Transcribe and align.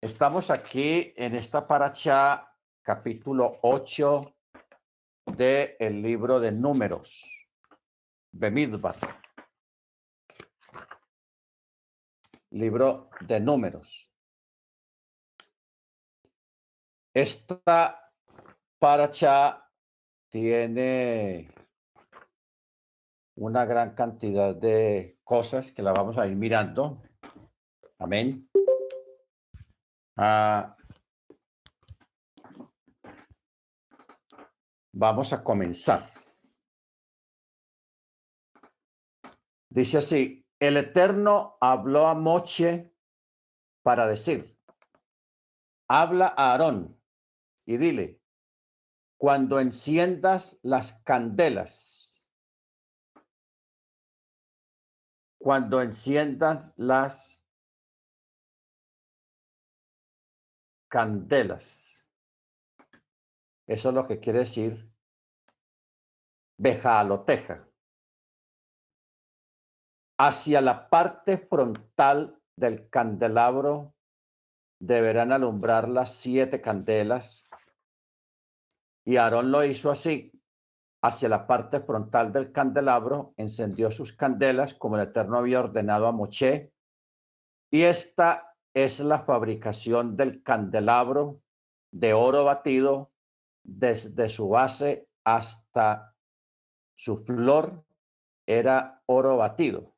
Estamos 0.00 0.48
aquí 0.50 1.12
en 1.16 1.34
esta 1.34 1.66
paracha, 1.66 2.54
capítulo 2.82 3.58
8 3.62 4.32
del 5.26 5.74
el 5.80 6.00
libro 6.00 6.38
de 6.38 6.52
Números, 6.52 7.20
Bemidbar. 8.30 8.94
Libro 12.50 13.10
de 13.22 13.40
Números. 13.40 14.08
Esta 17.12 18.12
paracha 18.78 19.68
tiene 20.30 21.52
una 23.34 23.64
gran 23.64 23.96
cantidad 23.96 24.54
de 24.54 25.18
cosas 25.24 25.72
que 25.72 25.82
la 25.82 25.92
vamos 25.92 26.16
a 26.18 26.28
ir 26.28 26.36
mirando. 26.36 27.02
Amén. 27.98 28.48
Ah, 30.20 30.76
vamos 34.92 35.32
a 35.32 35.44
comenzar. 35.44 36.10
Dice 39.68 39.98
así, 39.98 40.44
el 40.58 40.76
Eterno 40.76 41.56
habló 41.60 42.08
a 42.08 42.16
Moche 42.16 42.92
para 43.84 44.08
decir, 44.08 44.58
habla 45.88 46.34
a 46.36 46.50
Aarón 46.50 47.00
y 47.64 47.76
dile, 47.76 48.20
cuando 49.18 49.60
enciendas 49.60 50.58
las 50.62 50.94
candelas, 51.04 52.28
cuando 55.38 55.80
enciendas 55.80 56.72
las 56.76 57.37
candelas. 60.88 62.06
Eso 63.66 63.88
es 63.90 63.94
lo 63.94 64.06
que 64.06 64.18
quiere 64.18 64.40
decir 64.40 64.90
bejaloteja. 66.58 67.68
Hacia 70.18 70.60
la 70.60 70.88
parte 70.88 71.38
frontal 71.38 72.42
del 72.56 72.90
candelabro 72.90 73.94
deberán 74.80 75.32
alumbrar 75.32 75.88
las 75.88 76.14
siete 76.14 76.60
candelas. 76.60 77.46
Y 79.04 79.16
Aarón 79.16 79.50
lo 79.50 79.64
hizo 79.64 79.90
así. 79.90 80.32
Hacia 81.00 81.28
la 81.28 81.46
parte 81.46 81.80
frontal 81.80 82.32
del 82.32 82.50
candelabro 82.50 83.32
encendió 83.36 83.90
sus 83.92 84.12
candelas 84.12 84.74
como 84.74 84.96
el 84.96 85.02
Eterno 85.02 85.38
había 85.38 85.60
ordenado 85.60 86.08
a 86.08 86.12
Moche. 86.12 86.72
Y 87.70 87.82
esta 87.82 88.47
es 88.84 89.00
la 89.00 89.20
fabricación 89.20 90.16
del 90.16 90.42
candelabro 90.42 91.42
de 91.90 92.12
oro 92.12 92.44
batido 92.44 93.12
desde 93.62 94.28
su 94.28 94.48
base 94.48 95.08
hasta 95.24 96.14
su 96.94 97.24
flor 97.24 97.84
era 98.46 99.02
oro 99.06 99.36
batido. 99.36 99.94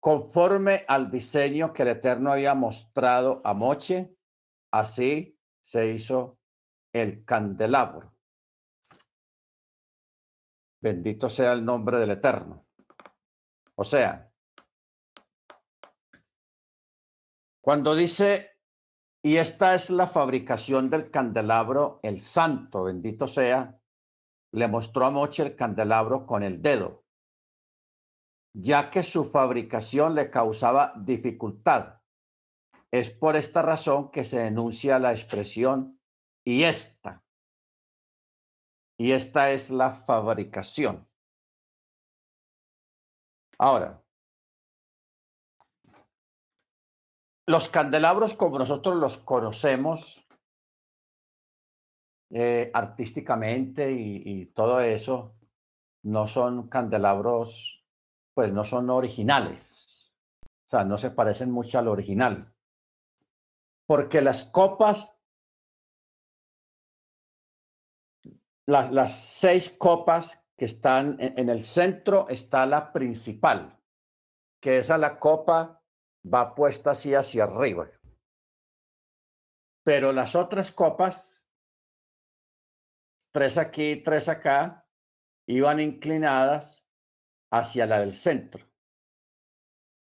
Conforme 0.00 0.84
al 0.88 1.10
diseño 1.10 1.72
que 1.72 1.82
el 1.82 1.88
Eterno 1.88 2.32
había 2.32 2.54
mostrado 2.54 3.40
a 3.44 3.54
Moche, 3.54 4.14
así 4.70 5.38
se 5.60 5.92
hizo 5.92 6.38
el 6.92 7.24
candelabro. 7.24 8.12
Bendito 10.80 11.30
sea 11.30 11.52
el 11.52 11.64
nombre 11.64 11.98
del 11.98 12.10
Eterno. 12.10 12.66
O 13.76 13.84
sea, 13.84 14.23
Cuando 17.64 17.94
dice, 17.96 18.58
y 19.22 19.38
esta 19.38 19.74
es 19.74 19.88
la 19.88 20.06
fabricación 20.06 20.90
del 20.90 21.10
candelabro, 21.10 21.98
el 22.02 22.20
santo, 22.20 22.84
bendito 22.84 23.26
sea, 23.26 23.80
le 24.52 24.68
mostró 24.68 25.06
a 25.06 25.10
Moche 25.10 25.44
el 25.44 25.56
candelabro 25.56 26.26
con 26.26 26.42
el 26.42 26.60
dedo, 26.60 27.06
ya 28.52 28.90
que 28.90 29.02
su 29.02 29.30
fabricación 29.30 30.14
le 30.14 30.28
causaba 30.28 30.92
dificultad. 30.98 32.02
Es 32.90 33.10
por 33.10 33.34
esta 33.34 33.62
razón 33.62 34.10
que 34.10 34.24
se 34.24 34.40
denuncia 34.40 34.98
la 34.98 35.12
expresión 35.12 35.98
y 36.44 36.64
esta. 36.64 37.24
Y 38.98 39.12
esta 39.12 39.52
es 39.52 39.70
la 39.70 39.90
fabricación. 39.90 41.08
Ahora, 43.56 44.03
los 47.46 47.68
candelabros 47.68 48.34
como 48.34 48.58
nosotros 48.58 48.96
los 48.96 49.18
conocemos 49.18 50.26
eh, 52.30 52.70
artísticamente 52.72 53.92
y, 53.92 54.46
todo 54.46 54.80
eso, 54.80 55.36
no 56.02 56.26
son 56.26 56.68
candelabros, 56.68 57.84
pues 58.34 58.52
no 58.52 58.64
son 58.64 58.90
originales. 58.90 60.12
O 60.66 60.68
sea, 60.68 60.84
no 60.84 60.98
se 60.98 61.10
parecen 61.10 61.50
mucho 61.50 61.78
al 61.78 61.88
original. 61.88 62.52
Porque 63.86 64.22
las 64.22 64.42
copas, 64.42 65.16
las, 68.66 68.90
las 68.90 69.20
seis 69.20 69.70
copas 69.70 70.42
que 70.56 70.64
están 70.64 71.16
en, 71.20 71.38
en 71.38 71.48
el 71.50 71.62
centro 71.62 72.26
está 72.28 72.66
la 72.66 72.92
principal, 72.92 73.78
que 74.60 74.78
es 74.78 74.90
a 74.90 74.98
la 74.98 75.18
copa 75.18 75.83
va 76.24 76.54
puesta 76.54 76.92
así 76.92 77.14
hacia 77.14 77.44
arriba. 77.44 77.90
Pero 79.84 80.12
las 80.12 80.34
otras 80.34 80.70
copas, 80.70 81.46
tres 83.30 83.58
aquí, 83.58 83.96
tres 83.96 84.28
acá, 84.28 84.86
iban 85.46 85.80
inclinadas 85.80 86.84
hacia 87.50 87.86
la 87.86 88.00
del 88.00 88.12
centro. 88.12 88.64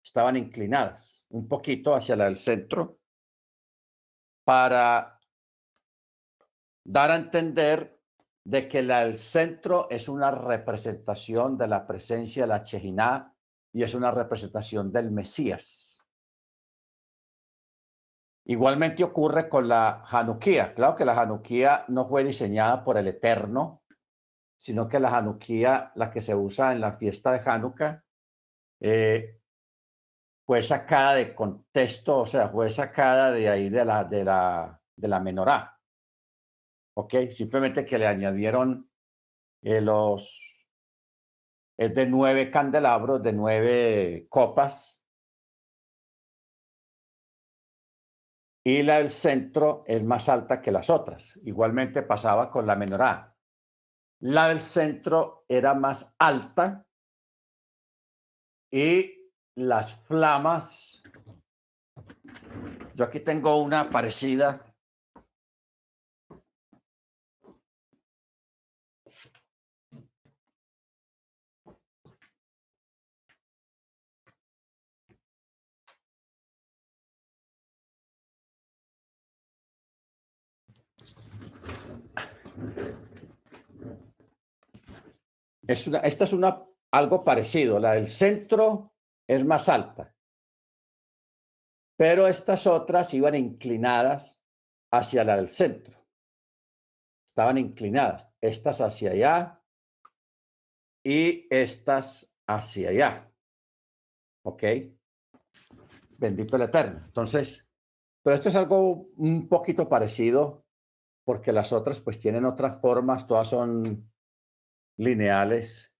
Estaban 0.03 0.37
inclinadas 0.37 1.25
un 1.29 1.47
poquito 1.47 1.93
hacia 1.93 2.15
la 2.15 2.25
del 2.25 2.37
centro 2.37 2.99
para 4.45 5.19
dar 6.85 7.11
a 7.11 7.15
entender 7.15 8.01
de 8.45 8.67
que 8.67 8.81
la 8.81 9.05
del 9.05 9.17
centro 9.17 9.87
es 9.89 10.09
una 10.09 10.31
representación 10.31 11.57
de 11.57 11.67
la 11.67 11.87
presencia 11.87 12.43
de 12.43 12.47
la 12.47 12.61
Chejiná 12.61 13.33
y 13.71 13.83
es 13.83 13.93
una 13.93 14.11
representación 14.11 14.91
del 14.91 15.11
Mesías. 15.11 15.92
Igualmente 18.45 19.03
ocurre 19.03 19.47
con 19.47 19.67
la 19.67 20.03
Hanukkah. 20.03 20.73
Claro 20.73 20.95
que 20.95 21.05
la 21.05 21.19
Hanukkah 21.19 21.85
no 21.87 22.07
fue 22.07 22.23
diseñada 22.23 22.83
por 22.83 22.97
el 22.97 23.07
Eterno, 23.07 23.83
sino 24.57 24.87
que 24.87 24.99
la 24.99 25.15
Hanukkah, 25.17 25.93
la 25.95 26.11
que 26.11 26.21
se 26.21 26.35
usa 26.35 26.73
en 26.73 26.81
la 26.81 26.93
fiesta 26.93 27.31
de 27.31 27.49
Hanukkah, 27.49 28.03
eh, 28.81 29.39
fue 30.45 30.61
sacada 30.61 31.15
de 31.15 31.33
contexto, 31.33 32.19
o 32.19 32.25
sea, 32.25 32.49
fue 32.49 32.69
sacada 32.69 33.31
de 33.31 33.47
ahí 33.49 33.69
de 33.69 33.85
la, 33.85 34.03
de 34.03 34.23
la, 34.25 34.81
de 34.95 35.07
la 35.07 35.19
menorá. 35.21 35.79
¿Ok? 36.95 37.29
Simplemente 37.31 37.85
que 37.85 37.97
le 37.97 38.07
añadieron 38.07 38.89
eh, 39.61 39.79
los, 39.79 40.65
es 41.77 41.95
de 41.95 42.05
nueve 42.05 42.51
candelabros, 42.51 43.23
de 43.23 43.33
nueve 43.33 44.27
copas, 44.29 45.02
y 48.63 48.81
la 48.83 48.99
del 48.99 49.09
centro 49.09 49.83
es 49.87 50.03
más 50.03 50.29
alta 50.29 50.61
que 50.61 50.71
las 50.71 50.89
otras. 50.89 51.39
Igualmente 51.43 52.01
pasaba 52.01 52.49
con 52.49 52.65
la 52.65 52.75
menorá. 52.75 53.35
La 54.21 54.47
del 54.47 54.61
centro 54.61 55.45
era 55.49 55.73
más 55.73 56.13
alta 56.17 56.85
y 58.71 59.31
las 59.55 59.95
flamas. 60.05 61.03
Yo 62.95 63.03
aquí 63.05 63.19
tengo 63.19 63.57
una 63.61 63.89
parecida 63.89 64.72
Es 85.67 85.87
una, 85.87 85.99
esta 85.99 86.25
es 86.25 86.33
una, 86.33 86.65
algo 86.91 87.23
parecido. 87.23 87.79
La 87.79 87.93
del 87.93 88.07
centro 88.07 88.93
es 89.27 89.45
más 89.45 89.69
alta. 89.69 90.15
Pero 91.95 92.27
estas 92.27 92.67
otras 92.67 93.13
iban 93.13 93.35
inclinadas 93.35 94.39
hacia 94.91 95.23
la 95.23 95.35
del 95.37 95.49
centro. 95.49 95.97
Estaban 97.25 97.57
inclinadas. 97.57 98.31
Estas 98.41 98.81
hacia 98.81 99.11
allá 99.11 99.63
y 101.03 101.47
estas 101.49 102.31
hacia 102.47 102.89
allá. 102.89 103.31
¿Ok? 104.43 104.63
Bendito 106.17 106.55
el 106.55 106.63
Eterno. 106.63 107.01
Entonces, 107.05 107.67
Pero 108.21 108.35
esto 108.35 108.49
es 108.49 108.55
algo 108.55 109.09
un 109.17 109.49
poquito 109.49 109.89
parecido 109.89 110.65
porque 111.25 111.51
las 111.51 111.73
otras 111.73 112.01
pues 112.01 112.19
tienen 112.19 112.45
otras 112.45 112.79
formas, 112.79 113.27
todas 113.27 113.49
son 113.49 114.12
lineales, 114.97 115.93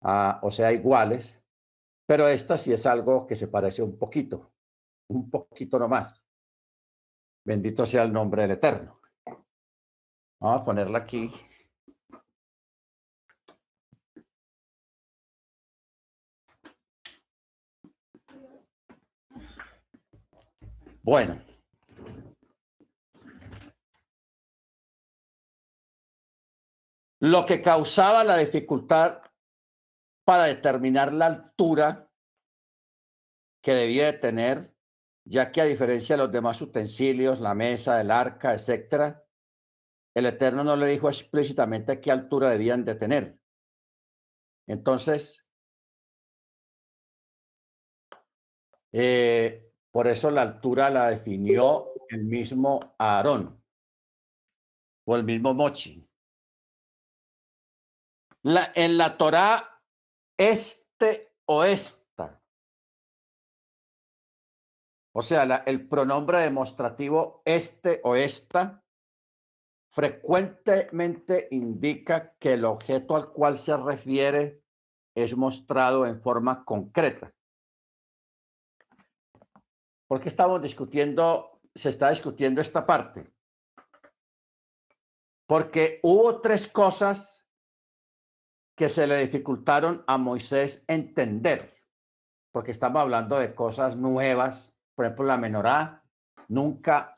o 0.00 0.50
sea, 0.50 0.72
iguales, 0.72 1.40
pero 2.06 2.28
esta 2.28 2.56
sí 2.58 2.72
es 2.72 2.86
algo 2.86 3.26
que 3.26 3.36
se 3.36 3.48
parece 3.48 3.82
un 3.82 3.98
poquito, 3.98 4.52
un 5.08 5.30
poquito 5.30 5.78
nomás. 5.78 6.22
Bendito 7.44 7.86
sea 7.86 8.02
el 8.04 8.12
nombre 8.12 8.42
del 8.42 8.52
Eterno. 8.52 9.00
Vamos 10.40 10.60
a 10.60 10.64
ponerla 10.64 10.98
aquí. 10.98 11.30
Bueno. 21.02 21.51
Lo 27.22 27.46
que 27.46 27.62
causaba 27.62 28.24
la 28.24 28.36
dificultad 28.36 29.22
para 30.24 30.46
determinar 30.46 31.12
la 31.12 31.26
altura 31.26 32.10
que 33.62 33.74
debía 33.74 34.06
de 34.06 34.18
tener, 34.18 34.74
ya 35.24 35.52
que 35.52 35.60
a 35.60 35.66
diferencia 35.66 36.16
de 36.16 36.24
los 36.24 36.32
demás 36.32 36.60
utensilios, 36.60 37.38
la 37.38 37.54
mesa, 37.54 38.00
el 38.00 38.10
arca, 38.10 38.54
etcétera, 38.54 39.24
el 40.16 40.26
Eterno 40.26 40.64
no 40.64 40.74
le 40.74 40.88
dijo 40.88 41.08
explícitamente 41.08 42.00
qué 42.00 42.10
altura 42.10 42.50
debían 42.50 42.84
de 42.84 42.96
tener. 42.96 43.38
Entonces, 44.66 45.46
eh, 48.90 49.72
por 49.92 50.08
eso 50.08 50.28
la 50.32 50.42
altura 50.42 50.90
la 50.90 51.10
definió 51.10 51.92
el 52.08 52.24
mismo 52.24 52.96
Aarón 52.98 53.62
o 55.04 55.14
el 55.14 55.22
mismo 55.22 55.54
Mochi. 55.54 56.08
La, 58.42 58.72
en 58.74 58.98
la 58.98 59.16
Torá, 59.16 59.80
este 60.36 61.36
o 61.46 61.64
esta. 61.64 62.42
O 65.14 65.22
sea, 65.22 65.62
el 65.66 65.88
pronombre 65.88 66.38
demostrativo 66.38 67.42
este 67.44 68.00
o 68.04 68.16
esta 68.16 68.82
frecuentemente 69.90 71.48
indica 71.50 72.34
que 72.38 72.54
el 72.54 72.64
objeto 72.64 73.14
al 73.14 73.30
cual 73.30 73.58
se 73.58 73.76
refiere 73.76 74.62
es 75.14 75.36
mostrado 75.36 76.06
en 76.06 76.20
forma 76.22 76.64
concreta. 76.64 77.34
¿Por 80.08 80.20
qué 80.20 80.28
estamos 80.28 80.62
discutiendo, 80.62 81.60
se 81.74 81.90
está 81.90 82.08
discutiendo 82.08 82.62
esta 82.62 82.86
parte? 82.86 83.30
Porque 85.46 86.00
hubo 86.02 86.40
tres 86.40 86.66
cosas 86.66 87.41
que 88.82 88.88
se 88.88 89.06
le 89.06 89.16
dificultaron 89.18 90.02
a 90.08 90.18
Moisés 90.18 90.84
entender, 90.88 91.72
porque 92.50 92.72
estamos 92.72 93.00
hablando 93.00 93.38
de 93.38 93.54
cosas 93.54 93.94
nuevas, 93.94 94.76
por 94.96 95.04
ejemplo, 95.04 95.24
la 95.24 95.36
menorá, 95.36 96.02
nunca, 96.48 97.16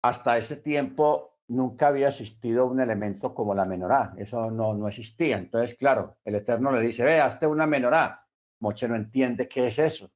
hasta 0.00 0.38
ese 0.38 0.56
tiempo, 0.56 1.40
nunca 1.48 1.88
había 1.88 2.08
existido 2.08 2.64
un 2.64 2.80
elemento 2.80 3.34
como 3.34 3.54
la 3.54 3.66
menorá, 3.66 4.14
eso 4.16 4.50
no, 4.50 4.72
no 4.72 4.88
existía. 4.88 5.36
Entonces, 5.36 5.76
claro, 5.76 6.16
el 6.24 6.36
Eterno 6.36 6.72
le 6.72 6.80
dice, 6.80 7.04
ve, 7.04 7.20
hazte 7.20 7.46
una 7.46 7.66
menorá. 7.66 8.26
Moche 8.60 8.88
no 8.88 8.96
entiende 8.96 9.46
qué 9.46 9.66
es 9.66 9.78
eso. 9.78 10.10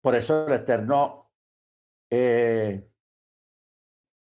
Por 0.00 0.14
eso 0.14 0.46
el 0.46 0.54
Eterno 0.54 1.32
eh, 2.08 2.89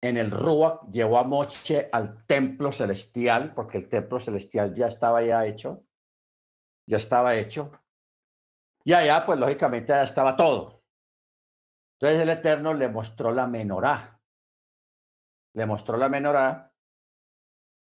en 0.01 0.17
el 0.17 0.31
Ruach 0.31 0.89
llevó 0.89 1.17
a 1.17 1.23
Moche 1.23 1.89
al 1.91 2.25
templo 2.25 2.71
celestial, 2.71 3.53
porque 3.53 3.77
el 3.77 3.89
templo 3.89 4.19
celestial 4.19 4.73
ya 4.73 4.87
estaba 4.87 5.21
ya 5.21 5.45
hecho, 5.45 5.83
ya 6.87 6.97
estaba 6.97 7.35
hecho. 7.35 7.71
Y 8.83 8.93
allá, 8.93 9.25
pues 9.25 9.37
lógicamente, 9.37 9.91
ya 9.91 10.03
estaba 10.03 10.35
todo. 10.37 10.83
Entonces 11.99 12.21
el 12.21 12.29
Eterno 12.29 12.73
le 12.73 12.87
mostró 12.87 13.31
la 13.31 13.45
menorá. 13.45 14.21
Le 15.53 15.65
mostró 15.65 15.97
la 15.97 16.07
menorá 16.07 16.73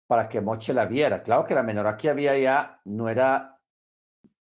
para 0.06 0.28
que 0.28 0.40
Moche 0.40 0.72
la 0.72 0.86
viera. 0.86 1.22
Claro 1.22 1.44
que 1.44 1.54
la 1.54 1.62
menorá 1.62 1.96
que 1.96 2.08
había 2.08 2.36
ya 2.38 2.80
no 2.86 3.08
era 3.08 3.60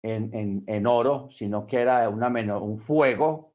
en, 0.01 0.63
en, 0.67 0.87
oro, 0.87 1.29
sino 1.29 1.67
que 1.67 1.81
era 1.81 2.09
una 2.09 2.29
menor, 2.29 2.61
un 2.61 2.79
fuego, 2.79 3.53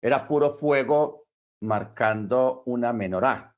era 0.00 0.26
puro 0.26 0.56
fuego 0.56 1.25
marcando 1.60 2.62
una 2.66 2.92
menorá, 2.92 3.56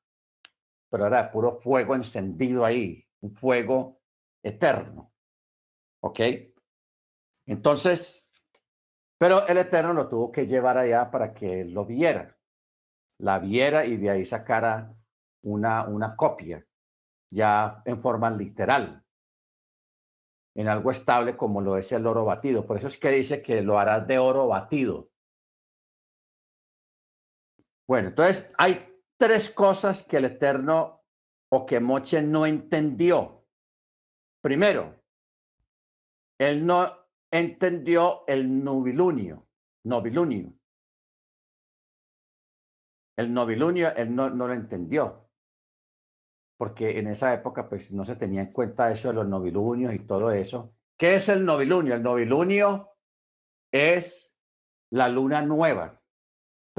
pero 0.89 1.05
era 1.05 1.31
puro 1.31 1.59
fuego 1.59 1.95
encendido 1.95 2.65
ahí, 2.65 3.05
un 3.21 3.35
fuego 3.35 4.01
eterno. 4.43 5.11
¿Ok? 6.01 6.19
Entonces, 7.45 8.27
pero 9.17 9.45
el 9.47 9.57
Eterno 9.57 9.93
lo 9.93 10.07
tuvo 10.07 10.31
que 10.31 10.47
llevar 10.47 10.77
allá 10.77 11.11
para 11.11 11.33
que 11.33 11.65
lo 11.65 11.85
viera, 11.85 12.37
la 13.17 13.39
viera 13.39 13.85
y 13.85 13.97
de 13.97 14.09
ahí 14.09 14.25
sacara 14.25 14.95
una, 15.41 15.85
una 15.87 16.15
copia, 16.15 16.65
ya 17.29 17.81
en 17.85 18.01
forma 18.01 18.29
literal 18.31 19.03
en 20.59 20.67
algo 20.67 20.91
estable 20.91 21.37
como 21.37 21.61
lo 21.61 21.77
es 21.77 21.89
el 21.93 22.05
oro 22.05 22.25
batido. 22.25 22.65
Por 22.65 22.75
eso 22.75 22.87
es 22.87 22.97
que 22.97 23.11
dice 23.11 23.41
que 23.41 23.61
lo 23.61 23.79
harás 23.79 24.05
de 24.07 24.19
oro 24.19 24.47
batido. 24.47 25.09
Bueno, 27.89 28.09
entonces 28.09 28.53
hay 28.55 28.87
tres 29.17 29.49
cosas 29.49 30.03
que 30.03 30.17
el 30.17 30.25
Eterno 30.25 31.03
o 31.51 31.65
que 31.65 31.79
Moche 31.79 32.21
no 32.21 32.45
entendió. 32.45 33.47
Primero, 34.43 35.01
él 36.39 36.63
no 36.67 36.87
entendió 37.31 38.25
el 38.27 38.63
novilunio, 38.63 39.47
novilunio. 39.85 40.53
El 43.17 43.33
novilunio, 43.33 43.95
él 43.95 44.15
no, 44.15 44.29
no 44.29 44.47
lo 44.47 44.53
entendió 44.53 45.25
porque 46.59 46.99
en 46.99 47.07
esa 47.07 47.33
época 47.33 47.67
pues 47.67 47.91
no 47.91 48.05
se 48.05 48.17
tenía 48.17 48.41
en 48.41 48.51
cuenta 48.51 48.91
eso 48.91 49.07
de 49.07 49.15
los 49.15 49.27
novilunios 49.27 49.95
y 49.95 49.99
todo 49.99 50.29
eso. 50.29 50.75
¿Qué 50.95 51.15
es 51.15 51.27
el 51.29 51.43
novilunio? 51.43 51.95
El 51.95 52.03
novilunio 52.03 52.91
es 53.71 54.37
la 54.91 55.09
luna 55.09 55.41
nueva, 55.41 55.98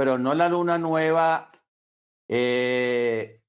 pero 0.01 0.17
no 0.17 0.33
la 0.33 0.49
luna 0.49 0.79
nueva 0.79 1.53
eh, 2.27 3.45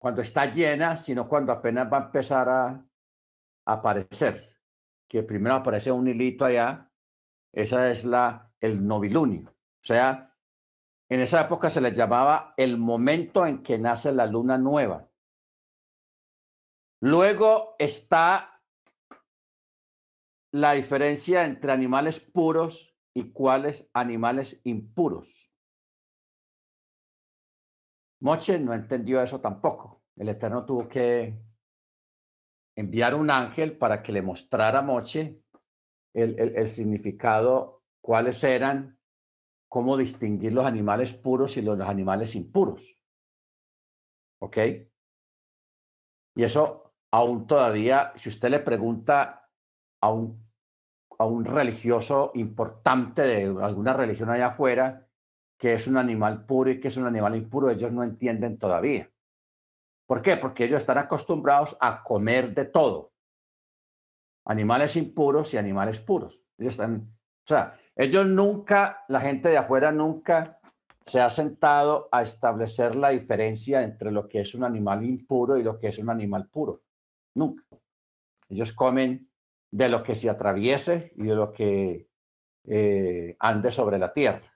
cuando 0.00 0.22
está 0.22 0.44
llena, 0.52 0.96
sino 0.96 1.26
cuando 1.28 1.50
apenas 1.50 1.92
va 1.92 1.98
a 1.98 2.04
empezar 2.04 2.48
a, 2.48 2.86
aparecer, 3.66 4.40
que 5.08 5.24
primero 5.24 5.56
aparece 5.56 5.90
un 5.90 6.06
hilito 6.06 6.44
allá, 6.44 6.92
esa 7.52 7.90
es 7.90 8.04
la, 8.04 8.52
el 8.60 8.86
novilunio. 8.86 9.50
O 9.50 9.84
sea, 9.84 10.32
en 11.08 11.22
esa 11.22 11.40
época 11.40 11.70
se 11.70 11.80
les 11.80 11.96
llamaba 11.96 12.54
el 12.56 12.78
momento 12.78 13.46
en 13.46 13.64
que 13.64 13.80
nace 13.80 14.12
la 14.12 14.26
luna 14.26 14.58
nueva. 14.58 15.10
Luego 17.00 17.74
está 17.80 18.62
la 20.52 20.74
diferencia 20.74 21.44
entre 21.44 21.72
animales 21.72 22.20
puros 22.20 22.88
y 23.18 23.32
cuáles 23.32 23.88
animales 23.94 24.60
impuros. 24.62 25.52
Moche 28.20 28.60
no 28.60 28.72
entendió 28.72 29.20
eso 29.20 29.40
tampoco. 29.40 30.04
El 30.14 30.28
Eterno 30.28 30.64
tuvo 30.64 30.88
que 30.88 31.36
enviar 32.76 33.16
un 33.16 33.28
ángel 33.28 33.76
para 33.76 34.04
que 34.04 34.12
le 34.12 34.22
mostrara 34.22 34.78
a 34.78 34.82
Moche 34.82 35.42
el, 36.14 36.68
significado, 36.68 37.82
cuáles 38.00 38.42
eran 38.44 39.00
cómo 39.68 39.96
distinguir 39.96 40.54
los 40.54 40.64
animales 40.64 41.12
puros 41.12 41.56
y 41.56 41.62
los 41.62 41.80
animales 41.80 42.36
impuros. 42.36 43.00
¿Ok? 44.40 44.58
Y 46.36 46.44
eso 46.44 46.94
aún 47.10 47.48
todavía, 47.48 48.12
si 48.14 48.28
usted 48.28 48.50
le 48.50 48.60
pregunta 48.60 49.50
a 50.00 50.12
un, 50.12 50.47
a 51.18 51.26
un 51.26 51.44
religioso 51.44 52.30
importante 52.34 53.22
de 53.22 53.44
alguna 53.62 53.92
religión 53.92 54.30
allá 54.30 54.48
afuera, 54.48 55.08
que 55.58 55.74
es 55.74 55.86
un 55.88 55.96
animal 55.96 56.46
puro 56.46 56.70
y 56.70 56.80
que 56.80 56.88
es 56.88 56.96
un 56.96 57.06
animal 57.06 57.34
impuro, 57.34 57.68
ellos 57.68 57.92
no 57.92 58.04
entienden 58.04 58.58
todavía. 58.58 59.10
¿Por 60.06 60.22
qué? 60.22 60.36
Porque 60.36 60.64
ellos 60.64 60.80
están 60.80 60.98
acostumbrados 60.98 61.76
a 61.80 62.02
comer 62.02 62.54
de 62.54 62.66
todo. 62.66 63.12
Animales 64.46 64.96
impuros 64.96 65.52
y 65.52 65.58
animales 65.58 66.00
puros. 66.00 66.44
Ellos 66.56 66.74
están, 66.74 67.10
o 67.44 67.46
sea, 67.46 67.78
ellos 67.94 68.26
nunca, 68.26 69.04
la 69.08 69.20
gente 69.20 69.48
de 69.48 69.58
afuera 69.58 69.90
nunca 69.90 70.60
se 71.02 71.20
ha 71.20 71.28
sentado 71.30 72.08
a 72.12 72.22
establecer 72.22 72.94
la 72.94 73.10
diferencia 73.10 73.82
entre 73.82 74.12
lo 74.12 74.28
que 74.28 74.40
es 74.40 74.54
un 74.54 74.62
animal 74.62 75.04
impuro 75.04 75.56
y 75.56 75.62
lo 75.62 75.78
que 75.78 75.88
es 75.88 75.98
un 75.98 76.10
animal 76.10 76.48
puro. 76.48 76.82
Nunca. 77.34 77.64
Ellos 78.48 78.72
comen 78.72 79.27
de 79.70 79.88
lo 79.88 80.02
que 80.02 80.14
se 80.14 80.30
atraviese 80.30 81.12
y 81.16 81.24
de 81.24 81.34
lo 81.34 81.52
que 81.52 82.08
eh, 82.64 83.36
ande 83.38 83.70
sobre 83.70 83.98
la 83.98 84.12
tierra. 84.12 84.54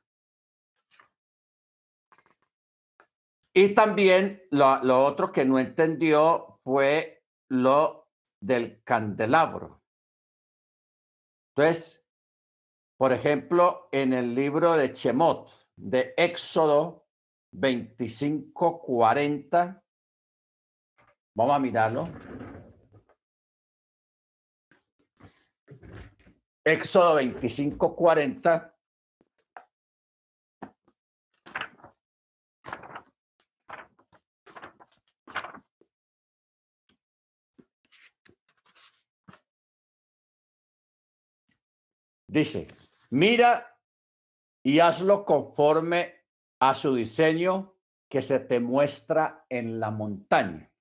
Y 3.55 3.75
también 3.75 4.43
lo, 4.51 4.83
lo 4.83 5.05
otro 5.05 5.31
que 5.31 5.45
no 5.45 5.59
entendió 5.59 6.59
fue 6.65 7.23
lo 7.49 8.09
del 8.41 8.83
candelabro. 8.83 9.83
Entonces, 11.55 12.03
por 12.97 13.13
ejemplo, 13.13 13.91
en 13.93 14.15
el 14.15 14.35
libro 14.35 14.75
de 14.77 14.93
Chemot, 14.93 15.51
de 15.77 16.15
Éxodo 16.17 17.07
25:40, 17.53 19.83
vamos 21.35 21.55
a 21.55 21.59
mirarlo. 21.59 22.09
Éxodo 26.65 27.17
25:40. 27.17 28.73
Dice, 42.29 42.67
mira 43.11 43.79
y 44.63 44.79
hazlo 44.79 45.27
conforme 45.27 46.15
a 46.61 46.75
su 46.75 46.95
diseño 46.95 47.75
que 48.09 48.23
se 48.23 48.41
te 48.41 48.59
muestra 48.59 49.45
en 49.51 49.79
la 49.79 49.91
montaña. 49.91 50.72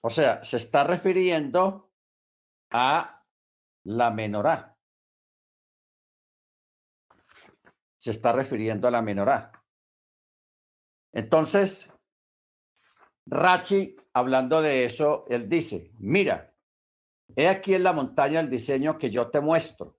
O 0.00 0.10
sea, 0.10 0.44
se 0.44 0.58
está 0.58 0.84
refiriendo 0.84 1.92
a 2.70 3.24
la 3.84 4.10
menorá. 4.10 4.76
Se 7.96 8.10
está 8.10 8.32
refiriendo 8.32 8.86
a 8.86 8.90
la 8.90 9.02
menorá. 9.02 9.52
Entonces, 11.12 11.90
Rachi, 13.26 13.96
hablando 14.12 14.62
de 14.62 14.84
eso, 14.84 15.24
él 15.28 15.48
dice, 15.48 15.90
mira, 15.98 16.54
he 17.36 17.48
aquí 17.48 17.74
en 17.74 17.82
la 17.82 17.92
montaña 17.92 18.40
el 18.40 18.48
diseño 18.48 18.98
que 18.98 19.10
yo 19.10 19.30
te 19.30 19.40
muestro. 19.40 19.98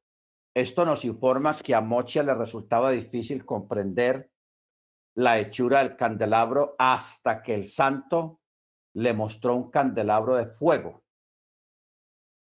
Esto 0.53 0.86
nos 0.86 1.06
informa 1.06 1.58
que 1.58 1.75
a 1.75 1.82
Mochia 1.82 2.24
le 2.24 2.34
resultaba 2.34 2.91
difícil 2.91 3.46
comprender 3.46 4.32
la 5.15 5.38
hechura 5.38 5.79
del 5.79 5.96
candelabro 5.96 6.75
hasta 6.79 7.44
que 7.44 7.53
el 7.53 7.65
santo 7.65 8.38
le 8.93 9.13
mostró 9.13 9.55
un 9.55 9.69
candelabro 9.69 10.36
de 10.36 10.48
fuego. 10.48 11.03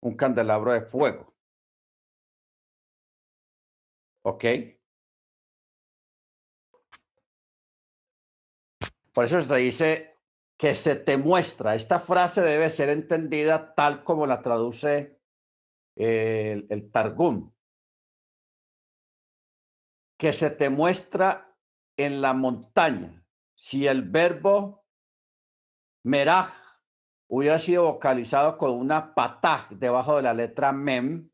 Un 0.01 0.15
candelabro 0.15 0.73
de 0.73 0.81
fuego. 0.81 1.33
¿Ok? 4.23 4.45
Por 9.13 9.25
eso 9.25 9.39
se 9.41 9.55
dice 9.55 10.19
que 10.57 10.75
se 10.75 10.95
te 10.95 11.17
muestra. 11.17 11.75
Esta 11.75 11.99
frase 11.99 12.41
debe 12.41 12.69
ser 12.69 12.89
entendida 12.89 13.75
tal 13.75 14.03
como 14.03 14.25
la 14.25 14.41
traduce 14.41 15.19
el, 15.95 16.89
Targum. 16.91 17.53
Que 20.17 20.33
se 20.33 20.49
te 20.49 20.69
muestra 20.69 21.57
en 21.97 22.21
la 22.21 22.33
montaña. 22.33 23.25
Si 23.55 23.87
el 23.87 24.03
verbo 24.09 24.82
meraj 26.03 26.49
hubiera 27.27 27.57
sido 27.57 27.83
vocalizado 27.83 28.57
con 28.57 28.71
una 28.71 29.13
patah 29.15 29.67
debajo 29.71 30.17
de 30.17 30.23
la 30.23 30.33
letra 30.33 30.71
mem, 30.71 31.29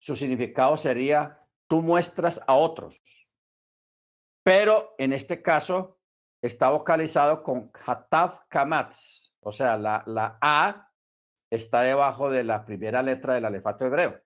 su 0.00 0.16
significado 0.16 0.76
sería 0.76 1.44
tú 1.68 1.82
muestras 1.82 2.40
a 2.46 2.54
otros. 2.54 3.00
Pero 4.44 4.94
en 4.98 5.12
este 5.12 5.42
caso, 5.42 5.98
está 6.42 6.70
vocalizado 6.70 7.42
con 7.42 7.70
Hataf 7.86 8.40
Kamatz, 8.48 9.34
o 9.40 9.52
sea, 9.52 9.76
la, 9.76 10.02
la 10.06 10.38
A 10.40 10.92
está 11.50 11.82
debajo 11.82 12.30
de 12.30 12.44
la 12.44 12.64
primera 12.64 13.02
letra 13.02 13.34
del 13.34 13.44
alefato 13.44 13.86
hebreo. 13.86 14.20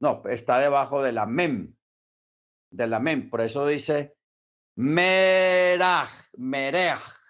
No, 0.00 0.22
está 0.26 0.58
debajo 0.58 1.02
de 1.02 1.12
la 1.12 1.26
Mem, 1.26 1.76
de 2.70 2.86
la 2.86 3.00
Mem, 3.00 3.30
por 3.30 3.40
eso 3.40 3.66
dice 3.66 4.16
Meraj, 4.76 6.10
Meraj. 6.36 7.23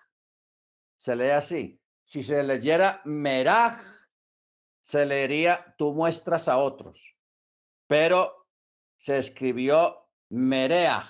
Se 1.04 1.14
lee 1.14 1.32
así. 1.32 1.78
Si 2.02 2.23
se 2.23 2.42
leyera 2.42 3.02
Meraj, 3.04 3.78
se 4.80 5.04
leería 5.04 5.75
tú 5.76 5.92
muestras 5.92 6.49
a 6.49 6.56
otros, 6.56 7.14
pero 7.87 8.49
se 8.96 9.18
escribió 9.18 10.08
Mereaj, 10.30 11.06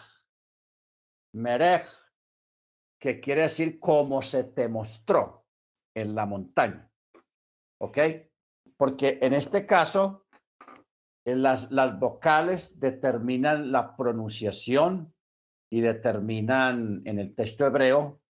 Merej 1.34 1.86
que 2.98 3.20
quiere 3.20 3.42
decir 3.42 3.78
como 3.78 4.20
se 4.20 4.42
te 4.42 4.66
mostró 4.66 5.46
en 5.94 6.16
la 6.16 6.26
montaña. 6.26 6.90
¿Ok? 7.80 7.98
Porque 8.76 9.20
en 9.22 9.32
este 9.32 9.64
caso, 9.64 10.26
las, 11.24 11.70
las 11.70 12.00
vocales 12.00 12.80
determinan 12.80 13.70
la 13.70 13.96
pronunciación 13.96 15.14
y 15.70 15.82
determinan 15.82 17.02
en 17.04 17.20
el 17.20 17.36
texto 17.36 17.64
hebreo, 17.64 18.23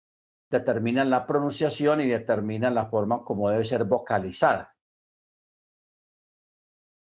determinan 0.53 1.09
la 1.09 1.25
pronunciación 1.25 1.99
y 2.01 2.05
determinan 2.05 2.75
la 2.75 2.85
forma 2.85 3.23
como 3.23 3.49
debe 3.49 3.65
ser 3.65 3.83
vocalizada. 3.85 4.75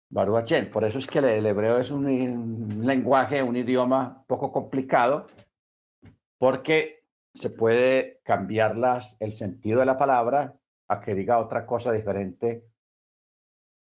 Baruachén, 0.10 0.70
por 0.70 0.84
eso 0.84 1.00
es 1.00 1.08
que 1.08 1.20
el, 1.20 1.46
hebreo 1.46 1.80
es 1.80 1.90
un, 1.90 2.06
un 2.06 2.86
lenguaje, 2.86 3.42
un 3.42 3.56
idioma 3.56 4.24
poco 4.28 4.52
complicado, 4.52 5.28
porque 6.38 7.06
se 7.34 7.50
puede 7.50 8.22
cambiar 8.24 8.76
el 9.20 9.34
sentido 9.34 9.80
de 9.80 9.86
la 9.86 9.98
palabra 9.98 10.56
a 10.88 11.02
que 11.02 11.16
diga 11.16 11.40
otra 11.40 11.66
cosa 11.66 11.92
diferente, 11.92 12.68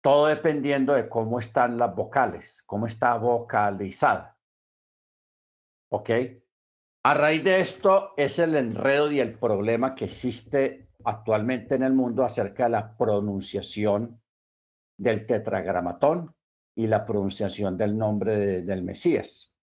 todo 0.01 0.27
dependiendo 0.27 0.93
de 0.93 1.07
cómo 1.07 1.39
están 1.39 1.77
las 1.77 1.93
vocales, 1.93 2.63
cómo 2.65 2.88
está 2.88 3.17
vocalizada. 3.17 4.38
¿Ok? 5.89 6.10
A 7.05 7.13
raíz 7.13 7.43
de 7.43 7.60
esto 7.60 8.13
es 8.15 8.39
el 8.39 8.55
enredo 8.55 9.12
y 9.12 9.19
el 9.19 9.38
problema 9.38 9.93
que 9.93 10.05
existe 10.05 10.88
actualmente 11.03 11.75
en 11.75 11.83
el 11.83 11.91
mundo 11.91 12.24
acerca 12.24 12.63
de 12.63 12.69
la 12.69 12.95
pronunciación 12.95 14.22
del 14.98 15.25
tetragramatón 15.25 16.33
y 16.75 16.88
la 16.88 17.05
pronunciación 17.05 17.77
del 17.77 17.98
nombre 17.98 18.62
del 18.62 18.83
Mesías. 18.83 19.53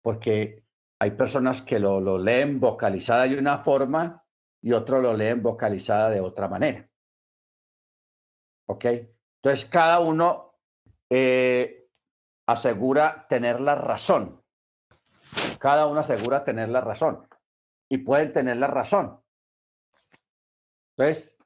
Porque 0.00 0.64
hay 1.00 1.10
personas 1.12 1.62
que 1.62 1.80
lo, 1.80 2.00
lo 2.00 2.16
leen 2.16 2.60
vocalizada 2.60 3.24
de 3.24 3.36
una 3.36 3.58
forma 3.58 4.24
y 4.62 4.72
otros 4.72 5.02
lo 5.02 5.14
leen 5.14 5.42
vocalizada 5.42 6.10
de 6.10 6.20
otra 6.20 6.46
manera. 6.46 6.88
¿Ok? 8.68 8.84
Entonces, 9.42 9.66
cada 9.66 9.98
uno 9.98 10.60
eh, 11.10 11.88
asegura 12.46 13.26
tener 13.28 13.60
la 13.60 13.74
razón. 13.74 14.44
Cada 15.58 15.86
uno 15.86 16.00
asegura 16.00 16.44
tener 16.44 16.68
la 16.68 16.80
razón. 16.80 17.28
Y 17.90 17.98
pueden 17.98 18.32
tener 18.32 18.56
la 18.56 18.66
razón. 18.66 19.20
Entonces, 20.96 21.38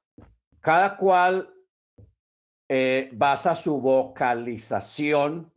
cada 0.60 0.96
cual 0.96 1.52
eh, 2.68 3.10
basa 3.12 3.54
su 3.54 3.80
vocalización 3.80 5.52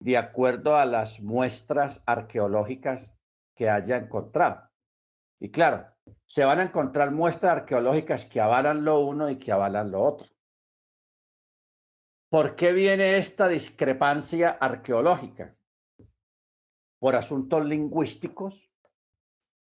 de 0.00 0.16
acuerdo 0.16 0.76
a 0.76 0.86
las 0.86 1.20
muestras 1.20 2.02
arqueológicas 2.06 3.16
que 3.54 3.68
haya 3.68 3.96
encontrado. 3.96 4.70
Y 5.38 5.50
claro, 5.50 5.86
se 6.26 6.44
van 6.44 6.58
a 6.58 6.64
encontrar 6.64 7.10
muestras 7.10 7.58
arqueológicas 7.58 8.26
que 8.26 8.40
avalan 8.40 8.84
lo 8.84 9.00
uno 9.00 9.30
y 9.30 9.38
que 9.38 9.52
avalan 9.52 9.90
lo 9.90 10.02
otro. 10.02 10.26
¿Por 12.30 12.56
qué 12.56 12.72
viene 12.72 13.18
esta 13.18 13.48
discrepancia 13.48 14.50
arqueológica? 14.50 15.56
Por 17.00 17.16
asuntos 17.16 17.64
lingüísticos 17.64 18.70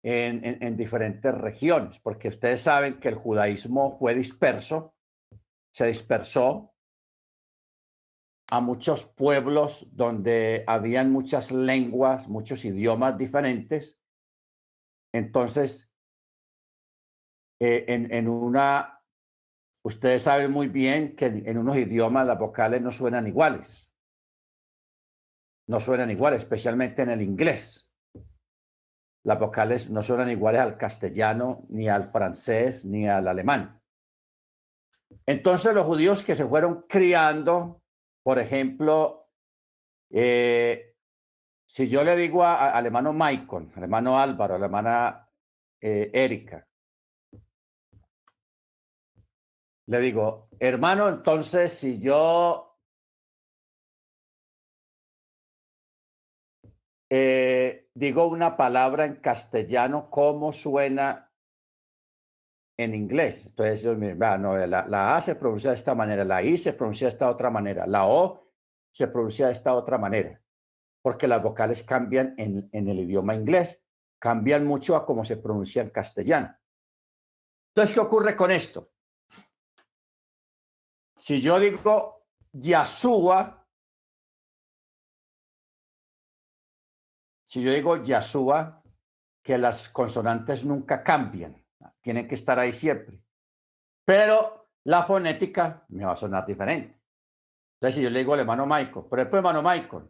en, 0.02 0.58
en, 0.62 0.76
diferentes 0.76 1.32
regiones, 1.34 2.00
porque 2.00 2.28
ustedes 2.28 2.62
saben 2.62 2.98
que 2.98 3.08
el 3.08 3.14
judaísmo 3.14 3.98
fue 3.98 4.14
disperso, 4.14 4.94
se 5.72 5.86
dispersó 5.86 6.74
a 8.48 8.60
muchos 8.60 9.04
pueblos 9.04 9.86
donde 9.92 10.64
habían 10.66 11.12
muchas 11.12 11.52
lenguas, 11.52 12.26
muchos 12.28 12.64
idiomas 12.64 13.16
diferentes. 13.16 14.00
Entonces, 15.12 15.88
eh, 17.60 17.84
en, 17.88 18.12
en, 18.12 18.28
una, 18.28 19.04
ustedes 19.84 20.22
saben 20.22 20.50
muy 20.50 20.66
bien 20.66 21.14
que 21.14 21.26
en 21.26 21.58
unos 21.58 21.76
idiomas 21.76 22.26
las 22.26 22.38
vocales 22.38 22.80
no 22.80 22.90
suenan 22.90 23.26
iguales. 23.28 23.89
No 25.70 25.78
suenan 25.78 26.10
iguales, 26.10 26.40
especialmente 26.40 27.02
en 27.02 27.10
el 27.10 27.22
inglés. 27.22 27.94
Las 29.24 29.38
vocales 29.38 29.88
no 29.88 30.02
suenan 30.02 30.28
iguales 30.28 30.60
al 30.60 30.76
castellano, 30.76 31.64
ni 31.68 31.88
al 31.88 32.10
francés, 32.10 32.84
ni 32.84 33.08
al 33.08 33.28
alemán. 33.28 33.80
Entonces 35.26 35.72
los 35.72 35.86
judíos 35.86 36.24
que 36.24 36.34
se 36.34 36.44
fueron 36.44 36.86
criando, 36.88 37.84
por 38.24 38.40
ejemplo, 38.40 39.28
eh, 40.10 40.96
si 41.68 41.88
yo 41.88 42.02
le 42.02 42.16
digo 42.16 42.44
al 42.44 42.84
hermano 42.84 43.12
Michael, 43.12 43.70
al 43.76 44.06
Álvaro, 44.08 44.56
a 44.56 45.30
eh, 45.80 46.10
Erika, 46.12 46.66
le 49.86 50.00
digo, 50.00 50.48
hermano, 50.58 51.08
entonces 51.08 51.72
si 51.72 52.00
yo 52.00 52.69
eh, 57.12 57.88
digo 57.92 58.28
una 58.28 58.56
palabra 58.56 59.04
en 59.04 59.16
castellano, 59.16 60.08
¿cómo 60.10 60.52
suena 60.52 61.32
en 62.76 62.94
inglés? 62.94 63.44
Entonces 63.46 63.82
yo 63.82 63.96
me 63.96 64.14
no, 64.14 64.56
la, 64.56 64.86
la 64.86 65.16
A 65.16 65.22
se 65.22 65.34
pronuncia 65.34 65.70
de 65.70 65.76
esta 65.76 65.96
manera, 65.96 66.24
la 66.24 66.40
I 66.40 66.56
se 66.56 66.72
pronuncia 66.72 67.08
de 67.08 67.12
esta 67.12 67.28
otra 67.28 67.50
manera, 67.50 67.84
la 67.86 68.06
O 68.06 68.52
se 68.92 69.08
pronuncia 69.08 69.46
de 69.46 69.52
esta 69.52 69.74
otra 69.74 69.98
manera, 69.98 70.40
porque 71.02 71.26
las 71.26 71.42
vocales 71.42 71.82
cambian 71.82 72.34
en, 72.38 72.70
el 72.72 73.00
idioma 73.00 73.34
inglés, 73.34 73.82
cambian 74.18 74.64
mucho 74.64 74.94
a 74.94 75.04
cómo 75.04 75.24
se 75.24 75.36
pronuncia 75.36 75.82
en 75.82 75.90
castellano. 75.90 76.56
Entonces, 77.74 77.92
¿qué 77.92 78.00
ocurre 78.00 78.36
con 78.36 78.52
esto? 78.52 78.92
Si 81.16 81.40
yo 81.40 81.58
digo 81.58 82.26
Yasúa, 82.52 83.59
si 87.50 87.62
yo 87.62 87.72
digo 87.72 88.00
Yasúa, 88.00 88.80
que 89.42 89.58
las 89.58 89.88
consonantes 89.88 90.64
nunca 90.64 91.02
cambian, 91.02 91.60
tienen 92.00 92.28
que 92.28 92.36
estar 92.36 92.60
ahí 92.60 92.72
siempre. 92.72 93.20
Pero 94.04 94.68
la 94.84 95.02
fonética 95.02 95.84
me 95.88 96.04
va 96.04 96.12
a 96.12 96.16
sonar 96.16 96.46
diferente. 96.46 97.02
Entonces, 97.74 97.96
si 97.96 98.02
yo 98.02 98.10
le 98.10 98.20
digo 98.20 98.34
al 98.34 98.40
hermano 98.40 98.66
Michael, 98.66 99.04
por 99.06 99.18
ejemplo, 99.18 99.38
hermano 99.38 99.62
Michael, 99.62 100.04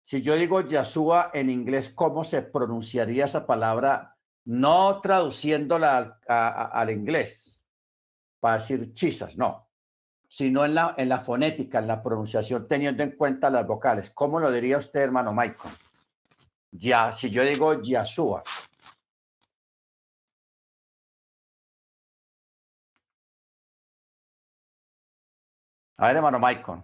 si 0.00 0.22
yo 0.22 0.36
digo 0.36 0.60
Yasúa 0.60 1.32
en 1.34 1.50
inglés, 1.50 1.90
¿cómo 1.90 2.22
se 2.22 2.42
pronunciaría 2.42 3.24
esa 3.24 3.44
palabra? 3.44 4.16
No 4.44 5.00
traduciéndola 5.00 6.20
al, 6.28 6.90
inglés 6.90 7.64
para 8.38 8.58
decir 8.58 8.92
chisas, 8.92 9.36
no, 9.36 9.68
sino 10.28 10.64
en 10.64 10.76
la, 10.76 10.94
en 10.96 11.08
la 11.08 11.22
fonética, 11.22 11.80
en 11.80 11.88
la 11.88 12.04
pronunciación, 12.04 12.68
teniendo 12.68 13.02
en 13.02 13.16
cuenta 13.16 13.50
las 13.50 13.66
vocales. 13.66 14.10
¿Cómo 14.10 14.38
lo 14.38 14.52
diría 14.52 14.78
usted, 14.78 15.00
hermano 15.00 15.32
Michael? 15.32 15.74
Ya, 16.72 17.12
si 17.12 17.30
yo 17.30 17.42
digo 17.44 17.82
Yasúa. 17.82 18.42
A 25.96 26.06
ver, 26.06 26.16
hermano 26.16 26.38
Michael. 26.38 26.82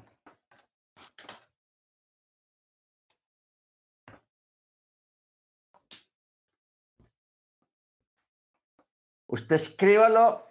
Usted 9.29 9.57
escríbalo 9.57 10.49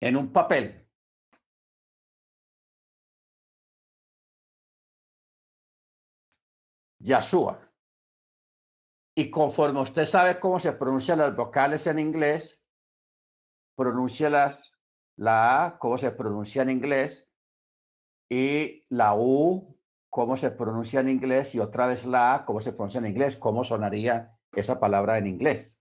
en 0.00 0.16
un 0.16 0.32
papel. 0.32 0.85
Yashua. 7.06 7.60
Y 9.16 9.30
conforme 9.30 9.80
usted 9.80 10.04
sabe 10.06 10.38
cómo 10.40 10.58
se 10.58 10.72
pronuncian 10.72 11.18
las 11.18 11.34
vocales 11.34 11.86
en 11.86 11.98
inglés, 11.98 12.66
las 13.78 14.72
la 15.16 15.64
A, 15.64 15.78
cómo 15.78 15.96
se 15.96 16.10
pronuncia 16.10 16.62
en 16.62 16.70
inglés, 16.70 17.32
y 18.28 18.84
la 18.90 19.14
U, 19.14 19.78
cómo 20.10 20.36
se 20.36 20.50
pronuncia 20.50 21.00
en 21.00 21.08
inglés, 21.08 21.54
y 21.54 21.60
otra 21.60 21.86
vez 21.86 22.04
la 22.06 22.34
A, 22.34 22.44
cómo 22.44 22.60
se 22.60 22.72
pronuncia 22.72 22.98
en 22.98 23.06
inglés, 23.06 23.36
cómo 23.36 23.64
sonaría 23.64 24.36
esa 24.52 24.78
palabra 24.80 25.16
en 25.16 25.28
inglés. 25.28 25.75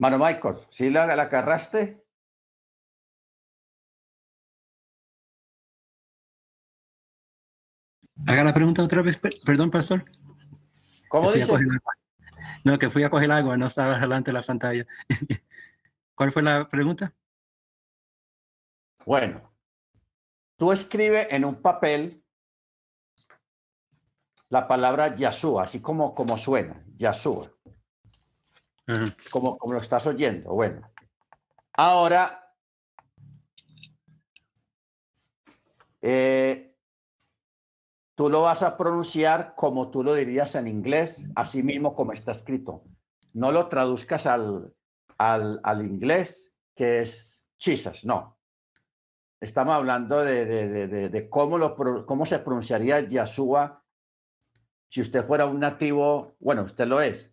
Mano 0.00 0.16
Michael, 0.16 0.56
¿sí 0.70 0.88
la, 0.88 1.14
la 1.14 1.24
agarraste? 1.24 2.02
Haga 8.26 8.44
la 8.44 8.54
pregunta 8.54 8.82
otra 8.82 9.02
vez, 9.02 9.20
perdón, 9.44 9.70
pastor. 9.70 10.10
¿Cómo 11.10 11.30
dice? 11.32 11.52
No, 12.64 12.78
que 12.78 12.88
fui 12.88 13.04
a 13.04 13.10
coger 13.10 13.30
agua, 13.30 13.58
no 13.58 13.66
estaba 13.66 13.98
delante 13.98 14.30
de 14.30 14.32
la 14.32 14.42
pantalla. 14.42 14.86
¿Cuál 16.14 16.32
fue 16.32 16.42
la 16.42 16.66
pregunta? 16.66 17.14
Bueno, 19.04 19.52
tú 20.56 20.72
escribes 20.72 21.26
en 21.30 21.44
un 21.44 21.60
papel 21.60 22.24
la 24.48 24.66
palabra 24.66 25.12
Yasúa, 25.12 25.64
así 25.64 25.82
como, 25.82 26.14
como 26.14 26.38
suena, 26.38 26.82
Como, 29.30 29.56
como 29.58 29.74
lo 29.74 29.80
estás 29.80 30.06
oyendo. 30.06 30.52
Bueno, 30.52 30.80
ahora 31.74 32.54
eh, 36.02 36.76
tú 38.14 38.28
lo 38.28 38.42
vas 38.42 38.62
a 38.62 38.76
pronunciar 38.76 39.54
como 39.54 39.90
tú 39.90 40.02
lo 40.02 40.14
dirías 40.14 40.54
en 40.54 40.66
inglés, 40.66 41.28
así 41.36 41.62
mismo 41.62 41.94
como 41.94 42.12
está 42.12 42.32
escrito. 42.32 42.84
No 43.32 43.52
lo 43.52 43.68
traduzcas 43.68 44.26
al, 44.26 44.74
al, 45.18 45.60
al 45.62 45.82
inglés, 45.82 46.52
que 46.74 47.00
es 47.00 47.44
chisas, 47.58 48.04
no. 48.04 48.38
Estamos 49.40 49.74
hablando 49.74 50.20
de, 50.22 50.44
de, 50.44 50.88
de, 50.88 51.08
de, 51.08 51.30
cómo, 51.30 51.56
lo, 51.56 51.76
cómo 52.04 52.26
se 52.26 52.40
pronunciaría 52.40 53.00
Yeshua 53.00 53.80
si 54.90 55.00
usted 55.00 55.24
fuera 55.24 55.46
un 55.46 55.60
nativo, 55.60 56.36
bueno, 56.40 56.64
usted 56.64 56.86
lo 56.86 57.00
es, 57.00 57.32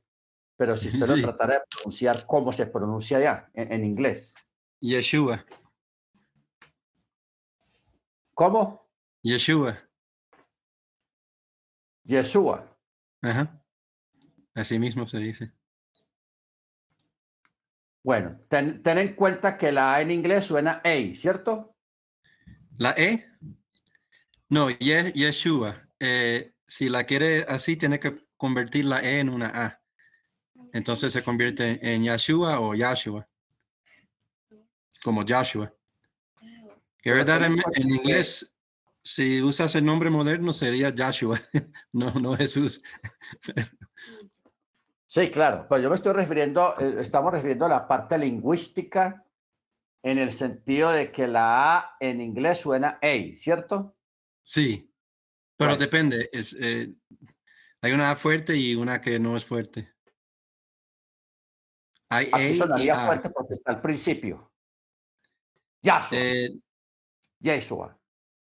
pero 0.58 0.76
si 0.76 0.90
usted 0.90 1.08
lo 1.08 1.16
tratara 1.22 1.54
de 1.54 1.60
pronunciar 1.70 2.26
cómo 2.26 2.52
se 2.52 2.68
pronuncia 2.68 3.20
ya 3.20 3.50
en, 3.54 3.72
en 3.72 3.84
inglés. 3.86 4.36
Yeshua. 4.82 5.46
¿Cómo? 8.34 8.90
Yeshua. 9.24 9.78
Yeshua. 12.04 12.78
Ajá. 13.22 13.64
Así 14.54 14.80
mismo 14.80 15.08
se 15.08 15.20
dice. 15.20 15.54
Bueno, 18.04 18.40
ten, 18.48 18.82
en 18.86 19.16
cuenta 19.16 19.58
que 19.58 19.72
la 19.72 19.96
A 19.96 20.02
en 20.02 20.12
inglés 20.12 20.46
suena 20.46 20.82
A, 20.84 21.14
¿cierto? 21.14 21.76
¿La 22.78 22.92
E? 22.92 23.28
No, 24.50 24.70
Yeshua. 24.70 25.90
Eh, 26.00 26.54
si 26.66 26.90
la 26.90 27.04
quiere 27.04 27.44
así, 27.50 27.76
tiene 27.76 28.00
que 28.00 28.26
convertir 28.38 28.86
la 28.86 29.02
E 29.02 29.20
en 29.20 29.30
una 29.30 29.48
A. 29.48 29.77
Entonces 30.74 31.14
se 31.14 31.24
convierte 31.24 31.80
en 31.82 32.04
Yeshua 32.04 32.60
o 32.60 32.76
Yashua. 32.76 33.28
Como 35.04 35.24
Joshua. 35.28 35.74
Que 37.02 37.12
verdad 37.12 37.44
en, 37.46 37.62
en 37.74 37.90
inglés 37.90 38.54
si 39.08 39.42
usas 39.42 39.74
el 39.76 39.86
nombre 39.86 40.10
moderno 40.10 40.52
sería 40.52 40.94
Joshua, 40.96 41.40
no, 41.94 42.12
no 42.12 42.36
Jesús. 42.36 42.84
Sí, 45.06 45.30
claro, 45.30 45.66
pues 45.70 45.82
yo 45.82 45.90
me 45.90 45.96
estoy 45.96 46.14
refiriendo, 46.14 46.76
eh, 46.78 46.98
estamos 47.00 47.32
refiriendo 47.32 47.66
a 47.66 47.70
la 47.70 47.88
parte 47.88 48.18
lingüística 48.18 49.26
en 50.04 50.18
el 50.18 50.32
sentido 50.32 50.92
de 50.92 51.12
que 51.12 51.28
la 51.28 51.78
A 51.78 51.96
en 52.02 52.20
inglés 52.20 52.60
suena 52.60 53.00
A, 53.02 53.34
¿cierto? 53.34 53.96
Sí, 54.42 54.94
pero 55.56 55.78
depende, 55.78 56.30
es, 56.34 56.56
eh, 56.60 56.94
hay 57.82 57.94
una 57.94 58.12
A 58.12 58.16
fuerte 58.18 58.58
y 58.58 58.76
una 58.76 59.00
que 59.00 59.20
no 59.20 59.38
es 59.38 59.46
fuerte. 59.46 59.94
Aquí 62.10 62.56
sonaría 62.56 63.06
fuerte 63.06 63.30
porque 63.30 63.56
está 63.56 63.72
al 63.72 63.82
principio. 63.82 64.52
Yahshua. 65.82 66.18
Eh, 66.18 66.50
Yeshua. 67.40 67.98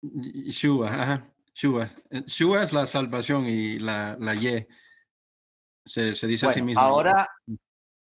Shua, 0.03 0.89
ajá, 0.93 1.33
Shua. 1.55 1.91
Eh, 2.11 2.23
Shua 2.27 2.63
es 2.63 2.73
la 2.73 2.87
salvación 2.87 3.47
y 3.49 3.79
la, 3.79 4.17
la 4.21 4.35
Y 4.35 4.67
se, 5.85 6.15
se 6.15 6.27
dice 6.27 6.47
así 6.47 6.63
mismo. 6.63 6.81
Ahora, 6.81 7.31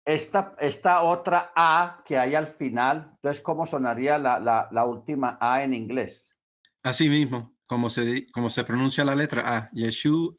esta, 0.05 0.55
esta 0.59 1.02
otra 1.02 1.52
A 1.55 2.02
que 2.05 2.18
hay 2.18 2.35
al 2.35 2.46
final, 2.46 3.11
entonces, 3.16 3.42
¿cómo 3.42 3.66
sonaría 3.66 4.18
la, 4.18 4.40
la, 4.40 4.68
la 4.70 4.85
última 4.85 5.38
A 5.40 5.62
en 5.62 5.74
inglés? 5.74 6.37
Así 6.83 7.09
mismo, 7.09 7.55
como 7.66 7.90
se, 7.90 8.31
como 8.33 8.48
se 8.48 8.64
pronuncia 8.64 9.05
la 9.05 9.14
letra 9.14 9.57
A, 9.57 9.70
Yeshua. 9.72 10.35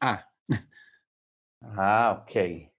Ah, 1.62 2.22
ok. 2.22 2.70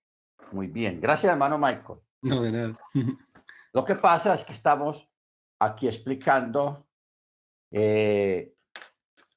Muy 0.52 0.68
bien. 0.68 1.02
Gracias, 1.02 1.32
hermano 1.32 1.58
Michael. 1.58 2.00
No, 2.26 2.42
de 2.42 2.52
nada. 2.52 2.80
Lo 3.72 3.86
que 3.86 3.96
pasa 3.96 4.34
es 4.34 4.44
que 4.44 4.54
estamos 4.54 5.08
aquí 5.60 5.88
explicando 5.88 6.88
eh, 7.72 8.56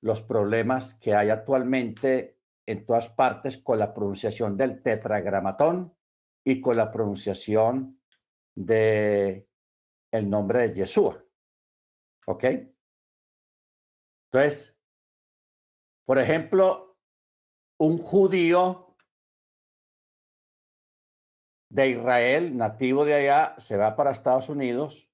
los 0.01 0.23
problemas 0.23 0.95
que 0.95 1.15
hay 1.15 1.29
actualmente 1.29 2.41
en 2.67 2.87
todas 2.87 3.11
partes 3.11 3.59
con 3.59 3.79
la 3.79 3.93
pronunciación 3.93 4.57
del 4.57 4.83
tetragramatón 4.83 5.95
y 6.43 6.63
con 6.63 6.79
la 6.79 6.91
pronunciación 6.91 8.01
de 8.55 9.47
el 10.11 10.31
nombre 10.31 10.69
de 10.69 10.75
Yeshua. 10.75 11.23
¿Ok? 12.27 12.45
Entonces, 14.33 14.75
por 16.07 16.19
ejemplo, 16.19 16.99
un 17.79 17.99
judío 17.99 18.88
de 21.69 21.91
Israel, 21.91 22.57
nativo 22.57 23.05
de 23.05 23.15
allá, 23.15 23.55
se 23.59 23.77
va 23.77 23.95
para 23.97 24.11
Estados 24.11 24.49
Unidos. 24.49 25.11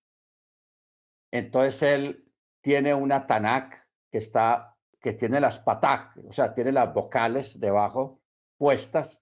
Entonces 1.32 1.82
él 1.82 2.32
tiene 2.60 2.94
una 2.94 3.26
Tanakh 3.26 3.74
que 4.10 4.18
está, 4.18 4.76
que 5.00 5.12
tiene 5.12 5.40
las 5.40 5.58
patak, 5.58 6.16
o 6.28 6.32
sea, 6.32 6.54
tiene 6.54 6.72
las 6.72 6.94
vocales 6.94 7.58
debajo 7.58 8.20
puestas. 8.56 9.20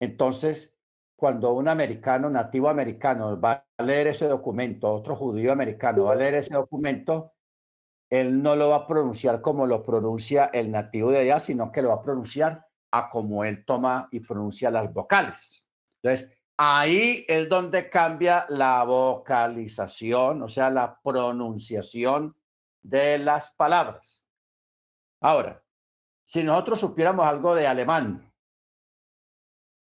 Entonces, 0.00 0.74
cuando 1.16 1.52
un 1.54 1.68
americano, 1.68 2.30
nativo 2.30 2.68
americano, 2.68 3.40
va 3.40 3.66
a 3.76 3.82
leer 3.82 4.08
ese 4.08 4.28
documento, 4.28 4.92
otro 4.92 5.16
judío 5.16 5.52
americano 5.52 6.04
va 6.04 6.12
a 6.12 6.16
leer 6.16 6.34
ese 6.36 6.54
documento, 6.54 7.32
él 8.08 8.42
no 8.42 8.54
lo 8.54 8.70
va 8.70 8.76
a 8.76 8.86
pronunciar 8.86 9.40
como 9.40 9.66
lo 9.66 9.82
pronuncia 9.82 10.46
el 10.52 10.70
nativo 10.70 11.10
de 11.10 11.18
allá, 11.18 11.40
sino 11.40 11.72
que 11.72 11.82
lo 11.82 11.88
va 11.88 11.96
a 11.96 12.02
pronunciar 12.02 12.66
a 12.92 13.10
como 13.10 13.44
él 13.44 13.64
toma 13.64 14.08
y 14.12 14.20
pronuncia 14.20 14.70
las 14.70 14.92
vocales. 14.92 15.65
Entonces, 16.06 16.38
ahí 16.56 17.24
es 17.26 17.48
donde 17.48 17.90
cambia 17.90 18.46
la 18.48 18.84
vocalización, 18.84 20.40
o 20.40 20.48
sea, 20.48 20.70
la 20.70 21.00
pronunciación 21.02 22.36
de 22.80 23.18
las 23.18 23.50
palabras. 23.50 24.24
Ahora, 25.20 25.64
si 26.24 26.44
nosotros 26.44 26.78
supiéramos 26.78 27.26
algo 27.26 27.56
de 27.56 27.66
alemán, 27.66 28.32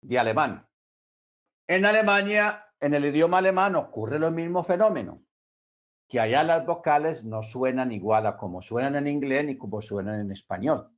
de 0.01 0.19
alemán, 0.19 0.69
en 1.69 1.85
Alemania, 1.85 2.67
en 2.81 2.95
el 2.95 3.05
idioma 3.05 3.39
alemán 3.39 3.77
ocurre 3.77 4.19
lo 4.19 4.33
mismo 4.33 4.65
fenómeno, 4.65 5.23
que 6.09 6.19
allá 6.19 6.43
las 6.43 6.67
vocales 6.67 7.25
no 7.25 7.45
suenan 7.45 7.93
igual 7.93 8.27
a 8.27 8.37
como 8.37 8.61
suenan 8.61 8.97
en 8.97 9.07
inglés 9.07 9.45
ni 9.45 9.57
como 9.57 9.81
suenan 9.81 10.21
en 10.21 10.33
español. 10.33 10.91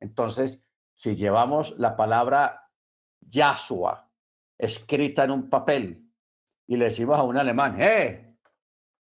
Entonces, 0.00 0.64
si 0.92 1.14
llevamos 1.14 1.78
la 1.78 1.96
palabra 1.96 2.68
Yahshua 3.20 4.05
escrita 4.58 5.24
en 5.24 5.30
un 5.30 5.50
papel 5.50 6.10
y 6.66 6.76
le 6.76 6.86
decimos 6.86 7.18
a 7.18 7.22
un 7.22 7.36
alemán, 7.36 7.76
¡eh! 7.78 8.36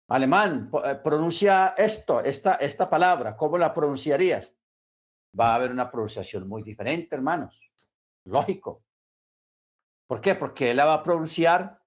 Alemán, 0.08 0.70
eh, 0.84 0.94
pronuncia 1.02 1.74
esto, 1.76 2.22
esta, 2.22 2.54
esta 2.54 2.88
palabra, 2.88 3.37
¿cómo 3.37 3.58
la 3.58 3.74
pronunciarías? 3.74 4.54
Va 5.38 5.52
a 5.52 5.54
haber 5.56 5.70
una 5.70 5.90
pronunciación 5.90 6.48
muy 6.48 6.62
diferente, 6.62 7.14
hermanos. 7.14 7.70
Lógico. 8.24 8.84
¿Por 10.06 10.20
qué? 10.22 10.34
Porque 10.34 10.70
él 10.70 10.78
la 10.78 10.87
va 10.87 10.94
a 10.94 11.02
pronunciar 11.02 11.82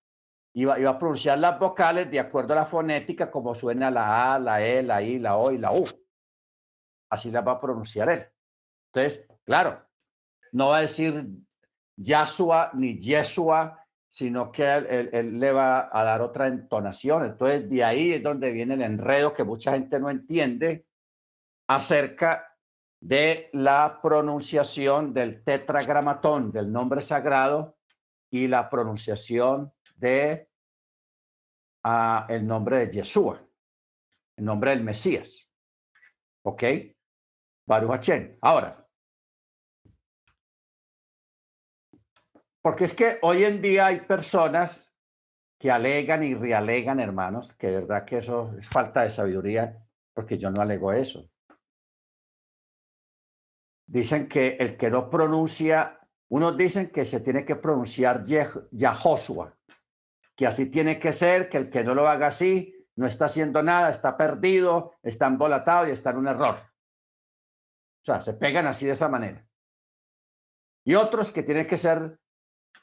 y 0.54 0.66
va, 0.66 0.76
a 0.76 1.00
pronunciar 1.00 1.40
las 1.40 1.58
vocales 1.58 2.12
de 2.12 2.20
acuerdo 2.20 2.54
a 2.54 2.58
la 2.58 2.66
fonética, 2.66 3.32
como 3.32 3.56
suena 3.56 3.90
la 3.90 4.36
A, 4.36 4.40
la 4.40 4.62
E, 4.62 4.84
la 4.84 5.02
I, 5.02 5.18
la 5.18 5.38
O 5.38 5.52
y 5.52 5.58
la 5.58 5.72
U. 5.72 5.86
Así 7.10 7.32
las 7.32 7.46
va 7.46 7.54
a 7.54 7.62
pronunciar 7.62 8.10
él. 8.10 8.26
Entonces, 8.94 9.28
claro, 9.44 9.84
no 10.52 10.70
va 10.70 10.78
a 10.78 10.82
decir 10.82 11.26
Yahshua 11.96 12.72
ni 12.74 13.00
Yeshua, 13.00 13.78
sino 14.08 14.52
que 14.52 14.64
él, 15.12 15.40
le 15.40 15.52
va 15.52 15.90
a 15.92 16.04
dar 16.04 16.22
otra 16.22 16.48
entonación. 16.48 17.24
Entonces, 17.24 17.70
de 17.70 17.84
ahí 17.84 18.14
es 18.14 18.24
donde 18.24 18.52
viene 18.52 18.74
el 18.74 18.82
enredo 18.82 19.34
que 19.34 19.44
mucha 19.44 19.74
gente 19.74 20.00
no 20.00 20.10
entiende 20.10 20.86
acerca 21.68 22.58
de 23.00 23.50
la 23.54 24.00
pronunciación 24.02 25.14
del 25.14 25.44
tetragramatón 25.44 26.52
del 26.52 26.72
nombre 26.72 27.02
sagrado 27.02 27.78
y 28.30 28.48
la 28.48 28.70
pronunciación 28.70 29.74
de 29.96 30.50
ah, 31.84 32.28
el 32.30 32.46
nombre 32.46 32.80
de 32.80 32.92
Yeshua, 32.96 33.42
el 34.36 34.46
nombre 34.46 34.72
del 34.72 34.84
Mesías. 34.84 35.50
¿Ok? 36.44 36.64
Baruch 37.66 38.10
Ahora, 38.42 38.88
porque 42.62 42.86
es 42.86 42.94
que 42.94 43.20
hoy 43.22 43.44
en 43.44 43.62
día 43.62 43.88
hay 43.88 44.02
personas 44.02 44.94
que 45.60 45.72
alegan 45.72 46.24
y 46.24 46.34
realegan, 46.34 47.00
hermanos, 47.00 47.54
que 47.54 47.68
de 47.68 47.82
verdad 47.82 48.06
que 48.06 48.18
eso 48.18 48.54
es 48.58 48.68
falta 48.68 49.04
de 49.04 49.12
sabiduría, 49.12 49.86
porque 50.14 50.38
yo 50.38 50.50
no 50.50 50.62
alego 50.62 50.92
eso. 50.92 51.30
Dicen 53.88 54.28
que 54.28 54.58
el 54.60 54.78
que 54.78 54.90
no 54.90 55.10
pronuncia 55.10 56.00
unos 56.32 56.56
dicen 56.56 56.92
que 56.92 57.04
se 57.04 57.20
tiene 57.20 57.44
que 57.44 57.58
pronunciar 57.58 58.24
Yahoshua, 58.72 59.58
que 60.34 60.48
así 60.48 60.68
tiene 60.68 60.98
que 60.98 61.12
ser, 61.12 61.50
que 61.50 61.58
el 61.58 61.70
que 61.70 61.84
no 61.84 61.94
lo 61.94 62.08
haga 62.08 62.28
así 62.28 62.74
no 62.96 63.06
está 63.06 63.26
haciendo 63.26 63.62
nada, 63.62 63.90
está 63.90 64.16
perdido, 64.16 64.96
está 65.04 65.28
embolatado 65.28 65.90
y 65.90 65.92
está 65.92 66.12
en 66.12 66.18
un 66.18 66.28
error. 66.28 66.56
O 66.56 68.06
sea, 68.06 68.22
se 68.22 68.34
pegan 68.34 68.66
así 68.66 68.86
de 68.86 68.94
esa 68.94 69.10
manera. 69.10 69.46
Y 70.86 70.96
otros 70.96 71.32
que 71.32 71.44
tiene 71.44 71.68
que 71.68 71.76
ser 71.76 72.21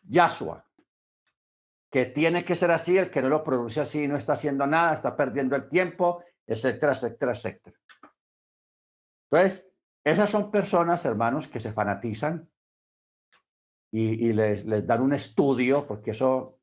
Yahshua, 0.02 0.64
que 1.90 2.06
tiene 2.06 2.44
que 2.44 2.54
ser 2.54 2.70
así, 2.70 2.98
el 2.98 3.10
que 3.10 3.22
no 3.22 3.28
lo 3.28 3.42
pronuncia 3.42 3.82
así 3.82 4.06
no 4.08 4.16
está 4.16 4.34
haciendo 4.34 4.66
nada, 4.66 4.94
está 4.94 5.16
perdiendo 5.16 5.56
el 5.56 5.68
tiempo, 5.68 6.22
etcétera, 6.46 6.92
etcétera, 6.92 7.32
etcétera. 7.32 7.76
Entonces, 9.30 9.70
esas 10.04 10.30
son 10.30 10.50
personas, 10.50 11.04
hermanos, 11.04 11.48
que 11.48 11.60
se 11.60 11.72
fanatizan 11.72 12.48
y, 13.90 14.32
les, 14.32 14.64
les, 14.64 14.86
dan 14.86 15.02
un 15.02 15.12
estudio, 15.12 15.86
porque 15.86 16.10
eso 16.10 16.58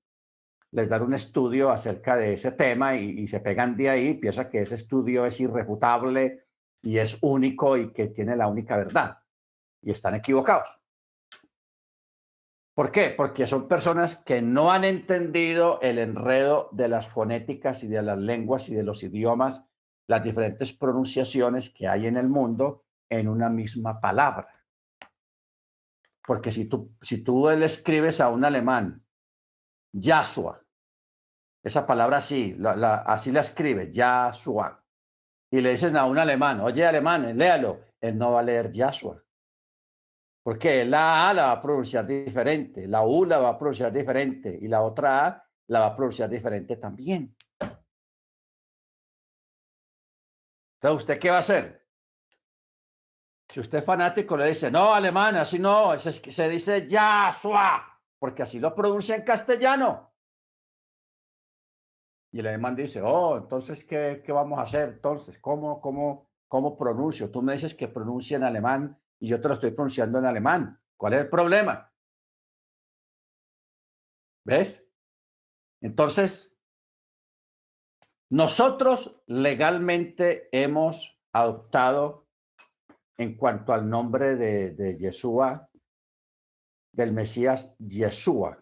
les 0.72 0.90
dan 0.90 1.04
un 1.04 1.14
estudio 1.14 1.70
acerca 1.70 2.18
de 2.18 2.34
ese 2.34 2.52
tema 2.52 2.96
y, 2.96 3.28
se 3.28 3.40
pegan 3.40 3.78
de 3.78 3.90
ahí, 3.90 4.14
piensa 4.16 4.50
que 4.50 4.62
ese 4.62 4.76
estudio 4.76 5.26
es 5.26 5.40
irrefutable 5.40 6.48
y 6.82 6.98
es 6.98 7.18
único 7.22 7.78
y 7.78 7.94
que 7.94 8.10
tiene 8.10 8.36
la 8.36 8.48
única 8.48 8.78
verdad. 8.78 9.18
Y 9.82 9.92
están 9.92 10.16
equivocados. 10.16 10.68
¿Por 12.76 12.92
qué? 12.92 13.10
Porque 13.10 13.48
son 13.48 13.70
personas 13.70 14.18
que 14.18 14.42
no 14.42 14.70
han 14.70 14.84
entendido 14.84 15.80
el 15.82 15.98
enredo 15.98 16.68
de 16.74 16.90
las 16.90 17.08
fonéticas 17.08 17.86
y 17.86 17.88
de 17.88 18.02
las 18.02 18.18
lenguas 18.18 18.68
y 18.68 18.76
de 18.76 18.84
los 18.84 19.02
idiomas, 19.02 19.64
las 20.08 20.22
diferentes 20.22 20.74
pronunciaciones 20.74 21.70
que 21.70 21.88
hay 21.88 22.06
en 22.06 22.18
el 22.18 22.28
mundo 22.28 22.84
en 23.10 23.30
una 23.30 23.50
misma 23.50 24.02
palabra. 24.02 24.50
Porque 26.28 26.52
si 26.52 26.66
tú, 26.66 26.94
si 27.02 27.24
tú 27.24 27.48
le 27.50 27.66
escribes 27.66 28.20
a 28.20 28.28
un 28.28 28.44
alemán, 28.44 29.06
Yahshua, 29.94 30.62
esa 31.64 31.88
palabra 31.88 32.18
así, 32.18 32.58
así 33.06 33.32
la 33.32 33.40
escribes, 33.40 33.96
Yahshua, 33.96 34.84
y 35.50 35.62
le 35.62 35.72
dices 35.72 35.96
a 35.96 36.04
un 36.04 36.18
alemán, 36.18 36.60
oye 36.60 36.86
alemán, 36.86 37.38
léalo, 37.38 37.80
él 38.02 38.18
no 38.18 38.34
va 38.34 38.42
a 38.42 38.44
leer 38.44 38.70
Yahshua. 38.70 39.25
Porque 40.46 40.86
la 40.86 41.28
A 41.28 41.34
la 41.34 41.44
va 41.46 41.52
a 41.54 41.62
pronunciar 41.62 42.06
diferente, 42.06 42.88
la 42.88 43.04
U 43.04 43.26
la 43.26 43.40
va 43.40 43.50
a 43.50 43.58
pronunciar 43.58 43.92
diferente 43.92 44.56
y 44.62 44.68
la 44.68 44.84
otra 44.84 45.26
A 45.26 45.44
la 45.70 45.80
va 45.80 45.86
a 45.88 45.96
pronunciar 45.96 46.30
diferente 46.30 46.78
también. 46.78 47.36
Entonces, 50.76 51.02
¿usted 51.02 51.18
qué 51.18 51.32
va 51.32 51.38
a 51.38 51.40
hacer? 51.40 51.88
Si 53.50 53.60
usted 53.60 53.80
es 53.80 53.86
fanático, 53.86 54.38
le 54.38 54.46
dice, 54.46 54.70
no, 54.70 54.94
alemán, 54.94 55.36
así 55.36 55.58
no, 55.58 55.98
se, 55.98 56.14
se 56.14 56.48
dice 56.48 56.88
Yahshua, 56.88 58.00
porque 58.20 58.44
así 58.44 58.60
lo 58.60 58.76
pronuncia 58.76 59.16
en 59.16 59.24
castellano. 59.24 60.14
Y 62.32 62.42
el 62.42 62.46
alemán 62.46 62.76
dice, 62.76 63.02
oh, 63.02 63.36
entonces, 63.38 63.84
¿qué, 63.84 64.22
qué 64.24 64.32
vamos 64.32 64.60
a 64.60 64.62
hacer? 64.62 64.90
Entonces, 64.90 65.40
¿cómo, 65.40 65.82
cómo, 65.82 66.30
¿cómo 66.48 66.78
pronuncio? 66.78 67.32
Tú 67.32 67.42
me 67.42 67.54
dices 67.54 67.74
que 67.74 67.88
pronuncia 67.88 68.38
en 68.38 68.44
alemán 68.44 69.02
y 69.20 69.30
yo 69.30 69.42
te 69.42 69.48
lo 69.48 69.54
estoy 69.54 69.72
pronunciando 69.72 70.20
en 70.20 70.26
alemán. 70.26 70.80
¿Cuál 70.98 71.14
es 71.14 71.22
el 71.22 71.30
problema? 71.30 71.92
¿Ves? 74.46 74.86
Entonces, 75.82 76.56
nosotros 78.30 79.22
legalmente 79.28 80.50
hemos 80.52 81.20
adoptado 81.32 82.28
en 83.18 83.36
cuanto 83.38 83.74
al 83.74 83.90
nombre 83.90 84.36
de, 84.36 84.72
de 84.72 84.98
Yeshua, 84.98 85.70
del 86.92 87.12
Mesías 87.12 87.76
Yeshua. 87.80 88.62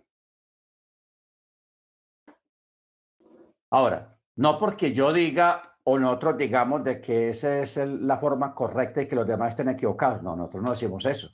Ahora, 3.71 4.19
no 4.35 4.59
porque 4.59 4.93
yo 4.93 5.11
diga 5.13 5.72
o 5.85 5.99
nosotros 5.99 6.37
digamos 6.37 6.83
de 6.83 7.01
que 7.01 7.29
esa 7.29 7.59
es 7.59 7.77
la 7.77 8.17
forma 8.17 8.55
correcta 8.55 9.01
y 9.01 9.07
que 9.07 9.15
los 9.15 9.27
demás 9.27 9.49
estén 9.49 9.69
equivocados. 9.69 10.23
No, 10.23 10.35
nosotros 10.35 10.63
no 10.63 10.69
decimos 10.71 11.05
eso, 11.05 11.29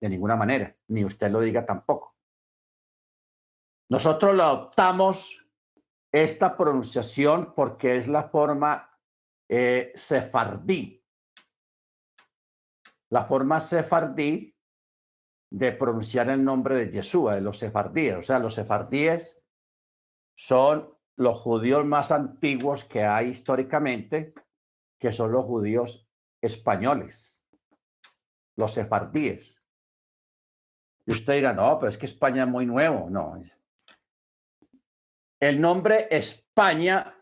de 0.00 0.08
ninguna 0.08 0.36
manera, 0.36 0.76
ni 0.88 1.04
usted 1.04 1.30
lo 1.30 1.40
diga 1.40 1.66
tampoco. 1.66 2.16
Nosotros 3.90 4.34
lo 4.34 4.42
adoptamos 4.42 5.44
esta 6.12 6.56
pronunciación 6.56 7.52
porque 7.54 7.96
es 7.96 8.08
la 8.08 8.28
forma 8.28 8.90
eh, 9.48 9.92
sefardí. 9.94 11.04
La 13.10 13.24
forma 13.24 13.60
sefardí 13.60 14.56
de 15.50 15.72
pronunciar 15.72 16.30
el 16.30 16.42
nombre 16.42 16.76
de 16.76 16.90
Yeshua, 16.90 17.34
de 17.34 17.42
los 17.42 17.58
sefardíes. 17.58 18.16
O 18.16 18.22
sea, 18.22 18.38
los 18.38 18.54
sefardíes 18.54 19.38
son 20.34 20.91
los 21.16 21.38
judíos 21.40 21.84
más 21.84 22.10
antiguos 22.10 22.84
que 22.84 23.04
hay 23.04 23.28
históricamente, 23.28 24.34
que 24.98 25.12
son 25.12 25.32
los 25.32 25.44
judíos 25.44 26.08
españoles, 26.40 27.42
los 28.56 28.72
sefardíes. 28.74 29.62
Y 31.06 31.12
usted 31.12 31.34
dirá, 31.34 31.52
no, 31.52 31.78
pero 31.78 31.90
es 31.90 31.98
que 31.98 32.06
España 32.06 32.44
es 32.44 32.48
muy 32.48 32.66
nuevo. 32.66 33.10
No. 33.10 33.40
El 35.40 35.60
nombre 35.60 36.06
España 36.10 37.16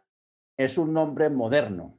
es 0.57 0.77
un 0.77 0.93
nombre 0.93 1.31
moderno. 1.31 1.99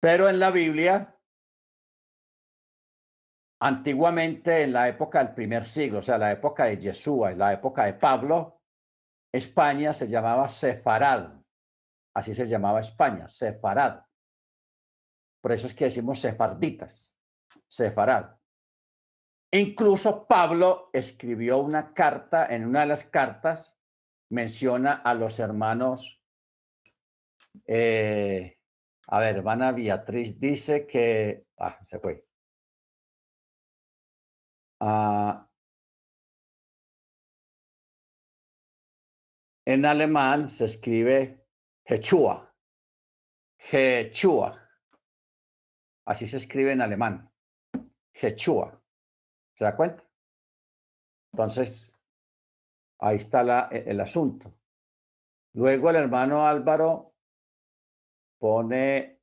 Pero 0.00 0.28
en 0.28 0.38
la 0.38 0.50
Biblia, 0.50 1.18
antiguamente 3.60 4.62
en 4.62 4.72
la 4.72 4.88
época 4.88 5.22
del 5.22 5.34
primer 5.34 5.64
siglo, 5.64 5.98
o 5.98 6.02
sea, 6.02 6.18
la 6.18 6.32
época 6.32 6.64
de 6.64 6.78
Yeshua 6.78 7.32
y 7.32 7.36
la 7.36 7.52
época 7.52 7.84
de 7.84 7.94
Pablo, 7.94 8.63
España 9.34 9.92
se 9.92 10.06
llamaba 10.06 10.48
Sefarad. 10.48 11.42
Así 12.14 12.36
se 12.36 12.46
llamaba 12.46 12.78
España, 12.78 13.26
Sefarad. 13.26 14.04
Por 15.40 15.50
eso 15.50 15.66
es 15.66 15.74
que 15.74 15.86
decimos 15.86 16.20
sefarditas, 16.20 17.12
Sefarad. 17.66 18.36
Incluso 19.50 20.28
Pablo 20.28 20.88
escribió 20.92 21.58
una 21.58 21.92
carta, 21.92 22.46
en 22.46 22.64
una 22.64 22.80
de 22.80 22.86
las 22.86 23.02
cartas 23.02 23.76
menciona 24.30 24.92
a 24.92 25.14
los 25.14 25.40
hermanos, 25.40 26.22
eh, 27.66 28.60
a 29.08 29.18
ver, 29.18 29.36
hermana 29.36 29.72
Beatriz 29.72 30.38
dice 30.38 30.86
que, 30.86 31.46
ah, 31.58 31.80
se 31.84 31.98
fue. 31.98 32.24
Ah, 34.78 35.43
en 39.64 39.86
alemán 39.86 40.48
se 40.48 40.66
escribe 40.66 41.46
Hechua, 41.84 42.54
Hechua. 43.58 44.60
Así 46.06 46.26
se 46.26 46.36
escribe 46.36 46.72
en 46.72 46.82
alemán, 46.82 47.30
Hechua. 48.12 48.82
¿Se 49.54 49.64
da 49.64 49.76
cuenta? 49.76 50.04
Entonces, 51.32 51.94
ahí 52.98 53.16
está 53.16 53.42
la, 53.42 53.68
e, 53.72 53.90
el 53.90 54.00
asunto. 54.00 54.54
Luego 55.54 55.90
el 55.90 55.96
hermano 55.96 56.46
Álvaro 56.46 57.14
pone 58.38 59.20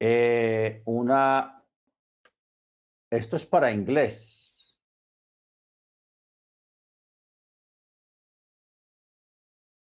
eh, 0.00 0.82
una, 0.86 1.62
esto 3.10 3.36
es 3.36 3.44
para 3.44 3.72
inglés. 3.72 4.45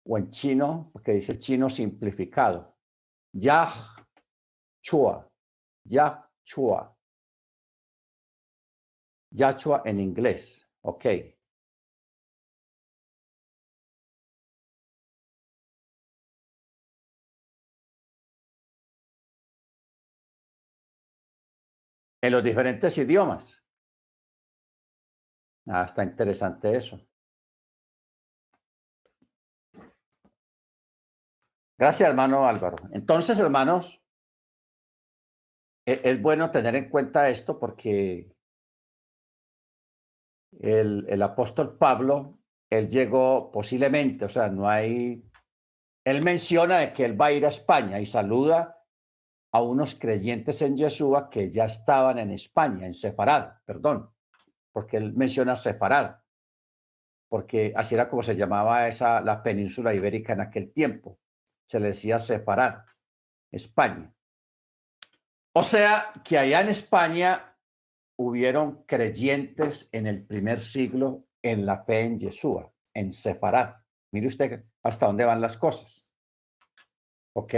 O 0.05 0.17
en 0.17 0.29
chino, 0.29 0.89
porque 0.91 1.13
dice 1.13 1.39
chino 1.39 1.69
simplificado. 1.69 2.75
Yah 3.33 3.71
Chua, 4.83 5.31
Yachua. 5.85 6.95
Yachua 9.31 9.81
en 9.85 9.99
inglés, 9.99 10.67
ok. 10.81 11.05
En 22.21 22.31
los 22.31 22.43
diferentes 22.43 22.97
idiomas. 22.97 23.63
Ah, 25.67 25.83
está 25.85 26.03
interesante 26.03 26.75
eso. 26.75 26.99
Gracias, 31.77 32.07
hermano 32.07 32.45
Álvaro. 32.45 32.77
Entonces, 32.91 33.39
hermanos, 33.39 34.01
e-, 35.85 36.01
es 36.03 36.21
bueno 36.21 36.51
tener 36.51 36.75
en 36.75 36.89
cuenta 36.89 37.29
esto 37.29 37.59
porque 37.59 38.31
el, 40.61 41.21
apóstol 41.21 41.77
Pablo, 41.77 42.39
él 42.69 42.87
llegó 42.87 43.51
posiblemente, 43.51 44.25
o 44.25 44.29
sea, 44.29 44.49
no 44.49 44.67
hay, 44.67 45.23
él 46.05 46.23
menciona 46.23 46.79
de 46.79 46.93
que 46.93 47.05
él 47.05 47.19
va 47.19 47.27
a 47.27 47.31
ir 47.31 47.45
a 47.45 47.49
España 47.49 47.99
y 47.99 48.05
saluda 48.05 48.79
a 49.51 49.61
unos 49.61 49.95
creyentes 49.95 50.61
en 50.61 50.77
Yeshua 50.77 51.29
que 51.29 51.49
ya 51.49 51.65
estaban 51.65 52.19
en 52.19 52.31
España, 52.31 52.85
en 52.85 52.93
Sefarad, 52.93 53.53
perdón, 53.65 54.11
porque 54.71 54.97
él 54.97 55.13
menciona 55.13 55.55
Sefarad, 55.55 56.17
porque 57.29 57.73
así 57.75 57.95
era 57.95 58.09
como 58.09 58.23
se 58.23 58.35
llamaba 58.35 58.87
esa, 58.87 59.21
la 59.21 59.43
península 59.43 59.93
ibérica 59.93 60.33
en 60.33 60.41
aquel 60.41 60.71
tiempo, 60.71 61.19
se 61.65 61.79
le 61.79 61.87
decía 61.87 62.19
Sefarad, 62.19 62.83
España. 63.51 64.13
O 65.55 65.63
sea 65.63 66.13
que 66.23 66.37
allá 66.37 66.61
en 66.61 66.69
España 66.69 67.57
hubieron 68.17 68.83
creyentes 68.85 69.89
en 69.91 70.07
el 70.07 70.25
primer 70.25 70.59
siglo 70.59 71.27
en 71.41 71.65
la 71.65 71.83
fe 71.83 72.01
en 72.01 72.17
Yeshua, 72.17 72.71
en 72.93 73.11
Sefarad. 73.11 73.75
Mire 74.11 74.27
usted 74.27 74.63
hasta 74.81 75.05
dónde 75.05 75.25
van 75.25 75.41
las 75.41 75.57
cosas. 75.57 76.11
¿Ok? 77.35 77.53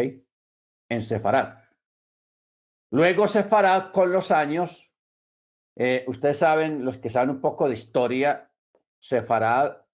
En 0.90 1.02
Sefarad. 1.02 1.60
Luego 2.92 3.28
Sefarad 3.28 3.92
con 3.92 4.12
los 4.12 4.32
años, 4.32 4.92
eh, 5.76 6.06
ustedes 6.08 6.38
saben, 6.40 6.86
los 6.86 6.98
que 6.98 7.10
saben 7.10 7.30
un 7.32 7.42
poco 7.42 7.68
de 7.68 7.74
historia, 7.74 8.52
Sefarad 9.00 9.85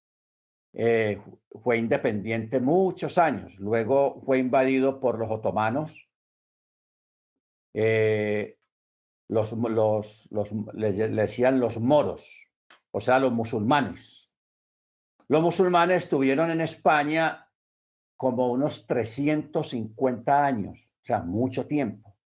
eh, 0.73 1.21
fue 1.63 1.77
independiente 1.77 2.59
muchos 2.59 3.17
años. 3.17 3.59
Luego 3.59 4.21
fue 4.25 4.39
invadido 4.39 4.99
por 4.99 5.19
los 5.19 5.29
otomanos 5.29 6.07
eh, 7.73 8.57
los, 9.29 9.55
decían 10.73 11.59
los 11.59 11.79
moros, 11.79 12.49
o 12.91 12.99
sea, 12.99 13.19
los 13.19 13.31
musulmanes. 13.31 14.31
Los 15.29 15.41
musulmanes 15.41 16.03
estuvieron 16.03 16.51
en 16.51 16.59
España 16.59 17.47
como 18.17 18.51
unos 18.51 18.85
350 18.85 20.45
años, 20.45 20.91
o 21.01 21.03
sea, 21.03 21.21
mucho 21.21 21.65
tiempo. 21.65 22.17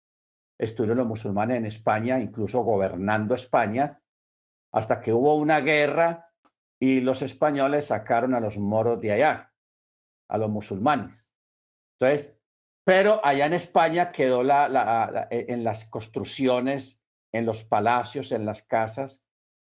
Estuvieron 0.57 0.97
los 0.97 1.07
musulmanes 1.07 1.57
en 1.57 1.65
España, 1.67 2.19
incluso 2.19 2.63
gobernando 2.63 3.35
España, 3.35 4.01
hasta 4.71 4.99
que 4.99 5.13
hubo 5.13 5.35
una 5.35 5.61
guerra 5.61 6.24
y 6.79 7.01
los 7.01 7.21
españoles 7.21 7.87
sacaron 7.87 8.33
a 8.33 8.39
los 8.39 8.57
moros 8.57 8.99
de 9.01 9.13
allá, 9.13 9.53
a 10.27 10.37
los 10.37 10.49
musulmanes. 10.49 11.29
Entonces, 11.99 12.35
pero 12.83 13.19
allá 13.23 13.47
en 13.47 13.53
España 13.53 14.11
quedó 14.11 14.43
la, 14.43 15.27
e, 15.31 15.45
en 15.49 15.63
las 15.63 15.85
construcciones, 15.85 17.01
en 17.31 17.45
los 17.45 17.63
palacios, 17.63 18.31
en 18.31 18.45
las 18.45 18.61
casas, 18.61 19.27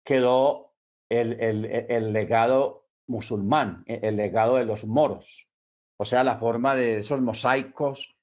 quedó 0.04 0.76
el, 1.08 1.40
el, 1.40 1.64
e, 1.64 1.86
el 1.90 2.12
legado 2.12 2.88
musulmán, 3.08 3.82
e, 3.86 4.00
el 4.02 4.16
legado 4.16 4.56
de 4.56 4.64
los 4.64 4.84
moros. 4.84 5.48
O 5.98 6.04
sea, 6.04 6.22
la 6.24 6.38
forma 6.38 6.74
de 6.74 6.98
esos 6.98 7.20
mosaicos, 7.20 8.16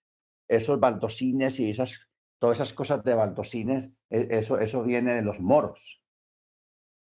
esos 0.48 0.80
baldosines 0.80 1.60
y 1.60 1.70
esas, 1.70 2.10
todas 2.40 2.58
esas 2.58 2.74
cosas 2.74 3.04
de 3.04 3.14
baldosines, 3.14 4.00
eso, 4.10 4.58
eso 4.60 4.84
viene 4.84 5.14
de 5.14 5.22
los 5.22 5.42
moros. 5.42 6.02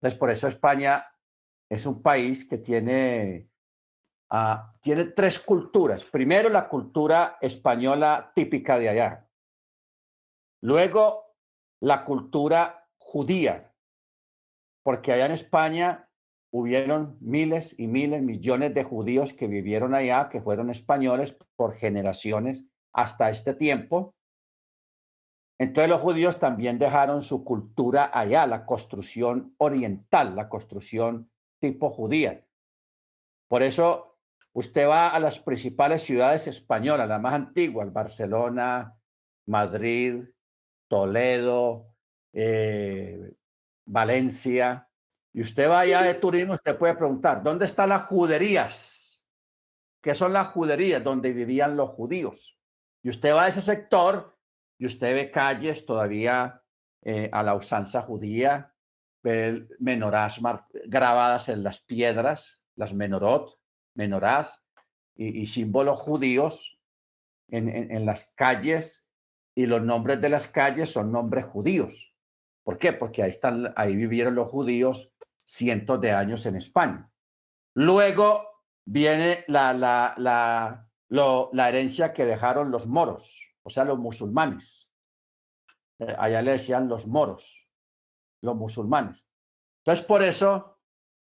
Entonces, 0.01 0.19
por 0.19 0.31
eso 0.31 0.49
España 0.49 1.07
es 1.69 1.87
un 1.87 2.03
país 2.03 2.45
que 2.45 2.59
tiene 2.59 3.49
Ah, 4.29 4.75
tiene 4.81 5.05
tres 5.05 5.39
culturas. 5.39 6.05
Primero, 6.05 6.49
la 6.49 6.69
cultura 6.69 7.39
española 7.41 8.33
típica 8.35 8.79
de 8.79 8.89
allá. 8.89 9.29
Luego, 10.63 11.37
la 11.81 12.05
cultura 12.05 12.89
judía, 12.99 13.73
porque 14.83 15.13
allá 15.13 15.27
en 15.27 15.33
España 15.33 16.09
hubieron 16.53 17.19
miles 17.21 17.79
y 17.79 17.87
miles, 17.87 18.23
millones 18.23 18.75
de 18.75 18.83
judíos 18.83 19.33
que 19.33 19.47
vivieron 19.47 19.95
allá, 19.95 20.29
que 20.29 20.43
fueron 20.43 20.71
españoles 20.71 21.37
por 21.55 21.77
generaciones 21.77 22.65
hasta 22.93 23.31
este 23.31 23.55
tiempo. 23.55 24.15
Entonces 25.59 25.89
los 25.89 26.01
judíos 26.01 26.39
también 26.39 26.79
dejaron 26.79 27.23
su 27.23 27.45
cultura 27.45 28.11
allá, 28.13 28.47
la 28.47 28.67
construcción 28.67 29.55
oriental, 29.59 30.35
la 30.35 30.49
construcción 30.49 31.31
tipo 31.73 31.91
judía. 31.91 32.45
Por 33.49 33.63
eso 33.63 34.17
Usted 34.57 34.89
va 34.89 35.09
a 35.09 35.21
las 35.21 35.39
principales 35.39 36.01
ciudades 36.01 36.47
españolas, 36.47 37.07
las 37.07 37.21
más 37.21 37.35
antiguas, 37.35 37.93
Barcelona, 37.93 38.99
Madrid, 39.45 40.25
Toledo, 40.89 41.95
eh, 42.33 43.35
Valencia, 43.85 44.89
y 45.35 45.43
usted 45.43 45.69
vaya 45.69 46.01
de 46.01 46.15
turismo, 46.15 46.55
usted 46.55 46.79
puede 46.79 46.95
preguntar, 46.95 47.43
¿dónde 47.43 47.67
están 47.67 47.91
las 47.91 48.07
juderías? 48.07 49.27
¿Qué 50.03 50.15
son 50.15 50.33
las 50.33 50.49
juderías? 50.49 51.05
Donde 51.05 51.35
vivían 51.35 51.77
los 51.77 51.91
judíos. 51.91 52.59
Y 53.03 53.11
usted 53.11 53.35
va 53.35 53.45
a 53.45 53.49
ese 53.49 53.61
sector 53.61 54.39
y 54.79 54.87
usted 54.87 55.15
ve 55.15 55.31
calles 55.31 55.85
todavía 55.85 56.63
eh, 57.03 57.29
a 57.31 57.43
la 57.43 57.55
usanza 57.57 58.01
judía, 58.01 58.75
ve 59.27 59.67
menorás 59.81 60.41
grabadas 60.85 61.49
en 61.49 61.65
las 61.65 61.81
piedras, 61.81 62.63
las 62.77 62.95
menorot, 62.95 63.59
menorás 63.95 64.63
y, 65.17 65.47
símbolos 65.49 65.99
judíos 65.99 66.79
en, 67.49 67.69
en 67.69 68.07
las 68.07 68.33
calles 68.37 69.09
y 69.57 69.67
los 69.67 69.83
nombres 69.83 70.21
de 70.21 70.29
las 70.29 70.47
calles 70.47 70.93
son 70.93 71.11
nombres 71.11 71.45
judíos. 71.47 72.15
¿Por 72.63 72.79
qué? 72.79 72.93
Porque 72.93 73.23
ahí, 73.23 73.31
están, 73.31 73.73
ahí 73.75 73.97
vivieron 73.97 74.35
los 74.37 74.49
judíos 74.49 75.11
cientos 75.45 76.01
de 76.01 76.13
años 76.13 76.47
en 76.47 76.57
España. 76.57 77.11
Luego 77.75 78.63
viene 78.85 79.45
la, 79.49 79.73
la, 79.73 80.15
la, 80.19 80.89
la 81.09 81.69
herencia 81.69 82.13
que 82.13 82.25
dejaron 82.25 82.71
los 82.71 82.87
moros, 82.87 83.55
o 83.63 83.71
sea, 83.71 83.85
los 83.85 83.99
musulmanes. 83.99 84.93
Eh, 85.99 86.15
allá 86.17 86.43
le 86.43 86.53
decían 86.53 86.89
los 86.89 87.07
moros, 87.07 87.66
los 88.43 88.57
musulmanes. 88.57 89.27
Entonces, 89.85 90.05
por 90.05 90.23
eso 90.23 90.81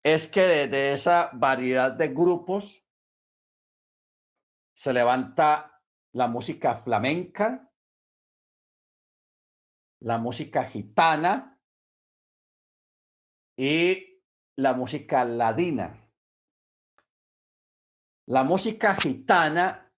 es 0.04 0.28
que 0.28 0.42
de, 0.42 0.68
de 0.68 0.94
esa 0.94 1.30
variedad 1.34 1.92
de 1.92 2.10
grupos 2.10 2.86
se 4.74 4.94
levanta 4.94 5.82
la 6.14 6.28
música 6.28 6.76
flamenca, 6.76 7.72
la 10.02 10.18
música 10.18 10.66
gitana, 10.66 11.56
y 13.58 14.22
la 14.58 14.74
música 14.74 15.26
ladina. 15.26 16.02
La 18.28 18.44
música 18.44 18.96
gitana, 18.96 19.94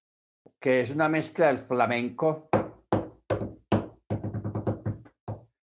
que 0.60 0.82
es 0.82 0.92
una 0.92 1.10
mezcla 1.10 1.48
del 1.48 1.60
flamenco, 1.60 2.50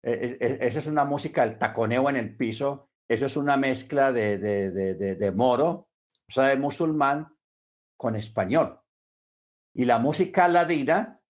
esa 0.06 0.80
es 0.80 0.88
una 0.88 1.06
música 1.06 1.46
del 1.46 1.58
taconeo 1.58 2.10
en 2.10 2.16
el 2.16 2.36
piso, 2.36 2.90
eso 3.08 3.26
es 3.26 3.36
una 3.38 3.58
mezcla 3.58 4.12
de, 4.12 4.38
de, 4.38 5.32
moro, 5.32 5.90
o 6.28 6.32
sea, 6.32 6.48
de 6.48 6.58
musulmán, 6.58 7.36
con 7.98 8.16
español. 8.16 8.80
Y 9.74 9.86
la 9.86 10.00
música 10.00 10.48
ladina, 10.48 11.22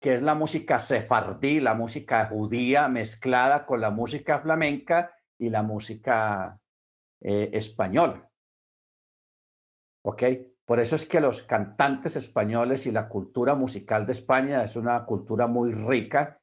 que 0.00 0.14
es 0.14 0.22
la 0.22 0.34
música 0.34 0.78
sefardí, 0.78 1.60
la 1.60 1.74
música 1.74 2.26
judía 2.26 2.88
mezclada 2.88 3.66
con 3.66 3.80
la 3.80 3.90
música 3.90 4.40
flamenca, 4.40 5.14
y 5.40 5.48
la 5.48 5.62
música 5.62 6.60
eh, 7.20 7.50
española. 7.52 8.30
¿Ok? 10.04 10.22
Por 10.64 10.78
eso 10.78 10.96
es 10.96 11.06
que 11.06 11.20
los 11.20 11.42
cantantes 11.42 12.14
españoles 12.16 12.86
y 12.86 12.92
la 12.92 13.08
cultura 13.08 13.54
musical 13.54 14.06
de 14.06 14.12
España 14.12 14.62
es 14.62 14.76
una 14.76 15.04
cultura 15.04 15.46
muy 15.46 15.72
rica. 15.72 16.39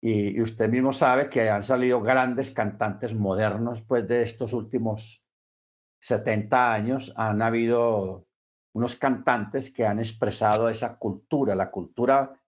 Y, 0.00 0.40
usted 0.40 0.68
mismo 0.68 0.92
sabe 0.92 1.28
que 1.28 1.50
han 1.50 1.62
salido 1.62 2.00
grandes 2.00 2.50
cantantes 2.50 3.14
modernos, 3.14 3.82
pues 3.82 4.06
de 4.06 4.22
estos 4.22 4.52
últimos 4.52 5.24
70 6.00 6.72
años 6.72 7.12
han 7.16 7.42
habido 7.42 8.26
unos 8.74 8.94
cantantes 8.94 9.72
que 9.72 9.84
han 9.84 9.98
expresado 9.98 10.68
esa 10.68 10.96
cultura, 10.98 11.54
la 11.56 11.70
cultura 11.70 12.40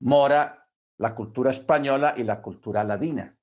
mora, 0.00 0.66
la 0.98 1.14
cultura 1.14 1.50
española 1.50 2.14
y 2.16 2.24
la 2.24 2.40
cultura 2.40 2.82
ladina. 2.82 3.36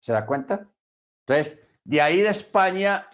¿Se 0.00 0.12
da 0.12 0.26
cuenta? 0.26 0.68
Entonces, 1.20 1.60
de 1.84 2.00
ahí 2.00 2.20
de 2.20 2.30
España 2.30 3.08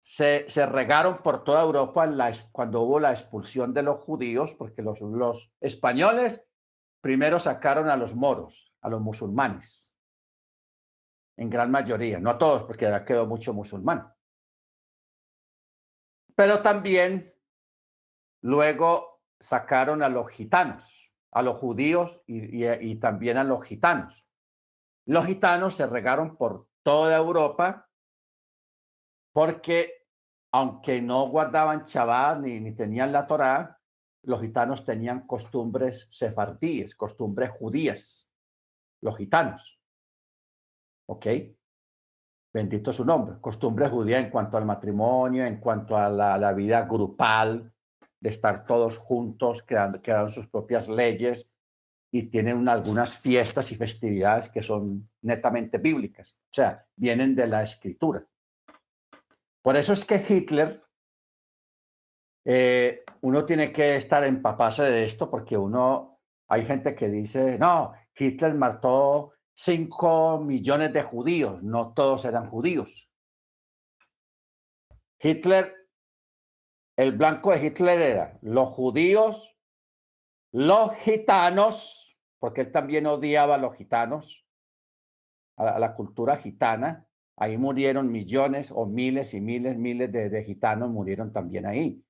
se, 0.00 0.48
se 0.48 0.64
regaron 0.64 1.18
por 1.18 1.44
toda 1.44 1.62
Europa 1.62 2.06
cuando 2.52 2.82
hubo 2.82 3.00
la 3.00 3.10
expulsión 3.10 3.74
de 3.74 3.82
los 3.82 4.02
judíos, 4.02 4.54
porque 4.54 4.82
los, 4.82 5.00
los 5.02 5.52
españoles 5.60 6.42
primero 7.04 7.38
sacaron 7.38 7.90
a 7.90 7.98
los 7.98 8.14
moros, 8.14 8.72
a 8.80 8.88
los 8.88 8.98
musulmanes, 8.98 9.94
en 11.36 11.50
gran 11.50 11.70
mayoría, 11.70 12.18
no 12.18 12.30
a 12.30 12.38
todos, 12.38 12.62
porque 12.62 12.86
ya 12.86 13.04
quedó 13.04 13.26
mucho 13.26 13.52
musulmán. 13.52 14.10
Pero 16.34 16.62
también 16.62 17.24
luego 18.40 19.20
sacaron 19.38 20.02
a 20.02 20.08
los 20.08 20.30
gitanos, 20.30 21.12
a 21.30 21.42
los 21.42 21.58
judíos 21.58 22.22
y, 22.26 22.96
también 22.96 23.36
a 23.36 23.44
los 23.44 23.62
gitanos. 23.66 24.26
Los 25.04 25.26
gitanos 25.26 25.74
se 25.74 25.86
regaron 25.86 26.38
por 26.38 26.68
toda 26.82 27.18
Europa 27.18 27.86
porque 29.34 30.06
aunque 30.52 31.02
no 31.02 31.28
guardaban 31.28 31.82
Shabbat 31.82 32.38
ni, 32.38 32.60
ni 32.60 32.72
tenían 32.72 33.12
la 33.12 33.26
Torá, 33.26 33.78
los 34.26 34.40
gitanos 34.40 34.84
tenían 34.84 35.26
costumbres 35.26 36.08
sefardíes, 36.10 36.94
costumbres 36.94 37.50
judías, 37.50 38.28
los 39.00 39.16
gitanos. 39.16 39.80
¿Ok? 41.06 41.26
Bendito 42.52 42.92
su 42.92 43.04
nombre. 43.04 43.36
Costumbres 43.40 43.90
judías 43.90 44.24
en 44.24 44.30
cuanto 44.30 44.56
al 44.56 44.64
matrimonio, 44.64 45.44
en 45.44 45.58
cuanto 45.58 45.96
a 45.96 46.08
la, 46.08 46.52
vida 46.52 46.82
grupal, 46.82 47.72
de 48.20 48.30
estar 48.30 48.64
todos 48.64 48.98
juntos, 48.98 49.64
creando, 49.66 50.00
sus 50.28 50.46
propias 50.46 50.88
leyes, 50.88 51.52
y 52.12 52.28
tienen 52.28 52.68
algunas 52.68 53.18
fiestas 53.18 53.72
y 53.72 53.74
festividades 53.74 54.48
que 54.48 54.62
son 54.62 55.10
netamente 55.22 55.78
bíblicas, 55.78 56.36
o 56.44 56.54
sea, 56.54 56.86
vienen 56.94 57.34
de 57.34 57.48
la 57.48 57.64
escritura. 57.64 58.24
Por 59.60 59.76
eso 59.76 59.94
es 59.94 60.04
que 60.04 60.24
Hitler, 60.26 60.83
eh, 62.44 63.04
uno 63.22 63.44
tiene 63.44 63.72
que 63.72 63.96
estar 63.96 64.24
empapase 64.24 64.82
de 64.84 65.04
esto 65.04 65.30
porque 65.30 65.56
uno, 65.56 66.20
hay 66.48 66.64
gente 66.64 66.94
que 66.94 67.08
dice, 67.08 67.58
no, 67.58 67.92
Hitler 68.16 68.54
mató 68.54 69.32
5 69.54 70.40
millones 70.40 70.92
de 70.92 71.02
judíos, 71.02 71.62
no 71.62 71.92
todos 71.94 72.24
eran 72.24 72.50
judíos. 72.50 73.10
Hitler, 75.20 75.74
el 76.96 77.12
blanco 77.16 77.50
de 77.50 77.66
Hitler 77.66 78.00
era 78.00 78.38
los 78.42 78.70
judíos, 78.70 79.56
los 80.52 80.94
gitanos, 80.96 82.18
porque 82.38 82.60
él 82.62 82.72
también 82.72 83.06
odiaba 83.06 83.54
a 83.54 83.58
los 83.58 83.74
gitanos, 83.74 84.46
a 85.56 85.78
la, 85.78 85.94
cultura 85.94 86.36
gitana. 86.36 87.06
Ahí 87.36 87.58
murieron 87.58 88.12
millones 88.12 88.70
o 88.70 88.86
miles 88.86 89.34
y 89.34 89.40
miles, 89.40 89.76
miles 89.76 90.12
de, 90.12 90.44
gitanos 90.44 90.90
murieron 90.90 91.32
también 91.32 91.66
ahí, 91.66 92.04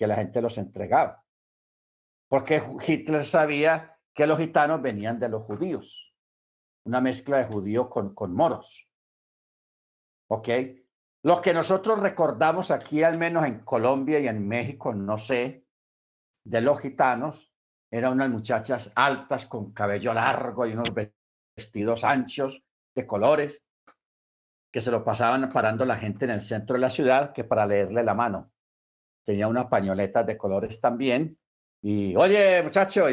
que 0.00 0.06
la 0.06 0.16
gente 0.16 0.40
los 0.40 0.56
entregaba. 0.56 1.22
Porque 2.26 2.62
Hitler 2.86 3.22
sabía 3.22 3.98
que 4.14 4.26
los 4.26 4.38
gitanos 4.38 4.80
venían 4.80 5.20
de 5.20 5.28
los 5.28 5.42
judíos, 5.42 6.16
una 6.86 7.02
mezcla 7.02 7.36
de 7.36 7.44
judíos 7.44 7.88
con, 7.88 8.14
con 8.14 8.34
moros. 8.34 8.88
¿Ok? 10.30 10.48
Lo 11.22 11.42
que 11.42 11.52
nosotros 11.52 11.98
recordamos 11.98 12.70
aquí, 12.70 13.02
al 13.02 13.18
menos 13.18 13.44
en 13.44 13.60
Colombia 13.60 14.18
y 14.20 14.26
en 14.26 14.48
México, 14.48 14.94
no 14.94 15.18
sé, 15.18 15.66
de 16.44 16.62
los 16.62 16.80
gitanos, 16.80 17.52
eran 17.90 18.14
unas 18.14 18.30
muchachas 18.30 18.94
altas 18.96 19.44
con 19.44 19.74
cabello 19.74 20.14
largo 20.14 20.64
y 20.64 20.72
unos 20.72 20.94
vestidos 21.54 22.04
anchos 22.04 22.64
de 22.94 23.06
colores 23.06 23.62
que 24.72 24.80
se 24.80 24.90
lo 24.90 25.04
pasaban 25.04 25.52
parando 25.52 25.84
la 25.84 25.96
gente 25.96 26.24
en 26.24 26.30
el 26.30 26.40
centro 26.40 26.76
de 26.76 26.80
la 26.80 26.88
ciudad 26.88 27.34
que 27.34 27.44
para 27.44 27.66
leerle 27.66 28.02
la 28.02 28.14
mano. 28.14 28.50
Tenía 29.24 29.48
una 29.48 29.68
pañoleta 29.68 30.22
de 30.22 30.36
colores 30.36 30.80
también. 30.80 31.38
Y, 31.82 32.14
oye, 32.16 32.62
muchacho, 32.62 33.06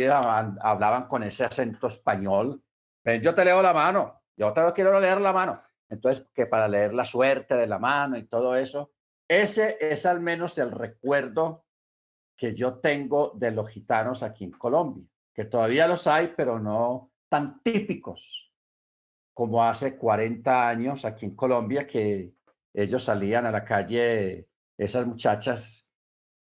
hablaban 0.62 1.08
con 1.08 1.24
ese 1.24 1.46
acento 1.46 1.88
español. 1.88 2.62
Ven, 3.04 3.22
yo 3.22 3.34
te 3.34 3.46
leo 3.46 3.62
la 3.62 3.74
mano. 3.74 4.22
Yo 4.36 4.54
te 4.54 4.62
quiero 4.74 5.00
leer 5.00 5.22
la 5.22 5.34
mano. 5.34 5.62
Entonces, 5.90 6.26
que 6.34 6.46
para 6.48 6.68
leer 6.68 6.94
la 6.94 7.06
suerte 7.06 7.56
de 7.56 7.68
la 7.68 7.80
mano 7.80 8.18
y 8.18 8.28
todo 8.28 8.56
eso, 8.56 8.92
ese 9.28 9.78
es 9.80 10.06
al 10.06 10.20
menos 10.20 10.58
el 10.58 10.72
recuerdo 10.72 11.66
que 12.36 12.54
yo 12.54 12.76
tengo 12.76 13.32
de 13.36 13.52
los 13.52 13.70
gitanos 13.70 14.22
aquí 14.22 14.44
en 14.44 14.52
Colombia, 14.52 15.06
que 15.34 15.46
todavía 15.46 15.88
los 15.88 16.06
hay, 16.08 16.34
pero 16.36 16.60
no 16.60 17.12
tan 17.30 17.62
típicos 17.62 18.54
como 19.34 19.64
hace 19.64 19.98
40 19.98 20.68
años 20.68 21.06
aquí 21.06 21.26
en 21.26 21.36
Colombia, 21.36 21.86
que 21.86 22.34
ellos 22.74 23.04
salían 23.04 23.46
a 23.46 23.52
la 23.52 23.64
calle, 23.64 24.48
esas 24.78 25.06
muchachas 25.06 25.87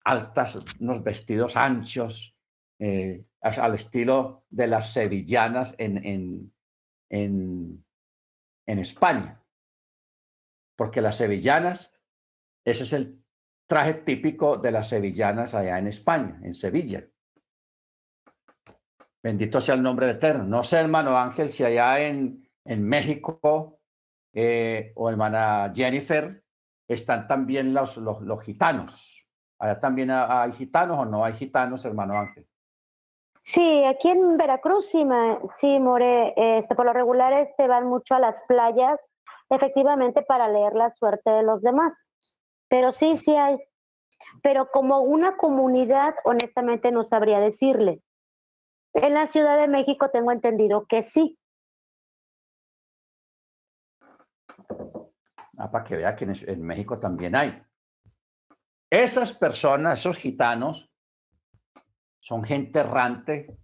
altas, 0.06 0.58
unos 0.80 1.04
vestidos 1.04 1.58
anchos, 1.58 2.38
eh, 2.80 3.26
al 3.42 3.76
estilo 3.76 4.46
de 4.50 4.68
las 4.68 4.94
sevillanas 4.94 5.76
en, 5.78 5.98
en, 6.06 6.54
en, 7.10 7.86
en 8.66 8.80
España. 8.80 9.42
Porque 10.78 11.02
las 11.02 11.18
sevillanas, 11.18 11.94
ese 12.66 12.84
es 12.84 12.94
el 12.94 13.24
traje 13.68 13.94
típico 13.96 14.58
de 14.58 14.72
las 14.72 14.90
sevillanas 14.90 15.56
allá 15.56 15.80
en 15.80 15.88
España, 15.88 16.40
en 16.44 16.54
Sevilla. 16.54 17.08
Bendito 19.24 19.60
sea 19.60 19.76
el 19.76 19.82
nombre 19.82 20.06
de 20.06 20.14
Eterno. 20.14 20.44
No 20.44 20.64
sé, 20.64 20.78
hermano 20.78 21.18
Ángel, 21.18 21.50
si 21.50 21.64
allá 21.64 22.00
en, 22.00 22.48
en 22.64 22.84
México, 22.84 23.80
eh, 24.34 24.92
o 24.96 25.10
hermana 25.10 25.72
Jennifer, 25.74 26.44
están 26.88 27.28
también 27.28 27.74
los, 27.74 27.98
los, 27.98 28.22
los 28.22 28.44
gitanos. 28.44 29.15
¿Allá 29.60 29.80
también 29.80 30.12
hay 30.12 30.52
gitanos 30.52 31.00
o 31.00 31.06
no 31.06 31.24
hay 31.24 31.34
gitanos, 31.34 31.86
hermano 31.86 32.18
Ángel? 32.18 32.48
Sí, 33.42 33.86
aquí 33.86 34.10
en 34.10 34.38
Veracruz 34.38 34.88
sí, 34.90 35.06
sí 35.60 35.80
More, 35.80 36.34
este, 36.36 36.76
por 36.76 36.86
lo 36.86 36.94
regular 36.94 37.32
este, 37.34 37.68
van 37.68 37.88
mucho 37.88 38.16
a 38.16 38.20
las 38.20 38.42
playas, 38.48 39.06
efectivamente 39.50 40.24
para 40.24 40.48
leer 40.48 40.74
la 40.74 40.90
suerte 40.90 41.30
de 41.30 41.44
los 41.44 41.62
demás. 41.62 42.06
Pero 42.68 42.92
sí, 42.92 43.18
sí 43.18 43.36
hay. 43.36 43.58
Pero 44.42 44.70
como 44.72 45.00
una 45.00 45.38
comunidad, 45.38 46.16
honestamente 46.24 46.92
no 46.92 47.04
sabría 47.04 47.40
decirle. 47.40 48.02
En 48.94 49.14
la 49.14 49.28
Ciudad 49.28 49.60
de 49.60 49.68
México 49.68 50.10
tengo 50.10 50.32
entendido 50.32 50.86
que 50.88 51.04
sí. 51.04 51.38
Ah, 55.58 55.72
para 55.72 55.84
que 55.84 55.98
vea 55.98 56.16
que 56.16 56.26
en, 56.26 56.64
México 56.64 57.00
también 57.00 57.36
hay. 57.36 57.62
Esas 58.96 59.34
personas, 59.34 60.00
esos 60.00 60.16
gitanos, 60.16 60.90
son 62.22 62.46
gente 62.46 62.80
errante, 62.80 63.58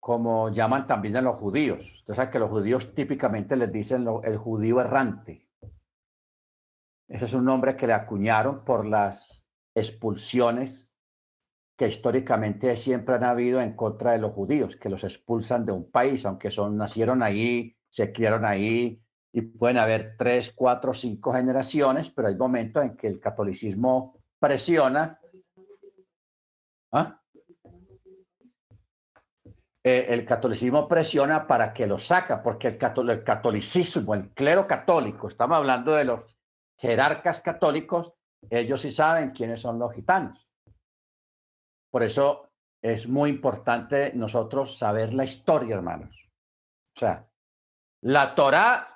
como 0.00 0.50
llaman 0.50 0.84
también 0.84 1.16
a 1.16 1.20
los 1.20 1.36
judíos. 1.36 1.98
Usted 1.98 2.14
sabe 2.14 2.30
que 2.32 2.40
los 2.40 2.50
judíos 2.50 2.92
típicamente 2.92 3.54
les 3.54 3.70
dicen 3.70 4.04
el 4.24 4.36
judío 4.36 4.80
errante. 4.80 5.48
Ese 7.06 7.26
es 7.26 7.34
un 7.34 7.44
nombre 7.44 7.76
que 7.76 7.86
le 7.86 7.92
acuñaron 7.92 8.64
por 8.64 8.84
las 8.84 9.46
expulsiones 9.72 10.92
que 11.78 11.86
históricamente 11.86 12.74
siempre 12.74 13.14
han 13.14 13.22
habido 13.22 13.60
en 13.60 13.76
contra 13.76 14.10
de 14.10 14.18
los 14.18 14.32
judíos, 14.32 14.74
que 14.74 14.88
los 14.88 15.04
expulsan 15.04 15.64
de 15.64 15.70
un 15.70 15.88
país, 15.88 16.26
aunque 16.26 16.50
son, 16.50 16.76
nacieron 16.76 17.22
ahí, 17.22 17.76
se 17.90 18.10
criaron 18.10 18.44
ahí, 18.44 19.05
y 19.36 19.42
pueden 19.42 19.76
haber 19.76 20.16
tres, 20.16 20.50
cuatro, 20.56 20.94
cinco 20.94 21.30
generaciones, 21.30 22.08
pero 22.08 22.28
hay 22.28 22.36
momentos 22.36 22.82
en 22.82 22.96
que 22.96 23.06
el 23.06 23.20
catolicismo 23.20 24.18
presiona. 24.38 25.20
¿ah? 26.92 27.20
Eh, 29.84 30.06
el 30.08 30.24
catolicismo 30.24 30.88
presiona 30.88 31.46
para 31.46 31.74
que 31.74 31.86
lo 31.86 31.98
saca, 31.98 32.42
porque 32.42 32.68
el, 32.68 33.10
el 33.10 33.22
catolicismo, 33.22 34.14
el 34.14 34.32
clero 34.32 34.66
católico, 34.66 35.28
estamos 35.28 35.58
hablando 35.58 35.92
de 35.92 36.06
los 36.06 36.34
jerarcas 36.78 37.42
católicos, 37.42 38.14
ellos 38.48 38.80
sí 38.80 38.90
saben 38.90 39.32
quiénes 39.32 39.60
son 39.60 39.78
los 39.78 39.92
gitanos. 39.92 40.50
Por 41.90 42.02
eso 42.02 42.52
es 42.80 43.06
muy 43.06 43.28
importante 43.28 44.12
nosotros 44.14 44.78
saber 44.78 45.12
la 45.12 45.24
historia, 45.24 45.76
hermanos. 45.76 46.26
O 46.96 47.00
sea, 47.00 47.28
la 48.00 48.34
Torá 48.34 48.95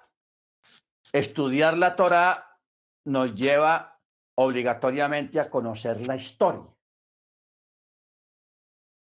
Estudiar 1.13 1.77
la 1.77 1.97
Torah 1.97 2.59
nos 3.07 3.35
lleva 3.35 4.01
obligatoriamente 4.37 5.41
a 5.41 5.51
conocer 5.51 6.07
la 6.07 6.17
historia. 6.17 6.67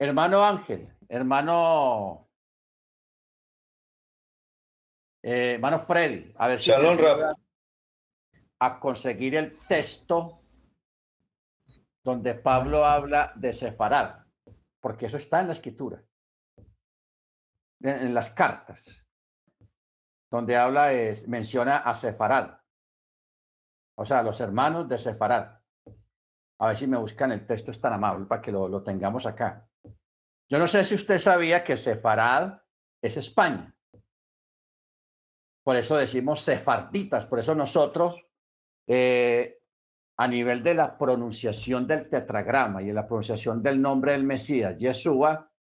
Hermano 0.01 0.45
Ángel, 0.45 0.97
hermano, 1.09 2.31
eh, 5.23 5.55
hermano 5.55 5.81
Freddy, 5.81 6.33
a 6.37 6.49
ver 6.49 6.61
si 6.61 6.71
a 8.61 8.81
conseguir 8.81 9.37
el 9.37 9.59
texto 9.59 10.39
donde 12.03 12.35
Pablo 12.35 12.85
habla 12.85 13.33
de 13.37 13.53
separar, 13.53 14.25
porque 14.81 15.07
eso 15.07 15.17
está 15.17 15.41
en 15.41 15.49
la 15.49 15.53
escritura, 15.53 16.03
en 17.81 18.15
las 18.15 18.31
cartas 18.31 19.08
donde 20.31 20.57
habla, 20.57 20.93
es, 20.93 21.27
menciona 21.27 21.79
a 21.79 21.95
Sefarad. 21.95 22.59
O 23.97 24.05
sea, 24.05 24.23
los 24.23 24.41
hermanos 24.41 24.89
de 24.89 24.99
Sefarad. 24.99 25.59
A 26.61 26.67
ver 26.67 26.77
si 26.77 26.87
me 26.87 26.97
buscan 26.97 27.33
el 27.33 27.47
texto, 27.47 27.71
es 27.71 27.81
tan 27.81 27.93
amable 27.93 28.27
para 28.27 28.43
que 28.43 28.53
lo, 28.53 28.69
lo 28.69 28.83
tengamos 28.83 29.27
acá. 29.27 29.69
Yo 30.51 30.59
no 30.59 30.67
sé 30.67 30.85
si 30.85 30.95
usted 30.95 31.19
sabía 31.19 31.63
que 31.63 31.77
Sefarad 31.77 32.61
es 33.03 33.17
España. 33.17 33.75
Por 35.65 35.77
eso 35.77 35.97
decimos 35.97 36.41
sefarditas. 36.41 37.27
Por 37.27 37.39
eso 37.39 37.55
nosotros, 37.55 38.27
eh, 38.87 39.61
a 40.19 40.27
nivel 40.27 40.63
de 40.63 40.75
la 40.75 40.97
pronunciación 40.97 41.87
del 41.87 42.09
tetragrama 42.09 42.83
y 42.83 42.89
en 42.89 42.95
la 42.95 43.07
pronunciación 43.07 43.63
del 43.63 43.81
nombre 43.81 44.13
del 44.13 44.25
Mesías, 44.25 44.77
Yeshua, 44.77 45.53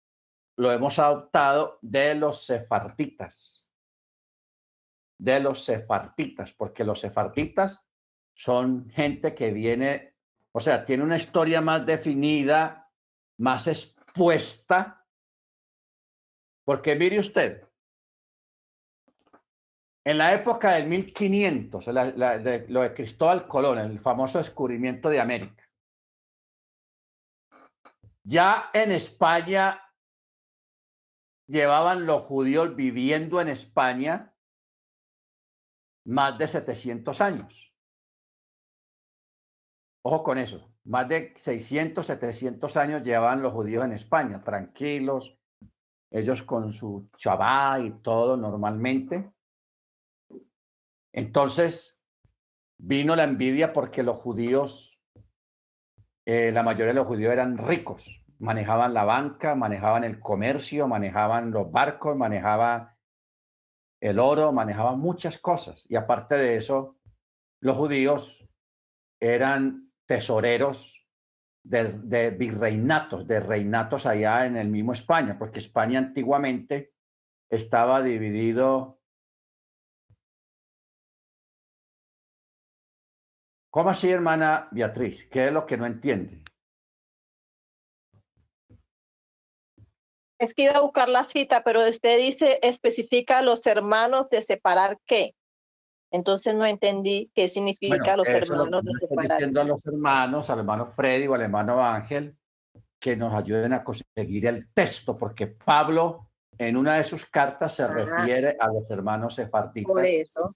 lo 0.59 0.73
hemos 0.73 0.99
adoptado 0.99 1.79
de 1.83 2.15
los 2.15 2.47
sefarditas 2.47 3.66
de 5.19 5.41
los 5.41 5.65
sefartitas, 5.65 6.53
porque 6.53 6.85
los 6.85 7.01
sefartitas 7.01 7.85
son 8.35 8.91
gente 8.91 9.35
que 9.35 9.51
viene, 9.51 10.15
o 10.53 10.61
sea, 10.61 10.85
tiene 10.85 11.03
una 11.03 11.17
historia 11.17 11.61
más 11.61 11.87
definida, 11.87 12.93
más 13.39 13.67
expuesta, 13.67 15.07
porque 16.65 16.97
mire 16.97 17.19
usted, 17.19 17.67
en 20.05 20.19
la 20.19 20.33
época 20.35 20.75
del 20.75 20.87
1500, 20.87 21.87
de, 21.87 22.67
lo 22.69 22.83
de 22.83 22.95
Cristóbal 22.95 23.49
Colón, 23.49 23.79
el 23.79 23.99
famoso 23.99 24.39
descubrimiento 24.39 25.09
de 25.09 25.21
América, 25.21 25.65
ya 28.23 28.71
en 28.73 28.93
España 28.93 29.83
llevaban 31.47 32.07
los 32.07 32.23
judíos 32.23 32.75
viviendo 32.77 33.41
en 33.41 33.49
España 33.49 34.36
más 36.07 36.39
de 36.39 36.49
700 36.49 37.21
años. 37.21 37.73
Ojo 40.03 40.23
con 40.23 40.39
eso, 40.39 40.73
más 40.85 41.09
de 41.09 41.33
600, 41.37 42.07
700 42.07 42.77
años 42.77 43.03
llevaban 43.03 43.43
los 43.43 43.53
judíos 43.53 43.85
en 43.85 43.93
España, 43.93 44.43
tranquilos, 44.43 45.37
ellos 46.11 46.45
con 46.45 46.73
su 46.73 47.11
chabá 47.17 47.81
y 47.81 47.91
todo 48.03 48.37
normalmente. 48.37 49.33
Entonces 51.13 52.01
vino 52.79 53.17
la 53.17 53.25
envidia 53.25 53.73
porque 53.73 54.05
los 54.05 54.17
judíos, 54.19 55.01
eh, 56.25 56.53
la 56.53 56.63
mayoría 56.63 56.89
de 56.89 56.95
los 56.95 57.07
judíos 57.07 57.33
eran 57.33 57.59
ricos, 57.59 58.25
manejaban 58.39 58.95
la 58.95 59.05
banca, 59.05 59.57
manejaban 59.57 60.05
el 60.05 60.21
comercio, 60.21 60.87
manejaban 60.87 61.51
los 61.51 61.71
barcos, 61.73 62.17
manejaban 62.17 62.96
el 64.01 64.19
oro, 64.19 64.53
manejaba 64.53 64.97
muchas 64.97 65.39
cosas. 65.39 65.87
Y 65.89 65.97
aparte 65.97 66.37
de 66.37 66.57
eso, 66.57 66.99
los 67.61 67.77
judíos 67.77 68.47
eran 69.21 69.93
tesoreros 70.07 71.07
de, 71.63 72.31
virreinatos, 72.31 73.27
de 73.27 73.41
reinatos 73.41 74.07
allá 74.07 74.47
en 74.47 74.57
el 74.57 74.69
mismo 74.69 74.93
España, 74.93 75.37
porque 75.39 75.59
España 75.59 75.99
antiguamente 75.99 76.93
estaba 77.51 78.03
dividido. 78.03 79.01
¿Cómo 83.71 83.91
así, 83.91 84.11
hermana 84.11 84.69
Beatriz? 84.71 85.29
¿Qué 85.29 85.47
es 85.47 85.53
lo 85.53 85.67
que 85.67 85.77
no 85.77 85.87
entiende? 85.87 86.43
Es 90.39 90.55
que 90.55 90.65
iba 90.65 90.75
a 90.75 90.81
buscar 90.81 91.09
la 91.09 91.25
cita, 91.25 91.63
pero 91.65 91.89
usted 91.89 92.19
dice, 92.19 92.59
especifica 92.63 93.39
a 93.39 93.43
los 93.43 93.67
hermanos 93.67 94.29
de 94.29 94.43
separar 94.43 94.99
qué. 95.07 95.35
Entonces 96.11 96.55
no 96.55 96.65
entendí 96.65 97.31
qué 97.35 97.49
significa 97.49 98.17
los 98.17 98.29
hermanos 98.29 98.85
de 98.85 98.93
separar. 98.95 99.43
a 99.43 99.65
los 99.65 99.85
hermanos, 99.87 100.51
al 100.51 100.59
hermano 100.61 100.93
Freddy 100.95 101.27
o 101.27 101.35
al 101.35 101.43
hermano 101.43 101.83
Ángel, 101.83 102.37
que 103.01 103.17
nos 103.17 103.35
ayuden 103.35 103.73
a 103.73 103.83
conseguir 103.83 104.47
el 104.47 104.73
texto, 104.73 105.17
porque 105.17 105.47
Pablo 105.47 106.31
en 106.59 106.77
una 106.77 106.95
de 106.95 107.05
sus 107.05 107.27
cartas 107.27 107.75
se 107.75 107.87
refiere 107.87 108.57
a 108.59 108.69
los 108.69 108.91
hermanos 108.91 109.35
separtistas, 109.35 109.93
Por 109.93 110.07
eso. 110.07 110.55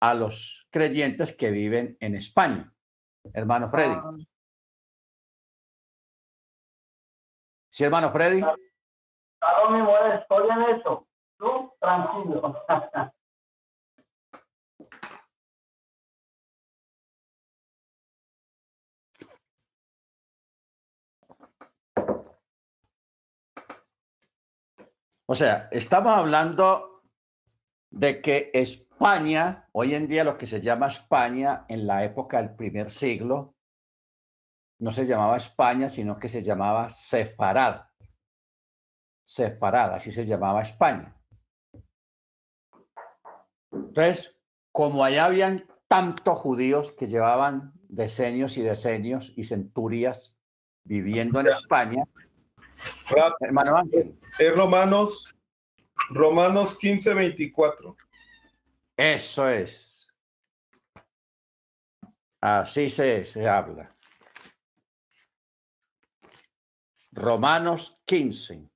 a 0.00 0.14
los 0.14 0.66
creyentes 0.70 1.36
que 1.36 1.50
viven 1.50 1.96
en 2.00 2.14
España. 2.14 2.72
Hermano 3.32 3.70
Freddy. 3.70 3.94
Ah. 3.94 4.16
Sí, 7.68 7.84
hermano 7.84 8.10
Freddy. 8.10 8.42
Claro, 9.40 9.70
mi 9.70 9.82
mujer, 9.82 10.20
estoy 10.20 10.48
eso. 10.78 11.06
Tú, 11.38 11.72
tranquilo. 11.80 12.64
O 25.30 25.34
sea, 25.34 25.68
estamos 25.70 26.12
hablando 26.14 27.02
de 27.90 28.22
que 28.22 28.50
España, 28.54 29.68
hoy 29.72 29.94
en 29.94 30.08
día 30.08 30.24
lo 30.24 30.38
que 30.38 30.46
se 30.46 30.60
llama 30.60 30.88
España, 30.88 31.66
en 31.68 31.86
la 31.86 32.02
época 32.02 32.38
del 32.38 32.56
primer 32.56 32.90
siglo, 32.90 33.54
no 34.80 34.90
se 34.90 35.04
llamaba 35.04 35.36
España, 35.36 35.88
sino 35.88 36.18
que 36.18 36.28
se 36.28 36.42
llamaba 36.42 36.88
Sefarad 36.88 37.87
separada, 39.28 39.96
así 39.96 40.10
se 40.10 40.24
llamaba 40.24 40.62
España. 40.62 41.14
Entonces, 43.70 44.34
como 44.72 45.04
allá 45.04 45.26
habían 45.26 45.66
tantos 45.86 46.38
judíos 46.38 46.92
que 46.92 47.08
llevaban 47.08 47.74
decenios 47.88 48.56
y 48.56 48.62
decenios 48.62 49.34
y 49.36 49.44
centurias 49.44 50.34
viviendo 50.82 51.40
en 51.40 51.48
España, 51.48 52.04
hermano 53.40 53.76
Ángel. 53.76 54.18
Es 54.38 54.56
Romanos, 54.56 55.36
Romanos 56.08 56.78
15, 56.78 57.12
24. 57.12 57.96
Eso 58.96 59.46
es. 59.46 60.10
Así 62.40 62.88
se, 62.88 63.26
se 63.26 63.46
habla. 63.46 63.94
Romanos 67.12 68.00
15. 68.06 68.70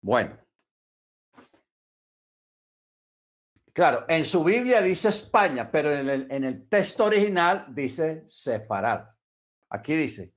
Bueno. 0.00 0.38
Claro, 3.72 4.04
en 4.08 4.24
su 4.24 4.42
Biblia 4.42 4.82
dice 4.82 5.08
España, 5.08 5.70
pero 5.70 5.92
en 5.92 6.08
el, 6.08 6.26
en 6.32 6.44
el 6.44 6.68
texto 6.68 7.04
original 7.04 7.66
dice 7.68 8.22
separad. 8.26 9.08
Aquí 9.70 9.94
dice. 9.94 10.34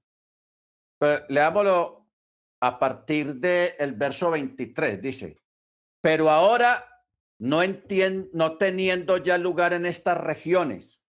Pero 1.00 1.26
leámoslo 1.30 2.02
a 2.62 2.78
partir 2.78 3.36
del 3.36 3.94
verso 3.94 4.30
23. 4.30 5.02
Dice, 5.02 5.42
pero 6.02 6.30
ahora 6.30 6.86
no, 7.40 7.62
no 8.34 8.58
teniendo 8.58 9.18
ya 9.18 9.38
lugar 9.38 9.74
en 9.74 9.88
estas 9.88 10.18
regiones 10.18 11.04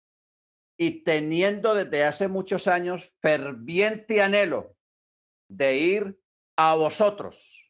y 0.79 1.03
teniendo 1.03 1.75
desde 1.75 2.05
hace 2.05 2.29
muchos 2.29 2.69
años 2.69 3.11
ferviente 3.21 4.23
anhelo 4.23 4.77
de 5.49 5.79
ir 5.79 6.23
a 6.57 6.75
vosotros, 6.75 7.68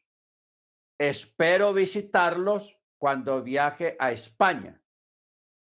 espero 0.99 1.73
visitarlos 1.73 2.77
cuando 2.97 3.41
viaje 3.41 3.95
a 3.99 4.11
España, 4.11 4.83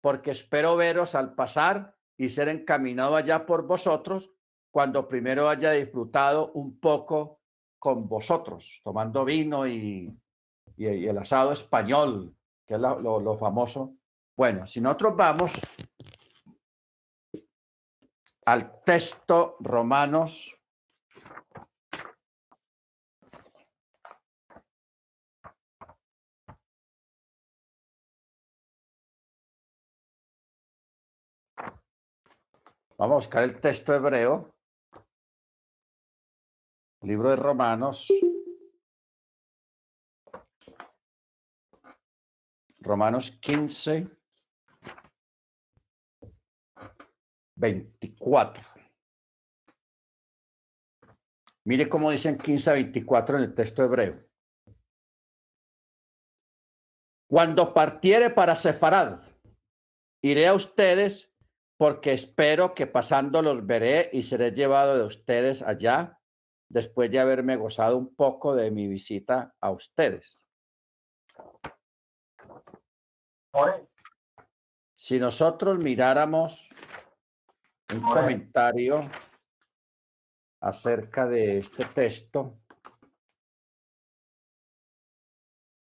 porque 0.01 0.31
espero 0.31 0.75
veros 0.75 1.15
al 1.15 1.33
pasar 1.33 1.95
y 2.17 2.29
ser 2.29 2.49
encaminado 2.49 3.15
allá 3.15 3.45
por 3.45 3.65
vosotros 3.65 4.29
cuando 4.69 5.07
primero 5.07 5.49
haya 5.49 5.71
disfrutado 5.71 6.51
un 6.53 6.79
poco 6.79 7.39
con 7.79 8.07
vosotros, 8.07 8.81
tomando 8.83 9.25
vino 9.25 9.65
y, 9.65 10.15
el 10.77 11.17
asado 11.17 11.51
español, 11.51 12.35
que 12.65 12.75
es 12.75 12.79
lo 12.79 13.37
famoso. 13.37 13.95
Bueno, 14.35 14.65
si 14.65 14.81
nosotros 14.81 15.15
vamos 15.15 15.51
al 18.45 18.81
texto 18.83 19.57
Romanos 19.59 20.60
Vamos 33.01 33.13
a 33.15 33.25
buscar 33.25 33.43
el 33.43 33.59
texto 33.59 33.95
hebreo, 33.95 34.53
libro 37.01 37.31
de 37.31 37.35
Romanos. 37.35 38.07
Romanos 42.77 43.31
15, 43.41 44.07
24. 47.55 48.63
Mire 51.65 51.89
cómo 51.89 52.11
dicen 52.11 52.37
15 52.37 52.71
24 52.71 53.37
en 53.37 53.43
el 53.45 53.55
texto 53.55 53.83
hebreo. 53.83 54.23
Cuando 57.27 57.73
partiere 57.73 58.29
para 58.29 58.55
Sefarad, 58.55 59.23
iré 60.21 60.47
a 60.47 60.53
ustedes 60.53 61.30
porque 61.81 62.13
espero 62.13 62.75
que 62.75 62.85
pasando 62.85 63.41
los 63.41 63.65
veré 63.65 64.11
y 64.13 64.21
seré 64.21 64.51
llevado 64.51 64.99
de 64.99 65.03
ustedes 65.03 65.63
allá 65.63 66.19
después 66.69 67.09
de 67.09 67.19
haberme 67.19 67.55
gozado 67.55 67.97
un 67.97 68.13
poco 68.15 68.55
de 68.55 68.69
mi 68.69 68.87
visita 68.87 69.55
a 69.59 69.71
ustedes. 69.71 70.45
Si 74.95 75.17
nosotros 75.17 75.79
miráramos 75.79 76.69
un 77.91 78.01
comentario 78.03 79.01
acerca 80.59 81.25
de 81.25 81.57
este 81.57 81.85
texto, 81.85 82.59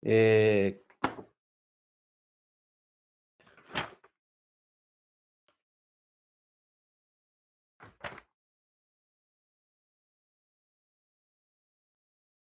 eh, 0.01 0.83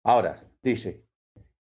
Ahora, 0.09 0.43
dice, 0.63 1.05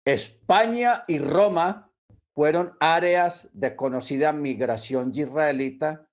España 0.05 1.03
y 1.07 1.17
Roma 1.17 1.91
fueron 2.35 2.77
áreas 2.79 3.49
de 3.53 3.75
conocida 3.75 4.33
migración 4.33 5.11
israelita 5.15 6.07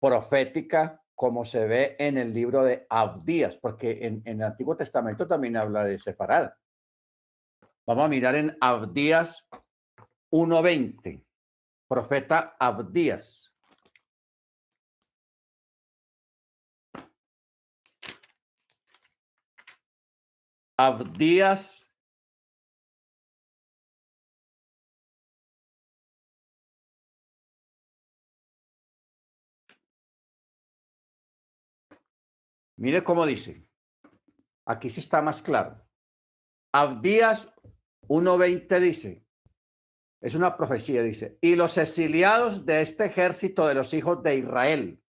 profética, 0.00 1.04
como 1.14 1.44
se 1.44 1.68
ve 1.68 1.94
en 2.00 2.18
el 2.18 2.34
libro 2.34 2.64
de 2.64 2.84
Abdías, 2.90 3.56
porque 3.58 4.08
en, 4.08 4.22
el 4.24 4.42
Antiguo 4.42 4.76
Testamento 4.76 5.28
también 5.28 5.56
habla 5.56 5.84
de 5.84 6.00
Sefarad. 6.00 6.50
Vamos 7.86 8.06
a 8.06 8.08
mirar 8.08 8.34
en 8.34 8.58
Abdías 8.60 9.46
1.20, 10.32 11.24
profeta 11.88 12.56
Abdías. 12.58 13.55
Abdías 20.78 21.86
Mire 32.78 33.02
cómo 33.02 33.24
dice. 33.24 33.66
Aquí 34.66 34.90
sí 34.90 35.00
está 35.00 35.22
más 35.22 35.40
claro. 35.40 35.82
Abdías 36.72 37.48
1.20 38.08 38.80
dice, 38.80 39.26
es 40.20 40.34
una 40.34 40.56
profecía, 40.56 41.02
dice, 41.02 41.38
y 41.40 41.56
los 41.56 41.78
exiliados 41.78 42.66
de 42.66 42.82
este 42.82 43.06
ejército 43.06 43.66
de 43.66 43.74
los 43.74 43.94
hijos 43.94 44.22
de 44.22 44.36
Israel, 44.36 45.02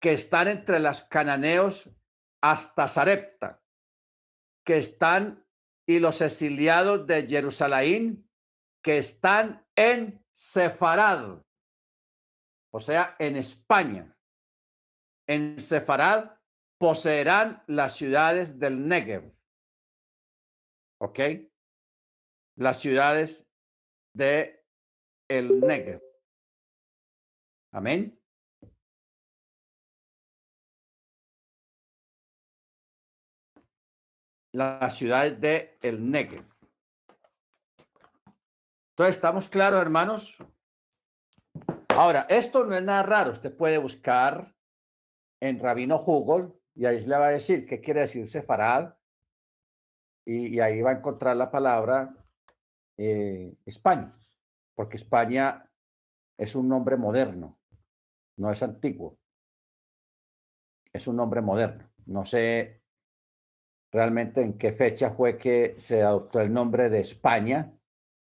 que 0.00 0.12
están 0.12 0.48
entre 0.48 0.80
los 0.80 1.02
cananeos 1.02 1.90
hasta 2.40 2.88
Sarepta, 2.88 3.60
que 4.68 4.76
están 4.76 5.42
y 5.86 5.98
los 5.98 6.20
exiliados 6.20 7.06
de 7.06 7.26
Jerusalén 7.26 8.30
que 8.84 8.98
están 8.98 9.66
en 9.74 10.22
Sefarad, 10.30 11.42
o 12.70 12.78
sea, 12.78 13.16
en 13.18 13.36
España. 13.36 14.14
En 15.26 15.58
Sefarad 15.58 16.38
poseerán 16.76 17.64
las 17.66 17.96
ciudades 17.96 18.58
del 18.58 18.86
Negev. 18.86 19.34
¿Ok? 21.00 21.18
Las 22.58 22.78
ciudades 22.78 23.46
de 24.14 24.66
el 25.28 25.60
Negev. 25.60 26.02
Amén. 27.72 28.17
Las 34.58 34.96
ciudades 34.96 35.40
de 35.40 35.78
el 35.82 36.10
Negev. 36.10 36.44
Entonces, 38.90 39.14
¿estamos 39.14 39.48
claros, 39.48 39.80
hermanos? 39.80 40.36
Ahora, 41.90 42.26
esto 42.28 42.64
no 42.64 42.74
es 42.74 42.82
nada 42.82 43.04
raro. 43.04 43.30
Usted 43.30 43.56
puede 43.56 43.78
buscar 43.78 44.52
en 45.40 45.60
Rabino 45.60 45.98
Google 45.98 46.52
y 46.74 46.86
ahí 46.86 47.00
le 47.00 47.16
va 47.16 47.28
a 47.28 47.30
decir 47.30 47.66
qué 47.66 47.80
quiere 47.80 48.00
decir 48.00 48.26
sefarad 48.26 48.94
y, 50.24 50.58
ahí 50.58 50.82
va 50.82 50.90
a 50.90 50.94
encontrar 50.94 51.36
la 51.36 51.50
palabra 51.50 52.14
eh, 52.96 53.54
España, 53.64 54.10
porque 54.74 54.96
España 54.96 55.70
es 56.36 56.56
un 56.56 56.68
nombre 56.68 56.96
moderno, 56.96 57.58
no 58.36 58.50
es 58.50 58.62
antiguo. 58.62 59.16
Es 60.92 61.06
un 61.06 61.16
nombre 61.16 61.40
moderno. 61.40 61.88
No 62.06 62.24
sé 62.24 62.77
realmente 63.90 64.42
en 64.42 64.58
qué 64.58 64.72
fecha 64.72 65.10
fue 65.10 65.38
que 65.38 65.76
se 65.78 66.02
adoptó 66.02 66.40
el 66.40 66.52
nombre 66.52 66.88
de 66.88 67.00
España, 67.00 67.72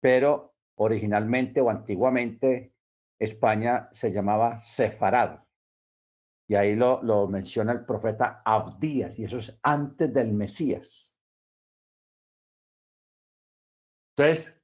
pero 0.00 0.54
originalmente 0.76 1.60
o 1.60 1.70
antiguamente 1.70 2.74
España 3.18 3.88
se 3.92 4.10
llamaba 4.10 4.58
Sefarad. 4.58 5.40
Y 6.48 6.54
ahí 6.54 6.74
lo, 6.74 7.02
lo 7.02 7.28
menciona 7.28 7.72
el 7.72 7.84
profeta 7.84 8.42
Abdías, 8.44 9.18
y 9.18 9.24
eso 9.24 9.38
es 9.38 9.58
antes 9.62 10.12
del 10.12 10.32
Mesías. 10.32 11.14
Entonces, 14.16 14.60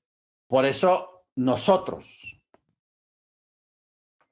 por 0.47 0.65
eso 0.65 1.27
nosotros, 1.37 2.43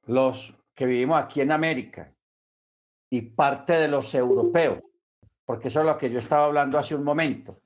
los 0.04 0.54
que 0.74 0.86
vivimos 0.86 1.18
aquí 1.20 1.40
en 1.40 1.52
América 1.52 2.14
y 3.10 3.22
parte 3.22 3.74
de 3.74 3.88
los 3.88 4.14
europeos, 4.14 4.80
porque 5.46 5.68
eso 5.68 5.80
es 5.80 5.86
lo 5.86 5.96
que 5.96 6.10
yo 6.10 6.18
estaba 6.18 6.44
hablando 6.44 6.78
hace 6.78 6.94
un 6.94 7.04
momento, 7.04 7.62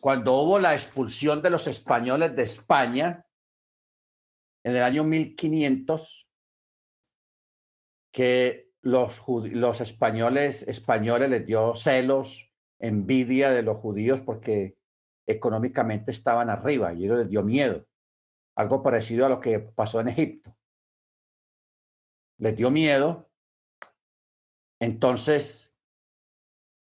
cuando 0.00 0.34
hubo 0.34 0.60
la 0.60 0.74
expulsión 0.74 1.42
de 1.42 1.50
los 1.50 1.66
españoles 1.66 2.36
de 2.36 2.44
España 2.44 3.26
en 4.62 4.76
el 4.76 4.82
año 4.82 5.02
1500, 5.02 6.28
que 8.12 8.70
los, 8.82 9.20
los 9.26 9.80
españoles, 9.80 10.62
españoles 10.68 11.28
les 11.28 11.44
dio 11.44 11.74
celos, 11.74 12.52
envidia 12.78 13.50
de 13.50 13.62
los 13.62 13.78
judíos 13.78 14.20
porque 14.20 14.78
económicamente 15.26 16.12
estaban 16.12 16.50
arriba 16.50 16.92
y 16.92 17.06
eso 17.06 17.16
les 17.16 17.28
dio 17.28 17.42
miedo. 17.42 17.84
Algo 18.54 18.82
parecido 18.82 19.26
a 19.26 19.28
lo 19.28 19.40
que 19.40 19.58
pasó 19.58 20.00
en 20.00 20.08
Egipto. 20.08 20.56
Les 22.38 22.56
dio 22.56 22.70
miedo. 22.70 23.28
Entonces, 24.80 25.74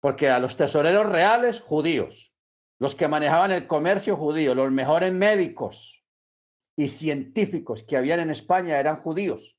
porque 0.01 0.31
a 0.31 0.39
los 0.39 0.57
tesoreros 0.57 1.07
reales, 1.07 1.61
judíos, 1.61 2.35
los 2.79 2.95
que 2.95 3.09
manejaban 3.09 3.51
el 3.51 3.67
comercio 3.67 4.17
judío, 4.17 4.55
los 4.55 4.71
mejores 4.71 5.13
médicos 5.13 6.05
y 6.77 6.89
científicos 6.89 7.83
que 7.83 7.97
habían 7.97 8.21
en 8.21 8.31
España 8.31 8.79
eran 8.79 8.97
judíos. 8.97 9.59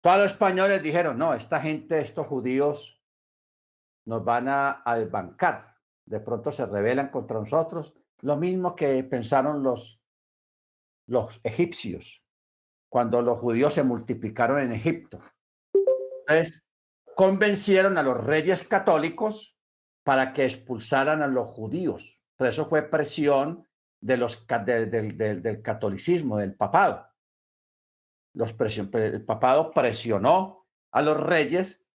Todos 0.00 0.18
los 0.18 0.32
españoles 0.32 0.82
dijeron, 0.82 1.18
no, 1.18 1.34
esta 1.34 1.60
gente, 1.60 2.00
estos 2.00 2.28
judíos 2.28 3.02
nos 4.04 4.24
van 4.24 4.46
a, 4.48 4.82
desbancar. 4.96 5.76
De 6.04 6.20
pronto 6.20 6.52
se 6.52 6.64
rebelan 6.64 7.08
contra 7.08 7.40
nosotros. 7.40 7.92
Lo 8.20 8.36
mismo 8.36 8.76
que 8.76 9.02
pensaron 9.02 9.64
los, 9.64 10.00
los 11.08 11.40
egipcios 11.42 12.22
cuando 12.88 13.20
los 13.20 13.40
judíos 13.40 13.74
se 13.74 13.82
multiplicaron 13.82 14.60
en 14.60 14.72
Egipto. 14.72 15.20
Entonces, 16.28 16.64
convencieron 17.14 17.96
a 17.98 18.02
los 18.02 18.22
reyes 18.22 18.66
católicos 18.66 19.56
para 20.04 20.32
que 20.32 20.44
expulsaran 20.44 21.22
a 21.22 21.26
los 21.26 21.48
judíos. 21.48 22.20
Por 22.36 22.48
eso 22.48 22.68
fue 22.68 22.82
presión 22.82 23.66
del 24.00 24.26
catolicismo, 25.62 26.36
del 26.38 26.54
papado. 26.54 27.06
Los 28.34 28.54
el 28.60 29.24
papado 29.24 29.70
presionó 29.70 30.66
a 30.92 31.00
los 31.00 31.16
reyes 31.16 31.88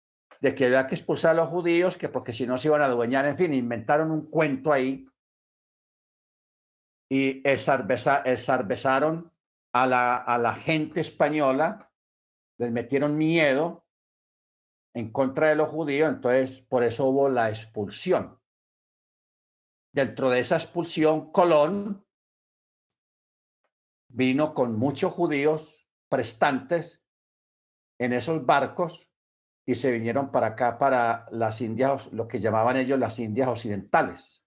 de 0.41 0.55
que 0.55 0.67
había 0.67 0.87
que 0.87 0.95
expulsar 0.95 1.33
a 1.33 1.43
los 1.43 1.49
judíos, 1.49 1.97
que 1.97 2.09
porque 2.09 2.33
si 2.33 2.47
no 2.47 2.57
se 2.57 2.69
iban 2.69 2.83
a 2.83 2.85
adueñar, 2.85 3.27
en 3.27 3.37
fin, 3.37 3.53
inventaron 3.53 4.13
un 4.13 4.31
cuento 4.31 4.73
ahí 4.73 5.09
y 7.11 7.43
esarbezaron 7.49 9.33
a 9.73 9.87
la, 9.87 10.17
a 10.17 10.39
la 10.39 10.55
gente 10.55 11.01
española, 11.01 11.91
les 12.59 12.71
metieron 12.71 13.19
miedo 13.19 13.85
en 14.95 15.13
contra 15.13 15.49
de 15.49 15.57
los 15.57 15.69
judíos, 15.69 16.09
entonces 16.09 16.61
por 16.63 16.83
eso 16.83 17.07
hubo 17.07 17.29
la 17.29 17.51
expulsión. 17.51 18.39
Dentro 19.93 20.31
de 20.31 20.41
esa 20.41 20.57
expulsión, 20.57 21.33
Colón 21.33 22.05
vino 24.09 24.55
con 24.55 24.77
muchos 24.77 25.13
judíos 25.13 25.89
prestantes 26.09 27.05
en 27.99 28.13
esos 28.13 28.45
barcos 28.45 29.11
y 29.67 29.75
se 29.75 29.93
vinieron 29.93 30.31
para 30.31 30.49
acá, 30.49 30.79
para 30.79 31.27
las 31.31 31.61
Indias, 31.61 32.11
lo 32.13 32.27
que 32.27 32.39
llamaban 32.39 32.79
ellos 32.79 32.99
las 32.99 33.19
Indias 33.19 33.49
Occidentales, 33.49 34.47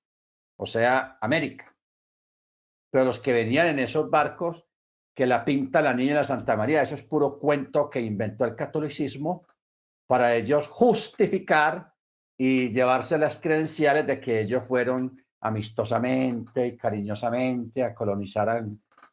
o 0.58 0.66
sea, 0.66 1.18
América. 1.22 1.78
Pero 2.90 3.06
los 3.06 3.20
que 3.20 3.32
venían 3.32 3.68
en 3.68 3.80
esos 3.80 4.10
barcos, 4.10 4.68
que 5.16 5.28
la 5.28 5.46
pinta 5.46 5.82
la 5.82 5.94
niña 5.94 6.18
de 6.18 6.24
Santa 6.24 6.56
María, 6.56 6.82
eso 6.82 6.96
es 6.96 7.04
puro 7.04 7.38
cuento 7.38 7.90
que 7.90 8.02
inventó 8.02 8.46
el 8.46 8.56
catolicismo 8.56 9.46
para 10.12 10.36
ellos 10.36 10.68
justificar 10.68 11.94
y 12.38 12.68
llevarse 12.68 13.18
las 13.18 13.38
credenciales 13.38 14.06
de 14.06 14.20
que 14.20 14.42
ellos 14.42 14.62
fueron 14.68 15.24
amistosamente 15.40 16.68
y 16.68 16.76
cariñosamente 16.76 17.82
a 17.82 17.96
colonizar 17.96 18.62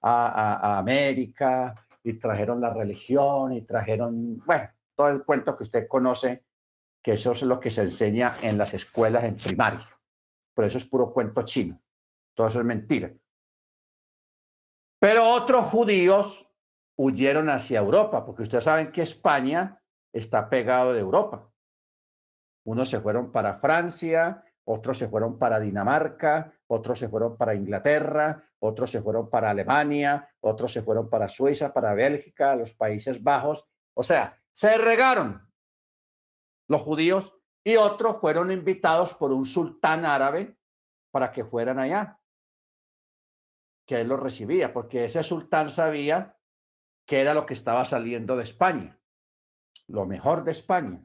a, 0.03 0.78
América 0.78 1.72
y 2.03 2.14
trajeron 2.14 2.61
la 2.61 2.74
religión 2.74 3.53
y 3.53 3.62
trajeron, 3.62 4.38
bueno, 4.44 4.70
todo 4.96 5.11
el 5.11 5.22
cuento 5.22 5.57
que 5.57 5.62
usted 5.62 5.86
conoce, 5.86 6.42
que 7.01 7.12
eso 7.12 7.30
es 7.30 7.44
lo 7.44 7.61
que 7.61 7.70
se 7.70 7.82
enseña 7.82 8.34
en 8.42 8.59
las 8.59 8.74
escuelas 8.74 9.22
en 9.22 9.36
primaria. 9.36 9.88
Por 10.53 10.64
eso 10.64 10.78
es 10.78 10.84
puro 10.84 11.12
cuento 11.12 11.44
chino. 11.44 11.80
Todo 12.34 12.49
eso 12.49 12.59
es 12.59 12.66
mentira. 12.66 13.12
Pero 14.99 15.30
otros 15.30 15.64
judíos 15.66 16.51
huyeron 16.96 17.51
hacia 17.51 17.78
Europa, 17.78 18.26
porque 18.26 18.42
ustedes 18.42 18.64
saben 18.64 18.90
que 18.90 19.03
España 19.03 19.78
está 20.12 20.48
pegado 20.48 20.92
de 20.92 21.00
Europa. 21.00 21.50
Unos 22.64 22.90
se 22.90 23.00
fueron 23.00 23.32
para 23.32 23.54
Francia, 23.54 24.44
otros 24.64 24.98
se 24.98 25.09
fueron 25.09 25.38
para 25.38 25.61
Dinamarca, 25.61 26.52
otros 26.66 26.98
se 26.98 27.09
fueron 27.09 27.36
para 27.36 27.54
Inglaterra, 27.54 28.44
otros 28.59 28.90
se 28.90 29.00
fueron 29.00 29.30
para 29.30 29.50
Alemania, 29.50 30.28
otros 30.40 30.72
se 30.72 30.82
fueron 30.82 31.09
para 31.09 31.28
Suiza, 31.28 31.72
para 31.72 31.94
Bélgica, 31.94 32.54
los 32.56 32.74
Países 32.74 33.22
Bajos. 33.22 33.66
O 33.94 34.02
sea, 34.02 34.38
se 34.52 34.76
regaron 34.76 35.50
los 36.68 36.82
judíos 36.82 37.34
y 37.64 37.76
otros 37.76 38.18
fueron 38.20 38.52
invitados 38.52 39.14
por 39.14 39.32
un 39.32 39.46
sultán 39.46 40.04
árabe 40.04 40.59
para 41.11 41.32
que 41.32 41.44
fueran 41.44 41.78
allá, 41.78 42.20
que 43.86 44.02
él 44.02 44.09
los 44.09 44.20
recibía, 44.20 44.74
porque 44.74 45.04
ese 45.04 45.22
sultán 45.22 45.70
sabía 45.70 46.36
que 47.06 47.22
era 47.22 47.32
lo 47.32 47.46
que 47.46 47.54
estaba 47.54 47.86
saliendo 47.86 48.36
de 48.36 48.42
España 48.42 48.97
lo 49.89 50.07
mejor 50.07 50.45
de 50.45 50.53
España. 50.53 51.05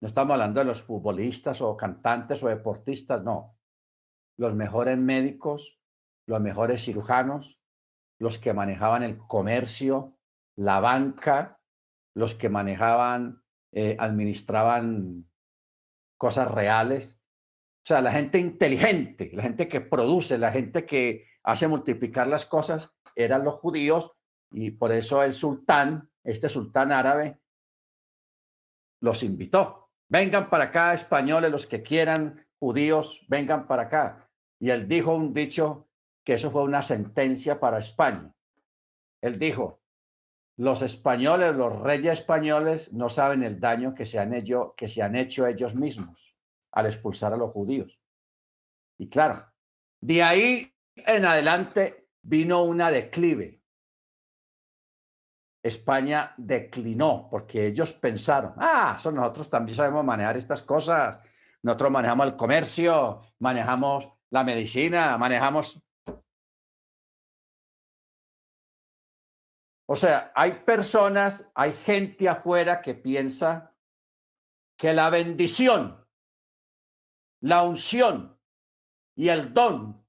No 0.00 0.08
estamos 0.08 0.32
hablando 0.32 0.60
de 0.60 0.66
los 0.66 0.82
futbolistas 0.82 1.60
o 1.60 1.76
cantantes 1.76 2.42
o 2.42 2.48
deportistas, 2.48 3.22
no. 3.22 3.56
Los 4.36 4.54
mejores 4.54 4.98
médicos, 4.98 5.80
los 6.26 6.40
mejores 6.40 6.84
cirujanos, 6.84 7.60
los 8.18 8.38
que 8.38 8.54
manejaban 8.54 9.02
el 9.02 9.18
comercio, 9.18 10.16
la 10.56 10.80
banca, 10.80 11.60
los 12.14 12.34
que 12.34 12.48
manejaban, 12.48 13.42
eh, 13.72 13.96
administraban 13.98 15.28
cosas 16.16 16.50
reales. 16.50 17.20
O 17.84 17.86
sea, 17.86 18.00
la 18.00 18.12
gente 18.12 18.38
inteligente, 18.38 19.30
la 19.32 19.42
gente 19.42 19.68
que 19.68 19.80
produce, 19.80 20.38
la 20.38 20.52
gente 20.52 20.86
que 20.86 21.26
hace 21.42 21.68
multiplicar 21.68 22.28
las 22.28 22.46
cosas, 22.46 22.94
eran 23.16 23.44
los 23.44 23.54
judíos 23.56 24.12
y 24.50 24.70
por 24.70 24.92
eso 24.92 25.22
el 25.22 25.34
sultán, 25.34 26.10
este 26.22 26.48
sultán 26.48 26.92
árabe, 26.92 27.40
los 29.04 29.22
invitó. 29.22 29.90
Vengan 30.08 30.48
para 30.48 30.64
acá, 30.64 30.94
españoles, 30.94 31.50
los 31.50 31.66
que 31.66 31.82
quieran, 31.82 32.46
judíos, 32.58 33.24
vengan 33.28 33.66
para 33.66 33.82
acá. 33.82 34.30
Y 34.58 34.70
él 34.70 34.88
dijo 34.88 35.14
un 35.14 35.34
dicho 35.34 35.88
que 36.24 36.34
eso 36.34 36.50
fue 36.50 36.62
una 36.62 36.82
sentencia 36.82 37.60
para 37.60 37.78
España. 37.78 38.32
Él 39.20 39.38
dijo, 39.38 39.82
los 40.56 40.80
españoles, 40.82 41.54
los 41.54 41.80
reyes 41.80 42.20
españoles 42.20 42.92
no 42.92 43.10
saben 43.10 43.42
el 43.42 43.60
daño 43.60 43.94
que 43.94 44.06
se 44.06 44.18
han 44.18 44.32
hecho, 44.32 44.74
que 44.76 44.88
se 44.88 45.02
han 45.02 45.16
hecho 45.16 45.46
ellos 45.46 45.74
mismos 45.74 46.34
al 46.72 46.86
expulsar 46.86 47.34
a 47.34 47.36
los 47.36 47.50
judíos. 47.50 48.00
Y 48.96 49.08
claro, 49.08 49.46
de 50.00 50.22
ahí 50.22 50.72
en 50.96 51.26
adelante 51.26 52.08
vino 52.22 52.62
una 52.62 52.90
declive. 52.90 53.60
España 55.64 56.34
declinó 56.36 57.26
porque 57.30 57.68
ellos 57.68 57.94
pensaron, 57.94 58.52
ah, 58.58 58.98
son 58.98 59.14
nosotros 59.14 59.48
también 59.48 59.74
sabemos 59.74 60.04
manejar 60.04 60.36
estas 60.36 60.62
cosas. 60.62 61.18
Nosotros 61.62 61.90
manejamos 61.90 62.26
el 62.26 62.36
comercio, 62.36 63.22
manejamos 63.38 64.12
la 64.28 64.44
medicina, 64.44 65.16
manejamos... 65.16 65.82
O 69.86 69.96
sea, 69.96 70.32
hay 70.34 70.52
personas, 70.52 71.50
hay 71.54 71.72
gente 71.72 72.28
afuera 72.28 72.82
que 72.82 72.94
piensa 72.94 73.74
que 74.76 74.92
la 74.92 75.08
bendición, 75.08 76.06
la 77.40 77.62
unción 77.62 78.38
y 79.16 79.30
el 79.30 79.54
don 79.54 80.04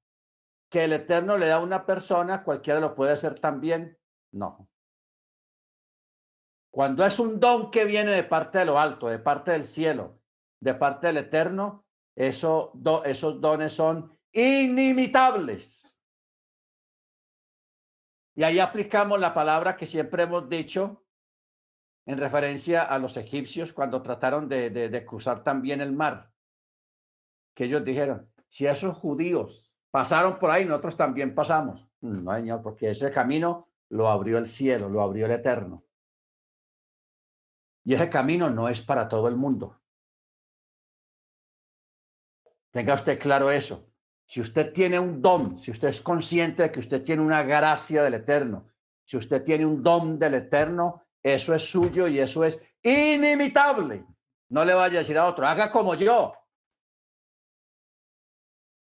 que 0.70 0.84
el 0.84 0.92
Eterno 0.92 1.38
le 1.38 1.48
da 1.48 1.56
a 1.56 1.60
una 1.64 1.86
persona, 1.86 2.44
cualquiera 2.44 2.82
lo 2.82 2.94
puede 2.94 3.14
hacer 3.14 3.40
también. 3.40 3.98
No, 4.34 4.70
cuando 6.76 7.06
es 7.06 7.20
un 7.20 7.40
don 7.40 7.72
que 7.72 7.86
viene 7.86 8.12
de 8.12 8.26
parte 8.26 8.58
de 8.58 8.66
lo 8.66 8.78
alto, 8.78 9.08
de 9.08 9.18
parte 9.18 9.52
del 9.52 9.64
cielo, 9.64 10.20
de 10.60 10.74
parte 10.74 11.08
del 11.08 11.16
eterno, 11.16 11.86
eso, 12.14 12.74
esos 13.06 13.40
dones 13.40 13.72
son 13.72 14.20
inimitables. 14.34 15.98
Y 18.36 18.44
ahí 18.44 18.60
aplicamos 18.60 19.22
la 19.22 19.34
palabra 19.34 19.78
que 19.78 19.88
siempre 19.88 20.24
hemos 20.24 20.50
dicho 20.50 21.06
en 22.06 22.18
referencia 22.18 22.82
a 22.82 23.00
los 23.00 23.16
egipcios 23.16 23.72
cuando 23.72 24.02
trataron 24.02 24.50
de, 24.50 24.70
de 24.70 25.06
cruzar 25.06 25.46
también 25.46 25.80
el 25.80 25.94
mar. 25.94 26.30
Que 27.54 27.64
ellos 27.64 27.86
dijeron, 27.86 28.30
si 28.50 28.68
esos 28.68 28.98
judíos 28.98 29.78
pasaron 29.92 30.38
por 30.38 30.52
ahí, 30.52 30.66
nosotros 30.66 30.98
también 30.98 31.34
pasamos. 31.34 31.88
No, 32.02 32.36
señor, 32.36 32.62
porque 32.62 32.90
ese 32.90 33.12
camino 33.12 33.70
lo 33.88 34.10
abrió 34.10 34.38
el 34.38 34.46
cielo, 34.46 34.90
lo 34.90 35.02
abrió 35.02 35.26
el 35.26 35.32
eterno. 35.32 35.86
Y 37.86 37.94
ese 37.94 38.10
camino 38.10 38.50
no 38.50 38.68
es 38.68 38.82
para 38.82 39.08
todo 39.08 39.28
el 39.28 39.36
mundo. 39.36 39.80
Tenga 42.72 42.96
usted 42.96 43.20
claro 43.20 43.50
eso. 43.52 43.90
Si 44.26 44.42
usted 44.42 44.74
tiene 44.74 45.00
un 45.00 45.22
don, 45.22 45.58
si 45.58 45.70
usted 45.72 45.90
es 45.90 46.02
consciente 46.02 46.64
de 46.64 46.72
que 46.72 46.80
usted 46.80 47.04
tiene 47.04 47.22
una 47.22 47.44
gracia 47.44 48.04
del 48.04 48.16
Eterno, 48.16 48.72
si 49.04 49.18
usted 49.18 49.44
tiene 49.44 49.66
un 49.66 49.84
don 49.84 50.18
del 50.18 50.34
Eterno, 50.34 51.04
eso 51.22 51.54
es 51.54 51.64
suyo 51.64 52.08
y 52.08 52.20
eso 52.20 52.44
es 52.44 52.60
inimitable. 52.82 54.04
No 54.50 54.66
le 54.66 54.74
vaya 54.74 54.98
a 54.98 55.02
decir 55.02 55.18
a 55.18 55.28
otro, 55.28 55.46
haga 55.46 55.72
como 55.72 55.94
yo. 55.94 56.34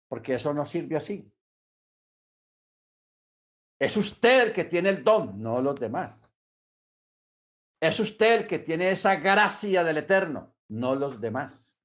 Porque 0.07 0.35
eso 0.35 0.53
no 0.53 0.67
sirve 0.67 0.95
así. 0.95 1.33
Es 3.79 3.97
usted 3.97 4.43
el 4.43 4.53
que 4.53 4.65
tiene 4.65 4.89
el 4.89 5.03
don, 5.03 5.41
no 5.41 5.61
los 5.61 5.79
demás. 5.79 6.22
Es 7.83 7.99
usted 7.99 8.39
el 8.39 8.47
que 8.47 8.59
tiene 8.59 8.91
esa 8.91 9.17
gracia 9.17 9.83
del 9.83 9.97
Eterno, 9.97 10.55
no 10.69 10.95
los 10.95 11.19
demás. 11.19 11.81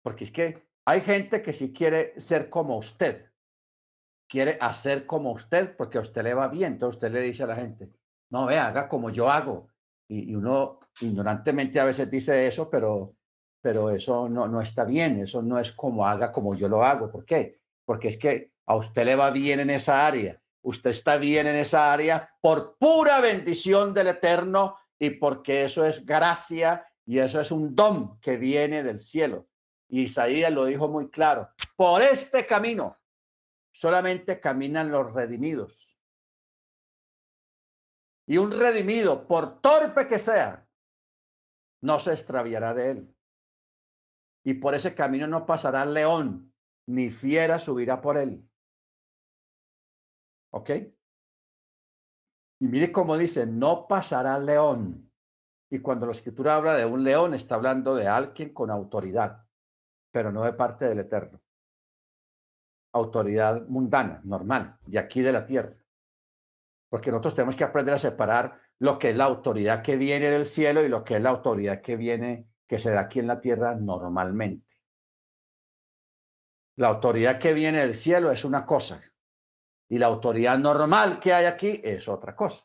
Porque 0.00 0.22
es 0.22 0.30
que 0.30 0.62
hay 0.84 1.00
gente 1.00 1.42
que 1.42 1.52
si 1.52 1.72
quiere 1.72 2.14
ser 2.20 2.48
como 2.48 2.78
usted, 2.78 3.32
quiere 4.28 4.58
hacer 4.60 5.06
como 5.06 5.32
usted 5.32 5.74
porque 5.76 5.98
a 5.98 6.02
usted 6.02 6.22
le 6.22 6.34
va 6.34 6.46
bien. 6.46 6.74
Entonces 6.74 6.98
usted 6.98 7.10
le 7.10 7.20
dice 7.20 7.42
a 7.42 7.48
la 7.48 7.56
gente, 7.56 7.90
no, 8.30 8.46
vea, 8.46 8.68
haga 8.68 8.88
como 8.88 9.10
yo 9.10 9.28
hago. 9.28 9.70
Y, 10.06 10.32
uno 10.36 10.78
ignorantemente 11.00 11.80
a 11.80 11.84
veces 11.84 12.08
dice 12.08 12.46
eso, 12.46 12.70
pero, 12.70 13.16
pero 13.60 13.90
eso 13.90 14.28
no, 14.28 14.46
no 14.46 14.60
está 14.60 14.84
bien. 14.84 15.18
Eso 15.18 15.42
no 15.42 15.58
es 15.58 15.72
como 15.72 16.06
haga 16.06 16.30
como 16.30 16.54
yo 16.54 16.68
lo 16.68 16.84
hago. 16.84 17.10
¿Por 17.10 17.24
qué? 17.24 17.58
Porque 17.84 18.06
es 18.06 18.18
que 18.18 18.52
a 18.66 18.76
usted 18.76 19.04
le 19.04 19.16
va 19.16 19.32
bien 19.32 19.58
en 19.58 19.70
esa 19.70 20.06
área 20.06 20.40
usted 20.66 20.90
está 20.90 21.16
bien 21.16 21.46
en 21.46 21.56
esa 21.56 21.92
área 21.92 22.28
por 22.40 22.76
pura 22.76 23.20
bendición 23.20 23.94
del 23.94 24.08
Eterno 24.08 24.76
y 24.98 25.10
porque 25.10 25.64
eso 25.64 25.84
es 25.84 26.04
gracia 26.04 26.84
y 27.04 27.20
eso 27.20 27.40
es 27.40 27.52
un 27.52 27.76
don 27.76 28.18
que 28.20 28.36
viene 28.36 28.82
del 28.82 28.98
cielo. 28.98 29.46
Y 29.88 30.02
Isaías 30.02 30.52
lo 30.52 30.64
dijo 30.64 30.88
muy 30.88 31.08
claro, 31.08 31.50
por 31.76 32.02
este 32.02 32.46
camino 32.46 32.98
solamente 33.70 34.40
caminan 34.40 34.90
los 34.90 35.12
redimidos. 35.12 35.96
Y 38.26 38.38
un 38.38 38.50
redimido, 38.50 39.28
por 39.28 39.60
torpe 39.60 40.08
que 40.08 40.18
sea, 40.18 40.66
no 41.80 42.00
se 42.00 42.12
extraviará 42.12 42.74
de 42.74 42.90
él. 42.90 43.16
Y 44.42 44.54
por 44.54 44.74
ese 44.74 44.96
camino 44.96 45.28
no 45.28 45.46
pasará 45.46 45.86
león, 45.86 46.52
ni 46.86 47.10
fiera 47.10 47.60
subirá 47.60 48.00
por 48.00 48.18
él. 48.18 48.44
¿Ok? 50.56 50.70
Y 52.60 52.66
mire 52.66 52.90
cómo 52.90 53.18
dice, 53.18 53.46
no 53.46 53.86
pasará 53.86 54.38
león. 54.38 55.12
Y 55.68 55.80
cuando 55.80 56.06
la 56.06 56.12
escritura 56.12 56.54
habla 56.54 56.74
de 56.76 56.86
un 56.86 57.04
león, 57.04 57.34
está 57.34 57.56
hablando 57.56 57.94
de 57.94 58.08
alguien 58.08 58.54
con 58.54 58.70
autoridad, 58.70 59.44
pero 60.10 60.32
no 60.32 60.42
de 60.44 60.54
parte 60.54 60.86
del 60.86 61.00
Eterno. 61.00 61.42
Autoridad 62.94 63.66
mundana, 63.68 64.22
normal, 64.24 64.78
de 64.86 64.98
aquí 64.98 65.20
de 65.20 65.32
la 65.32 65.44
tierra. 65.44 65.76
Porque 66.88 67.10
nosotros 67.10 67.34
tenemos 67.34 67.54
que 67.54 67.64
aprender 67.64 67.94
a 67.94 67.98
separar 67.98 68.58
lo 68.78 68.98
que 68.98 69.10
es 69.10 69.16
la 69.16 69.24
autoridad 69.24 69.82
que 69.82 69.98
viene 69.98 70.30
del 70.30 70.46
cielo 70.46 70.82
y 70.82 70.88
lo 70.88 71.04
que 71.04 71.16
es 71.16 71.22
la 71.22 71.30
autoridad 71.30 71.82
que 71.82 71.96
viene, 71.96 72.48
que 72.66 72.78
se 72.78 72.92
da 72.92 73.00
aquí 73.00 73.18
en 73.18 73.26
la 73.26 73.40
tierra 73.40 73.74
normalmente. 73.74 74.74
La 76.76 76.88
autoridad 76.88 77.38
que 77.38 77.52
viene 77.52 77.80
del 77.80 77.92
cielo 77.92 78.30
es 78.32 78.42
una 78.42 78.64
cosa, 78.64 79.02
y 79.88 79.98
la 79.98 80.06
autoridad 80.06 80.58
normal 80.58 81.20
que 81.20 81.32
hay 81.32 81.46
aquí 81.46 81.80
es 81.82 82.08
otra 82.08 82.34
cosa. 82.34 82.64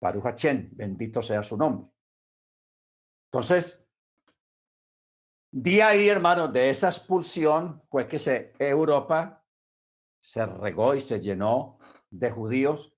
Baruch 0.00 0.26
Hachén, 0.26 0.70
bendito 0.72 1.22
sea 1.22 1.42
su 1.42 1.56
nombre. 1.56 1.90
Entonces, 3.26 3.86
de 5.50 5.82
ahí, 5.82 6.08
hermanos, 6.08 6.52
de 6.52 6.70
esa 6.70 6.88
expulsión 6.88 7.82
fue 7.88 8.06
que 8.06 8.18
se, 8.18 8.52
Europa 8.58 9.44
se 10.20 10.46
regó 10.46 10.94
y 10.94 11.00
se 11.00 11.20
llenó 11.20 11.78
de 12.10 12.30
judíos, 12.30 12.96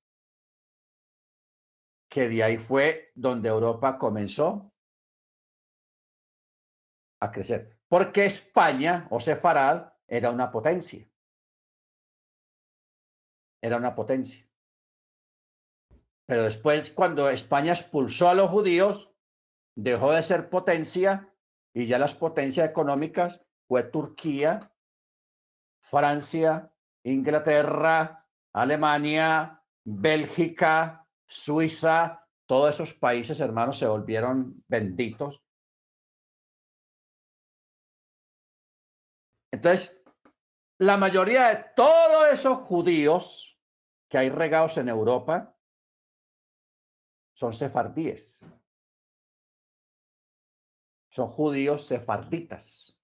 que 2.09 2.29
de 2.29 2.43
ahí 2.43 2.59
fue 2.59 3.13
donde 3.15 3.49
Europa 3.49 3.99
comenzó 3.99 4.73
a 7.21 7.31
crecer. 7.31 7.79
Porque 7.89 8.27
España 8.27 9.07
o 9.11 9.21
Sefarad 9.21 9.93
era 10.07 10.31
una 10.31 10.51
potencia 10.51 11.07
era 13.63 13.77
una 13.77 13.95
potencia. 13.95 14.47
Pero 16.27 16.43
después, 16.43 16.91
cuando 16.91 17.31
España 17.31 17.73
expulsó 17.73 18.29
a 18.29 18.35
los 18.35 18.51
judíos, 18.51 19.13
dejó 19.77 20.13
de 20.13 20.23
ser 20.23 20.51
potencia 20.51 21.33
y 21.73 21.87
ya 21.87 21.99
las 21.99 22.15
potencias 22.15 22.69
económicas 22.69 23.45
fue 23.69 23.85
Turquía, 23.85 24.73
Francia, 25.81 26.73
Inglaterra, 27.05 28.27
Alemania, 28.53 29.63
Bélgica, 29.85 31.07
Suiza, 31.27 32.27
todos 32.47 32.75
esos 32.75 32.95
países, 32.95 33.41
hermanos, 33.41 33.79
se 33.79 33.87
volvieron 33.87 34.65
benditos. 34.69 35.43
Entonces, 39.53 40.03
la 40.79 40.97
mayoría 40.97 41.49
de 41.49 41.65
todos 41.75 42.27
esos 42.33 42.59
judíos 42.59 43.59
que 44.09 44.19
hay 44.19 44.29
regados 44.29 44.77
en 44.77 44.89
Europa 44.89 45.57
son 47.33 47.53
sefardíes. 47.53 48.47
Son 51.09 51.29
judíos 51.29 51.87
sefarditas. 51.87 53.01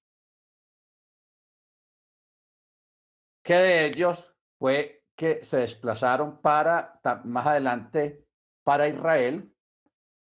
Que 3.42 3.54
de 3.54 3.86
ellos 3.86 4.34
fue 4.58 5.06
que 5.16 5.44
se 5.44 5.58
desplazaron 5.58 6.40
para 6.40 7.00
más 7.24 7.46
adelante 7.46 8.26
para 8.62 8.86
Israel, 8.86 9.54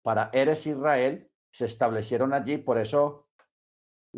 para 0.03 0.31
Eres 0.33 0.67
Israel, 0.67 1.31
se 1.51 1.67
establecieron 1.67 2.35
allí, 2.35 2.59
por 2.59 2.79
eso 2.79 3.28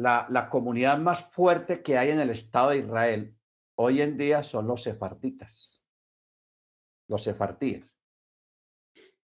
la, 0.01 0.27
la 0.31 0.49
comunidad 0.49 0.99
más 0.99 1.25
fuerte 1.25 1.83
que 1.83 1.99
hay 1.99 2.11
en 2.11 2.21
el 2.21 2.31
Estado 2.31 2.71
de 2.71 2.79
Israel 2.79 3.37
hoy 3.77 4.03
en 4.03 4.17
día 4.17 4.43
son 4.43 4.67
los 4.67 4.83
sefarditas 4.83 5.81
los 7.11 7.25
sefartíes. 7.25 7.99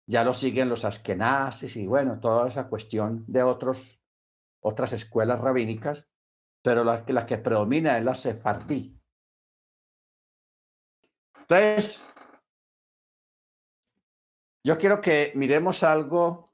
Ya 0.06 0.22
lo 0.22 0.34
siguen 0.34 0.68
los 0.68 0.84
askenazis 0.84 1.76
y 1.76 1.86
bueno, 1.86 2.20
toda 2.20 2.48
esa 2.48 2.68
cuestión 2.68 3.24
de 3.26 3.42
otros, 3.42 4.00
otras 4.60 4.92
escuelas 4.92 5.40
rabínicas, 5.40 6.08
pero 6.62 6.84
la, 6.84 7.04
la 7.08 7.26
que 7.26 7.38
predomina 7.38 7.96
es 7.96 8.04
la 8.04 8.14
sefardí. 8.14 9.00
Entonces, 11.40 12.04
yo 14.62 14.76
quiero 14.76 15.00
que 15.00 15.32
miremos 15.34 15.82
algo 15.82 16.49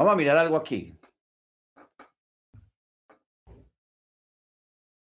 Vamos 0.00 0.14
a 0.14 0.16
mirar 0.16 0.38
algo 0.38 0.56
aquí. 0.56 0.98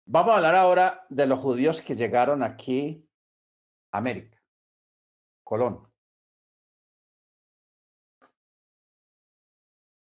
Vamos 0.06 0.32
a 0.32 0.36
hablar 0.36 0.54
ahora 0.54 1.04
de 1.10 1.26
los 1.26 1.40
judíos 1.40 1.82
que 1.82 1.96
llegaron 1.96 2.44
aquí 2.44 3.04
a 3.90 3.98
América, 3.98 4.40
Colón. 5.42 5.92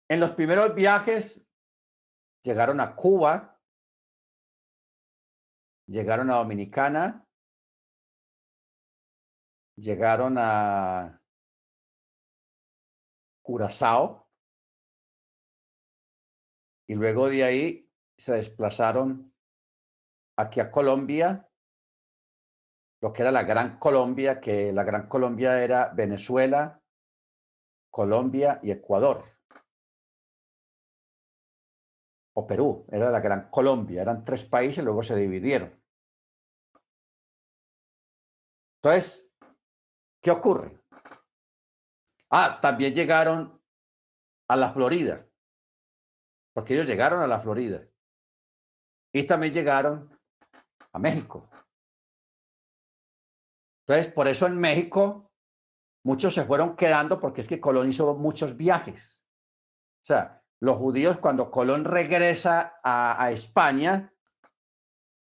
En 0.09 0.19
los 0.19 0.31
primeros 0.31 0.75
viajes 0.75 1.47
llegaron 2.43 2.81
a 2.81 2.97
Cuba, 2.97 3.61
llegaron 5.89 6.31
a 6.31 6.37
Dominicana, 6.37 7.29
llegaron 9.77 10.37
a 10.39 11.23
Curazao 13.43 14.30
y 16.91 16.97
luego 16.97 17.31
de 17.31 17.45
ahí 17.45 17.89
se 18.19 18.33
desplazaron 18.33 19.33
aquí 20.37 20.59
a 20.59 20.73
Colombia, 20.73 21.49
lo 23.01 23.13
que 23.13 23.23
era 23.23 23.31
la 23.31 23.45
Gran 23.45 23.79
Colombia, 23.79 24.41
que 24.41 24.73
la 24.73 24.83
Gran 24.83 25.07
Colombia 25.07 25.63
era 25.63 25.93
Venezuela, 25.95 26.83
Colombia 27.91 28.59
y 28.65 28.73
Ecuador. 28.73 29.23
o 32.33 32.47
Perú, 32.47 32.87
era 32.91 33.11
la 33.11 33.21
Gran 33.21 33.51
Colombia, 33.51 34.03
eran 34.03 34.25
tres 34.25 34.45
países, 34.45 34.83
luego 34.83 35.05
se 35.05 35.15
dividieron. 35.15 35.71
Entonces, 38.79 39.31
¿qué 40.21 40.31
ocurre? 40.33 40.81
Ah, 42.31 42.59
también 42.61 42.95
llegaron 42.95 43.63
a 44.49 44.57
la 44.57 44.73
Florida, 44.73 45.30
porque 46.61 46.75
ellos 46.75 46.87
llegaron 46.87 47.23
a 47.23 47.27
la 47.27 47.41
Florida. 47.41 47.89
Y 49.15 49.23
también 49.23 49.55
llegaron 49.55 50.15
a 50.93 50.99
México. 50.99 51.49
Entonces, 53.87 54.13
por 54.13 54.29
eso 54.29 54.47
en 54.47 54.61
México 54.61 55.33
muchos 56.05 56.35
se 56.35 56.45
fueron 56.45 56.77
quedando 56.77 57.19
porque 57.19 57.41
es 57.41 57.49
que 57.49 57.63
Colón 57.63 57.89
hizo 57.89 58.15
muchos 58.15 58.59
viajes. 58.59 59.25
O 60.03 60.05
sea, 60.05 60.45
los 60.61 60.77
judíos 60.77 61.17
cuando 61.17 61.51
Colón 61.51 61.87
regresa 61.87 62.79
a, 62.85 63.31
España, 63.33 64.13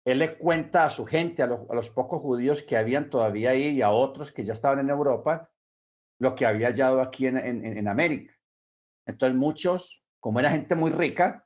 él 0.05 0.19
le 0.19 0.37
cuenta 0.37 0.85
a 0.85 0.91
su 0.91 1.07
gente, 1.07 1.43
a 1.43 1.47
los, 1.47 1.89
pocos 1.89 2.21
judíos 2.21 2.61
que 2.61 2.77
habían 2.77 3.09
todavía 3.09 3.53
ahí 3.53 3.69
y 3.69 3.81
a 3.81 3.91
otros 3.91 4.33
que 4.33 4.45
ya 4.45 4.53
estaban 4.53 4.81
en 4.81 4.91
Europa, 4.91 5.51
lo 6.21 6.35
que 6.35 6.45
había 6.45 6.67
hallado 6.69 7.01
aquí 7.01 7.27
en, 7.27 7.39
en 7.39 7.89
América. 7.89 8.35
Entonces 9.07 9.35
muchos, 9.35 10.02
como 10.23 10.39
era 10.39 10.53
gente 10.53 10.77
muy 10.77 10.93
rica, 10.93 11.45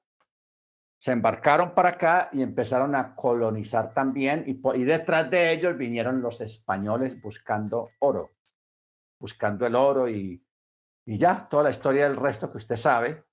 se 0.99 1.11
embarcaron 1.13 1.75
para 1.75 1.89
acá 1.89 2.29
y 2.31 2.43
empezaron 2.43 2.95
a 2.95 3.15
colonizar 3.15 3.95
también 3.95 4.45
y, 4.47 4.85
detrás 4.85 5.31
de 5.31 5.51
ellos 5.51 5.79
vinieron 5.79 6.21
los 6.21 6.43
españoles 6.43 7.19
buscando 7.23 7.89
oro, 8.01 8.33
buscando 9.19 9.67
el 9.67 9.75
oro 9.75 10.11
y, 10.11 10.45
y 11.07 11.17
ya, 11.17 11.49
toda 11.49 11.63
la 11.63 11.71
historia 11.71 12.07
del 12.07 12.19
resto 12.19 12.51
que 12.51 12.59
usted 12.59 12.77
sabe, 12.77 13.25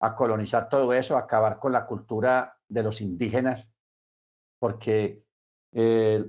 a 0.00 0.14
colonizar 0.14 0.70
todo 0.70 0.94
eso, 0.94 1.16
a 1.16 1.20
acabar 1.20 1.58
con 1.58 1.72
la 1.72 1.84
cultura 1.84 2.56
de 2.66 2.82
los 2.82 3.02
indígenas, 3.02 3.70
porque 4.58 5.22
eh, 5.72 6.24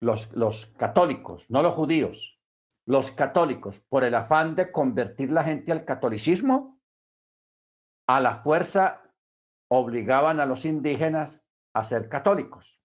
los, 0.00 0.32
los 0.32 0.66
católicos, 0.76 1.50
no 1.50 1.62
los 1.62 1.72
judíos, 1.72 2.38
los 2.84 3.10
católicos, 3.10 3.80
por 3.88 4.04
el 4.04 4.14
afán 4.14 4.54
de 4.54 4.70
convertir 4.70 5.32
la 5.32 5.44
gente 5.44 5.72
al 5.72 5.86
catolicismo, 5.86 6.71
a 8.06 8.20
la 8.20 8.42
fuerza 8.42 9.02
obligaban 9.70 10.40
a 10.40 10.46
los 10.46 10.64
indígenas 10.64 11.42
a 11.74 11.84
ser 11.84 12.08
católicos. 12.08 12.80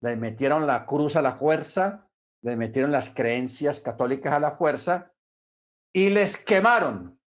Le 0.00 0.16
metieron 0.16 0.66
la 0.66 0.86
cruz 0.86 1.16
a 1.16 1.22
la 1.22 1.34
fuerza, 1.34 2.08
le 2.42 2.56
metieron 2.56 2.92
las 2.92 3.10
creencias 3.10 3.80
católicas 3.80 4.32
a 4.32 4.40
la 4.40 4.52
fuerza 4.52 5.12
y 5.92 6.10
les 6.10 6.36
quemaron 6.36 7.20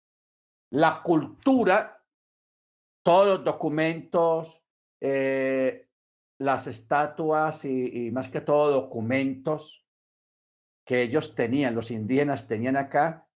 la 0.72 1.02
cultura, 1.02 2.04
todos 3.04 3.26
los 3.26 3.44
documentos, 3.44 4.62
eh, 5.00 5.88
las 6.38 6.66
estatuas 6.66 7.64
y 7.64 8.10
más 8.12 8.28
que 8.28 8.40
todo 8.40 8.70
documentos 8.70 9.84
que 10.86 11.02
ellos 11.02 11.34
tenían, 11.34 11.74
los 11.74 11.90
indígenas 11.90 12.46
tenían 12.46 12.76
acá, 12.76 13.29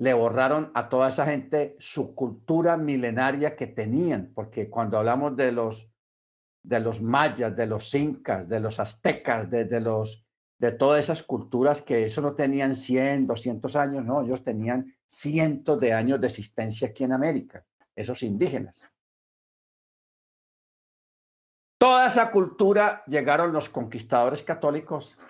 le 0.00 0.14
borraron 0.14 0.72
a 0.74 0.88
toda 0.88 1.10
esa 1.10 1.26
gente 1.26 1.76
su 1.78 2.14
cultura 2.14 2.78
milenaria 2.78 3.54
que 3.54 3.66
tenían, 3.66 4.32
porque 4.34 4.70
cuando 4.70 4.96
hablamos 4.96 5.36
de 5.36 5.52
los, 5.52 5.90
de 6.62 6.80
los 6.80 7.02
mayas, 7.02 7.54
de 7.54 7.66
los 7.66 7.94
incas, 7.94 8.48
de 8.48 8.60
los 8.60 8.80
aztecas, 8.80 9.50
de, 9.50 9.78
los, 9.78 10.26
de 10.58 10.72
todas 10.72 11.00
esas 11.00 11.22
culturas 11.22 11.82
que 11.82 12.02
eso 12.02 12.22
no 12.22 12.34
tenían 12.34 12.76
100, 12.76 13.26
200 13.26 13.76
años, 13.76 14.02
no, 14.06 14.22
ellos 14.22 14.42
tenían 14.42 14.90
cientos 15.06 15.78
de 15.78 15.92
años 15.92 16.18
de 16.18 16.28
existencia 16.28 16.88
aquí 16.88 17.04
en 17.04 17.12
América, 17.12 17.66
esos 17.94 18.22
indígenas. 18.22 18.88
Toda 21.76 22.06
esa 22.06 22.30
cultura 22.30 23.04
llegaron 23.06 23.52
los 23.52 23.68
conquistadores 23.68 24.42
católicos 24.42 25.20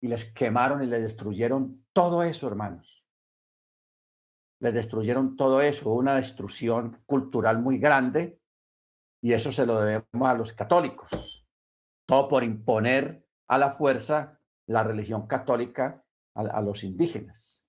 y 0.00 0.06
les 0.06 0.26
quemaron 0.26 0.80
y 0.80 0.86
les 0.86 1.02
destruyeron 1.02 1.84
todo 1.92 2.22
eso, 2.22 2.46
hermanos 2.46 2.93
les 4.60 4.74
destruyeron 4.74 5.36
todo 5.36 5.60
eso, 5.60 5.90
una 5.90 6.14
destrucción 6.14 7.02
cultural 7.06 7.60
muy 7.60 7.78
grande, 7.78 8.40
y 9.22 9.32
eso 9.32 9.50
se 9.50 9.66
lo 9.66 9.80
debemos 9.80 10.28
a 10.28 10.34
los 10.34 10.52
católicos, 10.52 11.46
todo 12.06 12.28
por 12.28 12.44
imponer 12.44 13.26
a 13.48 13.58
la 13.58 13.72
fuerza 13.72 14.40
la 14.66 14.82
religión 14.82 15.26
católica 15.26 16.04
a, 16.34 16.60
los 16.60 16.84
indígenas. 16.84 17.64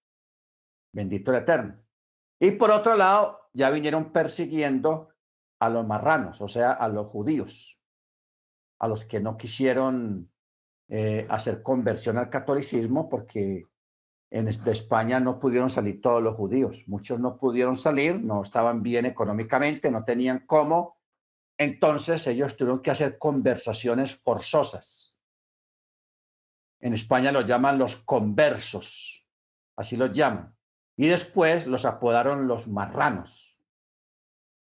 Bendito 0.93 1.31
el 1.31 1.37
Eterno. 1.37 1.81
Y 2.39 2.51
por 2.51 2.71
otro 2.71 2.95
lado, 2.95 3.49
ya 3.53 3.69
vinieron 3.69 4.11
persiguiendo 4.11 5.09
a 5.59 5.69
los 5.69 5.85
marranos, 5.85 6.41
o 6.41 6.47
sea, 6.47 6.71
a 6.71 6.87
los 6.89 7.07
judíos, 7.07 7.79
a 8.79 8.87
los 8.87 9.05
que 9.05 9.19
no 9.19 9.37
quisieron 9.37 10.31
eh, 10.89 11.25
hacer 11.29 11.63
conversión 11.63 12.17
al 12.17 12.29
catolicismo 12.29 13.07
porque 13.09 13.65
en 14.35 14.49
España 14.49 15.17
no 15.21 15.39
pudieron 15.39 15.69
salir 15.69 16.01
todos 16.01 16.21
los 16.21 16.35
judíos. 16.35 16.83
Muchos 16.87 17.17
no 17.21 17.37
pudieron 17.37 17.77
salir, 17.77 18.19
no 18.21 18.43
estaban 18.43 18.83
bien 18.83 19.05
económicamente, 19.05 19.89
no 19.89 20.03
tenían 20.03 20.45
cómo. 20.45 20.97
Entonces 21.57 22.27
ellos 22.27 22.57
tuvieron 22.57 22.81
que 22.81 22.91
hacer 22.91 23.17
conversaciones 23.17 24.13
forzosas. 24.13 25.17
En 26.81 26.93
España 26.93 27.31
los 27.31 27.45
llaman 27.45 27.79
los 27.79 27.95
conversos, 27.95 29.25
así 29.77 29.95
los 29.95 30.11
llaman. 30.11 30.53
Y 30.97 31.07
después 31.07 31.65
los 31.65 31.85
apodaron 31.85 32.45
los 32.45 32.67
marranos. 32.67 33.57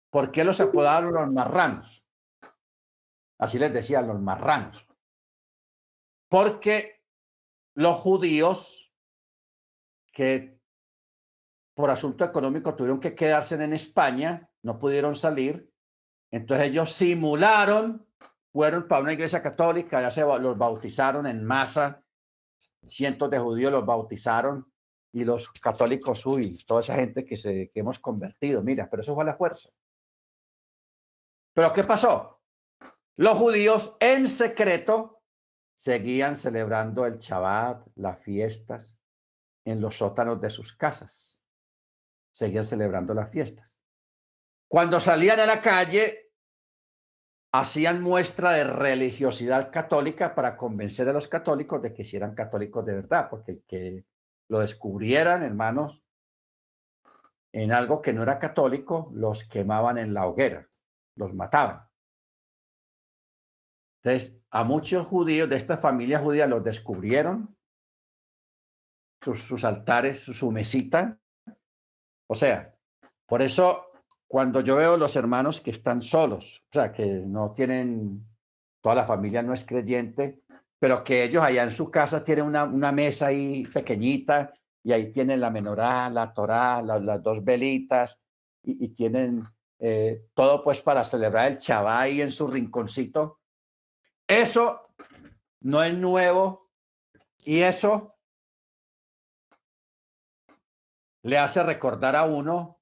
¿Por 0.10 0.32
qué 0.32 0.44
los 0.44 0.60
apodaron 0.60 1.14
los 1.14 1.32
marranos? 1.32 2.04
Así 3.38 3.60
les 3.60 3.72
decían 3.72 4.08
los 4.08 4.20
marranos. 4.20 4.88
Porque 6.28 7.04
los 7.76 7.98
judíos 7.98 8.79
que 10.20 10.60
por 11.74 11.90
asunto 11.90 12.26
económico 12.26 12.76
tuvieron 12.76 13.00
que 13.00 13.16
quedarse 13.16 13.56
en 13.56 13.72
España, 13.72 14.50
no 14.64 14.78
pudieron 14.78 15.16
salir. 15.16 15.72
Entonces 16.30 16.68
ellos 16.68 16.92
simularon, 16.92 18.06
fueron 18.52 18.86
para 18.86 19.02
una 19.02 19.14
iglesia 19.14 19.42
católica, 19.42 20.02
ya 20.02 20.12
se 20.12 20.20
los 20.20 20.58
bautizaron 20.58 21.26
en 21.26 21.46
masa, 21.46 22.04
cientos 22.86 23.30
de 23.30 23.40
judíos 23.40 23.72
los 23.72 23.86
bautizaron 23.86 24.70
y 25.14 25.24
los 25.24 25.50
católicos, 25.52 26.26
uy, 26.26 26.62
toda 26.68 26.82
esa 26.82 26.96
gente 26.96 27.24
que, 27.24 27.38
se, 27.38 27.70
que 27.70 27.80
hemos 27.80 27.98
convertido, 27.98 28.62
mira, 28.62 28.90
pero 28.90 29.00
eso 29.00 29.16
fue 29.16 29.24
la 29.24 29.38
fuerza. 29.38 29.70
Pero 31.54 31.72
¿qué 31.72 31.86
pasó? 31.86 32.42
Los 33.16 33.38
judíos 33.38 33.96
en 34.02 34.28
secreto 34.28 35.22
seguían 35.76 36.36
celebrando 36.36 37.06
el 37.06 37.20
Shabbat, 37.20 37.88
las 37.96 38.20
fiestas, 38.22 38.99
en 39.70 39.82
los 39.82 39.98
sótanos 39.98 40.40
de 40.42 40.50
sus 40.50 40.76
casas. 40.76 41.42
Seguían 42.32 42.66
celebrando 42.66 43.14
las 43.14 43.30
fiestas. 43.30 43.78
Cuando 44.68 45.00
salían 45.00 45.40
a 45.40 45.46
la 45.46 45.62
calle, 45.62 46.32
hacían 47.52 48.02
muestra 48.02 48.52
de 48.52 48.64
religiosidad 48.64 49.72
católica 49.72 50.36
para 50.36 50.56
convencer 50.56 51.10
a 51.10 51.14
los 51.14 51.28
católicos 51.28 51.82
de 51.82 51.94
que 51.94 52.04
si 52.04 52.18
eran 52.18 52.36
católicos 52.36 52.86
de 52.86 52.94
verdad, 52.94 53.30
porque 53.30 53.52
el 53.54 53.64
que 53.66 54.06
lo 54.48 54.60
descubrieran, 54.60 55.44
hermanos, 55.44 56.04
en 57.52 57.72
algo 57.72 58.02
que 58.02 58.14
no 58.14 58.22
era 58.22 58.38
católico, 58.38 59.10
los 59.14 59.44
quemaban 59.44 59.98
en 59.98 60.14
la 60.14 60.28
hoguera, 60.28 60.68
los 61.16 61.34
mataban. 61.34 61.88
Entonces, 64.02 64.40
a 64.52 64.64
muchos 64.64 65.08
judíos 65.08 65.50
de 65.50 65.58
esta 65.58 65.78
familia 65.78 66.20
judía 66.20 66.48
los 66.48 66.64
descubrieron 66.64 67.58
sus, 69.22 69.64
altares, 69.64 70.22
su 70.22 70.52
mesita. 70.52 71.20
O 72.28 72.36
sea, 72.36 72.76
por 73.26 73.42
eso 73.42 73.86
cuando 74.28 74.62
yo 74.62 74.76
veo 74.76 74.98
los 74.98 75.16
hermanos 75.16 75.62
que 75.62 75.72
están 75.72 76.02
solos, 76.02 76.64
o 76.72 76.74
sea, 76.74 76.92
que 76.92 77.06
no 77.06 77.52
tienen, 77.52 78.26
toda 78.82 78.96
la 78.96 79.06
familia 79.06 79.42
no 79.42 79.54
es 79.54 79.66
creyente, 79.66 80.44
pero 80.78 81.04
que 81.04 81.24
ellos 81.24 81.44
allá 81.44 81.64
en 81.64 81.72
su 81.72 81.90
casa 81.90 82.24
tienen 82.24 82.46
una, 82.46 82.64
una 82.64 82.92
mesa 82.92 83.28
ahí 83.28 83.66
pequeñita 83.66 84.54
y 84.84 84.94
ahí 84.94 85.12
tienen 85.12 85.42
la 85.42 85.50
menorá, 85.50 86.10
la 86.10 86.34
torá, 86.34 86.82
las 86.82 87.22
dos 87.22 87.44
velitas 87.44 88.22
y, 88.64 88.90
tienen 88.90 89.44
eh, 89.80 90.26
todo 90.34 90.64
pues 90.64 90.82
para 90.82 91.04
celebrar 91.04 91.52
el 91.52 91.58
chabá 91.58 92.02
ahí 92.02 92.22
en 92.22 92.32
su 92.32 92.48
rinconcito. 92.48 93.40
Eso 94.28 94.94
no 95.62 95.84
es 95.84 95.94
nuevo 95.94 96.70
y 97.44 97.60
eso 97.60 98.16
le 101.24 101.38
hace 101.38 101.64
recordar 101.64 102.16
a 102.16 102.26
uno 102.26 102.82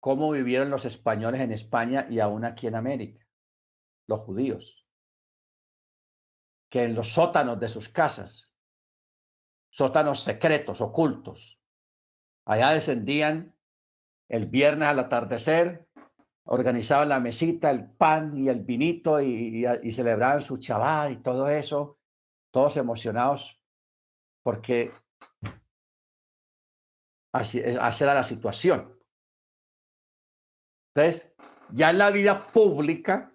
cómo 0.00 0.30
vivieron 0.30 0.70
los 0.70 0.84
españoles 0.84 1.40
en 1.40 1.52
España 1.52 2.06
y 2.08 2.20
aún 2.20 2.44
aquí 2.44 2.66
en 2.66 2.74
América, 2.74 3.26
los 4.06 4.20
judíos, 4.20 4.86
que 6.70 6.84
en 6.84 6.94
los 6.94 7.12
sótanos 7.12 7.58
de 7.58 7.68
sus 7.68 7.88
casas, 7.88 8.52
sótanos 9.70 10.20
secretos, 10.20 10.80
ocultos, 10.80 11.60
allá 12.44 12.70
descendían 12.70 13.56
el 14.28 14.46
viernes 14.46 14.88
al 14.88 14.98
atardecer 14.98 15.86
organizaban 16.46 17.08
la 17.08 17.20
mesita, 17.20 17.70
el 17.70 17.90
pan 17.90 18.38
y 18.38 18.48
el 18.48 18.60
vinito 18.60 19.20
y, 19.20 19.64
celebraban 19.92 20.40
su 20.40 20.58
chaval 20.58 21.12
y 21.12 21.16
todo 21.22 21.48
eso, 21.48 21.98
todos 22.50 22.76
emocionados 22.76 23.60
porque 24.42 24.92
así, 27.36 27.62
así 27.62 28.04
era 28.04 28.14
la 28.14 28.22
situación. 28.22 28.96
Entonces, 30.94 31.34
ya 31.70 31.90
en 31.90 31.98
la 31.98 32.10
vida 32.10 32.46
pública, 32.48 33.32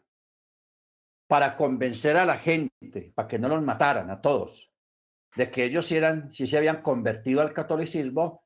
para 1.27 1.55
convencer 1.55 2.17
a 2.17 2.25
la 2.25 2.37
gente, 2.37 3.13
para 3.15 3.27
que 3.27 3.39
no 3.39 3.47
los 3.47 3.61
mataran 3.61 4.09
a 4.09 4.21
todos, 4.21 4.69
de 5.35 5.49
que 5.49 5.63
ellos 5.63 5.89
eran, 5.91 6.31
si 6.31 6.45
se 6.45 6.57
habían 6.57 6.81
convertido 6.81 7.41
al 7.41 7.53
catolicismo, 7.53 8.43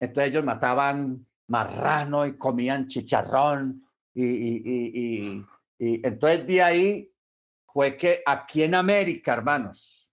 entonces 0.00 0.32
ellos 0.32 0.44
mataban 0.44 1.26
marrano 1.48 2.26
y 2.26 2.36
comían 2.36 2.86
chicharrón 2.86 3.88
y, 4.14 5.42
entonces 5.78 6.46
de 6.46 6.62
ahí 6.62 7.14
fue 7.72 7.96
que 7.96 8.22
aquí 8.24 8.62
en 8.62 8.74
América, 8.74 9.34
hermanos, 9.34 10.10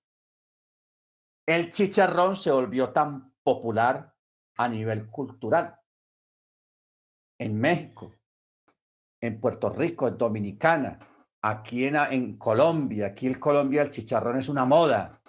el 1.46 1.70
chicharrón 1.72 2.36
se 2.36 2.52
volvió 2.52 2.92
tan 2.92 3.34
popular 3.44 4.13
a 4.58 4.68
nivel 4.68 5.10
cultural. 5.10 5.80
En 7.40 7.60
México, 7.60 8.14
en 9.22 9.40
Puerto 9.40 9.70
Rico, 9.70 10.08
en 10.08 10.18
Dominicana, 10.18 11.00
aquí 11.42 11.86
en, 11.86 11.96
en 11.96 12.38
Colombia, 12.38 13.08
aquí 13.08 13.28
en 13.28 13.36
Colombia 13.36 13.82
el 13.82 13.90
chicharrón 13.90 14.38
es 14.38 14.50
una 14.50 14.66
moda. 14.66 15.22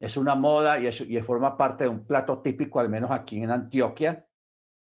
Es 0.00 0.16
una 0.16 0.34
moda 0.34 0.78
y, 0.78 0.88
y 0.88 1.20
forma 1.20 1.56
parte 1.56 1.84
de 1.84 1.90
un 1.90 2.06
plato 2.06 2.40
típico, 2.40 2.80
al 2.80 2.88
menos 2.88 3.10
aquí 3.10 3.42
en 3.42 3.50
Antioquia, 3.50 4.26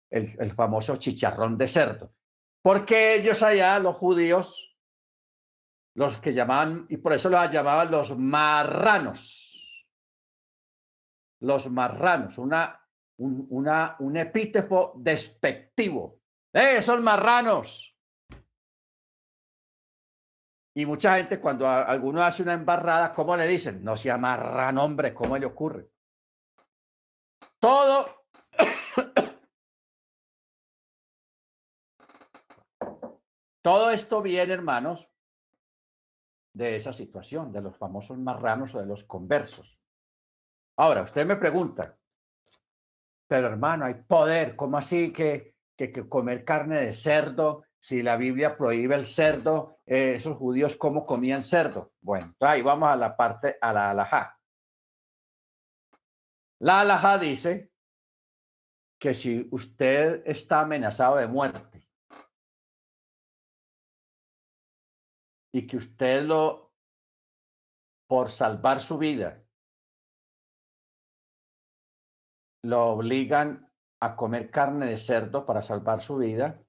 el, 0.10 0.28
el 0.40 0.54
famoso 0.54 0.98
chicharrón 0.98 1.58
de 1.58 1.68
cerdo. 1.68 2.14
Porque 2.62 3.16
ellos 3.16 3.44
allá, 3.44 3.78
los 3.80 3.96
judíos, 3.96 4.78
los 5.96 6.20
que 6.20 6.34
llamaban, 6.34 6.86
y 6.90 6.98
por 6.98 7.14
eso 7.14 7.30
los 7.30 7.52
llamaban 7.52 7.92
los 7.92 8.18
marranos. 8.18 9.88
Los 11.42 11.70
marranos, 11.70 12.38
una, 12.38 12.83
un, 13.18 13.48
una, 13.50 13.96
un 14.00 14.18
epíteto 14.18 14.94
despectivo. 14.96 16.20
¡Eh, 16.52 16.82
son 16.82 17.04
marranos! 17.04 17.96
Y 20.76 20.86
mucha 20.86 21.18
gente 21.18 21.40
cuando 21.40 21.68
alguno 21.70 22.24
hace 22.24 22.42
una 22.42 22.54
embarrada, 22.54 23.14
¿cómo 23.14 23.36
le 23.38 23.46
dicen? 23.48 23.84
No 23.84 23.96
sea 23.96 24.18
marrano, 24.18 24.84
hombre, 24.84 25.14
¿cómo 25.14 25.38
le 25.38 25.46
ocurre? 25.46 25.92
Todo 27.60 28.26
Todo 33.64 33.92
esto 33.92 34.22
viene, 34.22 34.52
hermanos, 34.52 35.10
de 36.54 36.76
esa 36.76 36.92
situación, 36.92 37.54
de 37.54 37.62
los 37.62 37.78
famosos 37.78 38.18
marranos 38.18 38.76
o 38.76 38.80
de 38.80 38.86
los 38.86 39.06
conversos. 39.06 39.80
Ahora, 40.76 41.04
usted 41.04 41.26
me 41.26 41.38
pregunta, 41.38 41.98
pero 43.28 43.48
hermano, 43.48 43.86
hay 43.86 43.96
poder, 43.96 44.56
¿cómo 44.56 44.78
así 44.78 45.12
que, 45.12 45.56
que, 45.76 45.92
comer 46.08 46.46
carne 46.46 46.82
de 46.82 46.94
cerdo, 46.94 47.66
si 47.80 48.02
la 48.02 48.16
Biblia 48.16 48.56
prohíbe 48.56 48.96
el 48.96 49.06
cerdo, 49.06 49.80
eh, 49.86 50.16
esos 50.16 50.38
judíos 50.38 50.76
cómo 50.76 51.06
comían 51.06 51.44
cerdo? 51.44 51.94
Bueno, 52.02 52.36
ahí 52.40 52.62
vamos 52.62 52.90
a 52.90 52.96
la 52.96 53.16
parte, 53.16 53.58
a 53.60 53.74
la 53.74 53.92
alajá. 53.92 54.40
La 56.60 56.82
alajá 56.82 57.18
dice 57.18 57.72
que 58.98 59.14
si 59.14 59.48
usted 59.52 60.24
está 60.26 60.62
amenazado 60.62 61.18
de 61.18 61.28
muerte, 61.28 61.84
y 65.54 65.68
que 65.68 65.78
usted 65.78 66.24
lo, 66.24 66.74
por 68.08 68.32
salvar 68.32 68.80
su 68.80 68.98
vida, 68.98 69.43
lo 72.64 72.88
obligan 72.88 73.70
a 74.00 74.16
comer 74.16 74.50
carne 74.50 74.88
de 74.88 74.98
cerdo 74.98 75.46
para 75.46 75.62
salvar 75.62 76.02
su 76.02 76.18
vida, 76.18 76.62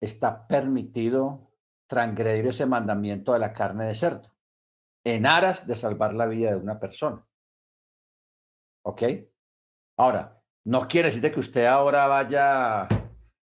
está 0.00 0.46
permitido 0.46 1.50
transgredir 1.88 2.48
ese 2.48 2.66
mandamiento 2.66 3.32
de 3.32 3.38
la 3.38 3.52
carne 3.52 3.86
de 3.86 3.94
cerdo 3.94 4.34
en 5.04 5.26
aras 5.26 5.66
de 5.66 5.76
salvar 5.76 6.14
la 6.14 6.26
vida 6.26 6.50
de 6.50 6.56
una 6.56 6.78
persona. 6.78 7.24
¿Ok? 8.86 9.02
Ahora, 9.98 10.40
no 10.64 10.88
quiere 10.88 11.10
decir 11.10 11.32
que 11.32 11.40
usted 11.40 11.66
ahora 11.66 12.06
vaya, 12.06 12.88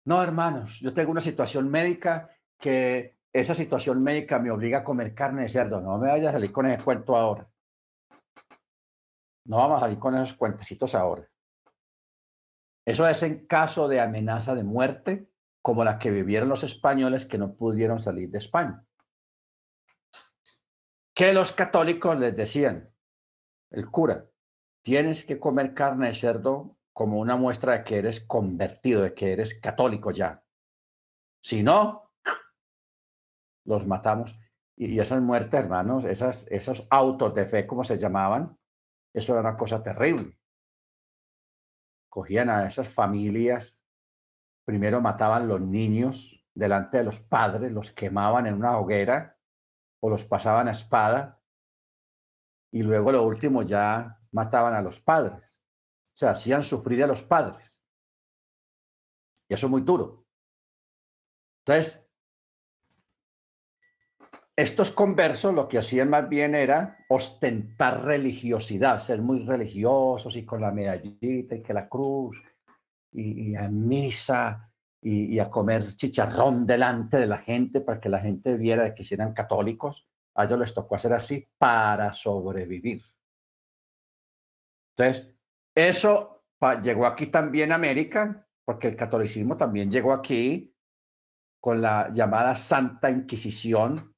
no, 0.05 0.21
hermanos, 0.21 0.79
yo 0.79 0.93
tengo 0.93 1.11
una 1.11 1.21
situación 1.21 1.69
médica 1.69 2.29
que 2.59 3.17
esa 3.33 3.55
situación 3.55 4.01
médica 4.01 4.39
me 4.39 4.51
obliga 4.51 4.79
a 4.79 4.83
comer 4.83 5.13
carne 5.13 5.43
de 5.43 5.49
cerdo. 5.49 5.81
No 5.81 5.97
me 5.97 6.09
vaya 6.09 6.29
a 6.29 6.33
salir 6.33 6.51
con 6.51 6.65
ese 6.67 6.83
cuento 6.83 7.15
ahora. 7.15 7.47
No 9.45 9.57
vamos 9.57 9.77
a 9.77 9.81
salir 9.81 9.99
con 9.99 10.15
esos 10.15 10.35
cuentecitos 10.35 10.93
ahora. 10.95 11.27
Eso 12.89 13.07
es 13.07 13.21
en 13.21 13.45
caso 13.45 13.87
de 13.87 14.01
amenaza 14.01 14.55
de 14.55 14.63
muerte, 14.63 15.29
como 15.61 15.83
la 15.83 15.99
que 15.99 16.09
vivieron 16.09 16.49
los 16.49 16.63
españoles 16.63 17.27
que 17.27 17.37
no 17.37 17.53
pudieron 17.53 17.99
salir 17.99 18.31
de 18.31 18.39
España. 18.39 18.83
Que 21.13 21.31
los 21.31 21.51
católicos 21.51 22.17
les 22.17 22.35
decían, 22.35 22.91
el 23.69 23.91
cura, 23.91 24.25
tienes 24.81 25.23
que 25.23 25.39
comer 25.39 25.75
carne 25.75 26.07
de 26.07 26.15
cerdo 26.15 26.79
como 26.91 27.19
una 27.19 27.35
muestra 27.35 27.73
de 27.73 27.83
que 27.83 27.99
eres 27.99 28.21
convertido, 28.21 29.03
de 29.03 29.13
que 29.13 29.33
eres 29.33 29.59
católico 29.59 30.09
ya. 30.09 30.43
Si 31.43 31.61
no, 31.61 32.11
los 33.65 33.85
matamos. 33.85 34.35
Y, 34.75 34.99
esas 34.99 35.21
muertes, 35.21 35.59
hermanos, 35.59 36.05
esas, 36.05 36.47
esos 36.49 36.87
autos 36.89 37.35
de 37.35 37.45
fe, 37.45 37.67
como 37.67 37.83
se 37.83 37.99
llamaban, 37.99 38.57
eso 39.13 39.33
era 39.33 39.41
una 39.41 39.57
cosa 39.57 39.83
terrible. 39.83 40.38
Cogían 42.09 42.49
a 42.49 42.65
esas 42.65 42.89
familias, 42.89 43.79
primero 44.65 44.99
mataban 44.99 45.47
los 45.47 45.61
niños 45.61 46.45
delante 46.53 46.97
de 46.97 47.03
los 47.03 47.19
padres, 47.19 47.71
los 47.71 47.91
quemaban 47.91 48.47
en 48.47 48.55
una 48.55 48.77
hoguera 48.77 49.37
o 50.01 50.09
los 50.09 50.25
pasaban 50.25 50.67
a 50.67 50.71
espada 50.71 51.41
y 52.71 52.83
luego 52.83 53.11
lo 53.11 53.23
último 53.23 53.63
ya 53.63 54.19
mataban 54.31 54.73
a 54.73 54.81
los 54.81 54.99
padres. 54.99 55.59
O 56.13 56.17
sea, 56.19 56.31
hacían 56.31 56.63
sufrir 56.63 57.03
a 57.03 57.07
los 57.07 57.23
padres. 57.23 57.81
Y 59.47 59.53
eso 59.53 59.67
es 59.67 59.71
muy 59.71 59.81
duro. 59.81 60.25
Entonces, 61.65 62.08
estos 64.59 64.91
conversos 64.91 65.53
lo 65.53 65.69
que 65.69 65.77
hacían 65.77 66.09
más 66.09 66.27
bien 66.27 66.53
era 66.53 66.97
ostentar 67.07 68.03
religiosidad, 68.03 68.99
ser 68.99 69.21
muy 69.21 69.45
religiosos 69.45 70.35
y 70.35 70.43
con 70.43 70.59
la 70.59 70.73
medallita 70.73 71.55
y 71.55 71.63
que 71.63 71.73
la 71.73 71.87
cruz 71.87 72.43
y, 73.13 73.55
a 73.55 73.69
misa 73.69 74.69
y, 75.01 75.39
a 75.39 75.49
comer 75.49 75.87
chicharrón 75.87 76.65
delante 76.65 77.15
de 77.15 77.27
la 77.27 77.37
gente 77.37 77.79
para 77.79 78.01
que 78.01 78.09
la 78.09 78.19
gente 78.19 78.57
viera 78.57 78.93
que 78.93 79.05
eran 79.09 79.31
católicos. 79.31 80.05
A 80.35 80.43
ellos 80.43 80.59
les 80.59 80.73
tocó 80.73 80.95
hacer 80.95 81.13
así 81.13 81.47
para 81.57 82.11
sobrevivir. 82.11 83.01
Entonces, 84.97 85.33
eso 85.73 86.43
llegó 86.83 87.05
aquí 87.05 87.27
también 87.27 87.71
a 87.71 87.75
América, 87.75 88.45
porque 88.65 88.89
el 88.89 88.97
catolicismo 88.97 89.55
también 89.55 89.89
llegó 89.89 90.11
aquí 90.11 90.75
con 91.61 91.81
la 91.81 92.11
llamada 92.11 92.55
Santa 92.55 93.09
Inquisición, 93.09 94.13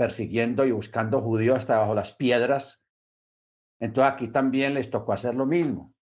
persiguiendo 0.00 0.64
y 0.64 0.70
buscando 0.70 1.20
judíos 1.20 1.58
hasta 1.58 1.76
bajo 1.76 1.94
las 1.94 2.12
piedras. 2.12 2.82
Entonces 3.78 4.14
aquí 4.14 4.28
también 4.28 4.72
les 4.72 4.88
tocó 4.88 5.12
hacer 5.12 5.34
lo 5.34 5.44
mismo. 5.44 5.92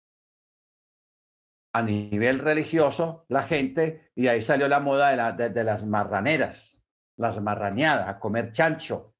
A 1.73 1.83
nivel 1.83 2.39
religioso, 2.39 3.27
la 3.27 3.43
gente, 3.43 4.13
y 4.15 4.29
ahí 4.29 4.41
salió 4.41 4.69
la 4.69 4.79
moda 4.79 5.11
de, 5.11 5.17
la, 5.17 5.33
de, 5.33 5.65
las 5.65 5.85
marraneras, 5.85 6.81
las 7.17 7.43
marraneadas, 7.43 8.09
a 8.09 8.21
comer 8.21 8.53
chancho 8.53 9.17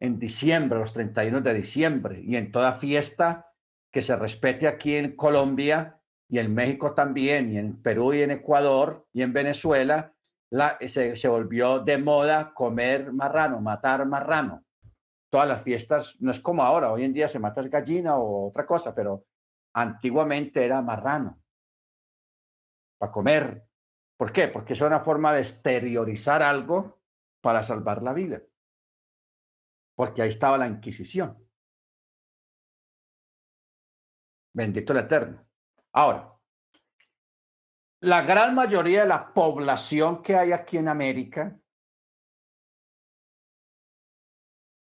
en 0.00 0.20
diciembre, 0.20 0.78
los 0.78 0.92
31 0.92 1.40
de 1.40 1.54
diciembre, 1.54 2.22
y 2.22 2.36
en 2.36 2.52
toda 2.52 2.74
fiesta 2.74 3.52
que 3.90 4.02
se 4.02 4.14
respete 4.14 4.68
aquí 4.68 4.94
en 4.94 5.16
Colombia 5.16 6.00
y 6.28 6.38
en 6.38 6.54
México 6.54 6.94
también, 6.94 7.50
y 7.52 7.58
en 7.58 7.82
Perú 7.82 8.14
y 8.14 8.22
en 8.22 8.30
Ecuador 8.30 9.08
y 9.12 9.22
en 9.22 9.32
Venezuela, 9.32 10.14
se, 10.86 11.28
volvió 11.28 11.80
de 11.80 11.98
moda 11.98 12.52
comer 12.52 13.12
marrano, 13.12 13.60
matar 13.60 14.04
marrano. 14.06 14.64
Todas 15.30 15.48
las 15.48 15.62
fiestas, 15.62 16.16
no 16.20 16.30
es 16.30 16.40
como 16.40 16.62
ahora, 16.62 16.92
hoy 16.92 17.04
en 17.04 17.12
día 17.12 17.26
se 17.26 17.38
mata 17.38 17.62
gallina 17.62 18.16
o 18.16 18.48
otra 18.48 18.66
cosa, 18.66 18.94
pero 18.94 19.24
antiguamente 19.74 20.64
era 20.64 20.82
marrano 20.82 21.42
para 22.98 23.12
comer. 23.12 23.66
¿Por 24.18 24.30
qué? 24.30 24.48
Porque 24.48 24.74
es 24.74 24.80
una 24.82 25.00
forma 25.00 25.32
de 25.32 25.40
exteriorizar 25.40 26.42
algo 26.42 27.00
para 27.40 27.62
salvar 27.62 28.02
la 28.02 28.12
vida. 28.12 28.42
Porque 29.96 30.22
ahí 30.22 30.28
estaba 30.28 30.58
la 30.58 30.68
Inquisición. 30.68 31.38
Bendito 34.54 34.92
el 34.92 34.98
Eterno. 35.00 35.44
Ahora, 35.92 36.31
la 38.02 38.22
gran 38.22 38.56
mayoría 38.56 39.02
de 39.02 39.08
la 39.08 39.32
población 39.32 40.22
que 40.22 40.34
hay 40.34 40.50
aquí 40.50 40.76
en 40.76 40.88
América, 40.88 41.56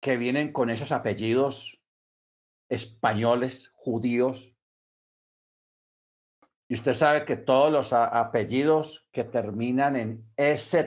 que 0.01 0.17
vienen 0.17 0.51
con 0.51 0.71
esos 0.71 0.91
apellidos 0.91 1.79
españoles, 2.67 3.71
judíos, 3.75 4.55
y 6.67 6.73
usted 6.73 6.95
sabe 6.95 7.23
que 7.23 7.35
todos 7.37 7.71
los 7.71 7.93
apellidos 7.93 9.07
que 9.11 9.23
terminan 9.23 9.95
en 9.97 10.33
EZ, 10.35 10.77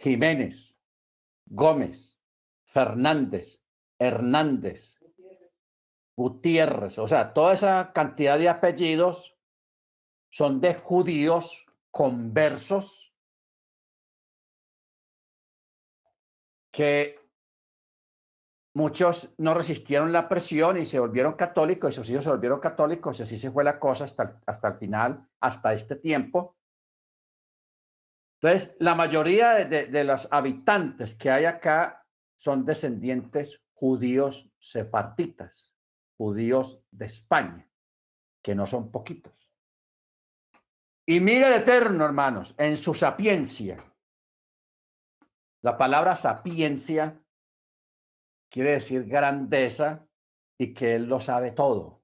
Jiménez, 0.00 0.78
Gómez, 1.46 2.20
Fernández, 2.66 3.64
Hernández, 3.98 5.00
Gutiérrez, 6.14 6.98
o 6.98 7.08
sea, 7.08 7.32
toda 7.32 7.54
esa 7.54 7.92
cantidad 7.94 8.38
de 8.38 8.50
apellidos 8.50 9.35
son 10.36 10.60
de 10.60 10.74
judíos 10.74 11.64
conversos 11.90 13.16
que 16.70 17.18
muchos 18.74 19.30
no 19.38 19.54
resistieron 19.54 20.12
la 20.12 20.28
presión 20.28 20.76
y 20.76 20.84
se 20.84 20.98
volvieron 20.98 21.36
católicos, 21.36 21.88
y 21.88 21.94
sus 21.94 22.10
hijos 22.10 22.24
se 22.24 22.28
volvieron 22.28 22.60
católicos, 22.60 23.18
y 23.18 23.22
así 23.22 23.38
se 23.38 23.50
fue 23.50 23.64
la 23.64 23.78
cosa 23.78 24.04
hasta, 24.04 24.38
hasta 24.44 24.68
el 24.68 24.74
final, 24.74 25.26
hasta 25.40 25.72
este 25.72 25.96
tiempo. 25.96 26.58
Entonces, 28.38 28.76
la 28.78 28.94
mayoría 28.94 29.64
de, 29.64 29.86
de 29.86 30.04
los 30.04 30.28
habitantes 30.30 31.14
que 31.14 31.30
hay 31.30 31.46
acá 31.46 32.06
son 32.34 32.66
descendientes 32.66 33.62
judíos 33.72 34.50
sefartitas, 34.58 35.72
judíos 36.18 36.82
de 36.90 37.06
España, 37.06 37.70
que 38.42 38.54
no 38.54 38.66
son 38.66 38.90
poquitos. 38.90 39.55
Y 41.08 41.20
mira 41.20 41.46
el 41.46 41.62
Eterno, 41.62 42.04
hermanos, 42.04 42.54
en 42.58 42.76
su 42.76 42.92
sapiencia. 42.92 43.82
La 45.62 45.78
palabra 45.78 46.16
sapiencia 46.16 47.22
quiere 48.50 48.72
decir 48.72 49.04
grandeza 49.04 50.06
y 50.58 50.74
que 50.74 50.96
Él 50.96 51.04
lo 51.04 51.20
sabe 51.20 51.52
todo. 51.52 52.02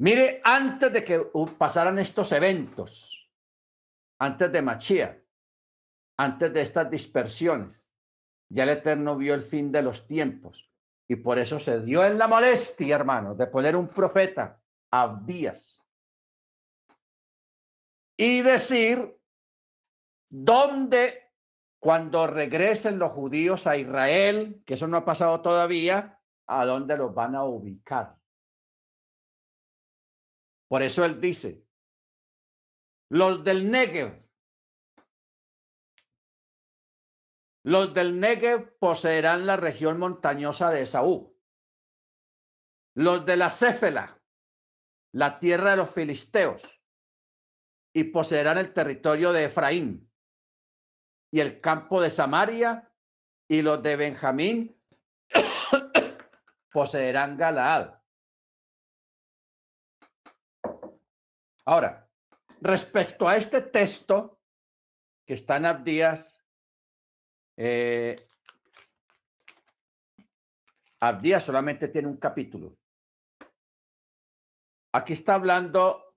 Mire, 0.00 0.40
antes 0.44 0.92
de 0.92 1.04
que 1.04 1.30
pasaran 1.58 1.98
estos 1.98 2.32
eventos, 2.32 3.30
antes 4.20 4.50
de 4.50 4.62
Machía, 4.62 5.24
antes 6.18 6.52
de 6.52 6.60
estas 6.60 6.90
dispersiones, 6.90 7.88
ya 8.50 8.64
el 8.64 8.70
Eterno 8.70 9.16
vio 9.16 9.34
el 9.34 9.42
fin 9.42 9.70
de 9.70 9.82
los 9.82 10.06
tiempos 10.06 10.70
y 11.08 11.16
por 11.16 11.38
eso 11.38 11.58
se 11.58 11.80
dio 11.80 12.04
en 12.04 12.18
la 12.18 12.28
molestia, 12.28 12.96
hermanos, 12.96 13.36
de 13.38 13.46
poner 13.46 13.76
un 13.76 13.88
profeta, 13.88 14.57
Abdías, 14.90 15.84
y 18.16 18.42
decir 18.42 19.16
dónde 20.28 21.32
cuando 21.80 22.26
regresen 22.26 22.98
los 22.98 23.12
judíos 23.12 23.66
a 23.66 23.76
Israel, 23.76 24.62
que 24.66 24.74
eso 24.74 24.88
no 24.88 24.96
ha 24.96 25.04
pasado 25.04 25.40
todavía, 25.40 26.20
a 26.46 26.64
dónde 26.66 26.96
los 26.96 27.14
van 27.14 27.34
a 27.36 27.44
ubicar. 27.44 28.18
Por 30.68 30.82
eso 30.82 31.04
él 31.04 31.20
dice, 31.20 31.64
los 33.10 33.44
del 33.44 33.70
Negev, 33.70 34.28
los 37.64 37.94
del 37.94 38.18
Negev 38.18 38.78
poseerán 38.78 39.46
la 39.46 39.56
región 39.56 39.98
montañosa 39.98 40.70
de 40.70 40.82
Esaú. 40.82 41.36
Los 42.94 43.24
de 43.24 43.36
la 43.36 43.50
Céfela, 43.50 44.17
la 45.12 45.38
tierra 45.38 45.72
de 45.72 45.78
los 45.78 45.90
filisteos, 45.90 46.78
y 47.92 48.04
poseerán 48.04 48.58
el 48.58 48.72
territorio 48.72 49.32
de 49.32 49.44
Efraín 49.44 50.10
y 51.30 51.40
el 51.40 51.60
campo 51.60 52.00
de 52.00 52.10
Samaria, 52.10 52.88
y 53.48 53.62
los 53.62 53.82
de 53.82 53.96
Benjamín 53.96 54.80
poseerán 56.72 57.36
Galaad. 57.36 57.94
Ahora, 61.64 62.08
respecto 62.60 63.28
a 63.28 63.36
este 63.36 63.62
texto 63.62 64.40
que 65.26 65.34
está 65.34 65.56
en 65.56 65.66
Abdías, 65.66 66.42
eh, 67.56 68.26
Abdías 71.00 71.44
solamente 71.44 71.88
tiene 71.88 72.08
un 72.08 72.16
capítulo. 72.16 72.76
Aquí 74.92 75.12
está 75.12 75.34
hablando, 75.34 76.14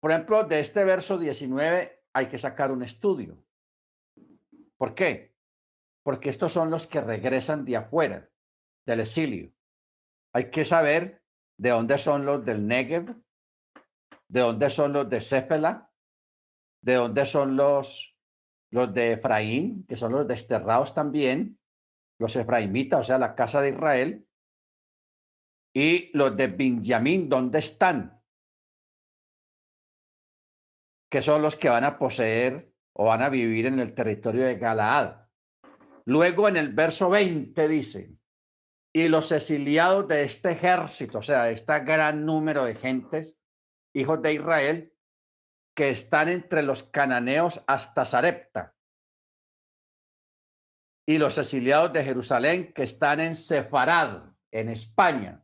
por 0.00 0.10
ejemplo, 0.10 0.44
de 0.44 0.60
este 0.60 0.84
verso 0.84 1.18
19 1.18 2.04
hay 2.14 2.26
que 2.26 2.38
sacar 2.38 2.72
un 2.72 2.82
estudio. 2.82 3.44
¿Por 4.76 4.94
qué? 4.94 5.34
Porque 6.02 6.30
estos 6.30 6.52
son 6.52 6.70
los 6.70 6.86
que 6.86 7.00
regresan 7.00 7.64
de 7.64 7.76
afuera, 7.76 8.28
del 8.86 9.00
exilio. 9.00 9.52
Hay 10.32 10.50
que 10.50 10.64
saber 10.64 11.22
de 11.58 11.70
dónde 11.70 11.98
son 11.98 12.24
los 12.24 12.44
del 12.44 12.66
Negev, 12.66 13.14
de 14.28 14.40
dónde 14.40 14.70
son 14.70 14.92
los 14.92 15.08
de 15.08 15.20
Céfela, 15.20 15.90
de 16.80 16.94
dónde 16.94 17.26
son 17.26 17.56
los, 17.56 18.16
los 18.70 18.92
de 18.92 19.12
Efraín, 19.12 19.86
que 19.86 19.96
son 19.96 20.12
los 20.12 20.26
desterrados 20.26 20.94
también, 20.94 21.60
los 22.18 22.34
efraimitas, 22.36 23.00
o 23.00 23.04
sea, 23.04 23.18
la 23.18 23.34
casa 23.34 23.60
de 23.60 23.70
Israel, 23.70 24.26
y 25.74 26.10
los 26.16 26.36
de 26.36 26.48
Benjamín, 26.48 27.28
¿dónde 27.28 27.58
están? 27.58 28.22
que 31.12 31.20
son 31.20 31.42
los 31.42 31.56
que 31.56 31.68
van 31.68 31.84
a 31.84 31.98
poseer 31.98 32.72
o 32.94 33.04
van 33.04 33.20
a 33.20 33.28
vivir 33.28 33.66
en 33.66 33.78
el 33.80 33.94
territorio 33.94 34.46
de 34.46 34.56
Galaad. 34.56 35.26
Luego 36.06 36.48
en 36.48 36.56
el 36.56 36.72
verso 36.72 37.10
20 37.10 37.68
dice, 37.68 38.16
y 38.94 39.08
los 39.08 39.30
exiliados 39.30 40.08
de 40.08 40.24
este 40.24 40.52
ejército, 40.52 41.18
o 41.18 41.22
sea, 41.22 41.44
de 41.44 41.52
este 41.52 41.78
gran 41.80 42.24
número 42.24 42.64
de 42.64 42.76
gentes, 42.76 43.38
hijos 43.94 44.22
de 44.22 44.32
Israel, 44.32 44.94
que 45.76 45.90
están 45.90 46.30
entre 46.30 46.62
los 46.62 46.82
cananeos 46.82 47.62
hasta 47.66 48.06
Sarepta, 48.06 48.74
y 51.06 51.18
los 51.18 51.36
exiliados 51.36 51.92
de 51.92 52.04
Jerusalén 52.04 52.72
que 52.72 52.84
están 52.84 53.20
en 53.20 53.34
Sefarad, 53.34 54.30
en 54.50 54.70
España, 54.70 55.41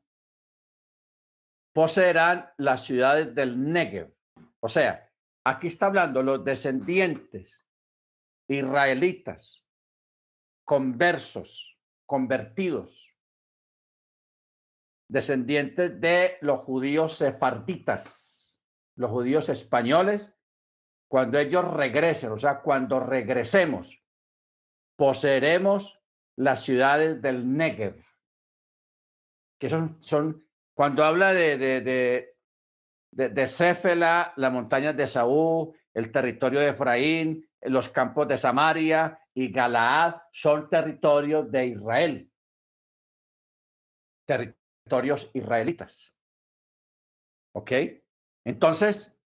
poseerán 1.78 2.50
las 2.56 2.84
ciudades 2.84 3.32
del 3.36 3.72
Negev. 3.72 4.12
O 4.58 4.68
sea, 4.68 5.08
Aquí 5.48 5.68
está 5.68 5.86
hablando 5.86 6.22
los 6.22 6.44
descendientes 6.44 7.66
israelitas, 8.48 9.64
conversos, 10.62 11.78
convertidos, 12.04 13.14
descendientes 15.08 15.98
de 15.98 16.36
los 16.42 16.60
judíos 16.60 17.16
sefarditas, 17.16 18.60
los 18.96 19.10
judíos 19.10 19.48
españoles, 19.48 20.36
cuando 21.08 21.38
ellos 21.38 21.64
regresen, 21.64 22.32
o 22.32 22.36
sea, 22.36 22.60
cuando 22.60 23.00
regresemos, 23.00 24.04
poseeremos 24.96 25.98
las 26.36 26.62
ciudades 26.62 27.22
del 27.22 27.56
Negev, 27.56 28.04
que 29.58 29.70
son, 29.70 29.96
son 30.02 30.46
cuando 30.78 31.04
habla 31.04 31.34
de, 31.34 31.58
de, 31.58 31.80
de, 33.10 33.28
de 33.30 33.46
Céfela, 33.48 34.32
las 34.36 34.52
montañas 34.52 34.96
de 34.96 35.08
Saúl, 35.08 35.76
el 35.92 36.12
territorio 36.12 36.60
de 36.60 36.68
Efraín, 36.68 37.50
los 37.62 37.88
campos 37.88 38.28
de 38.28 38.38
Samaria 38.38 39.18
y 39.34 39.50
Galaad 39.50 40.22
son 40.30 40.70
territorios 40.70 41.50
de 41.50 41.66
Israel, 41.66 42.32
territorios 44.24 45.32
israelitas. 45.34 46.16
¿Ok? 47.56 47.72
Entonces, 48.44 49.18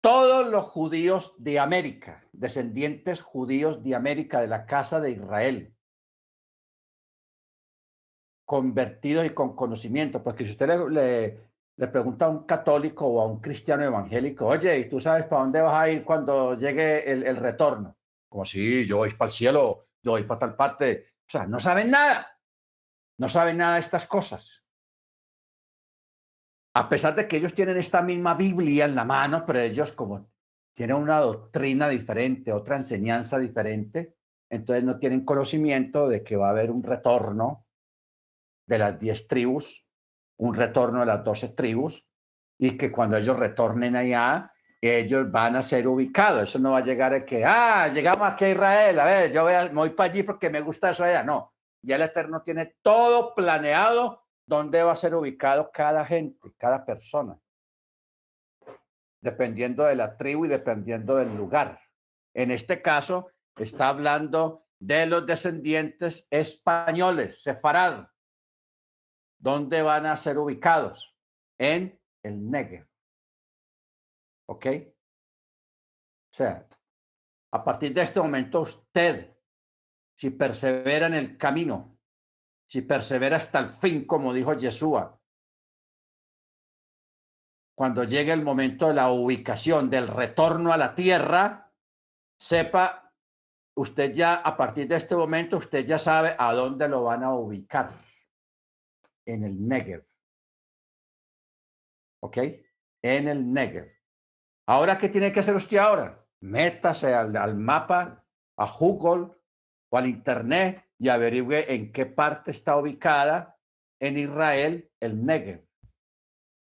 todos 0.00 0.46
los 0.46 0.64
judíos 0.66 1.34
de 1.38 1.58
América, 1.58 2.24
descendientes 2.30 3.20
judíos 3.20 3.82
de 3.82 3.96
América 3.96 4.40
de 4.40 4.46
la 4.46 4.64
casa 4.64 5.00
de 5.00 5.10
Israel, 5.10 5.74
convertidos 8.44 9.26
y 9.26 9.30
con 9.30 9.56
conocimiento, 9.56 10.22
porque 10.22 10.44
si 10.44 10.50
usted 10.52 10.68
le, 10.90 11.54
le 11.76 11.88
pregunta 11.88 12.26
a 12.26 12.28
un 12.28 12.44
católico 12.44 13.06
o 13.06 13.20
a 13.20 13.26
un 13.26 13.40
cristiano 13.40 13.84
evangélico, 13.84 14.46
oye, 14.46 14.78
¿y 14.78 14.88
tú 14.88 15.00
sabes 15.00 15.24
para 15.24 15.42
dónde 15.42 15.60
vas 15.60 15.74
a 15.74 15.88
ir 15.88 16.04
cuando 16.04 16.56
llegue 16.56 17.10
el, 17.10 17.36
retorno? 17.36 17.96
Como 18.28 18.44
si 18.44 18.84
yo 18.84 18.98
voy 18.98 19.12
para 19.14 19.28
el 19.28 19.32
cielo, 19.32 19.88
yo 20.02 20.12
voy 20.12 20.24
para 20.24 20.38
tal 20.38 20.56
parte. 20.56 21.14
O 21.20 21.30
sea, 21.30 21.46
no 21.46 21.58
saben 21.58 21.90
nada. 21.90 22.38
No 23.18 23.28
saben 23.28 23.58
nada 23.58 23.74
de 23.74 23.80
estas 23.80 24.06
cosas. 24.06 24.66
A 26.76 26.88
pesar 26.88 27.14
de 27.14 27.28
que 27.28 27.36
ellos 27.36 27.54
tienen 27.54 27.76
esta 27.76 28.02
misma 28.02 28.34
Biblia 28.34 28.84
en 28.84 28.96
la 28.96 29.04
mano, 29.04 29.44
pero 29.46 29.60
ellos 29.60 29.92
como 29.92 30.28
tienen 30.74 30.96
una 30.96 31.20
doctrina 31.20 31.88
diferente, 31.88 32.52
otra 32.52 32.76
enseñanza 32.76 33.38
diferente, 33.38 34.16
entonces 34.50 34.82
no 34.82 34.98
tienen 34.98 35.24
conocimiento 35.24 36.08
de 36.08 36.24
que 36.24 36.36
va 36.36 36.48
a 36.48 36.50
haber 36.50 36.72
un 36.72 36.82
retorno 36.82 37.63
de 38.66 38.78
las 38.78 38.98
diez 38.98 39.26
tribus, 39.28 39.86
un 40.36 40.54
retorno 40.54 41.00
de 41.00 41.06
las 41.06 41.24
doce 41.24 41.48
tribus, 41.50 42.06
y 42.58 42.76
que 42.76 42.90
cuando 42.90 43.16
ellos 43.16 43.38
retornen 43.38 43.96
allá, 43.96 44.52
ellos 44.80 45.30
van 45.30 45.56
a 45.56 45.62
ser 45.62 45.88
ubicados. 45.88 46.50
Eso 46.50 46.58
no 46.58 46.72
va 46.72 46.78
a 46.78 46.84
llegar 46.84 47.12
a 47.14 47.24
que, 47.24 47.44
ah, 47.44 47.88
llegamos 47.88 48.28
aquí 48.30 48.44
a 48.44 48.50
Israel, 48.50 49.00
a 49.00 49.04
ver, 49.04 49.32
yo 49.32 49.42
voy, 49.42 49.54
voy 49.72 49.90
para 49.90 50.10
allí 50.10 50.22
porque 50.22 50.50
me 50.50 50.60
gusta 50.60 50.90
eso 50.90 51.04
allá. 51.04 51.22
No, 51.22 51.54
ya 51.82 51.96
el 51.96 52.02
Eterno 52.02 52.42
tiene 52.42 52.76
todo 52.82 53.34
planeado 53.34 54.24
dónde 54.46 54.82
va 54.82 54.92
a 54.92 54.96
ser 54.96 55.14
ubicado 55.14 55.70
cada 55.72 56.04
gente, 56.04 56.52
cada 56.58 56.84
persona, 56.84 57.38
dependiendo 59.20 59.84
de 59.84 59.96
la 59.96 60.16
tribu 60.16 60.44
y 60.44 60.48
dependiendo 60.48 61.16
del 61.16 61.34
lugar. 61.34 61.80
En 62.34 62.50
este 62.50 62.82
caso, 62.82 63.30
está 63.56 63.88
hablando 63.88 64.66
de 64.78 65.06
los 65.06 65.26
descendientes 65.26 66.26
españoles, 66.30 67.42
separados. 67.42 68.08
¿Dónde 69.44 69.82
van 69.82 70.06
a 70.06 70.16
ser 70.16 70.38
ubicados? 70.38 71.14
En 71.58 72.00
el 72.22 72.50
Negev. 72.50 72.88
¿Ok? 74.48 74.66
O 76.32 76.34
sea, 76.34 76.66
a 77.52 77.62
partir 77.62 77.92
de 77.92 78.00
este 78.00 78.20
momento 78.20 78.62
usted, 78.62 79.36
si 80.16 80.30
persevera 80.30 81.08
en 81.08 81.14
el 81.14 81.36
camino, 81.36 81.98
si 82.66 82.80
persevera 82.80 83.36
hasta 83.36 83.58
el 83.58 83.68
fin, 83.68 84.06
como 84.06 84.32
dijo 84.32 84.54
Yeshua, 84.54 85.20
cuando 87.76 88.04
llegue 88.04 88.32
el 88.32 88.42
momento 88.42 88.88
de 88.88 88.94
la 88.94 89.10
ubicación, 89.10 89.90
del 89.90 90.08
retorno 90.08 90.72
a 90.72 90.78
la 90.78 90.94
tierra, 90.94 91.70
sepa, 92.40 93.12
usted 93.76 94.10
ya, 94.10 94.36
a 94.36 94.56
partir 94.56 94.88
de 94.88 94.96
este 94.96 95.14
momento, 95.14 95.58
usted 95.58 95.84
ya 95.84 95.98
sabe 95.98 96.34
a 96.38 96.54
dónde 96.54 96.88
lo 96.88 97.02
van 97.02 97.24
a 97.24 97.34
ubicar, 97.34 97.92
en 99.26 99.44
el 99.44 99.66
Negev. 99.66 100.06
¿Ok? 102.20 102.38
En 103.02 103.28
el 103.28 103.52
Negev. 103.52 103.90
Ahora, 104.66 104.96
¿qué 104.98 105.08
tiene 105.08 105.32
que 105.32 105.40
hacer 105.40 105.54
usted 105.54 105.76
ahora? 105.76 106.24
Métase 106.40 107.14
al, 107.14 107.56
mapa, 107.56 108.24
a 108.56 108.66
Google 108.66 109.34
o 109.90 109.98
al 109.98 110.06
Internet 110.06 110.84
y 110.98 111.08
averigüe 111.08 111.74
en 111.74 111.92
qué 111.92 112.06
parte 112.06 112.50
está 112.50 112.76
ubicada 112.76 113.58
en 114.00 114.16
Israel 114.16 114.90
el 115.00 115.24
Negev 115.24 115.66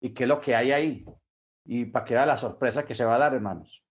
y 0.01 0.13
qué 0.13 0.23
es 0.23 0.29
lo 0.29 0.41
que 0.41 0.55
hay 0.55 0.71
ahí. 0.71 1.05
Y 1.65 1.85
para 1.85 2.05
que 2.05 2.13
da 2.13 2.25
la 2.25 2.37
sorpresa 2.37 2.85
que 2.85 2.95
se 2.95 3.05
va 3.05 3.15
a 3.15 3.19
dar, 3.19 3.33
hermanos. 3.33 3.83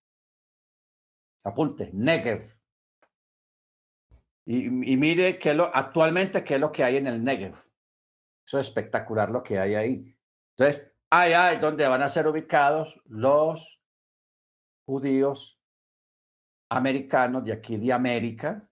Apunte, 1.44 1.90
Negev. 1.92 2.56
Y, 4.46 4.70
mire 4.70 5.38
qué 5.38 5.54
lo, 5.54 5.74
actualmente 5.74 6.44
qué 6.44 6.54
es 6.54 6.60
lo 6.60 6.70
que 6.70 6.84
hay 6.84 6.96
en 6.96 7.06
el 7.08 7.22
Negev. 7.22 7.54
Eso 8.46 8.60
es 8.60 8.68
espectacular 8.68 9.30
lo 9.30 9.42
que 9.42 9.58
hay 9.58 9.74
ahí. 9.74 10.16
Entonces, 10.56 10.92
ahí 11.10 11.32
hay 11.32 11.58
donde 11.58 11.88
van 11.88 12.02
a 12.02 12.08
ser 12.08 12.28
ubicados 12.28 13.02
los 13.06 13.82
judíos 14.84 15.60
americanos 16.68 17.44
de 17.44 17.52
aquí 17.52 17.76
de 17.76 17.92
América, 17.92 18.68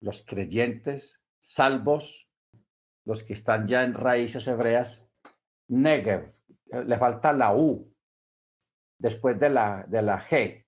los 0.00 0.22
creyentes, 0.22 1.22
salvos, 1.38 2.30
los 3.04 3.22
que 3.22 3.34
están 3.34 3.66
ya 3.66 3.84
en 3.84 3.92
raíces 3.92 4.46
hebreas, 4.48 5.06
Negev, 5.68 6.34
eh, 6.72 6.84
le 6.84 6.98
falta 6.98 7.32
la 7.32 7.54
U 7.54 7.94
después 8.98 9.38
de 9.38 9.50
la, 9.50 9.84
de 9.86 10.00
la 10.00 10.20
G, 10.20 10.66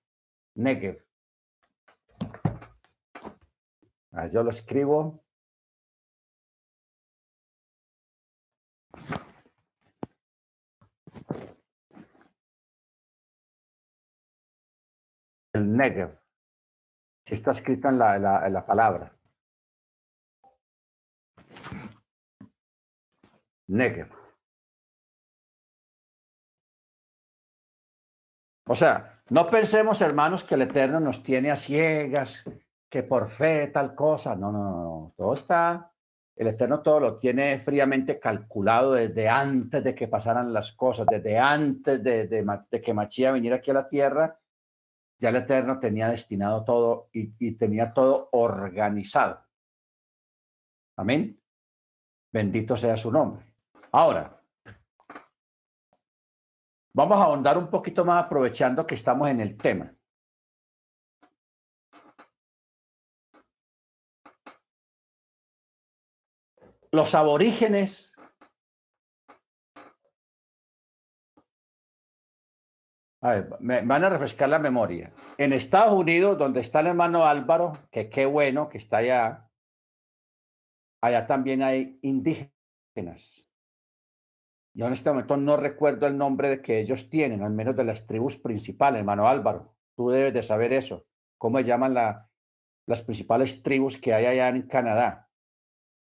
Negev. 0.55 1.03
Ah, 4.11 4.27
yo 4.27 4.43
lo 4.43 4.51
escribo 4.51 5.26
el 15.57 15.75
Negev. 15.75 16.17
Si 17.25 17.35
está 17.35 17.51
escrito 17.51 17.89
en 17.89 17.99
la, 17.99 18.63
palabra. 18.65 19.11
Negev. 23.67 24.09
O 28.69 28.75
sea, 28.75 29.21
no 29.29 29.47
pensemos, 29.47 30.01
hermanos, 30.01 30.43
que 30.43 30.55
el 30.55 30.61
Eterno 30.63 30.99
nos 30.99 31.23
tiene 31.23 31.51
a 31.51 31.55
ciegas, 31.55 32.43
que 32.89 33.03
por 33.03 33.29
fe 33.29 33.67
tal 33.67 33.93
cosa. 33.95 34.35
No, 34.35 34.51
no, 34.51 34.63
no. 34.63 35.07
Todo 35.15 35.33
está, 35.33 35.91
el 36.35 36.47
Eterno 36.47 36.81
todo 36.81 36.99
lo 36.99 37.17
tiene 37.19 37.59
fríamente 37.59 38.19
calculado 38.19 38.93
desde 38.93 39.27
antes 39.27 39.83
de 39.83 39.95
que 39.95 40.07
pasaran 40.07 40.53
las 40.53 40.71
cosas, 40.71 41.07
desde 41.09 41.37
antes 41.37 42.01
de, 42.01 42.27
de, 42.27 42.45
de 42.69 42.81
que 42.81 42.93
Machía 42.93 43.31
viniera 43.31 43.57
aquí 43.57 43.71
a 43.71 43.75
la 43.75 43.87
tierra 43.87 44.39
ya 45.19 45.29
el 45.29 45.37
Eterno 45.37 45.79
tenía 45.79 46.09
destinado 46.09 46.63
todo 46.63 47.09
y, 47.11 47.51
tenía 47.53 47.93
todo 47.93 48.29
organizado. 48.31 49.43
Amén. 50.95 51.41
Bendito 52.31 52.75
sea 52.75 52.97
su 52.97 53.11
nombre. 53.11 53.45
Ahora, 53.91 54.41
vamos 56.93 57.17
a 57.17 57.23
ahondar 57.23 57.57
un 57.57 57.69
poquito 57.69 58.05
más 58.05 58.25
aprovechando 58.25 58.85
que 58.85 58.95
estamos 58.95 59.29
en 59.29 59.41
el 59.41 59.57
tema. 59.57 59.93
Los 66.91 67.13
aborígenes 67.15 68.16
A 73.21 73.31
ver, 73.31 73.49
me 73.59 73.81
van 73.81 74.03
a 74.03 74.09
refrescar 74.09 74.49
la 74.49 74.59
memoria. 74.59 75.11
En 75.37 75.51
Estados 75.51 75.93
Unidos, 75.93 76.37
donde 76.37 76.61
está 76.61 76.81
el 76.81 76.87
hermano 76.87 77.25
Álvaro, 77.25 77.73
que 77.91 78.09
qué 78.09 78.25
bueno 78.25 78.69
que 78.69 78.77
está 78.77 78.97
allá, 78.97 79.49
allá 81.01 81.25
también 81.25 81.63
hay 81.63 81.99
indígenas. 82.03 83.49
Yo 84.75 84.85
en 84.85 84.93
este 84.93 85.09
momento 85.09 85.37
no 85.37 85.57
recuerdo 85.57 86.05
el 86.05 86.17
nombre 86.17 86.61
que 86.61 86.79
ellos 86.79 87.09
tienen, 87.09 87.41
al 87.41 87.51
menos 87.51 87.75
de 87.75 87.83
las 87.83 88.05
tribus 88.05 88.37
principales, 88.37 88.99
hermano 88.99 89.27
Álvaro. 89.27 89.75
Tú 89.95 90.09
debes 90.09 90.33
de 90.33 90.43
saber 90.43 90.71
eso. 90.71 91.07
¿Cómo 91.39 91.57
se 91.57 91.63
llaman 91.63 91.95
la, 91.95 92.29
las 92.85 93.01
principales 93.01 93.63
tribus 93.63 93.97
que 93.97 94.13
hay 94.13 94.27
allá 94.27 94.49
en 94.49 94.67
Canadá? 94.67 95.31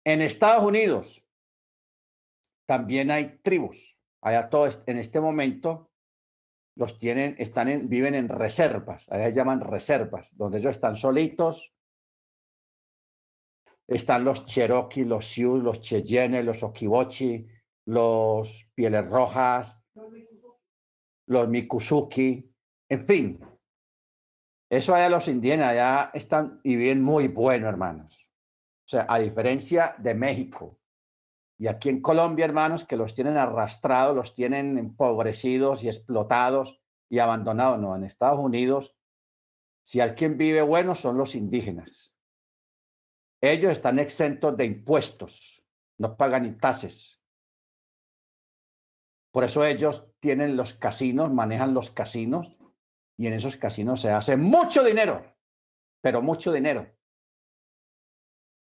En 0.03 0.21
Estados 0.21 0.63
Unidos 0.63 1.25
también 2.67 3.09
hay 3.09 3.39
tribus. 3.39 3.97
Allá 4.21 4.49
todo 4.49 4.69
en 4.85 4.97
este 4.99 5.19
momento 5.19 5.90
los 6.75 6.97
tienen, 6.97 7.35
están 7.37 7.67
en, 7.67 7.89
viven 7.89 8.15
en 8.15 8.29
reservas, 8.29 9.09
allá 9.11 9.29
llaman 9.29 9.61
reservas, 9.61 10.35
donde 10.35 10.59
ellos 10.59 10.71
están 10.71 10.95
solitos. 10.95 11.73
Están 13.87 14.23
los 14.23 14.45
Cherokee, 14.45 15.03
los 15.03 15.25
Sioux, 15.25 15.57
los 15.61 15.81
Cheyenne, 15.81 16.43
los 16.43 16.63
Okibochi, 16.63 17.45
los 17.85 18.69
Pieles 18.73 19.09
Rojas, 19.09 19.81
los 21.27 21.47
Mikusuki, 21.49 22.49
en 22.89 23.05
fin. 23.05 23.39
Eso 24.69 24.95
allá 24.95 25.09
los 25.09 25.27
indígenas 25.27 25.69
allá 25.69 26.11
están 26.13 26.61
y 26.63 26.77
viven 26.77 27.01
muy 27.01 27.27
bueno, 27.27 27.67
hermanos. 27.67 28.25
O 28.85 28.89
sea, 28.91 29.05
a 29.09 29.19
diferencia 29.19 29.95
de 29.97 30.13
México, 30.13 30.80
y 31.61 31.67
aquí 31.67 31.89
en 31.89 32.01
Colombia, 32.01 32.45
hermanos, 32.45 32.85
que 32.85 32.97
los 32.97 33.13
tienen 33.13 33.37
arrastrados, 33.37 34.15
los 34.15 34.33
tienen 34.33 34.79
empobrecidos 34.79 35.83
y 35.83 35.89
explotados 35.89 36.81
y 37.07 37.19
abandonados. 37.19 37.79
No, 37.79 37.95
en 37.95 38.03
Estados 38.03 38.39
Unidos, 38.39 38.95
si 39.83 39.99
alguien 39.99 40.39
vive 40.39 40.63
bueno, 40.63 40.95
son 40.95 41.19
los 41.19 41.35
indígenas. 41.35 42.17
Ellos 43.39 43.73
están 43.73 43.99
exentos 43.99 44.57
de 44.57 44.65
impuestos, 44.65 45.63
no 45.99 46.17
pagan 46.17 46.47
ni 46.49 46.55
tasas. 46.55 47.21
Por 49.29 49.43
eso 49.43 49.63
ellos 49.63 50.07
tienen 50.19 50.57
los 50.57 50.73
casinos, 50.73 51.31
manejan 51.31 51.75
los 51.75 51.91
casinos 51.91 52.57
y 53.17 53.27
en 53.27 53.33
esos 53.33 53.55
casinos 53.55 54.01
se 54.01 54.09
hace 54.09 54.35
mucho 54.35 54.83
dinero, 54.83 55.31
pero 56.01 56.23
mucho 56.23 56.51
dinero. 56.51 56.91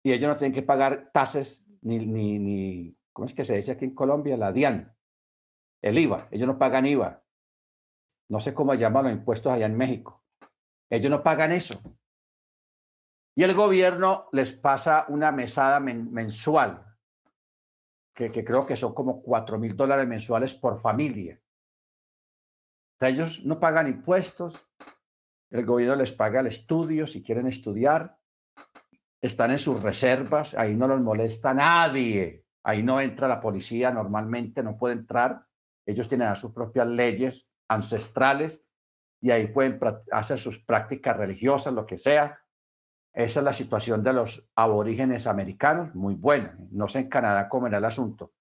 Y 0.04 0.12
ellos 0.12 0.30
no 0.30 0.36
tienen 0.38 0.54
que 0.54 0.64
pagar 0.64 1.12
tasas 1.14 1.69
ni, 1.82 2.00
ni, 2.00 2.40
ni, 2.40 2.98
¿cómo 3.12 3.26
es 3.26 3.34
que 3.34 3.46
se 3.46 3.56
dice 3.56 3.72
aquí 3.72 3.86
en 3.86 3.96
Colombia? 3.96 4.38
La 4.38 4.52
DIAN, 4.52 4.96
el 5.82 5.98
IVA. 5.98 6.28
Ellos 6.32 6.48
no 6.48 6.58
pagan 6.58 6.86
IVA. 6.86 7.24
No 8.30 8.40
sé 8.40 8.54
cómo 8.54 8.74
llaman 8.74 9.06
los 9.06 9.14
impuestos 9.14 9.52
allá 9.52 9.66
en 9.66 9.78
México. 9.78 10.24
Ellos 10.90 11.10
no 11.10 11.24
pagan 11.24 11.52
eso. 11.52 11.82
Y 13.36 13.44
el 13.44 13.54
gobierno 13.54 14.28
les 14.34 14.52
pasa 14.52 15.06
una 15.08 15.32
mesada 15.32 15.80
mensual, 15.80 16.86
que, 18.14 18.32
creo 18.32 18.66
que 18.66 18.76
son 18.76 18.94
como 18.94 19.22
cuatro 19.22 19.58
mil 19.58 19.78
dólares 19.78 20.08
mensuales 20.08 20.54
por 20.54 20.78
familia. 20.78 21.42
ellos 23.00 23.46
no 23.46 23.60
pagan 23.60 23.88
impuestos, 23.88 24.62
el 25.52 25.66
gobierno 25.66 25.96
les 25.96 26.12
paga 26.12 26.42
el 26.42 26.48
estudio 26.48 27.08
si 27.08 27.24
quieren 27.24 27.48
estudiar, 27.48 28.19
están 29.22 29.52
en 29.52 29.60
sus 29.60 29.82
reservas, 29.82 30.54
ahí 30.54 30.76
no 30.76 30.88
los 30.88 31.02
molesta 31.02 31.54
nadie, 31.54 32.46
ahí 32.64 32.84
no 32.84 33.02
entra 33.02 33.28
la 33.28 33.42
policía 33.42 33.92
normalmente, 33.92 34.64
no 34.64 34.78
puede 34.78 34.96
entrar, 34.96 35.46
ellos 35.86 36.08
tienen 36.08 36.36
sus 36.36 36.52
propias 36.52 36.88
leyes 36.88 37.50
ancestrales 37.68 38.66
y 39.22 39.32
ahí 39.32 39.48
pueden 39.48 39.80
hacer 40.12 40.40
sus 40.40 40.60
prácticas 40.60 41.18
religiosas, 41.18 41.74
lo 41.74 41.86
que 41.86 41.98
sea. 41.98 42.40
Esa 43.14 43.40
es 43.40 43.44
la 43.44 43.54
situación 43.54 44.04
de 44.04 44.14
los 44.14 44.50
aborígenes 44.56 45.28
americanos, 45.28 45.94
muy 45.96 46.16
buena. 46.16 46.56
No 46.72 46.88
sé 46.88 47.00
en 47.00 47.10
Canadá 47.10 47.50
cómo 47.50 47.68
era 47.68 47.80
el 47.80 47.86
asunto. 47.86 48.34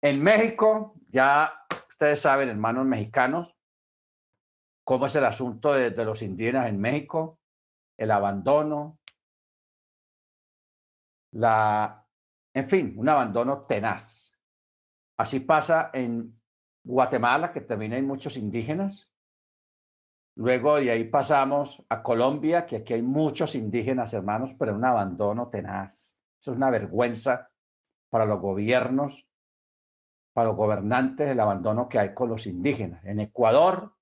En 0.00 0.22
México, 0.22 0.94
ya 1.08 1.52
ustedes 1.90 2.20
saben, 2.20 2.48
hermanos 2.48 2.86
mexicanos, 2.86 3.54
cómo 4.84 5.06
es 5.06 5.16
el 5.16 5.24
asunto 5.24 5.72
de 5.74 6.04
los 6.04 6.22
indígenas 6.22 6.68
en 6.68 6.80
México, 6.80 7.40
el 7.98 8.10
abandono, 8.10 8.98
la, 11.34 12.06
en 12.54 12.68
fin, 12.68 12.94
un 12.96 13.08
abandono 13.08 13.62
tenaz. 13.62 14.36
Así 15.16 15.40
pasa 15.40 15.90
en 15.92 16.40
Guatemala, 16.82 17.52
que 17.52 17.60
también 17.60 17.92
hay 17.92 18.02
muchos 18.02 18.36
indígenas. 18.36 19.10
Luego 20.36 20.76
de 20.76 20.90
ahí 20.90 21.04
pasamos 21.04 21.84
a 21.88 22.02
Colombia, 22.02 22.66
que 22.66 22.76
aquí 22.76 22.94
hay 22.94 23.02
muchos 23.02 23.54
indígenas, 23.54 24.12
hermanos, 24.14 24.54
pero 24.58 24.74
un 24.74 24.84
abandono 24.84 25.48
tenaz. 25.48 26.18
Eso 26.40 26.52
es 26.52 26.56
una 26.56 26.70
vergüenza 26.70 27.50
para 28.10 28.26
los 28.26 28.40
gobiernos, 28.40 29.28
para 30.32 30.48
los 30.48 30.56
gobernantes, 30.56 31.28
el 31.28 31.40
abandono 31.40 31.88
que 31.88 31.98
hay 31.98 32.14
con 32.14 32.28
los 32.28 32.46
indígenas. 32.46 33.04
En 33.04 33.20
Ecuador, 33.20 33.94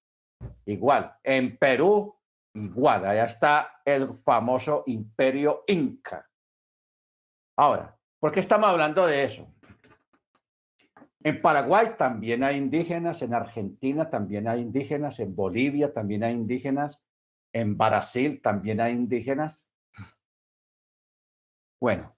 igual. 0.66 1.16
En 1.22 1.56
Perú, 1.58 2.18
igual. 2.54 3.06
Allá 3.06 3.24
está 3.24 3.80
el 3.84 4.18
famoso 4.22 4.84
imperio 4.86 5.64
inca. 5.66 6.31
Ahora, 7.56 7.98
¿por 8.18 8.32
qué 8.32 8.40
estamos 8.40 8.68
hablando 8.68 9.06
de 9.06 9.24
eso? 9.24 9.52
En 11.24 11.40
Paraguay 11.40 11.94
también 11.96 12.42
hay 12.42 12.56
indígenas, 12.56 13.22
en 13.22 13.34
Argentina 13.34 14.10
también 14.10 14.48
hay 14.48 14.60
indígenas, 14.60 15.20
en 15.20 15.36
Bolivia 15.36 15.92
también 15.92 16.24
hay 16.24 16.32
indígenas, 16.32 17.04
en 17.52 17.78
Brasil 17.78 18.40
también 18.42 18.80
hay 18.80 18.92
indígenas. 18.92 19.68
Bueno, 21.80 22.16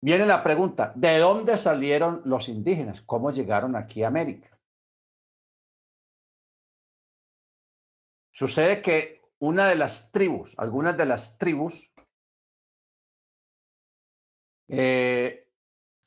viene 0.00 0.26
la 0.26 0.42
pregunta, 0.42 0.92
¿de 0.96 1.18
dónde 1.18 1.56
salieron 1.56 2.22
los 2.24 2.48
indígenas? 2.48 3.02
¿Cómo 3.02 3.30
llegaron 3.30 3.76
aquí 3.76 4.02
a 4.02 4.08
América? 4.08 4.58
Sucede 8.32 8.82
que 8.82 9.22
una 9.38 9.68
de 9.68 9.76
las 9.76 10.10
tribus, 10.10 10.54
algunas 10.58 10.96
de 10.96 11.06
las 11.06 11.38
tribus 11.38 11.91
eh, 14.74 15.50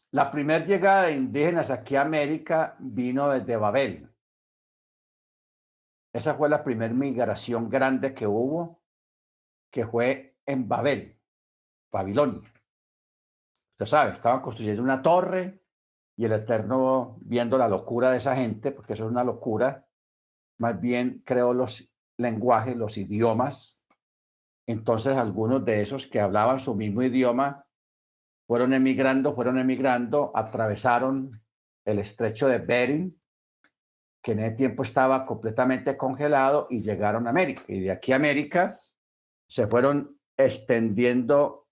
la 0.10 0.32
primera 0.32 0.66
llegada 0.66 1.04
de 1.04 1.14
indígenas 1.14 1.70
aquí 1.70 1.96
a 1.96 2.02
América 2.02 2.76
vino 2.80 3.30
desde 3.30 3.58
Babel. 3.58 4.10
Esa 6.12 6.34
fue 6.34 6.50
la 6.50 6.64
primera 6.64 6.92
migración 6.92 7.70
grande 7.70 8.16
que 8.16 8.26
hubo, 8.26 8.82
que 9.70 9.86
fue 9.86 10.38
en 10.48 10.68
Babel, 10.68 11.16
Babilonia. 11.92 12.52
Usted 13.74 13.86
sabe, 13.86 14.14
estaban 14.14 14.42
construyendo 14.42 14.82
una 14.82 15.04
torre 15.04 15.62
y 16.18 16.26
el 16.26 16.32
Eterno, 16.32 17.18
viendo 17.22 17.60
la 17.60 17.70
locura 17.70 18.10
de 18.10 18.18
esa 18.18 18.36
gente, 18.36 18.72
porque 18.72 18.94
eso 18.94 19.06
es 19.06 19.12
una 19.12 19.24
locura, 19.24 19.86
más 20.58 20.82
bien 20.82 21.22
creó 21.24 21.54
los 21.54 21.88
lenguajes, 22.18 22.76
los 22.76 22.98
idiomas. 22.98 23.84
Entonces 24.66 25.18
algunos 25.18 25.64
de 25.64 25.84
esos 25.84 26.08
que 26.08 26.20
hablaban 26.20 26.60
su 26.60 26.74
mismo 26.74 27.04
idioma 27.04 27.65
fueron 28.48 28.74
emigrando, 28.74 29.34
fueron 29.34 29.58
emigrando, 29.58 30.32
atravesaron 30.34 31.42
el 31.86 32.00
estrecho 32.00 32.48
de 32.48 32.60
Bering, 32.60 33.22
que 34.22 34.32
en 34.32 34.40
ese 34.40 34.56
tiempo 34.56 34.84
estaba 34.84 35.26
completamente 35.26 35.96
congelado, 35.98 36.68
y 36.70 36.80
llegaron 36.80 37.28
a 37.28 37.30
América. 37.30 37.64
Y 37.68 37.82
de 37.82 37.92
aquí 37.92 38.12
a 38.12 38.18
América 38.18 38.80
se 39.48 39.68
fueron 39.68 40.20
extendiendo 40.38 41.68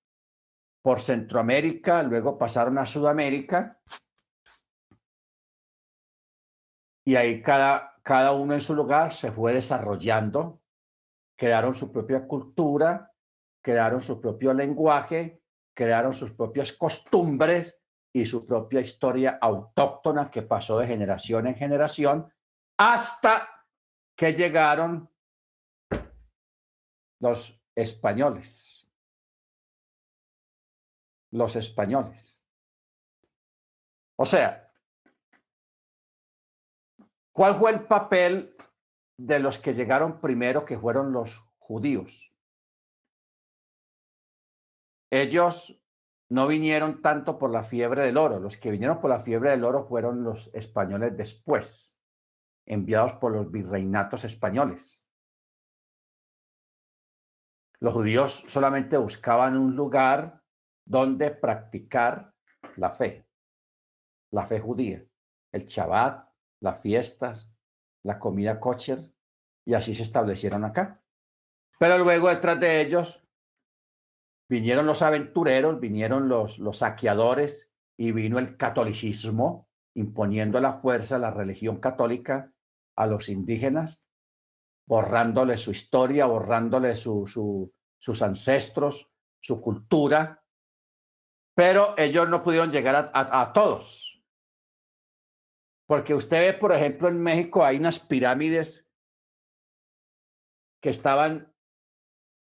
por 0.81 1.01
Centroamérica, 1.01 2.03
luego 2.03 2.37
pasaron 2.37 2.77
a 2.77 2.85
Sudamérica, 2.85 3.79
y 7.05 7.15
ahí 7.15 7.41
cada, 7.41 7.95
cada 8.01 8.33
uno 8.33 8.53
en 8.53 8.61
su 8.61 8.73
lugar 8.73 9.11
se 9.11 9.31
fue 9.31 9.53
desarrollando, 9.53 10.61
crearon 11.37 11.73
su 11.73 11.91
propia 11.91 12.27
cultura, 12.27 13.11
crearon 13.61 14.01
su 14.01 14.21
propio 14.21 14.53
lenguaje, 14.53 15.42
crearon 15.73 16.13
sus 16.13 16.31
propias 16.31 16.71
costumbres 16.71 17.81
y 18.13 18.25
su 18.25 18.45
propia 18.45 18.79
historia 18.79 19.39
autóctona 19.41 20.29
que 20.29 20.43
pasó 20.43 20.77
de 20.77 20.87
generación 20.87 21.47
en 21.47 21.55
generación 21.55 22.31
hasta 22.77 23.49
que 24.15 24.33
llegaron 24.33 25.09
los 27.19 27.59
españoles. 27.75 28.87
Los 31.31 31.55
españoles. 31.55 32.43
O 34.15 34.25
sea, 34.25 34.71
¿cuál 37.31 37.55
fue 37.55 37.71
el 37.71 37.85
papel 37.85 38.55
de 39.17 39.39
los 39.39 39.57
que 39.57 39.73
llegaron 39.73 40.21
primero, 40.21 40.63
que 40.65 40.77
fueron 40.77 41.11
los 41.11 41.39
judíos? 41.57 42.32
Ellos 45.15 45.79
no 46.29 46.47
vinieron 46.47 47.03
tanto 47.03 47.37
por 47.37 47.51
la 47.51 47.63
fiebre 47.63 48.03
del 48.03 48.17
oro. 48.17 48.39
Los 48.39 48.57
que 48.57 48.71
vinieron 48.71 48.99
por 48.99 49.11
la 49.11 49.19
fiebre 49.19 49.51
del 49.51 49.63
oro 49.63 49.85
fueron 49.85 50.23
los 50.23 50.49
españoles 50.55 51.15
después, 51.15 51.95
enviados 52.65 53.13
por 53.13 53.31
los 53.31 53.51
virreinatos 53.51 54.23
españoles. 54.23 55.07
Los 57.79 57.93
judíos 57.93 58.43
solamente 58.47 58.97
buscaban 58.97 59.55
un 59.55 59.75
lugar 59.75 60.41
donde 60.83 61.29
practicar 61.29 62.33
la 62.77 62.89
fe, 62.89 63.27
la 64.31 64.47
fe 64.47 64.59
judía, 64.59 65.05
el 65.51 65.67
Shabbat, 65.67 66.27
las 66.59 66.81
fiestas, 66.81 67.53
la 68.01 68.17
comida 68.17 68.59
kosher, 68.59 69.13
y 69.63 69.75
así 69.75 69.93
se 69.93 70.01
establecieron 70.01 70.65
acá. 70.65 71.03
Pero 71.77 71.99
luego 71.99 72.29
detrás 72.29 72.59
de 72.59 72.81
ellos 72.81 73.22
vinieron 74.53 74.85
los 74.85 75.01
aventureros, 75.01 75.79
vinieron 75.79 76.29
los, 76.29 76.59
los 76.59 76.77
saqueadores 76.77 77.71
y 77.97 78.11
vino 78.11 78.37
el 78.37 78.55
catolicismo 78.55 79.67
imponiendo 79.95 80.61
la 80.61 80.73
fuerza, 80.73 81.17
la 81.17 81.31
religión 81.31 81.77
católica 81.79 82.53
a 82.95 83.07
los 83.07 83.29
indígenas, 83.29 84.05
borrándole 84.85 85.57
su 85.57 85.71
historia, 85.71 86.27
borrándole 86.27 86.93
su, 86.93 87.71
sus 87.97 88.21
ancestros, 88.21 89.09
su 89.39 89.59
cultura, 89.59 90.43
pero 91.55 91.95
ellos 91.97 92.29
no 92.29 92.43
pudieron 92.43 92.71
llegar 92.71 93.11
a, 93.11 93.41
a 93.41 93.53
todos. 93.53 94.21
Porque 95.87 96.13
usted 96.13 96.53
ve, 96.53 96.59
por 96.59 96.73
ejemplo, 96.73 97.07
en 97.07 97.23
México 97.23 97.65
hay 97.65 97.77
unas 97.77 97.97
pirámides 97.97 98.87
que 100.79 100.91
estaban, 100.91 101.51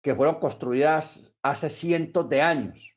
que 0.02 0.16
fueron 0.16 0.40
construidas 0.40 1.33
hace 1.44 1.70
cientos 1.70 2.28
de 2.30 2.42
años, 2.42 2.96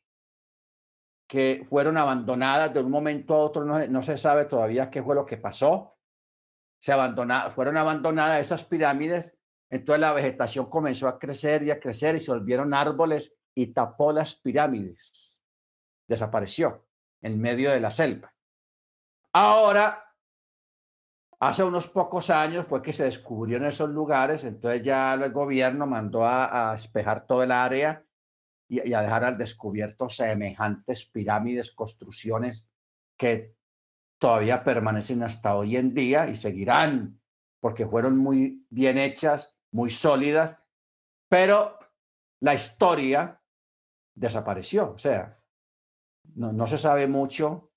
que 1.29 1.67
fueron 1.69 1.99
abandonadas 1.99 2.73
de 2.73 2.81
un 2.81 2.91
momento 2.91 3.35
a 3.35 3.39
otro, 3.39 3.65
no, 3.65 4.03
se 4.03 4.17
sabe 4.17 4.45
todavía 4.45 4.91
qué 4.91 5.03
fue 5.03 5.17
lo 5.17 5.27
que 5.27 5.37
pasó. 5.37 5.99
Se 6.79 6.93
abandonaron, 6.93 7.53
fueron 7.53 7.77
abandonadas 7.77 8.41
esas 8.41 8.65
pirámides, 8.65 9.37
entonces 9.69 10.01
la 10.01 10.13
vegetación 10.13 10.71
comenzó 10.71 11.09
a 11.09 11.19
crecer 11.19 11.65
y 11.65 11.73
a 11.73 11.81
crecer 11.81 12.15
y 12.15 12.21
se 12.21 12.31
volvieron 12.31 12.73
árboles 12.73 13.37
y 13.55 13.69
tapó 13.69 14.13
las 14.13 14.37
pirámides. 14.37 15.41
Desapareció 16.07 16.87
en 17.23 17.41
medio 17.41 17.73
de 17.73 17.81
la 17.81 17.91
selva. 17.91 18.33
Ahora 19.33 20.03
Hace 21.39 21.63
unos 21.63 21.87
pocos 21.87 22.31
años 22.31 22.67
fue 22.67 22.81
que 22.81 22.95
se 22.95 23.05
descubrió 23.05 23.59
en 23.59 23.67
esos 23.67 23.91
lugares, 23.91 24.43
entonces 24.45 24.83
ya 24.83 25.13
el 25.13 25.31
gobierno 25.33 25.87
mandó 25.87 26.25
a, 26.25 26.71
a 26.71 26.73
despejar 26.73 27.27
todo 27.27 27.43
el 27.43 27.53
área 27.53 28.06
y, 28.69 28.93
a 28.93 29.03
dejar 29.03 29.25
al 29.25 29.39
descubierto 29.39 30.09
semejantes 30.09 31.07
pirámides, 31.07 31.73
construcciones 31.73 32.69
que 33.17 33.57
todavía 34.19 34.65
permanecen 34.65 35.23
hasta 35.23 35.55
hoy 35.55 35.77
en 35.77 35.95
día 35.95 36.29
y 36.29 36.37
seguirán 36.37 37.21
porque 37.61 37.87
fueron 37.87 38.19
muy 38.19 38.67
bien 38.71 38.99
hechas, 38.99 39.59
muy 39.73 39.91
sólidas, 39.91 40.59
pero 41.29 41.79
la 42.41 42.55
historia 42.55 43.41
desapareció. 44.15 44.93
O 44.93 44.99
sea, 44.99 45.41
no, 46.35 46.53
no 46.53 46.67
se 46.67 46.79
sabe 46.79 47.09
mucho 47.09 47.73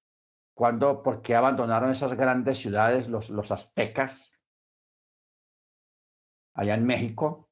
cuándo, 0.54 1.02
por 1.02 1.22
qué 1.22 1.36
abandonaron 1.36 1.92
esas 1.92 2.14
grandes 2.14 2.58
ciudades 2.58 3.08
los, 3.08 3.30
los 3.30 3.52
aztecas 3.52 4.40
allá 6.54 6.74
en 6.74 6.86
México 6.86 7.50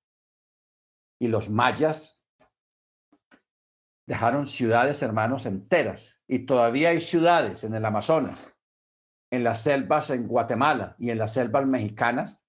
y 1.20 1.28
los 1.28 1.50
mayas 1.50 2.17
dejaron 4.08 4.48
ciudades, 4.48 5.04
hermanos, 5.04 5.46
enteras. 5.46 6.22
Y 6.28 6.40
todavía 6.40 6.90
hay 6.90 7.02
ciudades 7.02 7.64
en 7.64 7.76
el 7.76 7.86
Amazonas, 7.86 8.58
en 9.32 9.44
las 9.44 9.62
selvas 9.62 10.10
en 10.10 10.28
Guatemala 10.28 10.96
y 10.98 11.12
en 11.12 11.20
las 11.20 11.34
selvas 11.34 11.68
mexicanas. 11.68 12.44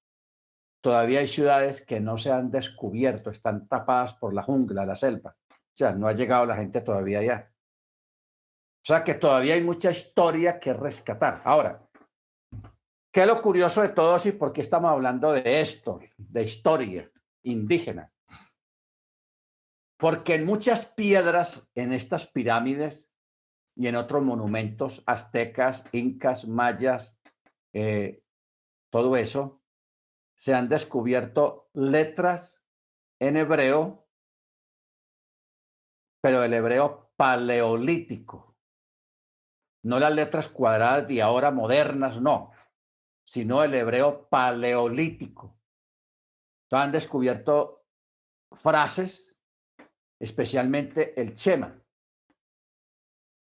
Todavía 0.80 1.18
hay 1.20 1.26
ciudades 1.26 1.82
que 1.82 2.00
no 2.00 2.16
se 2.16 2.30
han 2.30 2.50
descubierto, 2.50 3.30
están 3.30 3.66
tapadas 3.66 4.14
por 4.14 4.32
la 4.32 4.44
jungla, 4.44 4.86
la 4.86 4.94
selva. 4.94 5.36
O 5.50 5.76
sea, 5.76 5.92
no 5.92 6.06
ha 6.06 6.12
llegado 6.12 6.46
la 6.46 6.56
gente 6.56 6.80
todavía 6.80 7.18
allá. 7.18 7.52
O 8.80 8.86
sea 8.88 9.02
que 9.02 9.14
todavía 9.14 9.54
hay 9.54 9.62
mucha 9.62 9.90
historia 9.90 10.60
que 10.60 10.72
rescatar. 10.72 11.42
Ahora, 11.44 11.82
¿qué 13.12 13.22
es 13.22 13.26
lo 13.26 13.42
curioso 13.42 13.82
de 13.82 13.88
todo 13.88 14.16
y 14.24 14.32
por 14.32 14.52
qué 14.52 14.60
estamos 14.60 14.90
hablando 14.90 15.32
de 15.32 15.60
esto, 15.60 15.98
de 16.16 16.42
historia 16.44 17.10
indígena? 17.42 18.10
Porque 19.98 20.36
en 20.36 20.46
muchas 20.46 20.86
piedras, 20.86 21.68
en 21.74 21.92
estas 21.92 22.26
pirámides 22.26 23.12
y 23.74 23.88
en 23.88 23.96
otros 23.96 24.22
monumentos 24.22 25.02
aztecas, 25.06 25.84
incas, 25.90 26.46
mayas, 26.46 27.18
eh, 27.72 28.22
todo 28.90 29.16
eso, 29.16 29.60
se 30.36 30.54
han 30.54 30.68
descubierto 30.68 31.68
letras 31.74 32.62
en 33.18 33.36
hebreo, 33.36 34.08
pero 36.20 36.44
el 36.44 36.54
hebreo 36.54 37.12
paleolítico. 37.16 38.56
No 39.82 39.98
las 39.98 40.12
letras 40.12 40.48
cuadradas 40.48 41.08
de 41.08 41.22
ahora 41.22 41.50
modernas, 41.50 42.20
no, 42.20 42.52
sino 43.24 43.64
el 43.64 43.74
hebreo 43.74 44.28
paleolítico. 44.28 45.58
Entonces 46.64 46.84
han 46.84 46.92
descubierto 46.92 47.84
frases 48.52 49.37
especialmente 50.20 51.20
el 51.20 51.34
Chema, 51.34 51.80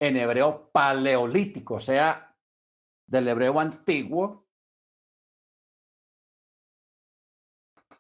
en 0.00 0.16
hebreo 0.16 0.70
paleolítico, 0.70 1.74
o 1.74 1.80
sea, 1.80 2.36
del 3.06 3.28
hebreo 3.28 3.58
antiguo. 3.58 4.46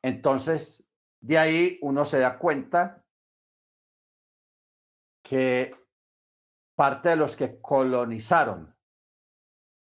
Entonces, 0.02 0.86
de 1.20 1.38
ahí 1.38 1.78
uno 1.82 2.04
se 2.04 2.18
da 2.18 2.38
cuenta 2.38 3.04
que 5.22 5.74
parte 6.74 7.10
de 7.10 7.16
los 7.16 7.36
que 7.36 7.60
colonizaron 7.60 8.74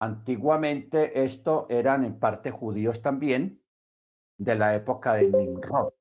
antiguamente 0.00 1.24
esto 1.24 1.66
eran 1.68 2.04
en 2.04 2.18
parte 2.18 2.50
judíos 2.50 3.02
también 3.02 3.64
de 4.38 4.54
la 4.54 4.74
época 4.74 5.14
de 5.14 5.28
Nimrod 5.28 5.93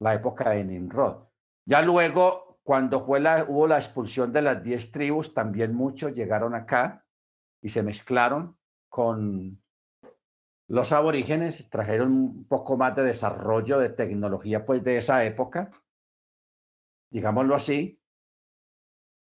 la 0.00 0.14
época 0.14 0.50
de 0.50 0.64
Nimrod. 0.64 1.28
Ya 1.64 1.82
luego, 1.82 2.58
cuando 2.62 3.04
fue 3.04 3.20
hubo 3.48 3.66
la 3.66 3.76
expulsión 3.76 4.32
de 4.32 4.42
las 4.42 4.62
diez 4.62 4.90
tribus, 4.90 5.32
también 5.32 5.74
muchos 5.74 6.12
llegaron 6.14 6.54
acá 6.54 7.06
y 7.62 7.68
se 7.68 7.82
mezclaron 7.82 8.58
con 8.88 9.62
los 10.68 10.92
aborígenes, 10.92 11.68
trajeron 11.68 12.12
un 12.12 12.44
poco 12.46 12.76
más 12.76 12.94
de 12.96 13.02
desarrollo 13.02 13.78
de 13.78 13.90
tecnología 13.90 14.64
pues 14.64 14.82
de 14.82 14.98
esa 14.98 15.24
época, 15.24 15.70
digámoslo 17.10 17.54
así. 17.54 18.00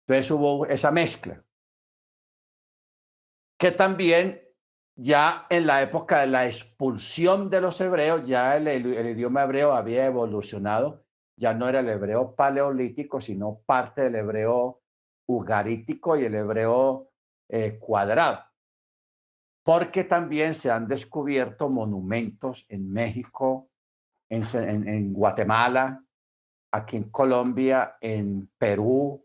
Entonces 0.07 0.31
hubo 0.31 0.65
esa 0.65 0.91
mezcla. 0.91 1.43
Que 3.57 3.71
también 3.71 4.46
ya 4.97 5.45
en 5.51 5.67
la 5.67 5.83
época 5.83 6.21
de 6.21 6.27
la 6.27 6.47
expulsión 6.47 7.51
de 7.51 7.61
los 7.61 7.79
hebreos, 7.79 8.25
ya 8.27 8.57
el, 8.57 8.67
idioma 9.07 9.43
hebreo 9.43 9.73
había 9.73 10.07
evolucionado, 10.07 11.05
ya 11.37 11.53
no 11.53 11.69
era 11.69 11.81
el 11.81 11.89
hebreo 11.89 12.35
paleolítico, 12.35 13.21
sino 13.21 13.61
parte 13.63 14.01
del 14.01 14.15
hebreo 14.15 14.81
ugarítico 15.27 16.17
y 16.17 16.25
el 16.25 16.33
hebreo 16.33 17.11
eh, 17.47 17.77
cuadrado. 17.79 18.43
Porque 19.63 20.03
también 20.03 20.55
se 20.55 20.71
han 20.71 20.87
descubierto 20.87 21.69
monumentos 21.69 22.65
en 22.67 22.91
México, 22.91 23.69
en 24.29 25.13
Guatemala, 25.13 26.03
aquí 26.71 26.97
en 26.97 27.09
Colombia, 27.11 27.97
en 28.01 28.49
Perú, 28.57 29.23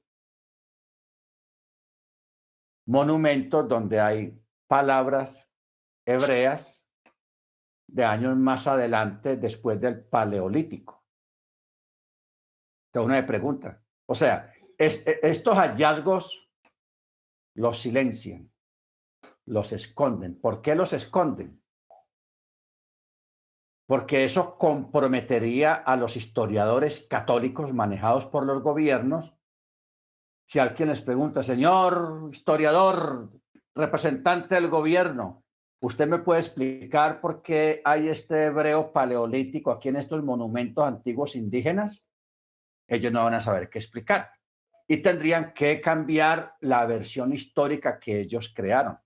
monumentos 2.86 3.68
donde 3.68 4.00
hay 4.00 4.38
palabras 4.66 5.51
hebreas 6.04 6.86
de 7.86 8.04
años 8.04 8.36
más 8.36 8.66
adelante 8.66 9.36
después 9.36 9.80
del 9.80 10.04
Paleolítico. 10.04 11.04
Entonces 12.92 13.18
uno 13.18 13.26
pregunta, 13.26 13.82
o 14.06 14.14
sea, 14.14 14.52
e, 14.78 15.20
estos 15.22 15.56
hallazgos 15.56 16.50
los 17.54 17.80
silencian, 17.80 18.50
los 19.46 19.72
esconden. 19.72 20.40
¿Por 20.40 20.62
qué 20.62 20.74
los 20.74 20.92
esconden? 20.92 21.62
Porque 23.86 24.24
eso 24.24 24.56
comprometería 24.56 25.74
a 25.74 25.96
los 25.96 26.16
historiadores 26.16 27.06
católicos 27.08 27.72
manejados 27.72 28.26
por 28.26 28.46
los 28.46 28.62
gobiernos. 28.62 29.34
Si 30.46 30.58
alguien 30.58 30.88
les 30.88 31.02
pregunta, 31.02 31.42
señor 31.42 32.28
historiador, 32.30 33.30
representante 33.74 34.54
del 34.54 34.68
gobierno, 34.68 35.41
¿Usted 35.82 36.06
me 36.06 36.20
puede 36.20 36.38
explicar 36.38 37.20
por 37.20 37.42
qué 37.42 37.82
hay 37.84 38.08
este 38.08 38.44
hebreo 38.44 38.92
paleolítico 38.92 39.72
aquí 39.72 39.88
en 39.88 39.96
estos 39.96 40.22
monumentos 40.22 40.84
antiguos 40.84 41.34
indígenas? 41.34 42.06
Ellos 42.86 43.10
no 43.10 43.24
van 43.24 43.34
a 43.34 43.40
saber 43.40 43.68
qué 43.68 43.80
explicar. 43.80 44.30
Y 44.86 44.98
tendrían 44.98 45.52
que 45.52 45.80
cambiar 45.80 46.54
la 46.60 46.86
versión 46.86 47.32
histórica 47.32 47.98
que 47.98 48.20
ellos 48.20 48.52
crearon. 48.54 48.92
O 48.92 49.00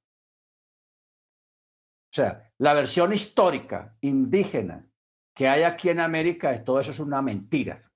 sea, 2.13 2.53
la 2.59 2.75
versión 2.75 3.15
histórica 3.15 3.97
indígena 4.03 4.87
que 5.35 5.49
hay 5.49 5.63
aquí 5.63 5.89
en 5.89 6.01
América, 6.01 6.63
todo 6.63 6.81
eso 6.81 6.91
es 6.91 6.99
una 6.99 7.23
mentira. 7.23 7.91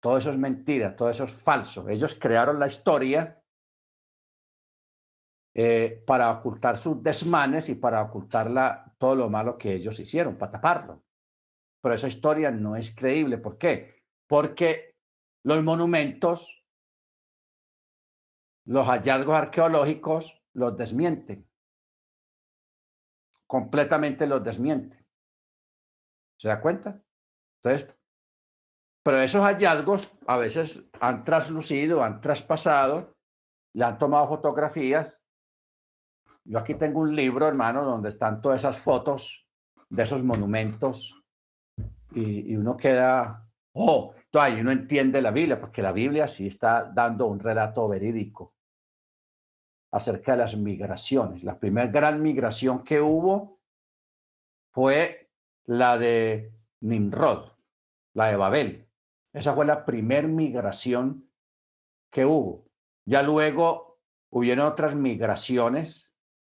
Todo 0.00 0.16
eso 0.16 0.30
es 0.30 0.38
mentira, 0.38 0.96
todo 0.96 1.10
eso 1.10 1.24
es 1.24 1.32
falso. 1.32 1.86
Ellos 1.86 2.16
crearon 2.18 2.58
la 2.58 2.66
historia 2.66 3.43
eh, 5.56 6.02
para 6.04 6.32
ocultar 6.32 6.76
sus 6.78 7.00
desmanes 7.00 7.68
y 7.68 7.76
para 7.76 8.02
ocultar 8.02 8.92
todo 8.98 9.14
lo 9.14 9.30
malo 9.30 9.56
que 9.56 9.74
ellos 9.74 10.00
hicieron, 10.00 10.36
para 10.36 10.50
taparlo. 10.50 11.04
Pero 11.80 11.94
esa 11.94 12.08
historia 12.08 12.50
no 12.50 12.74
es 12.74 12.92
creíble. 12.92 13.38
¿Por 13.38 13.56
qué? 13.56 14.02
Porque 14.26 14.96
los 15.44 15.62
monumentos, 15.62 16.64
los 18.66 18.84
hallazgos 18.88 19.36
arqueológicos 19.36 20.42
los 20.54 20.76
desmienten. 20.76 21.48
Completamente 23.46 24.26
los 24.26 24.42
desmienten. 24.42 25.06
¿Se 26.36 26.48
da 26.48 26.60
cuenta? 26.60 27.00
Entonces, 27.62 27.94
pero 29.04 29.20
esos 29.20 29.42
hallazgos 29.42 30.12
a 30.26 30.36
veces 30.36 30.82
han 30.98 31.22
traslucido, 31.22 32.02
han 32.02 32.20
traspasado, 32.20 33.14
le 33.74 33.84
han 33.84 33.98
tomado 33.98 34.26
fotografías 34.26 35.23
yo 36.44 36.58
aquí 36.58 36.74
tengo 36.74 37.00
un 37.00 37.16
libro, 37.16 37.48
hermano, 37.48 37.84
donde 37.84 38.10
están 38.10 38.40
todas 38.40 38.60
esas 38.60 38.78
fotos 38.78 39.46
de 39.88 40.02
esos 40.02 40.22
monumentos 40.22 41.22
y, 42.12 42.54
uno 42.54 42.76
queda, 42.76 43.48
oh, 43.72 44.14
todavía 44.30 44.60
uno 44.60 44.70
entiende 44.70 45.20
la 45.22 45.30
Biblia, 45.30 45.58
porque 45.58 45.82
la 45.82 45.92
Biblia 45.92 46.28
sí 46.28 46.46
está 46.46 46.84
dando 46.84 47.26
un 47.26 47.40
relato 47.40 47.88
verídico 47.88 48.54
acerca 49.92 50.32
de 50.32 50.38
las 50.38 50.56
migraciones. 50.56 51.44
La 51.44 51.58
primera 51.58 51.88
gran 51.88 52.22
migración 52.22 52.84
que 52.84 53.00
hubo 53.00 53.60
fue 54.72 55.30
la 55.66 55.96
de 55.96 56.52
Nimrod, 56.80 57.52
la 58.12 58.26
de 58.26 58.36
Babel. 58.36 58.88
Esa 59.32 59.54
fue 59.54 59.64
la 59.64 59.84
primera 59.84 60.28
migración 60.28 61.28
que 62.10 62.24
hubo. 62.24 62.66
Ya 63.06 63.22
luego 63.22 63.98
hubieron 64.30 64.66
otras 64.66 64.94
migraciones 64.94 66.13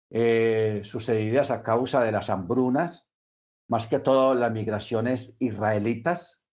eh, 0.09 0.81
sucedidas 0.83 1.51
a 1.51 1.63
causa 1.63 2.03
de 2.03 2.11
las 2.11 2.29
hambrunas, 2.29 3.09
más 3.69 3.87
que 3.87 3.99
todo 3.99 4.35
las 4.35 4.51
migraciones 4.51 5.35
israelitas, 5.39 6.43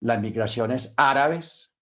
las 0.00 0.20
migraciones 0.20 0.94
árabes. 0.96 1.72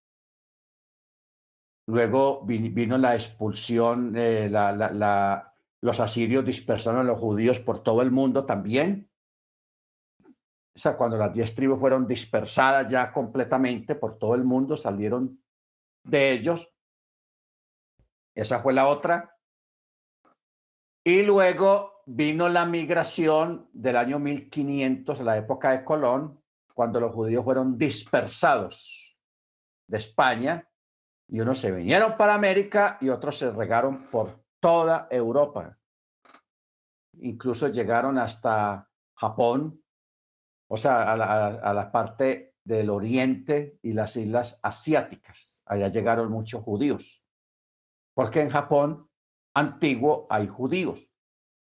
Luego 1.87 2.43
vino 2.47 2.97
la 2.97 3.15
expulsión, 3.15 4.15
los 4.15 6.01
asirios 6.01 6.45
dispersaron 6.45 7.03
a 7.03 7.05
los 7.05 7.19
judíos 7.19 7.61
por 7.61 7.83
todo 7.83 8.01
el 8.01 8.11
mundo 8.11 8.47
también. 8.47 9.11
O 10.77 10.79
sea, 10.79 10.97
cuando 10.97 11.19
las 11.19 11.33
diez 11.33 11.55
tribus 11.55 11.79
fueron 11.79 12.07
dispersadas 12.07 12.91
ya 12.91 13.13
completamente 13.13 13.95
por 13.95 14.19
todo 14.19 14.35
el 14.35 14.45
mundo, 14.45 14.77
salieron 14.77 15.45
de 16.03 16.33
ellos. 16.33 16.73
Esa 18.35 18.61
fue 18.61 18.73
la 18.73 18.89
otra. 18.89 19.34
Y 21.05 21.23
luego 21.23 22.03
vino 22.07 22.49
la 22.49 22.65
migración 22.65 23.69
del 23.75 23.97
año 23.97 24.19
1500, 24.19 25.21
la 25.21 25.37
época 25.37 25.73
de 25.73 25.85
Colón, 25.85 26.43
cuando 26.73 26.99
los 26.99 27.13
judíos 27.13 27.45
fueron 27.45 27.77
dispersados 27.77 29.19
de 29.87 29.99
España 29.99 30.67
y 31.29 31.41
unos 31.41 31.59
se 31.59 31.71
vinieron 31.73 32.17
para 32.17 32.35
América 32.35 32.97
y 33.01 33.11
otros 33.11 33.39
se 33.39 33.51
regaron 33.51 34.07
por 34.11 34.45
toda 34.61 35.07
Europa. 35.11 35.79
Incluso 37.21 37.69
llegaron 37.69 38.19
hasta 38.19 38.89
Japón, 39.15 39.83
o 40.69 40.77
sea, 40.77 41.13
a 41.13 41.17
la, 41.17 41.47
a 41.47 41.93
parte 41.93 42.55
del 42.65 42.89
oriente 42.89 43.79
y 43.83 43.93
las 43.93 44.17
islas 44.17 44.59
asiáticas. 44.63 45.63
Allá 45.67 45.89
llegaron 45.89 46.31
muchos 46.31 46.63
judíos, 46.63 47.23
porque 48.15 48.41
en 48.41 48.51
Japón 48.51 49.09
antiguo 49.55 50.27
hay 50.29 50.49
judíos 50.49 51.09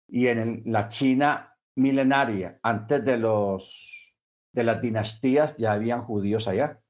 y 0.08 0.28
en 0.28 0.64
la 0.66 0.88
China 0.88 1.58
milenaria, 1.76 2.60
antes 2.62 3.04
de 3.04 3.18
los 3.18 3.98
de 4.54 4.64
las 4.64 4.82
dinastías, 4.82 5.56
ya 5.58 5.72
habían 5.72 6.04
judíos 6.04 6.48
allá, 6.48 6.82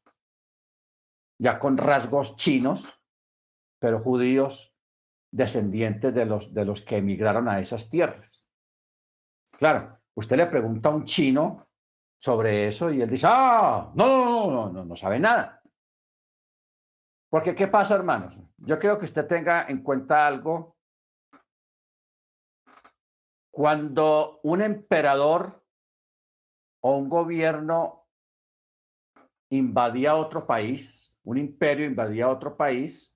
ya 1.40 1.60
con 1.60 1.78
rasgos 1.78 2.36
chinos, 2.36 3.00
pero 3.80 4.00
judíos 4.00 4.74
descendientes 5.32 6.14
de 6.14 6.26
los, 6.26 6.54
de 6.54 6.66
los 6.66 6.82
que 6.82 6.98
emigraron 6.98 7.48
a 7.48 7.60
esas 7.60 7.90
tierras. 7.90 8.48
Claro, 9.52 10.00
usted 10.16 10.38
le 10.38 10.48
pregunta 10.48 10.90
a 10.90 10.96
un 10.96 11.06
chino 11.06 11.68
sobre 12.18 12.68
eso 12.68 12.92
y 12.92 13.02
él 13.02 13.10
dice, 13.10 13.28
ah, 13.30 13.92
no, 13.96 14.08
no, 14.08 14.52
no, 14.52 14.70
no, 14.72 14.86
no 14.86 14.96
sabe 14.96 15.20
nada. 15.20 15.62
Porque, 17.30 17.56
¿qué 17.56 17.68
pasa, 17.68 17.96
hermanos? 17.96 18.38
Yo 18.58 18.78
creo 18.78 18.98
que 18.98 19.06
usted 19.06 19.26
tenga 19.26 19.66
en 19.68 19.82
cuenta 19.82 20.28
algo. 20.28 20.71
Cuando 23.52 24.40
un 24.44 24.62
emperador 24.62 25.64
o 26.82 26.96
un 26.98 27.10
gobierno 27.10 28.08
invadía 29.50 30.16
otro 30.16 30.48
país, 30.48 31.20
un 31.24 31.38
imperio 31.38 31.86
invadía 31.86 32.30
otro 32.30 32.56
país, 32.56 33.16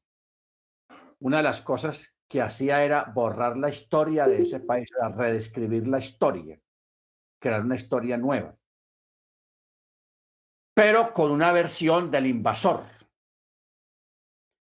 una 1.19 1.37
de 1.37 1.43
las 1.43 1.61
cosas 1.61 2.17
que 2.27 2.41
hacía 2.41 2.83
era 2.83 3.05
borrar 3.05 3.57
la 3.57 3.69
historia 3.69 4.27
de 4.27 4.41
ese 4.41 4.59
país, 4.59 4.89
era 4.97 5.09
redescribir 5.09 5.87
la 5.87 5.99
historia, 5.99 6.59
crear 7.39 7.63
una 7.63 7.75
historia 7.75 8.17
nueva 8.17 8.57
pero 10.75 11.13
con 11.13 11.31
una 11.31 11.53
versión 11.53 12.11
del 12.11 12.27
invasor. 12.27 12.83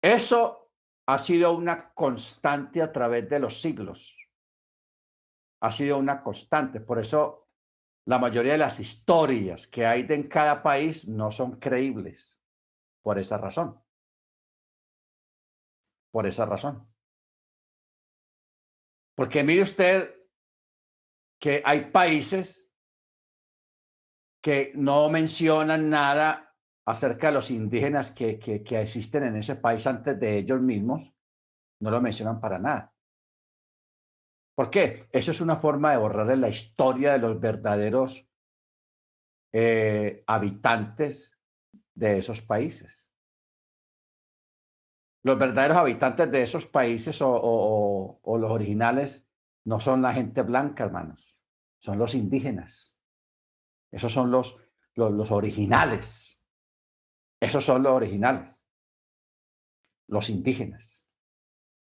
Eso 0.02 0.72
ha 1.06 1.18
sido 1.18 1.52
una 1.52 1.92
constante 1.92 2.80
a 2.80 2.90
través 2.90 3.28
de 3.28 3.38
los 3.38 3.60
siglos. 3.60 4.19
Ha 5.60 5.70
sido 5.70 5.98
una 5.98 6.22
constante. 6.22 6.80
Por 6.80 6.98
eso 6.98 7.48
la 8.06 8.18
mayoría 8.18 8.52
de 8.52 8.58
las 8.58 8.80
historias 8.80 9.66
que 9.66 9.86
hay 9.86 10.06
en 10.08 10.28
cada 10.28 10.62
país 10.62 11.06
no 11.06 11.30
son 11.30 11.58
creíbles. 11.58 12.38
Por 13.02 13.18
esa 13.18 13.38
razón. 13.38 13.80
Por 16.10 16.26
esa 16.26 16.44
razón. 16.44 16.88
Porque 19.14 19.44
mire 19.44 19.62
usted 19.62 20.14
que 21.38 21.62
hay 21.64 21.90
países 21.90 22.70
que 24.42 24.72
no 24.74 25.08
mencionan 25.10 25.90
nada 25.90 26.54
acerca 26.86 27.28
de 27.28 27.34
los 27.34 27.50
indígenas 27.50 28.10
que, 28.10 28.38
que, 28.38 28.80
existen 28.80 29.24
en 29.24 29.36
ese 29.36 29.56
país 29.56 29.86
antes 29.86 30.18
de 30.18 30.38
ellos 30.38 30.60
mismos, 30.60 31.12
no 31.80 31.90
lo 31.90 32.00
mencionan 32.00 32.40
para 32.40 32.58
nada. 32.58 32.89
¿Por 34.60 34.68
qué? 34.68 35.08
Eso 35.10 35.30
es 35.30 35.40
una 35.40 35.56
forma 35.56 35.92
de 35.92 35.96
borrar 35.96 36.36
la 36.36 36.50
historia 36.50 37.12
de 37.12 37.18
los 37.18 37.40
verdaderos 37.40 38.28
eh, 39.52 40.22
habitantes 40.26 41.34
de 41.94 42.18
esos 42.18 42.42
países. 42.42 43.10
Los 45.22 45.38
verdaderos 45.38 45.78
habitantes 45.78 46.30
de 46.30 46.42
esos 46.42 46.66
países 46.66 47.20
o 47.22 48.20
los 48.38 48.50
originales 48.50 49.26
no 49.64 49.80
son 49.80 50.02
la 50.02 50.12
gente 50.12 50.42
blanca, 50.42 50.84
hermanos, 50.84 51.40
son 51.78 51.98
los 51.98 52.14
indígenas. 52.14 52.94
Esos 53.90 54.12
son 54.12 54.30
los, 54.30 54.58
los, 54.94 55.30
originales. 55.30 56.38
Esos 57.40 57.64
son 57.64 57.82
los 57.82 57.92
originales. 57.92 58.62
Los 60.06 60.28
indígenas. 60.28 61.06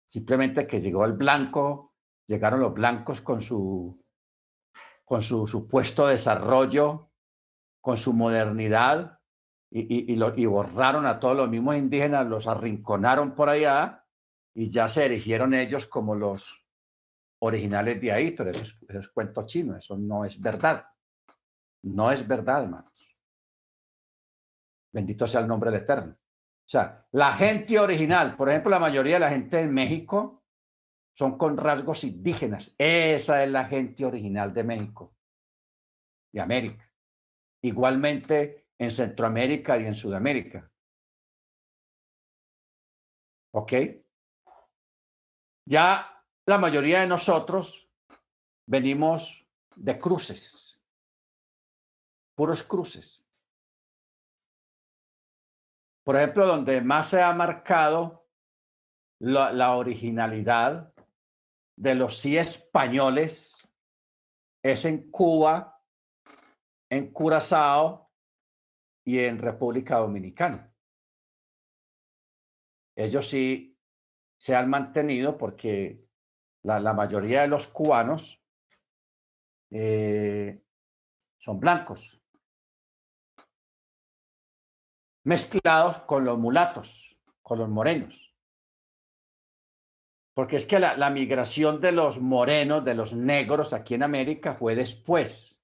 Simplemente 0.08 0.66
que 0.66 0.80
llegó 0.80 1.04
el 1.04 1.18
blanco, 1.18 1.91
llegaron 2.28 2.60
los 2.60 2.74
blancos 2.74 3.22
con 3.22 3.42
su, 3.42 4.04
con 5.04 5.22
su 5.22 5.48
supuesto 5.48 6.08
desarrollo, 6.08 7.12
con 7.82 7.98
su 7.98 8.14
modernidad, 8.14 9.20
y, 9.74 10.14
y, 10.14 10.46
borraron 10.46 11.06
a 11.06 11.20
todos 11.20 11.36
los 11.36 11.50
mismos 11.50 11.78
indígenas, 11.78 12.28
los 12.28 12.46
arrinconaron 12.46 13.34
por 13.34 13.48
allá 13.48 14.06
y 14.54 14.70
ya 14.70 14.90
se 14.90 15.06
erigieron 15.06 15.54
ellos 15.54 15.88
como 15.88 16.14
los 16.14 16.66
originales 17.40 18.02
de 18.02 18.12
ahí, 18.12 18.32
pero 18.32 18.52
eso 18.52 18.76
es 18.90 19.08
cuento 19.08 19.46
chino, 19.46 19.78
eso 19.78 19.98
no 19.98 20.26
es 20.26 20.40
verdad. 20.40 20.86
No 21.84 22.12
es 22.12 22.28
verdad, 22.28 22.64
hermanos. 22.64 23.16
Bendito 24.94 25.26
sea 25.26 25.42
el 25.42 25.48
nombre 25.48 25.72
del 25.72 25.82
Eterno. 25.82 26.14
O 26.14 26.70
sea, 26.72 27.08
la 27.12 27.34
gente 27.34 27.80
original, 27.80 28.36
por 28.36 28.50
ejemplo, 28.50 28.70
la 28.70 28.80
mayoría 28.80 29.16
de 29.16 29.20
la 29.22 29.30
gente 29.30 29.60
en 29.60 29.74
México 29.74 30.41
son 31.14 31.38
con 31.38 31.58
rasgos 31.58 32.04
indígenas. 32.04 32.76
Esa 32.78 33.44
es 33.44 33.50
la 33.50 33.66
gente 33.66 34.06
original 34.06 34.54
de 34.54 34.64
México, 34.64 35.16
de 36.32 36.42
América. 36.42 36.92
Igualmente 37.64 38.70
en 38.78 38.92
Centroamérica 38.92 39.78
y 39.78 39.86
en 39.86 39.94
Sudamérica. 39.94 40.72
¿Ok? 43.54 43.74
Ya 45.66 46.24
la 46.46 46.58
mayoría 46.58 47.02
de 47.02 47.08
nosotros 47.08 47.90
venimos 48.66 49.46
de 49.76 50.00
cruces 50.00 50.72
puros 52.42 52.64
cruces. 52.64 53.24
Por 56.04 56.16
ejemplo, 56.16 56.48
donde 56.48 56.82
más 56.82 57.10
se 57.10 57.22
ha 57.22 57.32
marcado 57.34 58.28
la, 59.20 59.76
originalidad 59.76 60.91
de 61.82 61.96
los 61.96 62.20
sí 62.20 62.38
españoles 62.38 63.68
es 64.62 64.86
en 64.86 65.10
Cuba, 65.10 65.82
en 66.88 67.12
Curazao 67.12 68.12
y 69.04 69.18
en 69.18 69.40
República 69.40 69.98
Dominicana. 69.98 70.72
Ellos 72.96 73.28
sí 73.28 73.80
se 74.38 74.56
han 74.56 74.70
mantenido 74.70 75.40
porque 75.40 76.06
la, 76.62 76.94
mayoría 76.94 77.42
de 77.42 77.48
los 77.48 77.68
cubanos 77.68 78.40
eh, 79.72 80.64
son 81.40 81.60
blancos 81.60 82.22
mezclados 85.24 86.02
con 86.02 86.26
los 86.26 86.38
mulatos, 86.38 87.20
con 87.42 87.58
los 87.58 87.70
morenos. 87.70 88.31
Porque 90.34 90.56
es 90.56 90.66
que 90.66 90.80
la, 90.80 91.10
migración 91.10 91.82
de 91.82 91.92
los 91.92 92.22
morenos, 92.22 92.86
de 92.86 92.96
los 92.96 93.14
negros 93.14 93.74
aquí 93.74 93.96
en 93.96 94.04
América 94.04 94.54
fue 94.54 94.76
después. 94.76 95.60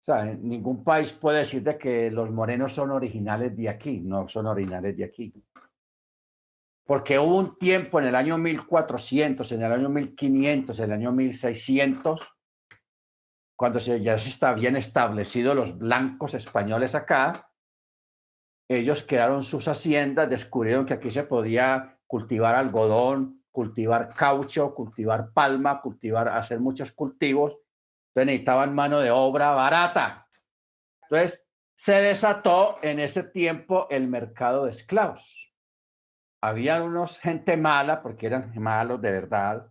O 0.00 0.04
sea, 0.04 0.24
ningún 0.24 0.84
país 0.84 1.12
puede 1.12 1.38
decir 1.38 1.62
de 1.62 1.76
que 1.76 2.10
los 2.10 2.30
morenos 2.30 2.72
son 2.72 2.90
originales 2.90 3.56
de 3.56 3.68
aquí, 3.68 4.00
no 4.00 4.28
son 4.28 4.46
originales 4.46 4.96
de 4.96 5.04
aquí. 5.04 5.32
Porque 6.86 7.18
hubo 7.18 7.38
un 7.38 7.58
tiempo 7.58 7.98
en 7.98 8.06
el 8.06 8.14
año 8.14 8.36
1400, 8.36 9.50
en 9.52 9.62
el 9.62 9.72
año 9.72 9.88
1500, 9.88 10.78
en 10.78 10.84
el 10.84 10.92
año 10.92 11.12
1600, 11.12 12.34
cuando 13.56 13.78
ya 13.78 14.18
se 14.18 14.28
estaban 14.28 14.76
establecidos 14.76 15.56
los 15.56 15.78
blancos 15.78 16.34
españoles 16.34 16.94
acá, 16.94 17.50
ellos 18.68 19.04
crearon 19.06 19.42
sus 19.42 19.68
haciendas, 19.68 20.28
descubrieron 20.28 20.86
que 20.86 20.94
aquí 20.94 21.10
se 21.10 21.24
podía 21.24 21.98
cultivar 22.06 22.54
algodón, 22.54 23.43
cultivar 23.54 24.12
caucho, 24.14 24.74
cultivar 24.74 25.32
palma, 25.32 25.80
cultivar, 25.80 26.28
hacer 26.28 26.58
muchos 26.58 26.90
cultivos. 26.90 27.56
Entonces 28.08 28.26
necesitaban 28.26 28.74
mano 28.74 28.98
de 28.98 29.12
obra 29.12 29.50
barata. 29.50 30.26
Entonces 31.02 31.46
se 31.76 31.94
desató 31.94 32.78
en 32.82 32.98
ese 32.98 33.22
tiempo 33.22 33.86
el 33.90 34.08
mercado 34.08 34.64
de 34.64 34.72
esclavos. 34.72 35.54
Había 36.42 36.82
unos 36.82 37.20
gente 37.20 37.56
mala, 37.56 38.02
porque 38.02 38.26
eran 38.26 38.52
malos 38.56 39.00
de 39.00 39.12
verdad, 39.12 39.70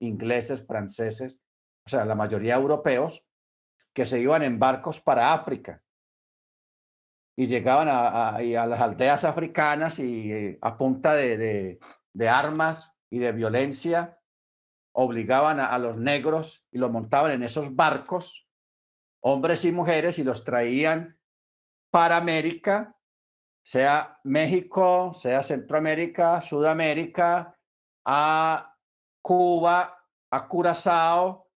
ingleses, 0.00 0.66
franceses, 0.66 1.40
o 1.86 1.88
sea, 1.88 2.04
la 2.04 2.14
mayoría 2.14 2.56
europeos, 2.56 3.24
que 3.94 4.04
se 4.04 4.20
iban 4.20 4.42
en 4.42 4.58
barcos 4.58 5.00
para 5.00 5.32
África 5.32 5.82
y 7.36 7.46
llegaban 7.46 7.88
a, 7.90 8.40
las 8.40 8.80
aldeas 8.80 9.24
africanas 9.24 9.98
y 9.98 10.32
eh, 10.32 10.58
a 10.60 10.76
punta 10.76 11.14
de, 11.14 11.78
armas 12.28 12.93
y 13.14 13.18
de 13.20 13.30
violencia 13.30 14.20
obligaban 14.92 15.60
a, 15.60 15.78
los 15.78 15.96
negros 15.96 16.66
y 16.72 16.78
los 16.78 16.90
montaban 16.90 17.30
en 17.30 17.44
esos 17.44 17.76
barcos, 17.76 18.48
hombres 19.20 19.64
y 19.64 19.70
mujeres, 19.70 20.18
y 20.18 20.24
los 20.24 20.42
traían 20.42 21.16
para 21.92 22.16
América, 22.16 22.98
sea 23.62 24.18
México, 24.24 25.14
sea 25.14 25.44
Centroamérica, 25.44 26.40
Sudamérica, 26.40 27.56
a 28.04 28.76
Cuba, 29.22 29.96
a 30.32 30.48
Curazao, 30.48 31.48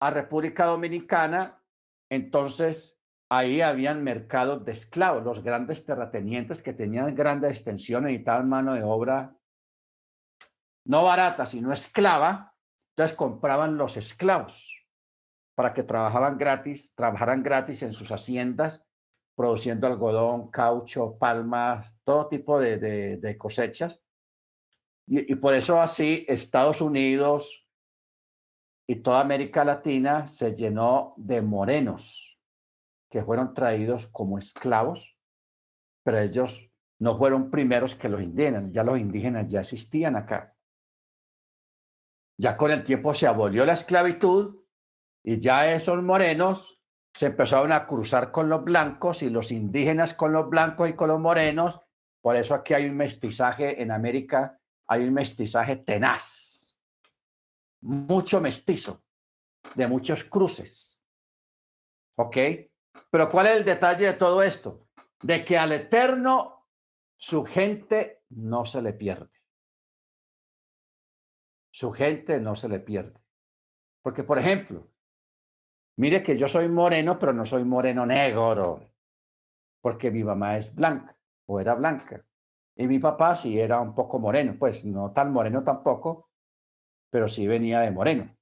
a 0.00 0.10
República 0.10 0.64
Dominicana, 0.64 1.62
entonces 2.08 2.98
ahí 3.28 3.60
habían 3.60 4.02
mercados 4.02 4.64
de 4.64 4.72
esclavos. 4.72 5.22
Los 5.22 5.42
grandes 5.42 5.84
terratenientes 5.84 6.62
que 6.62 6.72
tenían 6.72 7.14
grandes 7.14 7.50
extensiones 7.50 8.12
necesitaban 8.12 8.48
mano 8.48 8.72
de 8.72 8.82
obra 8.82 9.37
no 10.88 11.04
barata, 11.04 11.44
sino 11.44 11.72
esclava, 11.72 12.54
entonces 12.96 13.16
compraban 13.16 13.76
los 13.76 13.96
esclavos 13.96 14.86
para 15.54 15.74
que 15.74 15.82
trabajaban 15.82 16.38
gratis, 16.38 16.94
trabajaran 16.94 17.42
gratis 17.42 17.82
en 17.82 17.92
sus 17.92 18.10
haciendas, 18.10 18.86
produciendo 19.36 19.86
algodón, 19.86 20.50
caucho, 20.50 21.18
palmas, 21.18 22.00
todo 22.04 22.28
tipo 22.28 22.58
de, 22.58 23.36
cosechas. 23.38 24.02
Y, 25.06 25.32
y 25.32 25.36
por 25.36 25.54
eso 25.54 25.80
así 25.80 26.24
Estados 26.26 26.80
Unidos 26.80 27.68
y 28.86 28.96
toda 28.96 29.20
América 29.20 29.64
Latina 29.64 30.26
se 30.26 30.54
llenó 30.54 31.12
de 31.18 31.42
morenos 31.42 32.40
que 33.10 33.22
fueron 33.22 33.52
traídos 33.52 34.06
como 34.06 34.38
esclavos, 34.38 35.18
pero 36.02 36.18
ellos 36.18 36.72
no 36.98 37.16
fueron 37.18 37.50
primeros 37.50 37.94
que 37.94 38.08
los 38.08 38.22
indígenas, 38.22 38.70
ya 38.72 38.84
los 38.84 38.98
indígenas 38.98 39.50
ya 39.50 39.60
existían 39.60 40.16
acá. 40.16 40.54
Ya 42.38 42.56
con 42.56 42.70
el 42.70 42.84
tiempo 42.84 43.12
se 43.14 43.26
abolió 43.26 43.66
la 43.66 43.72
esclavitud 43.72 44.62
y 45.24 45.40
ya 45.40 45.72
esos 45.72 46.02
morenos 46.02 46.80
se 47.12 47.26
empezaron 47.26 47.72
a 47.72 47.84
cruzar 47.86 48.30
con 48.30 48.48
los 48.48 48.62
blancos 48.62 49.22
y 49.22 49.30
los 49.30 49.50
indígenas 49.50 50.14
con 50.14 50.32
los 50.32 50.48
blancos 50.48 50.88
y 50.88 50.92
con 50.92 51.08
los 51.08 51.18
morenos. 51.18 51.80
Por 52.22 52.36
eso 52.36 52.54
aquí 52.54 52.74
hay 52.74 52.86
un 52.86 52.96
mestizaje 52.96 53.82
en 53.82 53.90
América, 53.90 54.60
hay 54.86 55.04
un 55.04 55.14
mestizaje 55.14 55.76
tenaz, 55.76 56.76
mucho 57.80 58.40
mestizo, 58.40 59.02
de 59.74 59.88
muchos 59.88 60.22
cruces. 60.22 61.00
¿Ok? 62.16 62.36
Pero 63.10 63.30
¿cuál 63.30 63.46
es 63.48 63.56
el 63.56 63.64
detalle 63.64 64.06
de 64.06 64.12
todo 64.12 64.42
esto? 64.42 64.86
De 65.22 65.44
que 65.44 65.58
al 65.58 65.72
Eterno 65.72 66.68
su 67.16 67.44
gente 67.44 68.22
no 68.30 68.64
se 68.64 68.80
le 68.80 68.92
pierde. 68.92 69.37
Su 71.70 71.92
gente 71.92 72.40
no 72.40 72.56
se 72.56 72.68
le 72.68 72.80
pierde. 72.80 73.20
Porque, 74.02 74.24
por 74.24 74.38
ejemplo, 74.38 74.88
mire 75.96 76.22
que 76.22 76.36
yo 76.36 76.48
soy 76.48 76.68
moreno, 76.68 77.18
pero 77.18 77.32
no 77.32 77.44
soy 77.44 77.64
moreno 77.64 78.06
negro, 78.06 78.80
porque 79.80 80.10
mi 80.10 80.24
mamá 80.24 80.56
es 80.56 80.74
blanca 80.74 81.16
o 81.46 81.60
era 81.60 81.74
blanca. 81.74 82.24
Y 82.76 82.86
mi 82.86 82.98
papá 82.98 83.36
sí 83.36 83.58
era 83.58 83.80
un 83.80 83.94
poco 83.94 84.18
moreno, 84.18 84.56
pues 84.58 84.84
no 84.84 85.12
tan 85.12 85.32
moreno 85.32 85.64
tampoco, 85.64 86.30
pero 87.10 87.28
sí 87.28 87.46
venía 87.46 87.80
de 87.80 87.90
moreno 87.90 88.38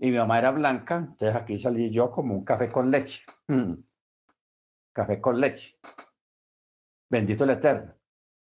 y 0.00 0.10
mi 0.10 0.16
mamá 0.16 0.38
era 0.38 0.50
blanca, 0.50 0.96
entonces 0.96 1.36
aquí 1.36 1.58
salí 1.58 1.90
yo 1.90 2.10
como 2.10 2.34
un 2.34 2.44
café 2.44 2.70
con 2.70 2.90
leche. 2.90 3.22
Café 4.92 5.20
con 5.20 5.38
leche. 5.38 5.78
Bendito 7.08 7.44
el 7.44 7.50
Eterno. 7.50 7.94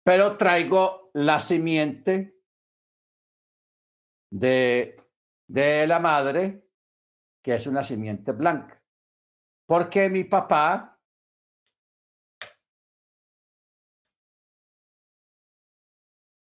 Pero 0.03 0.37
traigo 0.37 1.09
la 1.13 1.39
simiente 1.39 2.38
de, 4.29 4.97
de 5.47 5.87
la 5.87 5.99
madre, 5.99 6.67
que 7.41 7.55
es 7.55 7.67
una 7.67 7.83
simiente 7.83 8.31
blanca. 8.31 8.81
Porque 9.65 10.09
mi 10.09 10.23
papá 10.23 10.99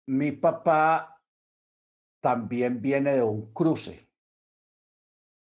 mi 0.07 0.31
papá 0.33 1.21
también 2.19 2.81
viene 2.81 3.15
de 3.15 3.23
un 3.23 3.53
cruce. 3.53 4.09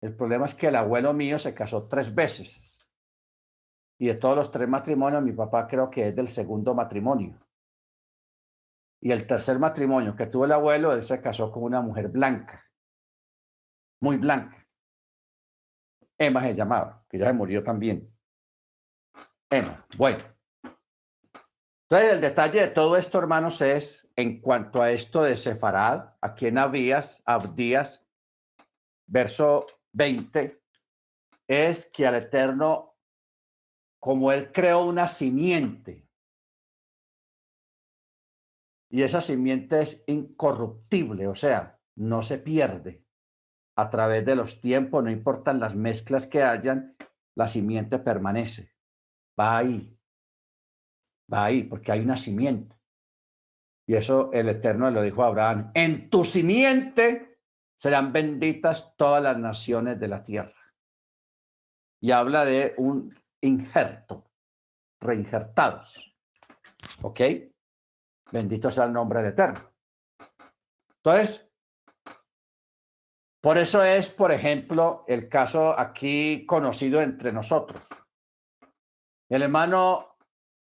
El 0.00 0.14
problema 0.16 0.46
es 0.46 0.54
que 0.54 0.68
el 0.68 0.76
abuelo 0.76 1.12
mío 1.12 1.38
se 1.38 1.54
casó 1.54 1.86
tres 1.88 2.14
veces. 2.14 2.78
Y 3.98 4.06
de 4.06 4.14
todos 4.14 4.36
los 4.36 4.50
tres 4.50 4.68
matrimonios, 4.68 5.22
mi 5.22 5.32
papá 5.32 5.66
creo 5.66 5.90
que 5.90 6.08
es 6.08 6.16
del 6.16 6.28
segundo 6.28 6.74
matrimonio. 6.74 7.45
Y 9.00 9.12
el 9.12 9.26
tercer 9.26 9.58
matrimonio 9.58 10.16
que 10.16 10.26
tuvo 10.26 10.44
el 10.44 10.52
abuelo, 10.52 10.92
él 10.92 11.02
se 11.02 11.20
casó 11.20 11.52
con 11.52 11.62
una 11.64 11.80
mujer 11.80 12.08
blanca, 12.08 12.64
muy 14.00 14.16
blanca. 14.16 14.66
Emma 16.18 16.42
se 16.42 16.54
llamaba, 16.54 17.04
que 17.08 17.18
ya 17.18 17.26
se 17.26 17.32
murió 17.32 17.62
también. 17.62 18.10
Emma, 19.50 19.86
bueno. 19.98 20.18
Entonces, 21.88 22.12
el 22.12 22.20
detalle 22.20 22.60
de 22.62 22.68
todo 22.68 22.96
esto, 22.96 23.18
hermanos, 23.18 23.60
es 23.60 24.08
en 24.16 24.40
cuanto 24.40 24.82
a 24.82 24.90
esto 24.90 25.22
de 25.22 25.36
Sefarad, 25.36 26.14
aquí 26.20 26.46
en 26.46 26.58
Abías, 26.58 27.22
Abdías, 27.26 28.04
verso 29.06 29.66
20 29.92 30.60
es 31.46 31.90
que 31.90 32.06
al 32.06 32.16
Eterno, 32.16 32.96
como 34.00 34.32
Él 34.32 34.50
creó 34.52 34.84
una 34.84 35.08
simiente, 35.08 36.05
y 38.88 39.02
esa 39.02 39.20
simiente 39.20 39.80
es 39.80 40.04
incorruptible, 40.06 41.26
o 41.26 41.34
sea, 41.34 41.80
no 41.96 42.22
se 42.22 42.38
pierde 42.38 43.04
a 43.76 43.90
través 43.90 44.24
de 44.24 44.36
los 44.36 44.60
tiempos, 44.60 45.02
no 45.02 45.10
importan 45.10 45.60
las 45.60 45.74
mezclas 45.74 46.26
que 46.26 46.42
hayan, 46.42 46.96
la 47.34 47.48
simiente 47.48 47.98
permanece. 47.98 48.72
Va 49.38 49.58
ahí, 49.58 49.98
va 51.32 51.46
ahí, 51.46 51.64
porque 51.64 51.92
hay 51.92 52.00
una 52.00 52.16
simiente. 52.16 52.76
Y 53.86 53.94
eso 53.94 54.30
el 54.32 54.48
Eterno 54.48 54.90
lo 54.90 55.02
dijo 55.02 55.22
a 55.22 55.28
Abraham, 55.28 55.70
en 55.74 56.08
tu 56.08 56.24
simiente 56.24 57.40
serán 57.76 58.12
benditas 58.12 58.96
todas 58.96 59.22
las 59.22 59.38
naciones 59.38 60.00
de 60.00 60.08
la 60.08 60.24
tierra. 60.24 60.74
Y 62.00 62.10
habla 62.10 62.44
de 62.44 62.74
un 62.78 63.14
injerto, 63.42 64.30
reinjertados. 65.00 66.16
¿Ok? 67.02 67.20
Bendito 68.30 68.70
sea 68.70 68.84
el 68.84 68.92
nombre 68.92 69.20
del 69.20 69.32
Eterno. 69.32 69.72
Entonces, 70.96 71.50
por 73.40 73.58
eso 73.58 73.82
es, 73.82 74.10
por 74.10 74.32
ejemplo, 74.32 75.04
el 75.06 75.28
caso 75.28 75.78
aquí 75.78 76.44
conocido 76.46 77.00
entre 77.00 77.32
nosotros. 77.32 77.88
El 79.28 79.42
hermano 79.42 80.16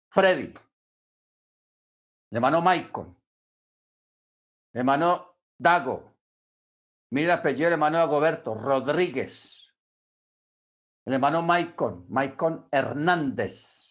Freddy, 0.09 0.53
el 2.31 2.37
hermano 2.37 2.61
Michael, 2.61 3.07
el 4.73 4.79
hermano 4.79 5.37
Dago, 5.57 6.13
Mira 7.13 7.35
el 7.35 7.39
apellido 7.39 7.65
del 7.65 7.73
hermano 7.73 7.97
de 7.97 8.03
Agoberto, 8.05 8.55
Rodríguez. 8.55 9.71
El 11.05 11.13
hermano 11.13 11.43
Maicon, 11.43 12.07
Maicon 12.09 12.67
Hernández. 12.71 13.82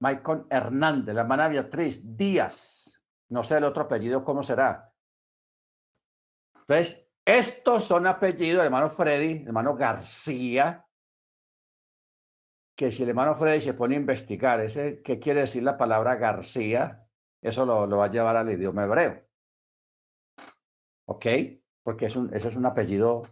Maicon 0.00 0.46
Hernández, 0.50 1.14
la 1.14 1.22
hermana 1.22 1.48
Beatriz 1.48 2.00
Díaz. 2.16 3.00
No 3.30 3.42
sé 3.42 3.58
el 3.58 3.64
otro 3.64 3.84
apellido 3.84 4.24
cómo 4.24 4.42
será. 4.42 4.92
Entonces, 6.60 7.08
estos 7.24 7.84
son 7.84 8.06
apellidos 8.06 8.64
hermano 8.64 8.90
Freddy, 8.90 9.44
hermano 9.46 9.74
García, 9.74 10.86
que 12.76 12.90
si 12.90 13.02
el 13.02 13.10
hermano 13.10 13.36
Freddy 13.36 13.60
se 13.60 13.74
pone 13.74 13.96
a 13.96 14.00
investigar, 14.00 14.66
¿qué 15.02 15.18
quiere 15.20 15.40
decir 15.40 15.62
la 15.62 15.76
palabra 15.76 16.16
García? 16.16 17.06
Eso 17.40 17.64
lo, 17.64 17.86
lo 17.86 17.98
va 17.98 18.06
a 18.06 18.10
llevar 18.10 18.36
al 18.36 18.50
idioma 18.50 18.84
hebreo. 18.84 19.24
¿ok? 21.06 21.26
Porque 21.82 22.06
eso 22.06 22.28
es 22.32 22.56
un 22.56 22.66
apellido 22.66 23.22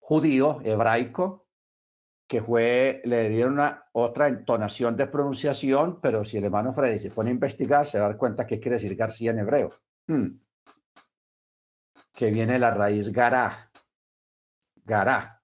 judío, 0.00 0.60
hebraico, 0.64 1.43
que 2.34 2.42
fue, 2.42 3.00
le 3.04 3.28
dieron 3.28 3.52
una, 3.52 3.86
otra 3.92 4.26
entonación 4.26 4.96
de 4.96 5.06
pronunciación, 5.06 6.00
pero 6.00 6.24
si 6.24 6.36
el 6.36 6.42
hermano 6.42 6.74
Freddy 6.74 6.98
se 6.98 7.12
pone 7.12 7.30
a 7.30 7.32
investigar, 7.32 7.86
se 7.86 8.00
va 8.00 8.06
a 8.06 8.08
dar 8.08 8.16
cuenta 8.18 8.44
qué 8.44 8.58
quiere 8.58 8.74
decir 8.74 8.96
García 8.96 9.30
en 9.30 9.38
hebreo. 9.38 9.70
Hmm. 10.08 10.40
Que 12.12 12.32
viene 12.32 12.58
la 12.58 12.72
raíz 12.72 13.12
Gará. 13.12 13.70
Gará. 14.84 15.40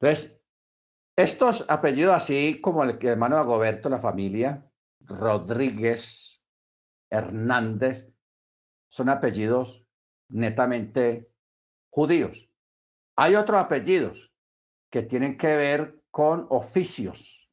Entonces, 0.00 0.42
estos 1.14 1.64
apellidos, 1.68 2.16
así 2.16 2.60
como 2.60 2.82
el 2.82 2.98
hermano 3.06 3.36
Agoberto, 3.36 3.88
la 3.88 4.00
familia, 4.00 4.68
Rodríguez, 4.98 6.42
Hernández, 7.08 8.12
son 8.88 9.10
apellidos 9.10 9.86
netamente 10.30 11.30
judíos. 11.88 12.50
Hay 13.14 13.36
otros 13.36 13.60
apellidos 13.60 14.31
que 14.92 15.02
tienen 15.02 15.38
que 15.38 15.56
ver 15.56 16.02
con 16.10 16.46
oficios, 16.50 17.50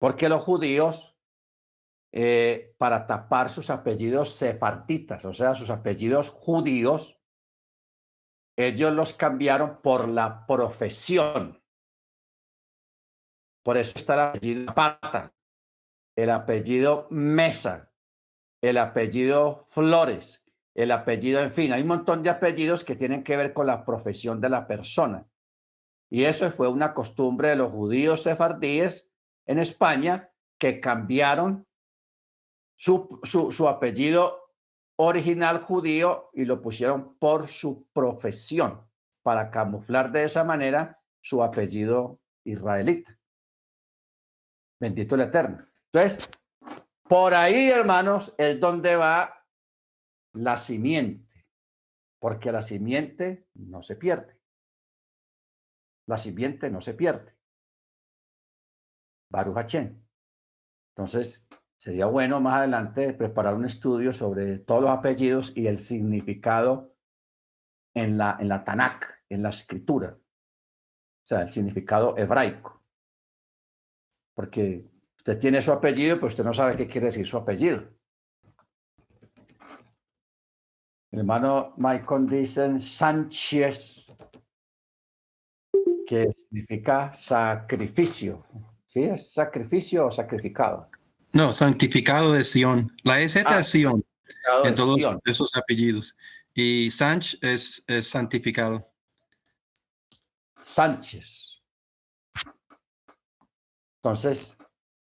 porque 0.00 0.28
los 0.28 0.42
judíos, 0.42 1.16
eh, 2.12 2.74
para 2.76 3.06
tapar 3.06 3.50
sus 3.50 3.70
apellidos 3.70 4.34
sefartitas, 4.34 5.24
o 5.24 5.32
sea, 5.32 5.54
sus 5.54 5.70
apellidos 5.70 6.30
judíos, 6.30 7.20
ellos 8.56 8.92
los 8.92 9.12
cambiaron 9.12 9.80
por 9.80 10.08
la 10.08 10.44
profesión. 10.44 11.62
Por 13.62 13.76
eso 13.76 13.92
está 13.96 14.14
el 14.14 14.20
apellido 14.20 14.74
Pata, 14.74 15.32
el 16.16 16.30
apellido 16.30 17.06
Mesa, 17.10 17.92
el 18.60 18.76
apellido 18.76 19.68
Flores, 19.70 20.44
el 20.74 20.90
apellido, 20.90 21.40
en 21.40 21.52
fin, 21.52 21.72
hay 21.72 21.82
un 21.82 21.88
montón 21.88 22.24
de 22.24 22.30
apellidos 22.30 22.82
que 22.82 22.96
tienen 22.96 23.22
que 23.22 23.36
ver 23.36 23.52
con 23.52 23.68
la 23.68 23.84
profesión 23.84 24.40
de 24.40 24.50
la 24.50 24.66
persona. 24.66 25.24
Y 26.14 26.26
eso 26.26 26.48
fue 26.52 26.68
una 26.68 26.94
costumbre 26.94 27.48
de 27.48 27.56
los 27.56 27.72
judíos 27.72 28.22
sefardíes 28.22 29.10
en 29.46 29.58
España 29.58 30.30
que 30.60 30.78
cambiaron 30.78 31.66
su, 32.76 33.18
su, 33.24 33.68
apellido 33.68 34.52
original 34.94 35.58
judío 35.58 36.30
y 36.32 36.44
lo 36.44 36.62
pusieron 36.62 37.18
por 37.18 37.48
su 37.48 37.88
profesión 37.92 38.88
para 39.24 39.50
camuflar 39.50 40.12
de 40.12 40.22
esa 40.22 40.44
manera 40.44 41.02
su 41.20 41.42
apellido 41.42 42.20
israelita. 42.44 43.18
Bendito 44.78 45.16
el 45.16 45.22
Eterno. 45.22 45.66
Entonces, 45.92 46.30
por 47.08 47.34
ahí, 47.34 47.70
hermanos, 47.70 48.32
es 48.38 48.60
donde 48.60 48.94
va 48.94 49.44
la 50.32 50.58
simiente, 50.58 51.44
porque 52.20 52.52
la 52.52 52.62
simiente 52.62 53.48
no 53.54 53.82
se 53.82 53.96
pierde. 53.96 54.43
La 56.06 56.18
simiente 56.18 56.70
no 56.70 56.80
se 56.80 56.94
pierde. 56.94 57.32
Baruch 59.30 59.74
Entonces, 60.96 61.46
sería 61.76 62.06
bueno 62.06 62.40
más 62.40 62.58
adelante 62.58 63.12
preparar 63.14 63.54
un 63.54 63.64
estudio 63.64 64.12
sobre 64.12 64.58
todos 64.58 64.82
los 64.82 64.90
apellidos 64.90 65.52
y 65.56 65.66
el 65.66 65.78
significado 65.78 66.94
en 67.94 68.18
la, 68.18 68.36
en 68.38 68.48
la 68.48 68.64
Tanakh, 68.64 69.04
en 69.28 69.42
la 69.42 69.48
escritura. 69.50 70.16
O 70.16 71.26
sea, 71.26 71.42
el 71.42 71.50
significado 71.50 72.16
hebraico. 72.16 72.82
Porque 74.34 74.84
usted 75.16 75.38
tiene 75.38 75.60
su 75.60 75.72
apellido, 75.72 76.16
pero 76.16 76.28
usted 76.28 76.44
no 76.44 76.52
sabe 76.52 76.76
qué 76.76 76.86
quiere 76.86 77.06
decir 77.06 77.26
su 77.26 77.36
apellido. 77.36 77.82
El 81.10 81.20
hermano 81.20 81.74
Michael 81.76 82.26
dice 82.26 82.78
Sánchez, 82.78 84.12
que 86.06 86.30
significa 86.32 87.12
sacrificio. 87.12 88.44
¿Sí? 88.86 89.04
¿Es 89.04 89.32
sacrificio 89.32 90.06
o 90.06 90.12
sacrificado? 90.12 90.88
No, 91.32 91.52
santificado 91.52 92.32
de 92.32 92.44
Sion. 92.44 92.92
La 93.02 93.20
EZ 93.20 93.36
es 93.36 93.44
ah, 93.46 93.62
Sion 93.62 94.04
en 94.64 94.74
todos 94.74 95.02
esos 95.24 95.56
apellidos. 95.56 96.16
Y 96.54 96.90
Sánchez 96.90 97.38
es, 97.42 97.84
es 97.88 98.08
santificado. 98.08 98.88
Sánchez. 100.64 101.60
Entonces, 103.96 104.56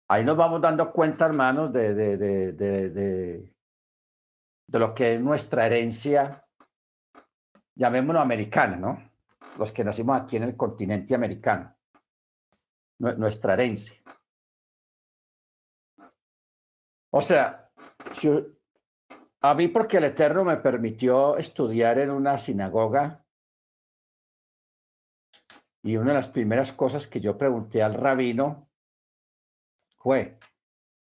ahí 0.08 0.24
nos 0.24 0.38
vamos 0.38 0.62
dando 0.62 0.92
cuenta, 0.92 1.26
hermanos, 1.26 1.72
de, 1.72 1.94
de, 1.94 2.18
de, 2.18 2.54
de, 2.54 3.54
lo 4.68 4.96
que 4.96 5.16
es 5.16 5.22
nuestra 5.22 5.66
herencia, 5.66 6.46
llamémoslo 7.76 8.22
americana, 8.22 8.78
¿no? 8.78 9.12
Los 9.58 9.72
que 9.72 9.84
nacimos 9.84 10.20
aquí 10.20 10.38
en 10.38 10.44
el 10.44 10.58
continente 10.58 11.16
americano, 11.16 11.76
nuestra 13.00 13.54
herencia. 13.54 14.02
O 17.12 17.22
sea, 17.22 17.72
a 19.42 19.54
mí 19.54 19.68
porque 19.70 19.98
el 19.98 20.04
Eterno 20.04 20.44
me 20.44 20.58
permitió 20.58 21.38
estudiar 21.38 22.00
en 22.00 22.12
una 22.12 22.38
sinagoga 22.38 23.26
y 25.86 25.98
una 25.98 26.10
de 26.10 26.16
las 26.16 26.28
primeras 26.28 26.72
cosas 26.74 27.06
que 27.06 27.22
yo 27.22 27.38
pregunté 27.38 27.84
al 27.84 27.94
rabino 27.94 28.70
fue, 29.98 30.40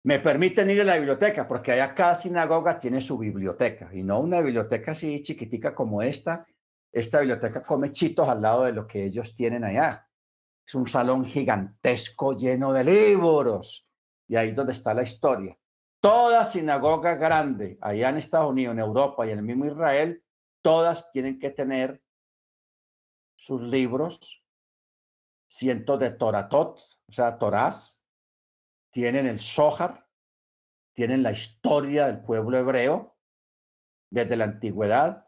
me 0.05 0.19
permiten 0.19 0.69
ir 0.69 0.81
a 0.83 0.85
la 0.85 0.97
biblioteca, 0.97 1.47
porque 1.47 1.73
allá 1.73 1.95
cada 1.95 2.15
sinagoga 2.15 2.79
tiene 2.79 3.01
su 3.01 3.16
biblioteca, 3.16 3.89
y 3.95 4.03
no 4.03 4.21
una 4.21 4.41
biblioteca 4.41 4.91
así 4.91 5.23
chiquitica 5.23 5.75
como 5.75 6.03
esta. 6.03 6.47
Esta 6.95 7.19
biblioteca 7.19 7.61
come 7.65 7.91
chitos 7.91 8.29
al 8.29 8.41
lado 8.41 8.62
de 8.62 8.73
lo 8.73 8.87
que 8.87 9.05
ellos 9.05 9.35
tienen 9.35 9.65
allá. 9.65 10.09
Es 10.65 10.77
un 10.77 10.87
salón 10.87 11.25
gigantesco 11.25 12.37
lleno 12.37 12.73
de 12.73 12.85
libros, 12.85 13.89
y 14.29 14.37
ahí 14.37 14.51
es 14.51 14.55
donde 14.55 14.75
está 14.75 14.95
la 14.95 15.03
historia. 15.03 15.59
Toda 16.01 16.45
sinagoga 16.45 17.16
grande, 17.16 17.79
allá 17.81 18.11
en 18.11 18.19
Estados 18.19 18.49
Unidos, 18.49 18.75
en 18.75 18.79
Europa 18.79 19.27
y 19.27 19.31
en 19.31 19.39
el 19.39 19.45
mismo 19.45 19.66
Israel, 19.66 20.25
todas 20.62 21.11
tienen 21.11 21.41
que 21.41 21.51
tener 21.51 22.01
sus 23.35 23.61
libros, 23.61 24.45
cientos 25.49 25.99
de 25.99 26.11
Toratot, 26.11 26.79
o 26.79 27.12
sea, 27.12 27.37
Torás, 27.39 28.05
tienen 28.93 29.27
el 29.27 29.41
Zohar, 29.41 30.07
tienen 30.95 31.25
la 31.25 31.33
historia 31.33 32.07
del 32.07 32.23
pueblo 32.23 32.57
hebreo 32.57 33.16
desde 34.11 34.37
la 34.37 34.45
antigüedad, 34.45 35.23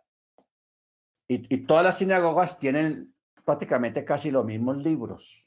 y, 1.29 1.67
todas 1.67 1.85
las 1.85 1.99
sinagogas 1.99 2.57
tienen 2.57 3.15
prácticamente 3.45 4.05
casi 4.05 4.31
los 4.31 4.45
mismos 4.45 4.77
libros 4.79 5.47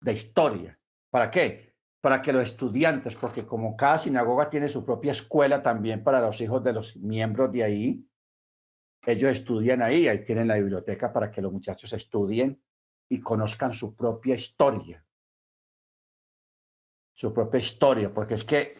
de 0.00 0.12
historia. 0.12 0.78
¿Para 1.10 1.30
qué? 1.30 1.74
Para 2.00 2.20
que 2.20 2.32
los 2.32 2.42
estudiantes, 2.42 3.16
porque 3.16 3.46
como 3.46 3.76
cada 3.76 3.98
sinagoga 3.98 4.50
tiene 4.50 4.68
su 4.68 4.84
propia 4.84 5.12
escuela 5.12 5.62
también 5.62 6.04
para 6.04 6.20
los 6.20 6.40
hijos 6.40 6.62
de 6.62 6.72
los 6.72 6.96
miembros 6.96 7.50
de 7.52 7.64
ahí, 7.64 8.08
ellos 9.06 9.30
estudian 9.30 9.82
ahí, 9.82 10.08
ahí 10.08 10.22
tienen 10.22 10.48
la 10.48 10.56
biblioteca 10.56 11.12
para 11.12 11.30
que 11.30 11.42
los 11.42 11.52
muchachos 11.52 11.92
estudien 11.92 12.62
y 13.08 13.20
conozcan 13.20 13.72
su 13.72 13.94
propia 13.94 14.34
historia 14.34 15.04
su 17.14 17.32
propia 17.32 17.58
historia, 17.58 18.12
porque 18.12 18.34
es 18.34 18.44
que, 18.44 18.74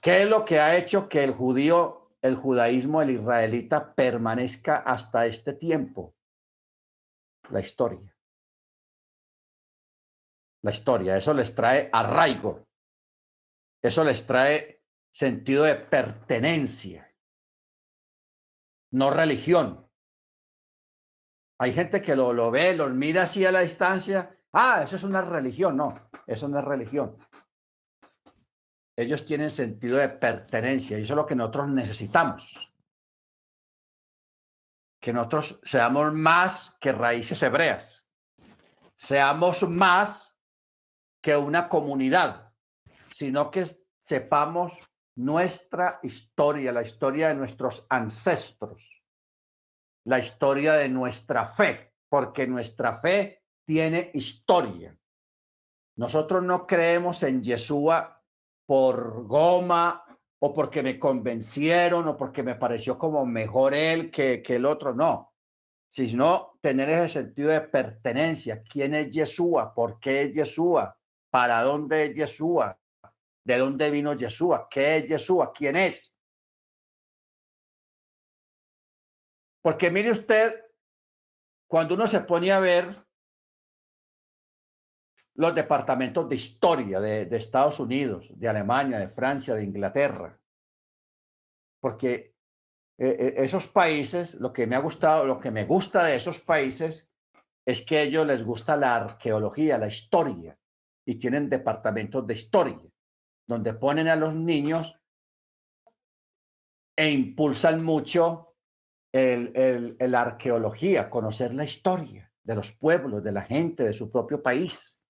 ¿qué 0.00 0.22
es 0.22 0.28
lo 0.28 0.44
que 0.44 0.58
ha 0.58 0.76
hecho 0.76 1.08
que 1.08 1.22
el 1.22 1.32
judío, 1.32 2.05
el 2.26 2.36
judaísmo, 2.36 3.02
el 3.02 3.10
israelita 3.10 3.94
permanezca 3.94 4.78
hasta 4.78 5.26
este 5.26 5.54
tiempo? 5.54 6.14
La 7.50 7.60
historia. 7.60 8.14
La 10.62 10.70
historia, 10.70 11.16
eso 11.16 11.32
les 11.32 11.54
trae 11.54 11.88
arraigo, 11.92 12.66
eso 13.82 14.02
les 14.02 14.26
trae 14.26 14.82
sentido 15.12 15.64
de 15.64 15.76
pertenencia, 15.76 17.14
no 18.92 19.10
religión. 19.10 19.88
Hay 21.58 21.72
gente 21.72 22.02
que 22.02 22.16
lo, 22.16 22.32
lo 22.32 22.50
ve, 22.50 22.74
lo 22.74 22.88
mira 22.90 23.22
así 23.22 23.46
a 23.46 23.52
la 23.52 23.60
distancia. 23.60 24.38
Ah, 24.52 24.82
eso 24.84 24.96
es 24.96 25.04
una 25.04 25.22
religión. 25.22 25.76
No, 25.76 26.10
eso 26.26 26.48
no 26.48 26.58
es 26.58 26.64
religión 26.64 27.16
ellos 28.96 29.24
tienen 29.26 29.50
sentido 29.50 29.98
de 29.98 30.08
pertenencia 30.08 30.98
y 30.98 31.02
eso 31.02 31.12
es 31.12 31.16
lo 31.16 31.26
que 31.26 31.36
nosotros 31.36 31.68
necesitamos. 31.68 32.72
Que 35.00 35.12
nosotros 35.12 35.60
seamos 35.62 36.12
más 36.14 36.74
que 36.80 36.92
raíces 36.92 37.42
hebreas, 37.42 38.08
seamos 38.96 39.62
más 39.68 40.34
que 41.22 41.36
una 41.36 41.68
comunidad, 41.68 42.52
sino 43.12 43.50
que 43.50 43.66
sepamos 44.00 44.72
nuestra 45.16 46.00
historia, 46.02 46.72
la 46.72 46.82
historia 46.82 47.28
de 47.28 47.34
nuestros 47.34 47.86
ancestros, 47.90 49.02
la 50.04 50.18
historia 50.18 50.74
de 50.74 50.88
nuestra 50.88 51.54
fe, 51.54 51.94
porque 52.08 52.46
nuestra 52.46 52.98
fe 53.00 53.44
tiene 53.66 54.10
historia. 54.14 54.96
Nosotros 55.96 56.42
no 56.42 56.66
creemos 56.66 57.22
en 57.22 57.42
Yeshua 57.42 58.15
por 58.66 59.26
goma 59.26 60.04
o 60.40 60.52
porque 60.52 60.82
me 60.82 60.98
convencieron 60.98 62.06
o 62.08 62.16
porque 62.16 62.42
me 62.42 62.56
pareció 62.56 62.98
como 62.98 63.24
mejor 63.24 63.74
él 63.74 64.10
que, 64.10 64.42
que 64.42 64.56
el 64.56 64.66
otro, 64.66 64.94
no, 64.94 65.32
sino 65.88 66.58
tener 66.60 66.88
ese 66.90 67.20
sentido 67.20 67.50
de 67.50 67.62
pertenencia. 67.62 68.62
¿Quién 68.62 68.94
es 68.94 69.10
Yeshua? 69.10 69.72
¿Por 69.72 69.98
qué 69.98 70.22
es 70.22 70.36
Yeshua? 70.36 70.98
¿Para 71.30 71.62
dónde 71.62 72.06
es 72.06 72.12
Yeshua? 72.12 72.78
¿De 73.44 73.58
dónde 73.58 73.90
vino 73.90 74.12
Yeshua? 74.12 74.68
¿Qué 74.68 74.98
es 74.98 75.08
Yeshua? 75.08 75.52
¿Quién 75.52 75.76
es? 75.76 76.12
Porque 79.62 79.90
mire 79.90 80.10
usted, 80.10 80.60
cuando 81.68 81.94
uno 81.94 82.06
se 82.06 82.20
pone 82.20 82.52
a 82.52 82.60
ver 82.60 83.05
los 85.36 85.54
departamentos 85.54 86.28
de 86.28 86.36
historia 86.36 86.98
de, 86.98 87.36
Estados 87.36 87.78
Unidos, 87.78 88.32
de 88.34 88.48
Alemania, 88.48 88.98
de 88.98 89.08
Francia, 89.08 89.54
de 89.54 89.64
Inglaterra. 89.64 90.38
Porque 91.80 92.34
eh, 92.98 93.16
eh, 93.18 93.34
esos 93.36 93.68
países, 93.68 94.34
lo 94.36 94.52
que 94.52 94.66
me 94.66 94.76
ha 94.76 94.80
gustado, 94.80 95.26
lo 95.26 95.38
que 95.38 95.50
me 95.50 95.64
gusta 95.64 96.04
de 96.04 96.16
esos 96.16 96.40
países 96.40 97.12
es 97.66 97.84
que 97.84 97.98
a 97.98 98.02
ellos 98.02 98.26
les 98.26 98.42
gusta 98.42 98.76
la 98.76 98.96
arqueología, 98.96 99.76
la 99.76 99.88
historia, 99.88 100.58
y 101.06 101.16
tienen 101.16 101.50
departamentos 101.50 102.26
de 102.26 102.34
historia, 102.34 102.80
donde 103.46 103.74
ponen 103.74 104.08
a 104.08 104.16
los 104.16 104.34
niños 104.34 104.98
e 106.96 107.10
impulsan 107.10 107.84
mucho 107.84 108.54
la 109.12 110.20
arqueología, 110.20 111.08
conocer 111.08 111.54
la 111.54 111.64
historia 111.64 112.30
de 112.42 112.54
los 112.54 112.72
pueblos, 112.72 113.24
de 113.24 113.32
la 113.32 113.42
gente, 113.42 113.84
de 113.84 113.92
su 113.92 114.10
propio 114.10 114.42
país, 114.42 115.00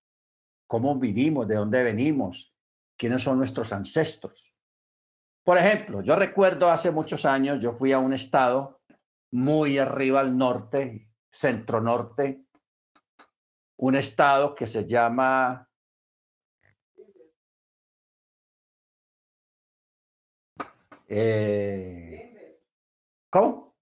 cómo 0.67 0.99
vivimos, 0.99 1.47
de 1.47 1.55
dónde 1.55 1.83
venimos, 1.83 2.53
quiénes 2.97 3.23
son 3.23 3.37
nuestros 3.37 3.71
ancestros. 3.73 4.53
Por 5.43 5.57
ejemplo, 5.57 6.01
yo 6.01 6.15
recuerdo 6.15 6.69
hace 6.69 6.91
muchos 6.91 7.25
años, 7.25 7.61
yo 7.61 7.73
fui 7.73 7.93
a 7.93 7.99
un 7.99 8.13
estado 8.13 8.81
muy 9.31 9.77
arriba 9.77 10.19
al 10.19 10.37
norte, 10.37 11.09
centro 11.31 11.81
norte, 11.81 12.45
un 13.77 13.95
estado 13.95 14.53
que 14.53 14.67
se 14.67 14.85
llama 14.85 15.69
eh, 21.07 22.59
¿Cómo? 23.29 23.77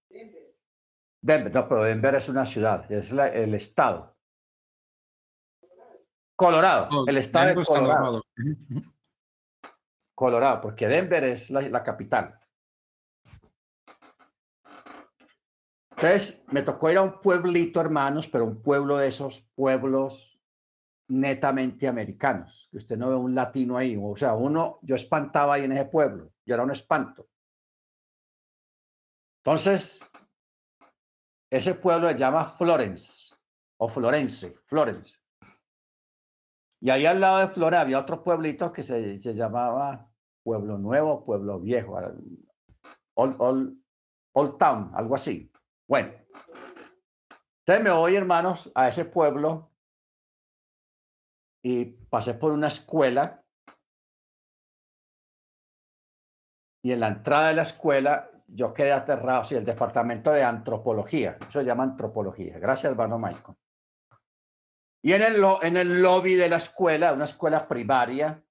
Denver, 1.20 1.52
no, 1.52 1.68
pero 1.68 1.82
Denver 1.82 2.14
es 2.14 2.28
una 2.28 2.46
ciudad, 2.46 2.90
es 2.92 3.10
el 3.10 3.54
estado. 3.54 4.15
Colorado, 6.36 6.88
oh, 6.92 7.04
el 7.08 7.16
estado 7.16 7.48
de 7.48 7.64
Colorado. 7.64 8.22
Colorado. 10.14 10.60
porque 10.60 10.86
Denver 10.86 11.24
es 11.24 11.50
la, 11.50 11.82
capital. 11.82 12.38
Entonces, 15.90 16.44
me 16.48 16.60
tocó 16.60 16.90
ir 16.90 16.98
a 16.98 17.02
un 17.02 17.22
pueblito, 17.22 17.80
hermanos, 17.80 18.28
pero 18.28 18.44
un 18.44 18.60
pueblo 18.60 18.98
de 18.98 19.08
esos 19.08 19.40
pueblos 19.54 20.38
netamente 21.08 21.88
americanos, 21.88 22.68
que 22.70 22.76
usted 22.76 22.98
no 22.98 23.08
ve 23.08 23.16
un 23.16 23.34
latino 23.34 23.78
ahí. 23.78 23.96
O 23.98 24.14
sea, 24.14 24.34
uno, 24.34 24.78
yo 24.82 24.94
espantaba 24.94 25.54
ahí 25.54 25.64
en 25.64 25.72
ese 25.72 25.86
pueblo, 25.86 26.32
yo 26.44 26.54
era 26.54 26.64
un 26.64 26.72
espanto. 26.72 27.30
Entonces, 29.42 30.02
ese 31.50 31.74
pueblo 31.74 32.08
se 32.08 32.18
llama 32.18 32.44
Florence 32.44 33.34
o 33.78 33.88
Florence, 33.88 34.54
Florence. 34.66 35.25
Y 36.86 36.90
ahí 36.90 37.04
al 37.04 37.20
lado 37.20 37.38
de 37.38 37.48
Florence 37.48 37.82
había 37.82 37.98
otro 37.98 38.22
pueblito 38.22 38.72
que 38.72 38.84
se, 38.84 39.18
se 39.18 39.34
llamaba 39.34 40.08
Pueblo 40.44 40.78
Nuevo, 40.78 41.24
Pueblo 41.24 41.58
Viejo, 41.58 41.98
Old, 43.14 43.76
Old 44.32 44.56
Town, 44.56 44.92
algo 44.94 45.16
así. 45.16 45.50
Bueno, 45.88 46.12
entonces 47.58 47.82
me 47.82 47.90
voy, 47.90 48.14
hermanos, 48.14 48.70
a 48.72 48.86
ese 48.86 49.04
pueblo 49.04 49.72
y 51.60 51.86
pasé 51.86 52.34
por 52.34 52.52
una 52.52 52.68
escuela 52.68 53.44
y 56.84 56.92
en 56.92 57.00
la 57.00 57.08
entrada 57.08 57.48
de 57.48 57.54
la 57.54 57.62
escuela 57.62 58.30
yo 58.46 58.72
quedé 58.72 58.92
aterrado, 58.92 59.42
sí, 59.42 59.56
el 59.56 59.64
departamento 59.64 60.30
de 60.30 60.44
antropología, 60.44 61.36
eso 61.40 61.58
se 61.58 61.64
llama 61.64 61.82
antropología. 61.82 62.60
Gracias, 62.60 62.92
hermano 62.92 63.18
Michael. 63.18 63.56
Y 65.02 65.12
en 65.12 65.22
el, 65.22 66.02
lobby 66.02 66.34
de 66.34 66.48
la 66.48 66.56
escuela, 66.56 67.12
una 67.12 67.24
escuela 67.24 67.68
primaria, 67.68 68.42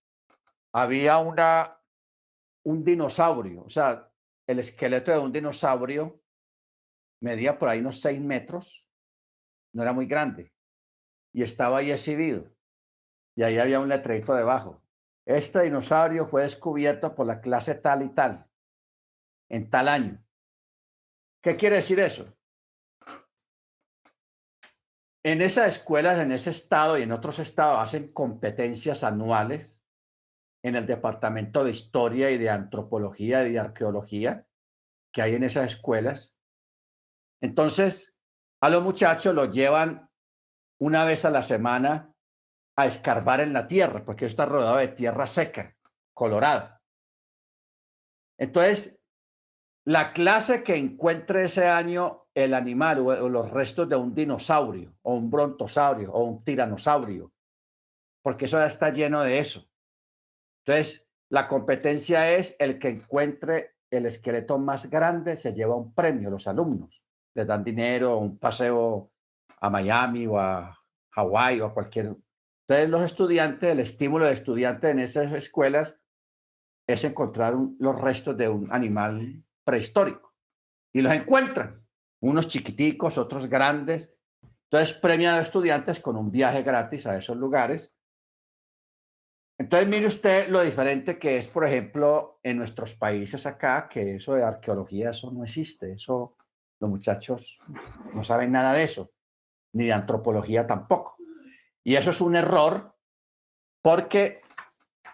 había 0.74 1.18
una, 1.18 1.78
un 2.64 2.84
dinosaurio, 2.84 3.64
o 3.64 3.70
sea, 3.70 4.10
el 4.48 4.60
esqueleto 4.60 5.12
de 5.12 5.20
un 5.20 5.32
dinosaurio 5.32 6.22
medía 7.22 7.58
por 7.58 7.70
ahí 7.70 7.80
unos 7.80 8.00
seis 8.00 8.20
metros, 8.22 8.88
no 9.74 9.82
era 9.82 9.92
muy 9.92 10.06
grande, 10.06 10.54
y 11.34 11.44
estaba 11.44 11.80
ahí 11.80 11.92
exhibido. 11.92 12.50
Y 13.36 13.44
ahí 13.44 13.58
había 13.58 13.82
un 13.82 13.90
letrerito 13.90 14.34
debajo. 14.34 14.82
Este 15.26 15.64
dinosaurio 15.64 16.28
fue 16.28 16.44
descubierto 16.44 17.14
por 17.16 17.28
la 17.28 17.42
clase 17.42 17.76
tal 17.76 18.04
y 18.04 18.10
tal 18.10 18.48
en 19.50 19.70
tal 19.70 19.88
año. 19.88 20.24
¿Qué 21.42 21.56
quiere 21.56 21.78
decir 21.78 22.00
eso? 22.00 22.35
En 25.26 25.42
esas 25.42 25.78
escuelas, 25.78 26.20
en 26.20 26.32
ese 26.32 26.52
estado 26.52 27.00
y 27.00 27.02
en 27.02 27.12
otros 27.12 27.40
estados 27.40 27.80
hacen 27.80 28.14
competencias 28.14 29.04
anuales 29.04 29.82
en 30.64 30.76
el 30.76 30.86
departamento 30.86 31.64
de 31.64 31.72
historia 31.72 32.30
y 32.30 32.38
de 32.38 32.52
antropología 32.52 33.44
y 33.48 33.54
de 33.54 33.60
arqueología 33.60 34.46
que 35.12 35.24
hay 35.24 35.34
en 35.34 35.44
esas 35.44 35.72
escuelas. 35.72 36.36
Entonces, 37.42 38.16
a 38.62 38.70
los 38.70 38.84
muchachos 38.84 39.34
los 39.34 39.50
llevan 39.50 40.12
una 40.80 41.04
vez 41.06 41.26
a 41.26 41.32
la 41.32 41.42
semana 41.42 42.14
a 42.78 42.86
escarbar 42.86 43.40
en 43.40 43.52
la 43.52 43.66
tierra, 43.66 44.06
porque 44.06 44.26
está 44.26 44.46
rodeado 44.46 44.78
de 44.78 44.90
tierra 44.90 45.26
seca, 45.26 45.76
colorada. 46.14 46.84
Entonces, 48.38 49.00
la 49.88 50.14
clase 50.14 50.62
que 50.62 50.76
encuentre 50.76 51.46
ese 51.46 51.66
año 51.66 52.25
el 52.36 52.54
animal 52.54 53.00
o, 53.00 53.30
los 53.30 53.50
restos 53.50 53.90
de 53.90 53.96
un 53.96 54.14
dinosaurio 54.14 54.96
o 55.02 55.16
un 55.16 55.32
brontosaurio 55.32 56.12
o 56.12 56.24
un 56.24 56.44
tiranosaurio, 56.44 57.32
porque 58.22 58.46
eso 58.46 58.58
ya 58.58 58.68
está 58.68 58.92
lleno 58.92 59.22
de 59.22 59.40
eso. 59.40 59.68
Entonces, 60.64 61.08
la 61.30 61.48
competencia 61.48 62.32
es 62.32 62.56
el 62.60 62.78
que 62.78 62.90
encuentre 62.90 63.78
el 63.90 64.06
esqueleto 64.06 64.60
más 64.60 64.90
grande 64.90 65.38
se 65.38 65.54
lleva 65.54 65.76
un 65.76 65.94
premio, 65.94 66.30
los 66.30 66.48
alumnos 66.48 67.06
les 67.36 67.46
dan 67.46 67.64
dinero, 67.64 68.18
un 68.18 68.40
paseo 68.40 69.12
a 69.60 69.70
Miami 69.70 70.26
o 70.26 70.40
a 70.40 70.76
Hawái 71.12 71.62
o 71.62 71.68
a 71.68 71.74
cualquier. 71.74 72.16
Entonces, 72.68 72.90
los 72.90 73.02
estudiantes, 73.04 73.70
el 73.70 73.80
estímulo 73.80 74.26
de 74.26 74.34
estudiantes 74.34 74.92
en 74.92 75.00
esas 75.00 75.32
escuelas 75.34 76.00
es 76.88 77.04
encontrar 77.04 77.56
los 77.80 78.02
restos 78.02 78.38
de 78.38 78.50
un 78.50 78.72
animal 78.72 79.44
prehistórico. 79.64 80.34
Y 80.94 81.02
los 81.02 81.14
encuentran, 81.14 81.85
unos 82.22 82.48
chiquiticos, 82.48 83.18
otros 83.18 83.48
grandes. 83.48 84.14
Entonces 84.70 84.98
premian 84.98 85.36
a 85.36 85.42
estudiantes 85.42 86.00
con 86.00 86.18
un 86.18 86.32
viaje 86.32 86.64
gratis 86.64 87.06
a 87.08 87.18
esos 87.18 87.38
lugares. 87.38 87.96
Entonces 89.58 89.88
mire 89.88 90.08
usted 90.08 90.50
lo 90.50 90.62
diferente 90.62 91.18
que 91.18 91.38
es, 91.38 91.48
por 91.48 91.66
ejemplo, 91.66 92.40
en 92.44 92.58
nuestros 92.58 92.94
países 92.96 93.46
acá, 93.46 93.88
que 93.88 94.16
eso 94.16 94.34
de 94.34 94.44
arqueología, 94.44 95.12
eso 95.12 95.32
no 95.32 95.44
existe. 95.44 95.94
Eso, 95.94 96.36
los 96.80 96.90
muchachos 96.90 97.62
no 98.14 98.24
saben 98.24 98.52
nada 98.52 98.74
de 98.74 98.84
eso, 98.84 99.12
ni 99.74 99.86
de 99.86 99.94
antropología 99.94 100.68
tampoco. 100.68 101.18
Y 101.84 101.96
eso 101.96 102.10
es 102.10 102.20
un 102.20 102.36
error 102.36 102.96
porque 103.82 104.42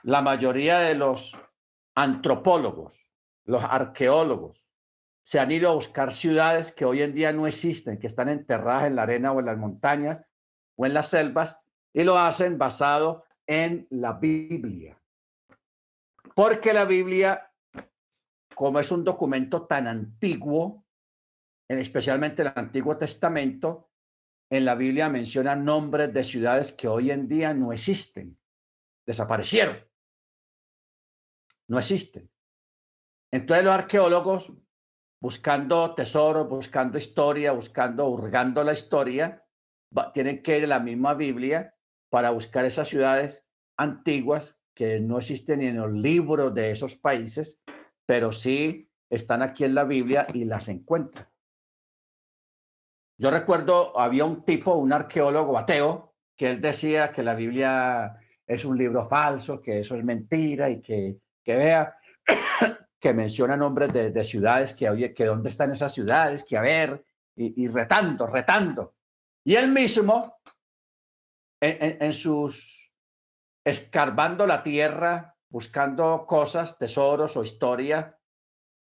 la 0.03 0.21
mayoría 0.21 0.79
de 0.79 0.95
los 0.95 1.37
antropólogos 1.93 3.11
los 3.45 3.63
arqueólogos 3.63 4.67
se 5.23 5.39
han 5.39 5.51
ido 5.51 5.69
a 5.69 5.75
buscar 5.75 6.11
ciudades 6.13 6.71
que 6.71 6.85
hoy 6.85 7.01
en 7.01 7.13
día 7.13 7.31
no 7.31 7.47
existen, 7.47 7.99
que 7.99 8.07
están 8.07 8.29
enterradas 8.29 8.87
en 8.87 8.95
la 8.95 9.03
arena 9.03 9.31
o 9.31 9.39
en 9.39 9.45
las 9.45 9.57
montañas 9.57 10.25
o 10.75 10.85
en 10.85 10.93
las 10.93 11.09
selvas, 11.09 11.63
y 11.93 12.03
lo 12.03 12.17
hacen 12.17 12.57
basado 12.57 13.25
en 13.45 13.87
la 13.89 14.13
Biblia. 14.13 14.99
Porque 16.33 16.73
la 16.73 16.85
Biblia, 16.85 17.51
como 18.55 18.79
es 18.79 18.91
un 18.91 19.03
documento 19.03 19.67
tan 19.67 19.87
antiguo, 19.87 20.85
especialmente 21.67 22.41
el 22.41 22.51
Antiguo 22.55 22.97
Testamento, 22.97 23.91
en 24.49 24.65
la 24.65 24.75
Biblia 24.75 25.07
menciona 25.09 25.55
nombres 25.55 26.13
de 26.13 26.23
ciudades 26.23 26.71
que 26.71 26.87
hoy 26.87 27.11
en 27.11 27.27
día 27.27 27.53
no 27.53 27.71
existen, 27.71 28.37
desaparecieron, 29.05 29.77
no 31.69 31.79
existen. 31.79 32.29
Entonces 33.31 33.63
los 33.63 33.73
arqueólogos, 33.73 34.53
buscando 35.21 35.93
tesoros, 35.93 36.49
buscando 36.49 36.97
historia, 36.97 37.51
buscando, 37.51 38.07
hurgando 38.07 38.63
la 38.63 38.73
historia, 38.73 39.45
tienen 40.13 40.41
que 40.41 40.57
ir 40.57 40.63
a 40.63 40.67
la 40.67 40.79
misma 40.79 41.13
Biblia 41.13 41.75
para 42.09 42.31
buscar 42.31 42.65
esas 42.65 42.87
ciudades 42.87 43.47
antiguas 43.77 44.59
que 44.73 44.99
no 44.99 45.19
existen 45.19 45.59
ni 45.59 45.67
en 45.67 45.77
los 45.77 45.91
libros 45.91 46.53
de 46.53 46.71
esos 46.71 46.95
países, 46.95 47.61
pero 48.05 48.31
sí 48.31 48.89
están 49.09 49.43
aquí 49.43 49.63
en 49.63 49.75
la 49.75 49.83
Biblia 49.83 50.25
y 50.33 50.45
las 50.45 50.67
encuentran. 50.69 51.27
Yo 53.17 53.29
recuerdo, 53.29 53.97
había 53.99 54.25
un 54.25 54.43
tipo, 54.43 54.73
un 54.73 54.91
arqueólogo 54.91 55.57
ateo, 55.57 56.15
que 56.35 56.49
él 56.49 56.61
decía 56.61 57.11
que 57.11 57.21
la 57.21 57.35
Biblia 57.35 58.17
es 58.47 58.65
un 58.65 58.75
libro 58.75 59.07
falso, 59.07 59.61
que 59.61 59.81
eso 59.81 59.95
es 59.95 60.03
mentira 60.03 60.71
y 60.71 60.81
que, 60.81 61.19
que 61.43 61.55
vea, 61.55 61.95
que 63.01 63.15
menciona 63.15 63.57
nombres 63.57 63.91
de, 63.91 64.23
ciudades, 64.23 64.75
que 64.75 64.87
oye, 64.87 65.11
que 65.11 65.25
dónde 65.25 65.49
están 65.49 65.71
esas 65.71 65.91
ciudades, 65.91 66.43
que 66.43 66.55
a 66.55 66.61
ver, 66.61 67.03
y, 67.35 67.67
retando, 67.67 68.27
retando. 68.27 68.93
Y 69.43 69.55
él 69.55 69.71
mismo, 69.71 70.37
en, 71.59 72.13
sus, 72.13 72.93
escarbando 73.65 74.45
la 74.45 74.61
tierra, 74.61 75.35
buscando 75.49 76.27
cosas, 76.27 76.77
tesoros 76.77 77.35
o 77.37 77.43
historia, 77.43 78.19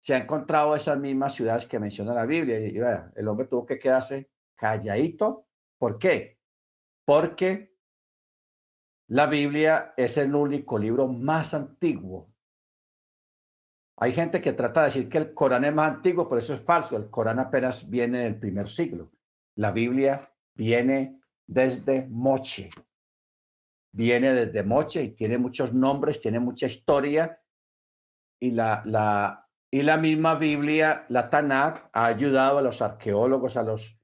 se 0.00 0.14
ha 0.14 0.18
encontrado 0.18 0.74
esas 0.74 0.98
mismas 0.98 1.34
ciudades 1.34 1.66
que 1.66 1.78
menciona 1.78 2.14
la 2.14 2.24
Biblia. 2.24 2.58
Y, 2.58 2.78
el 3.16 3.28
hombre 3.28 3.48
tuvo 3.48 3.66
que 3.66 3.78
quedarse 3.78 4.30
calladito. 4.54 5.46
¿Por 5.76 5.98
qué? 5.98 6.40
Porque 7.04 7.76
la 9.08 9.26
Biblia 9.26 9.92
es 9.94 10.16
el 10.16 10.34
único 10.34 10.78
libro 10.78 11.06
más 11.06 11.52
antiguo 11.52 12.34
Hay 13.98 14.12
gente 14.12 14.42
que 14.42 14.52
trata 14.52 14.80
de 14.80 14.86
decir 14.86 15.08
que 15.08 15.18
el 15.18 15.32
Corán 15.32 15.64
es 15.64 15.74
más 15.74 15.94
antiguo, 15.94 16.28
pero 16.28 16.38
eso 16.38 16.54
es 16.54 16.60
falso. 16.60 16.96
El 16.96 17.08
Corán 17.08 17.38
apenas 17.38 17.88
viene 17.88 18.20
del 18.20 18.38
primer 18.38 18.68
siglo. 18.68 19.10
La 19.54 19.72
Biblia 19.72 20.30
viene 20.54 21.20
desde 21.46 22.06
Moche. 22.06 22.70
Viene 23.92 24.34
desde 24.34 24.62
Moche 24.62 25.02
y 25.02 25.10
tiene 25.12 25.38
muchos 25.38 25.72
nombres, 25.72 26.20
tiene 26.20 26.40
mucha 26.40 26.66
historia. 26.66 27.40
Y 28.38 28.50
la, 28.50 28.82
la, 28.84 29.48
y 29.70 29.80
la 29.80 29.96
misma 29.96 30.34
Biblia, 30.34 31.06
la 31.08 31.30
Tanakh, 31.30 31.88
ha 31.94 32.04
ayudado 32.04 32.58
a 32.58 32.62
los 32.62 32.82
arqueólogos, 32.82 33.56
a 33.56 33.62
los 33.62 33.98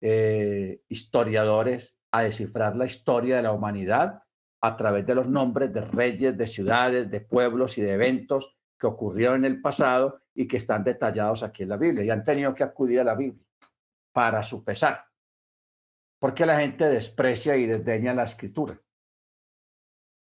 eh, 0.00 0.82
historiadores 0.88 1.96
a 2.10 2.22
descifrar 2.22 2.74
la 2.74 2.86
historia 2.86 3.36
de 3.36 3.42
la 3.42 3.52
humanidad 3.52 4.24
a 4.60 4.76
través 4.76 5.06
de 5.06 5.14
los 5.14 5.28
nombres 5.28 5.72
de 5.72 5.82
reyes, 5.82 6.36
de 6.36 6.46
ciudades, 6.48 7.08
de 7.08 7.20
pueblos 7.20 7.78
y 7.78 7.82
de 7.82 7.92
eventos 7.92 8.56
que 8.80 8.86
ocurrieron 8.86 9.44
en 9.44 9.52
el 9.52 9.60
pasado 9.60 10.22
y 10.34 10.48
que 10.48 10.56
están 10.56 10.82
detallados 10.82 11.42
aquí 11.42 11.64
en 11.64 11.68
la 11.68 11.76
Biblia. 11.76 12.02
Y 12.02 12.10
han 12.10 12.24
tenido 12.24 12.54
que 12.54 12.64
acudir 12.64 13.00
a 13.00 13.04
la 13.04 13.14
Biblia 13.14 13.44
para 14.12 14.42
su 14.42 14.64
pesar. 14.64 15.04
Porque 16.18 16.46
la 16.46 16.58
gente 16.58 16.88
desprecia 16.88 17.56
y 17.56 17.66
desdeña 17.66 18.14
la 18.14 18.24
escritura. 18.24 18.80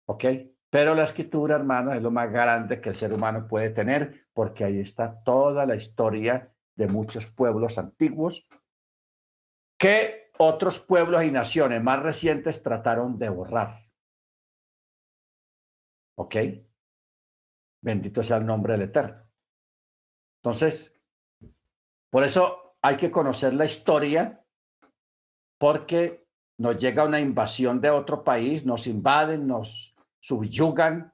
¿Ok? 0.07 0.25
Pero 0.69 0.95
la 0.95 1.03
escritura, 1.03 1.55
hermano, 1.55 1.93
es 1.93 2.01
lo 2.01 2.11
más 2.11 2.31
grande 2.31 2.81
que 2.81 2.89
el 2.89 2.95
ser 2.95 3.13
humano 3.13 3.47
puede 3.47 3.69
tener, 3.69 4.27
porque 4.34 4.63
ahí 4.63 4.79
está 4.79 5.23
toda 5.23 5.65
la 5.65 5.75
historia 5.75 6.51
de 6.75 6.88
muchos 6.88 7.27
pueblos 7.27 7.77
antiguos 7.77 8.47
que 9.79 10.31
otros 10.39 10.79
pueblos 10.79 11.23
y 11.23 11.31
naciones 11.31 11.81
más 11.84 12.01
recientes 12.01 12.61
trataron 12.61 13.17
de 13.17 13.29
borrar. 13.29 13.75
¿Ok? 16.15 16.35
Bendito 17.82 18.24
sea 18.24 18.38
el 18.38 18.45
nombre 18.45 18.74
del 18.74 18.84
Eterno. 18.84 19.24
Entonces, 20.41 20.99
por 22.10 22.24
eso 22.24 22.78
hay 22.82 22.98
que 22.98 23.12
conocer 23.12 23.54
la 23.54 23.66
historia, 23.66 24.44
porque 25.58 26.28
nos 26.60 26.78
llega 26.78 27.06
una 27.06 27.20
invasión 27.20 27.82
de 27.82 27.90
otro 27.90 28.24
país, 28.24 28.66
nos 28.66 28.88
invaden, 28.88 29.48
nos 29.48 29.95
subyugan 30.20 31.14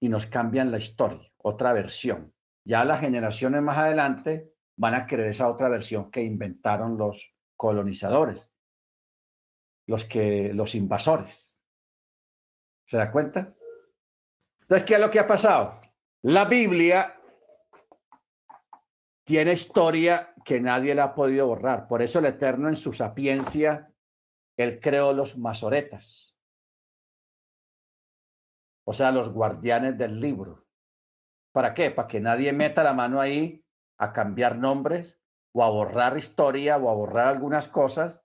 y 0.00 0.08
nos 0.08 0.26
cambian 0.26 0.70
la 0.70 0.78
historia, 0.78 1.30
otra 1.38 1.72
versión. 1.72 2.32
Ya 2.64 2.84
las 2.84 3.00
generaciones 3.00 3.62
más 3.62 3.78
adelante 3.78 4.52
van 4.76 4.94
a 4.94 5.06
creer 5.06 5.30
esa 5.30 5.48
otra 5.48 5.68
versión 5.68 6.10
que 6.10 6.22
inventaron 6.22 6.96
los 6.96 7.34
colonizadores, 7.56 8.50
los 9.86 10.04
que 10.04 10.52
los 10.54 10.74
invasores. 10.74 11.58
¿Se 12.86 12.96
da 12.96 13.10
cuenta? 13.10 13.54
Entonces, 14.62 14.86
¿qué 14.86 14.94
es 14.94 15.00
lo 15.00 15.10
que 15.10 15.18
ha 15.18 15.26
pasado? 15.26 15.80
La 16.22 16.46
Biblia 16.46 17.14
tiene 19.24 19.52
historia 19.52 20.34
que 20.44 20.60
nadie 20.60 20.94
la 20.94 21.04
ha 21.04 21.14
podido 21.14 21.46
borrar. 21.46 21.86
Por 21.86 22.02
eso 22.02 22.18
el 22.18 22.26
Eterno 22.26 22.68
en 22.68 22.74
su 22.74 22.92
sapiencia, 22.92 23.92
él 24.56 24.80
creó 24.80 25.12
los 25.12 25.38
masoretas. 25.38 26.36
O 28.84 28.92
sea, 28.92 29.12
los 29.12 29.30
guardianes 29.30 29.96
del 29.96 30.18
libro. 30.18 30.66
¿Para 31.52 31.72
qué? 31.72 31.92
Para 31.92 32.08
que 32.08 32.20
nadie 32.20 32.52
meta 32.52 32.82
la 32.82 32.94
mano 32.94 33.20
ahí 33.20 33.64
a 33.98 34.12
cambiar 34.12 34.56
nombres 34.58 35.20
o 35.52 35.62
a 35.62 35.70
borrar 35.70 36.16
historia 36.16 36.78
o 36.78 36.90
a 36.90 36.94
borrar 36.94 37.26
algunas 37.28 37.68
cosas. 37.68 38.20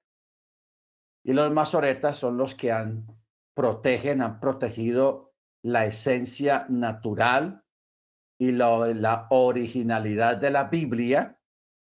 Y 1.24 1.34
los 1.34 1.52
masoretas 1.52 2.18
son 2.18 2.38
los 2.38 2.56
que 2.56 2.72
han 2.72 3.06
protegen, 3.54 4.22
han 4.22 4.40
protegido 4.40 5.34
la 5.62 5.86
esencia 5.86 6.66
natural 6.70 7.63
y 8.44 8.52
la 8.52 9.28
originalidad 9.30 10.36
de 10.36 10.52
la 10.52 10.66
Biblia, 10.66 11.40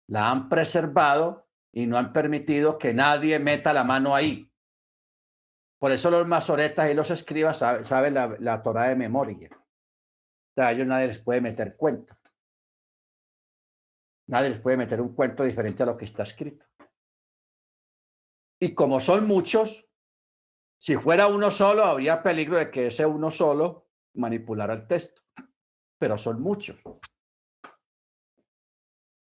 la 0.08 0.30
han 0.30 0.48
preservado 0.48 1.48
y 1.70 1.86
no 1.86 1.98
han 1.98 2.14
permitido 2.14 2.78
que 2.78 2.94
nadie 2.94 3.38
meta 3.38 3.74
la 3.74 3.84
mano 3.84 4.14
ahí. 4.14 4.50
Por 5.78 5.92
eso 5.92 6.10
los 6.10 6.26
masoretas 6.26 6.90
y 6.90 6.94
los 6.94 7.10
escribas 7.10 7.58
saben, 7.58 8.14
la, 8.14 8.36
la 8.40 8.62
Torah 8.62 8.88
de 8.88 8.96
memoria. 8.96 9.50
O 9.52 10.54
sea, 10.54 10.68
a 10.68 10.72
ellos 10.72 10.86
nadie 10.86 11.08
les 11.08 11.18
puede 11.18 11.42
meter 11.42 11.76
cuento. 11.76 12.16
Nadie 14.28 14.50
les 14.50 14.60
puede 14.60 14.78
meter 14.78 15.02
un 15.02 15.14
cuento 15.14 15.44
diferente 15.44 15.82
a 15.82 15.86
lo 15.86 15.96
que 15.98 16.06
está 16.06 16.22
escrito. 16.22 16.64
Y 18.58 18.74
como 18.74 18.98
son 18.98 19.26
muchos, 19.26 19.86
si 20.78 20.96
fuera 20.96 21.26
uno 21.26 21.50
solo, 21.50 21.84
habría 21.84 22.22
peligro 22.22 22.56
de 22.56 22.70
que 22.70 22.86
ese 22.86 23.04
uno 23.04 23.30
solo 23.30 23.90
manipulara 24.14 24.72
el 24.72 24.86
texto 24.86 25.20
pero 25.98 26.16
son 26.16 26.40
muchos. 26.40 26.80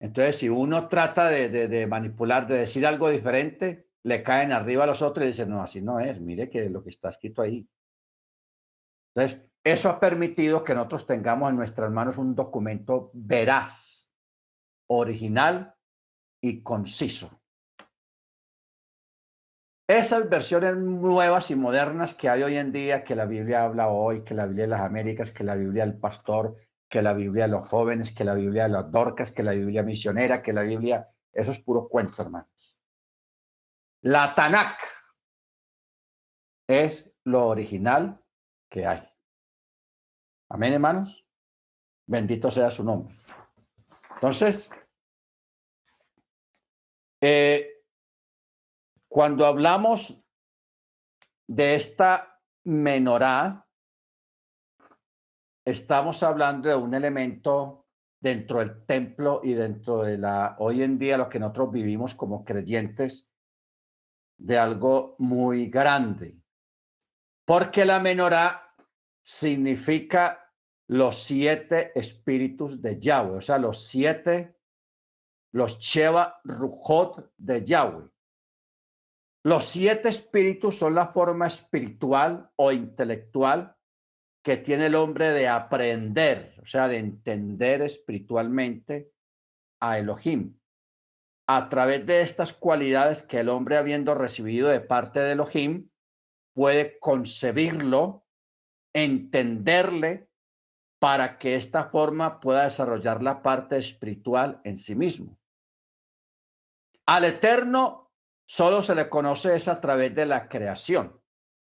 Entonces, 0.00 0.36
si 0.36 0.48
uno 0.48 0.88
trata 0.88 1.28
de, 1.28 1.86
manipular, 1.86 2.46
de 2.46 2.58
decir 2.58 2.86
algo 2.86 3.10
diferente, 3.10 3.88
le 4.04 4.22
caen 4.22 4.52
arriba 4.52 4.84
a 4.84 4.86
los 4.86 5.02
otros 5.02 5.24
y 5.24 5.28
dicen, 5.28 5.50
no, 5.50 5.62
así 5.62 5.82
no 5.82 5.98
es, 5.98 6.20
mire 6.20 6.48
que 6.48 6.68
lo 6.70 6.82
que 6.82 6.90
está 6.90 7.10
escrito 7.10 7.42
ahí. 7.42 7.68
Entonces, 9.14 9.44
eso 9.64 9.88
ha 9.88 9.98
permitido 9.98 10.62
que 10.62 10.74
nosotros 10.74 11.06
tengamos 11.06 11.50
en 11.50 11.56
nuestras 11.56 11.90
manos 11.90 12.16
un 12.16 12.34
documento 12.34 13.10
veraz, 13.12 14.08
original 14.86 15.74
y 16.40 16.62
conciso. 16.62 17.42
Esas 19.88 20.28
versiones 20.28 20.76
nuevas 20.76 21.50
y 21.50 21.56
modernas 21.56 22.14
que 22.14 22.28
hay 22.28 22.42
hoy 22.42 22.56
en 22.56 22.72
día, 22.72 23.04
que 23.04 23.16
la 23.16 23.24
Biblia 23.24 23.64
habla 23.64 23.88
hoy, 23.88 24.22
que 24.22 24.34
la 24.34 24.44
Biblia 24.44 24.64
de 24.64 24.70
las 24.70 24.82
Américas, 24.82 25.32
que 25.32 25.44
la 25.44 25.54
Biblia 25.54 25.86
del 25.86 25.98
pastor, 25.98 26.58
que 26.90 27.00
la 27.00 27.14
Biblia 27.14 27.44
de 27.44 27.52
los 27.52 27.66
jóvenes, 27.66 28.12
que 28.12 28.22
la 28.22 28.34
Biblia 28.34 28.64
de 28.64 28.68
las 28.68 28.92
dorcas, 28.92 29.32
que 29.32 29.42
la 29.42 29.52
Biblia 29.52 29.82
misionera, 29.82 30.42
que 30.42 30.52
la 30.52 30.60
Biblia, 30.60 31.08
eso 31.32 31.52
es 31.52 31.60
puro 31.60 31.88
cuento, 31.88 32.20
hermanos. 32.20 32.78
La 34.02 34.34
Tanakh 34.34 34.78
es 36.66 37.10
lo 37.24 37.46
original 37.46 38.22
que 38.68 38.86
hay. 38.86 39.08
Amén, 40.50 40.74
hermanos. 40.74 41.24
Bendito 42.06 42.50
sea 42.50 42.70
su 42.70 42.84
nombre. 42.84 43.18
Entonces, 44.16 44.70
eh, 47.22 47.77
cuando 49.08 49.46
hablamos 49.46 50.14
de 51.46 51.74
esta 51.74 52.40
menorá, 52.64 53.66
estamos 55.64 56.22
hablando 56.22 56.68
de 56.68 56.76
un 56.76 56.94
elemento 56.94 57.86
dentro 58.20 58.58
del 58.58 58.84
templo 58.84 59.40
y 59.42 59.54
dentro 59.54 60.02
de 60.02 60.18
la, 60.18 60.56
hoy 60.58 60.82
en 60.82 60.98
día 60.98 61.16
lo 61.16 61.28
que 61.28 61.38
nosotros 61.38 61.72
vivimos 61.72 62.14
como 62.14 62.44
creyentes, 62.44 63.30
de 64.36 64.58
algo 64.58 65.16
muy 65.18 65.68
grande. 65.68 66.38
Porque 67.44 67.84
la 67.84 67.98
menorá 67.98 68.74
significa 69.22 70.52
los 70.88 71.22
siete 71.22 71.92
espíritus 71.98 72.80
de 72.80 72.98
Yahweh, 72.98 73.36
o 73.36 73.40
sea, 73.40 73.58
los 73.58 73.86
siete, 73.86 74.58
los 75.52 75.78
Sheva 75.78 76.40
Rujot 76.44 77.32
de 77.36 77.64
Yahweh. 77.64 78.10
Los 79.44 79.66
siete 79.66 80.08
espíritus 80.08 80.76
son 80.76 80.94
la 80.94 81.08
forma 81.08 81.46
espiritual 81.46 82.50
o 82.56 82.72
intelectual 82.72 83.76
que 84.42 84.56
tiene 84.56 84.86
el 84.86 84.94
hombre 84.94 85.30
de 85.30 85.48
aprender, 85.48 86.54
o 86.62 86.66
sea, 86.66 86.88
de 86.88 86.98
entender 86.98 87.82
espiritualmente 87.82 89.12
a 89.80 89.98
Elohim. 89.98 90.58
A 91.46 91.68
través 91.68 92.04
de 92.06 92.22
estas 92.22 92.52
cualidades 92.52 93.22
que 93.22 93.40
el 93.40 93.48
hombre, 93.48 93.76
habiendo 93.76 94.14
recibido 94.14 94.68
de 94.68 94.80
parte 94.80 95.20
de 95.20 95.32
Elohim, 95.32 95.90
puede 96.54 96.98
concebirlo, 96.98 98.26
entenderle, 98.92 100.28
para 100.98 101.38
que 101.38 101.54
esta 101.54 101.84
forma 101.84 102.40
pueda 102.40 102.64
desarrollar 102.64 103.22
la 103.22 103.40
parte 103.42 103.76
espiritual 103.76 104.60
en 104.64 104.76
sí 104.76 104.94
mismo. 104.94 105.38
Al 107.06 107.24
Eterno 107.24 108.07
solo 108.48 108.82
se 108.82 108.94
le 108.94 109.08
conoce 109.10 109.54
es 109.54 109.68
a 109.68 109.80
través 109.80 110.14
de 110.14 110.24
la 110.24 110.48
creación, 110.48 111.20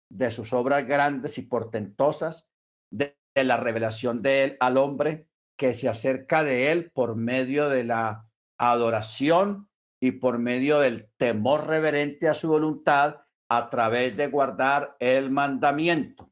de 0.10 0.30
sus 0.30 0.52
obras 0.52 0.86
grandes 0.86 1.38
y 1.38 1.44
portentosas, 1.44 2.50
de, 2.92 3.18
la 3.34 3.58
revelación 3.58 4.22
de 4.22 4.44
él 4.44 4.58
al 4.60 4.78
hombre 4.78 5.28
que 5.58 5.74
se 5.74 5.90
acerca 5.90 6.44
de 6.44 6.72
él 6.72 6.92
por 6.92 7.16
medio 7.16 7.70
de 7.70 7.84
la 7.86 8.30
adoración 8.58 9.70
y 10.02 10.12
por 10.12 10.38
medio 10.38 10.80
del 10.80 11.10
temor 11.18 11.68
reverente 11.68 12.28
a 12.28 12.34
su 12.34 12.50
voluntad 12.50 13.24
a 13.50 13.70
través 13.70 14.16
de 14.18 14.28
guardar 14.28 14.96
el 15.00 15.32
mandamiento. 15.32 16.32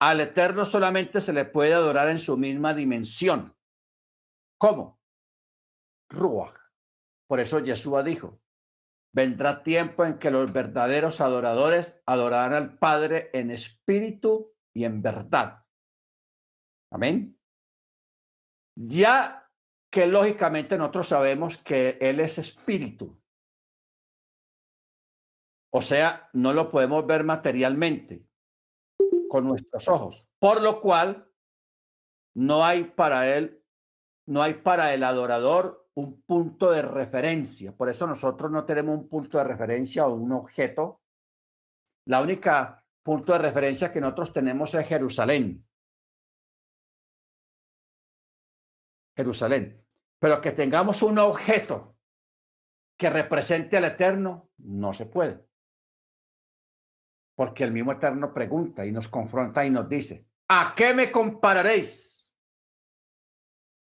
Al 0.00 0.20
Eterno 0.20 0.64
solamente 0.64 1.20
se 1.20 1.32
le 1.32 1.44
puede 1.44 1.74
adorar 1.74 2.08
en 2.08 2.18
su 2.20 2.36
misma 2.36 2.72
dimensión. 2.72 3.56
¿Cómo? 4.58 5.00
Ruach. 6.08 6.56
Por 7.26 7.40
eso 7.40 7.58
Yeshua 7.58 8.02
dijo, 8.02 8.40
Vendrá 9.12 9.62
tiempo 9.62 10.04
en 10.04 10.18
que 10.18 10.30
los 10.30 10.52
verdaderos 10.52 11.20
adoradores 11.20 12.00
adorarán 12.06 12.54
al 12.54 12.78
Padre 12.78 13.30
en 13.32 13.50
espíritu 13.50 14.54
y 14.74 14.84
en 14.84 15.02
verdad. 15.02 15.64
Amén. 16.90 17.38
Ya 18.76 19.50
que 19.90 20.06
lógicamente 20.06 20.76
nosotros 20.76 21.08
sabemos 21.08 21.58
que 21.58 21.98
Él 22.00 22.20
es 22.20 22.38
espíritu. 22.38 23.20
O 25.70 25.82
sea, 25.82 26.30
no 26.32 26.52
lo 26.52 26.70
podemos 26.70 27.06
ver 27.06 27.24
materialmente 27.24 28.26
con 29.28 29.46
nuestros 29.46 29.88
ojos, 29.88 30.28
por 30.38 30.62
lo 30.62 30.80
cual 30.80 31.30
no 32.34 32.64
hay 32.64 32.84
para 32.84 33.36
Él, 33.36 33.64
no 34.26 34.42
hay 34.42 34.54
para 34.54 34.94
el 34.94 35.02
adorador 35.02 35.87
un 35.98 36.22
punto 36.22 36.70
de 36.70 36.82
referencia. 36.82 37.76
Por 37.76 37.88
eso 37.88 38.06
nosotros 38.06 38.52
no 38.52 38.64
tenemos 38.64 38.96
un 38.96 39.08
punto 39.08 39.36
de 39.36 39.44
referencia 39.44 40.06
o 40.06 40.14
un 40.14 40.30
objeto. 40.30 41.02
La 42.06 42.22
única 42.22 42.84
punto 43.02 43.32
de 43.32 43.40
referencia 43.40 43.92
que 43.92 44.00
nosotros 44.00 44.32
tenemos 44.32 44.72
es 44.74 44.86
Jerusalén. 44.86 45.66
Jerusalén. 49.16 49.84
Pero 50.20 50.40
que 50.40 50.52
tengamos 50.52 51.02
un 51.02 51.18
objeto 51.18 51.96
que 52.96 53.10
represente 53.10 53.76
al 53.76 53.86
Eterno, 53.86 54.50
no 54.58 54.92
se 54.92 55.06
puede. 55.06 55.44
Porque 57.34 57.64
el 57.64 57.72
mismo 57.72 57.90
Eterno 57.90 58.32
pregunta 58.32 58.86
y 58.86 58.92
nos 58.92 59.08
confronta 59.08 59.66
y 59.66 59.70
nos 59.70 59.88
dice, 59.88 60.28
¿a 60.46 60.74
qué 60.76 60.94
me 60.94 61.10
compararéis? 61.10 62.17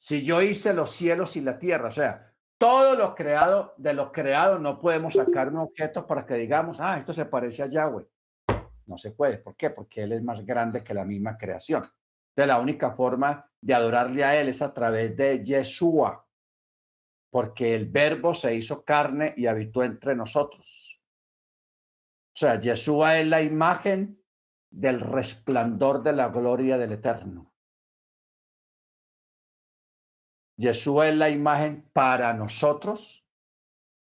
Si 0.02 0.24
yo 0.24 0.42
hice 0.42 0.74
los 0.74 0.90
cielos 0.90 1.36
y 1.36 1.42
la 1.42 1.60
tierra, 1.60 1.86
o 1.86 1.92
sea, 1.92 2.34
todo 2.58 2.96
lo 2.96 3.14
creado, 3.14 3.72
de 3.76 3.94
lo 3.94 4.10
creado 4.10 4.58
no 4.58 4.80
podemos 4.80 5.14
sacar 5.14 5.50
un 5.50 5.58
objeto 5.58 6.08
para 6.08 6.26
que 6.26 6.34
digamos, 6.34 6.80
ah, 6.80 6.98
esto 6.98 7.12
se 7.12 7.24
parece 7.26 7.62
a 7.62 7.66
Yahweh. 7.68 8.04
No 8.86 8.98
se 8.98 9.12
puede. 9.12 9.38
¿Por 9.38 9.54
qué? 9.54 9.70
Porque 9.70 10.02
Él 10.02 10.10
es 10.10 10.24
más 10.24 10.44
grande 10.44 10.82
que 10.82 10.92
la 10.92 11.04
misma 11.04 11.38
creación. 11.38 11.88
De 12.34 12.44
la 12.48 12.58
única 12.58 12.90
forma 12.90 13.48
de 13.60 13.74
adorarle 13.74 14.24
a 14.24 14.40
Él 14.40 14.48
es 14.48 14.60
a 14.60 14.74
través 14.74 15.16
de 15.16 15.40
Yeshua, 15.40 16.26
porque 17.30 17.72
el 17.76 17.86
verbo 17.86 18.34
se 18.34 18.56
hizo 18.56 18.84
carne 18.84 19.34
y 19.36 19.46
habitó 19.46 19.84
entre 19.84 20.16
nosotros. 20.16 21.00
O 22.34 22.36
sea, 22.36 22.58
Yeshua 22.58 23.20
es 23.20 23.26
la 23.28 23.40
imagen 23.40 24.20
del 24.68 24.98
resplandor 24.98 26.02
de 26.02 26.12
la 26.12 26.28
gloria 26.30 26.76
del 26.76 26.90
Eterno. 26.90 27.51
Yeshua 30.62 31.08
es 31.08 31.16
la 31.16 31.28
imagen 31.28 31.90
para 31.92 32.32
nosotros 32.34 33.26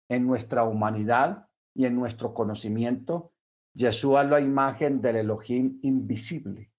en 0.09 0.27
nuestra 0.27 0.65
humanidad 0.65 1.51
y 1.75 1.85
en 1.85 1.95
nuestro 1.95 2.33
conocimiento. 2.33 3.35
Yeshua 3.75 4.23
es 4.23 4.31
la 4.31 4.41
imagen 4.41 5.03
del 5.03 5.17
Elohim 5.17 5.79
invisible. 5.83 6.73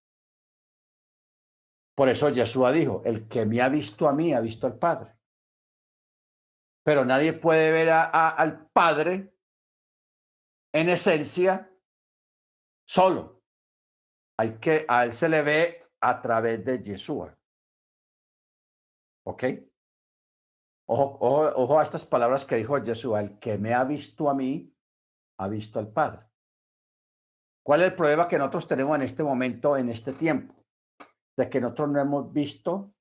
Por 1.95 2.09
eso 2.09 2.29
Yeshua 2.29 2.71
dijo, 2.71 3.03
el 3.05 3.27
que 3.27 3.45
me 3.45 3.61
ha 3.61 3.69
visto 3.69 4.09
a 4.09 4.13
mí 4.13 4.33
ha 4.33 4.39
visto 4.39 4.65
al 4.65 4.79
Padre. 4.79 5.15
Pero 6.83 7.05
nadie 7.05 7.33
puede 7.33 7.71
ver 7.71 7.89
al 7.89 8.67
Padre 8.71 9.35
en 10.73 10.89
esencia 10.89 11.71
solo. 12.87 13.43
Hay 14.39 14.57
que, 14.57 14.85
a 14.87 15.05
él 15.05 15.13
se 15.13 15.29
le 15.29 15.43
ve 15.43 15.91
a 16.01 16.19
través 16.19 16.65
de 16.65 16.81
Yeshua. 16.81 17.38
¿Ok? 19.29 19.43
Ojo, 20.87 21.17
ojo, 21.21 21.79
a 21.79 21.83
estas 21.83 22.05
palabras 22.05 22.45
que 22.45 22.55
dijo 22.55 22.77
Yeshua, 22.77 23.21
el 23.21 23.39
que 23.39 23.57
me 23.57 23.73
ha 23.73 23.83
visto 23.83 24.29
a 24.29 24.33
mí, 24.33 24.75
ha 25.37 25.47
visto 25.47 25.77
al 25.77 25.91
Padre. 25.91 26.25
¿Cuál 27.63 27.81
es 27.81 27.89
el 27.89 27.95
problema 27.95 28.27
que 28.27 28.39
nosotros 28.39 28.67
tenemos 28.67 28.95
en 28.95 29.03
este 29.03 29.23
momento, 29.23 29.77
en 29.77 29.89
este 29.89 30.13
tiempo? 30.13 30.59
de 31.39 31.49
que 31.49 31.61
nosotros 31.61 31.89
no 31.91 32.01
hemos 32.01 32.33
visto 32.33 32.93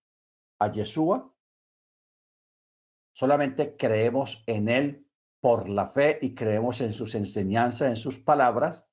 a 0.61 0.71
Yeshua, 0.71 1.35
solamente 3.13 3.77
creemos 3.77 4.45
en 4.47 4.69
Él 4.69 5.11
por 5.41 5.69
la 5.69 5.89
fe 5.89 6.21
y 6.23 6.37
creemos 6.37 6.81
en 6.81 6.93
sus 6.93 7.17
enseñanzas, 7.17 7.89
en 7.89 7.97
sus 7.97 8.21
palabras, 8.21 8.89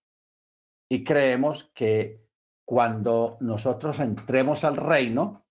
y 0.90 1.04
creemos 1.04 1.66
que 1.76 2.26
cuando 2.68 3.38
nosotros 3.40 4.00
entremos 4.00 4.64
al 4.64 4.78
reino, 4.78 5.45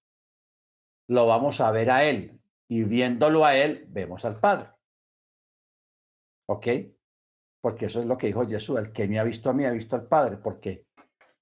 lo 1.09 1.27
vamos 1.27 1.61
a 1.61 1.71
ver 1.71 1.91
a 1.91 2.05
Él, 2.05 2.41
y 2.69 2.85
viéndolo 2.85 3.45
a 3.45 3.57
Él, 3.57 3.87
vemos 3.89 4.25
al 4.25 4.41
Padre. 4.41 4.71
¿Ok? 6.49 6.67
Porque 7.61 7.87
eso 7.87 8.01
es 8.01 8.07
lo 8.07 8.19
que 8.19 8.27
dijo 8.27 8.47
Jesús, 8.47 8.79
el 8.79 8.93
que 8.93 9.09
me 9.09 9.19
ha 9.19 9.25
visto 9.25 9.51
a 9.51 9.53
mí 9.53 9.65
ha 9.65 9.71
visto 9.71 9.97
al 9.97 10.07
Padre, 10.07 10.37
porque 10.37 10.87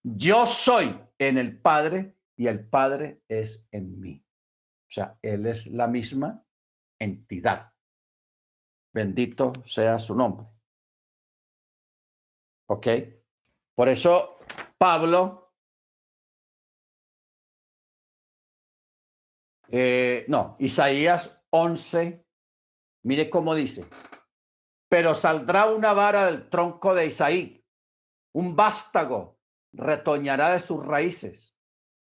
yo 0.03 0.47
soy 0.47 0.97
en 1.19 1.39
el 1.39 1.61
Padre 1.61 2.17
y 2.37 2.47
el 2.47 2.69
Padre 2.69 3.23
es 3.29 3.69
en 3.71 4.01
mí. 4.01 4.25
O 4.89 4.91
sea, 4.95 5.19
Él 5.23 5.47
es 5.47 5.67
la 5.69 5.87
misma 5.87 6.45
entidad. 7.01 7.73
Bendito 8.95 9.53
sea 9.65 9.99
su 9.99 10.15
nombre. 10.15 10.47
¿Ok? 12.69 12.87
Por 13.75 13.89
eso 13.89 14.39
Pablo, 14.77 15.41
eh, 19.74 20.27
no, 20.28 20.57
Isaías 20.59 21.40
11, 21.49 22.27
mire 23.05 23.31
cómo 23.31 23.55
dice, 23.55 23.86
pero 24.90 25.15
saldrá 25.15 25.66
una 25.70 25.94
vara 25.94 26.27
del 26.27 26.51
tronco 26.51 26.94
de 26.94 27.07
Isaí, 27.07 27.65
un 28.35 28.55
vástago 28.55 29.39
retoñará 29.73 30.51
de 30.51 30.61
sus 30.61 30.85
raíces 30.85 31.57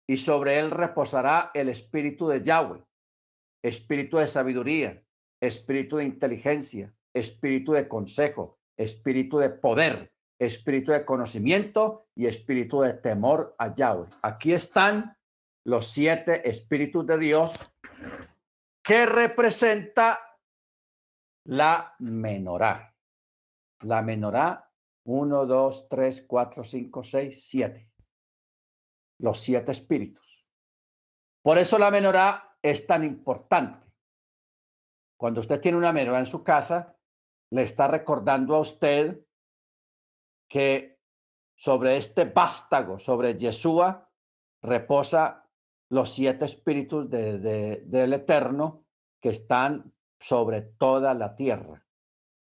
y 0.10 0.18
sobre 0.18 0.58
él 0.58 0.72
reposará 0.72 1.52
el 1.54 1.70
espíritu 1.70 2.28
de 2.28 2.42
Yahweh, 2.42 2.84
espíritu 3.64 4.18
de 4.18 4.28
sabiduría, 4.28 5.04
espíritu 5.40 5.98
de 5.98 6.06
inteligencia, 6.06 6.92
espíritu 7.14 7.74
de 7.74 7.88
consejo, 7.88 8.58
espíritu 8.78 9.38
de 9.38 9.52
poder, 9.52 10.12
espíritu 10.40 10.92
de 10.92 11.06
conocimiento 11.06 12.08
y 12.16 12.26
espíritu 12.26 12.82
de 12.82 12.94
temor 12.94 13.56
a 13.60 13.72
Yahweh. 13.76 14.10
Aquí 14.24 14.54
están 14.54 15.16
los 15.66 15.88
siete 15.88 16.48
espíritus 16.48 17.06
de 17.06 17.18
Dios 17.18 17.60
que 18.84 19.06
representa 19.06 20.40
la 21.46 21.96
menorá. 22.00 22.94
La 23.82 24.02
menorá, 24.02 24.72
uno, 25.06 25.46
dos, 25.46 25.88
tres, 25.90 26.24
cuatro, 26.28 26.64
cinco, 26.64 27.04
seis, 27.04 27.48
siete 27.48 27.94
los 29.24 29.40
siete 29.40 29.72
espíritus. 29.72 30.46
Por 31.42 31.58
eso 31.58 31.80
la 31.80 31.90
menorá 31.90 32.58
es 32.62 32.86
tan 32.86 33.04
importante. 33.04 33.92
Cuando 35.18 35.40
usted 35.40 35.62
tiene 35.62 35.78
una 35.78 35.94
menorá 35.94 36.20
en 36.20 36.26
su 36.26 36.44
casa, 36.44 36.98
le 37.52 37.64
está 37.64 37.88
recordando 37.88 38.56
a 38.56 38.60
usted 38.60 39.26
que 40.50 41.00
sobre 41.56 41.96
este 41.96 42.26
vástago, 42.26 43.00
sobre 43.00 43.38
Yeshua, 43.38 44.10
reposa 44.62 45.43
los 45.94 46.12
siete 46.12 46.46
espíritus 46.46 47.08
del 47.08 48.14
Eterno 48.14 48.84
que 49.22 49.30
están 49.30 49.94
sobre 50.20 50.62
toda 50.62 51.14
la 51.14 51.36
tierra. 51.36 51.86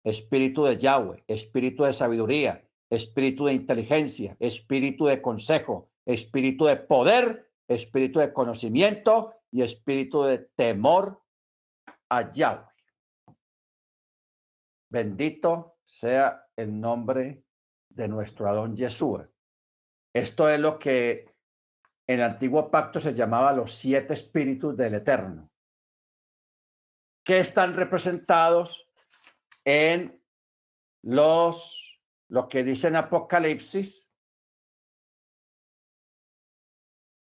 Espíritu 0.03 0.65
de 0.65 0.79
Yahweh, 0.79 1.23
espíritu 1.29 1.85
de 1.85 1.93
sabiduría, 1.93 2.67
espíritu 2.89 3.45
de 3.45 3.53
inteligencia, 3.53 4.37
espíritu 4.41 5.05
de 5.05 5.21
consejo, 5.21 5.91
espíritu 6.07 6.65
de 6.65 6.77
poder, 6.77 7.53
espíritu 7.69 8.21
de 8.21 8.33
conocimiento 8.33 9.35
y 9.51 9.61
espíritu 9.61 10.23
de 10.23 10.39
temor 10.39 11.23
a 12.09 12.31
Yahweh. 12.31 12.73
Bendito 14.89 15.77
sea 15.85 16.47
el 16.57 16.81
nombre 16.81 17.45
de 17.91 18.09
nuestro 18.09 18.49
Adón 18.49 18.75
Yeshua. 18.75 19.29
Esto 20.15 20.49
es 20.49 20.59
lo 20.59 20.79
que 20.79 21.32
el 22.07 22.23
antiguo 22.23 22.71
pacto 22.71 23.01
se 23.01 23.15
llamaba 23.15 23.53
los 23.53 23.73
siete 23.73 24.15
espíritus 24.15 24.77
del 24.77 24.95
Eterno, 24.95 25.51
que 27.25 27.41
están 27.41 27.75
representados 27.75 28.89
en 29.65 30.21
los, 31.03 32.01
lo 32.29 32.49
que 32.49 32.65
dice 32.65 32.89
en 32.89 32.97
Apocalipsis, 32.97 34.13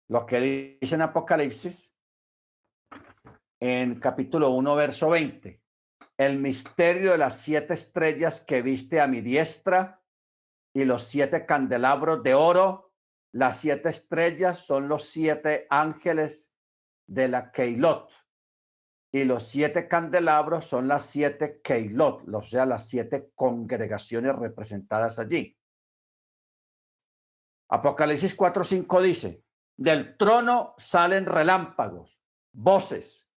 lo 0.10 0.26
que 0.26 0.78
dice 0.80 0.95
en 0.95 1.02
Apocalipsis, 1.02 1.95
en 3.60 4.00
capítulo 4.00 4.50
1, 4.50 4.76
verso 4.76 5.10
20. 5.10 5.62
El 6.18 6.38
misterio 6.38 7.14
de 7.14 7.18
las 7.18 7.40
siete 7.40 7.74
estrellas 7.74 8.41
que 8.41 8.62
viste 8.62 9.00
a 9.00 9.08
mi 9.08 9.22
diestra 9.22 10.04
y 10.74 10.86
los 10.86 11.04
siete 11.04 11.45
candelabros 11.45 12.22
de 12.24 12.34
oro. 12.34 12.93
Las 13.34 13.61
siete 13.61 13.89
estrellas 13.89 14.60
son 14.60 14.88
los 14.88 15.05
siete 15.05 15.65
ángeles 15.69 16.53
de 17.07 17.27
la 17.27 17.51
Keilot. 17.51 18.11
Y 19.11 19.23
los 19.23 19.47
siete 19.47 19.88
candelabros 19.88 20.65
son 20.65 20.88
las 20.88 21.05
siete 21.05 21.60
Keilot, 21.64 22.27
o 22.31 22.41
sea, 22.41 22.65
las 22.65 22.88
siete 22.88 23.31
congregaciones 23.35 24.35
representadas 24.35 25.18
allí. 25.19 25.57
Apocalipsis 27.69 28.38
4.5 28.38 29.01
dice, 29.01 29.43
del 29.76 30.15
trono 30.15 30.76
salen 30.77 31.26
relámpagos, 31.26 32.22
voces, 32.51 33.27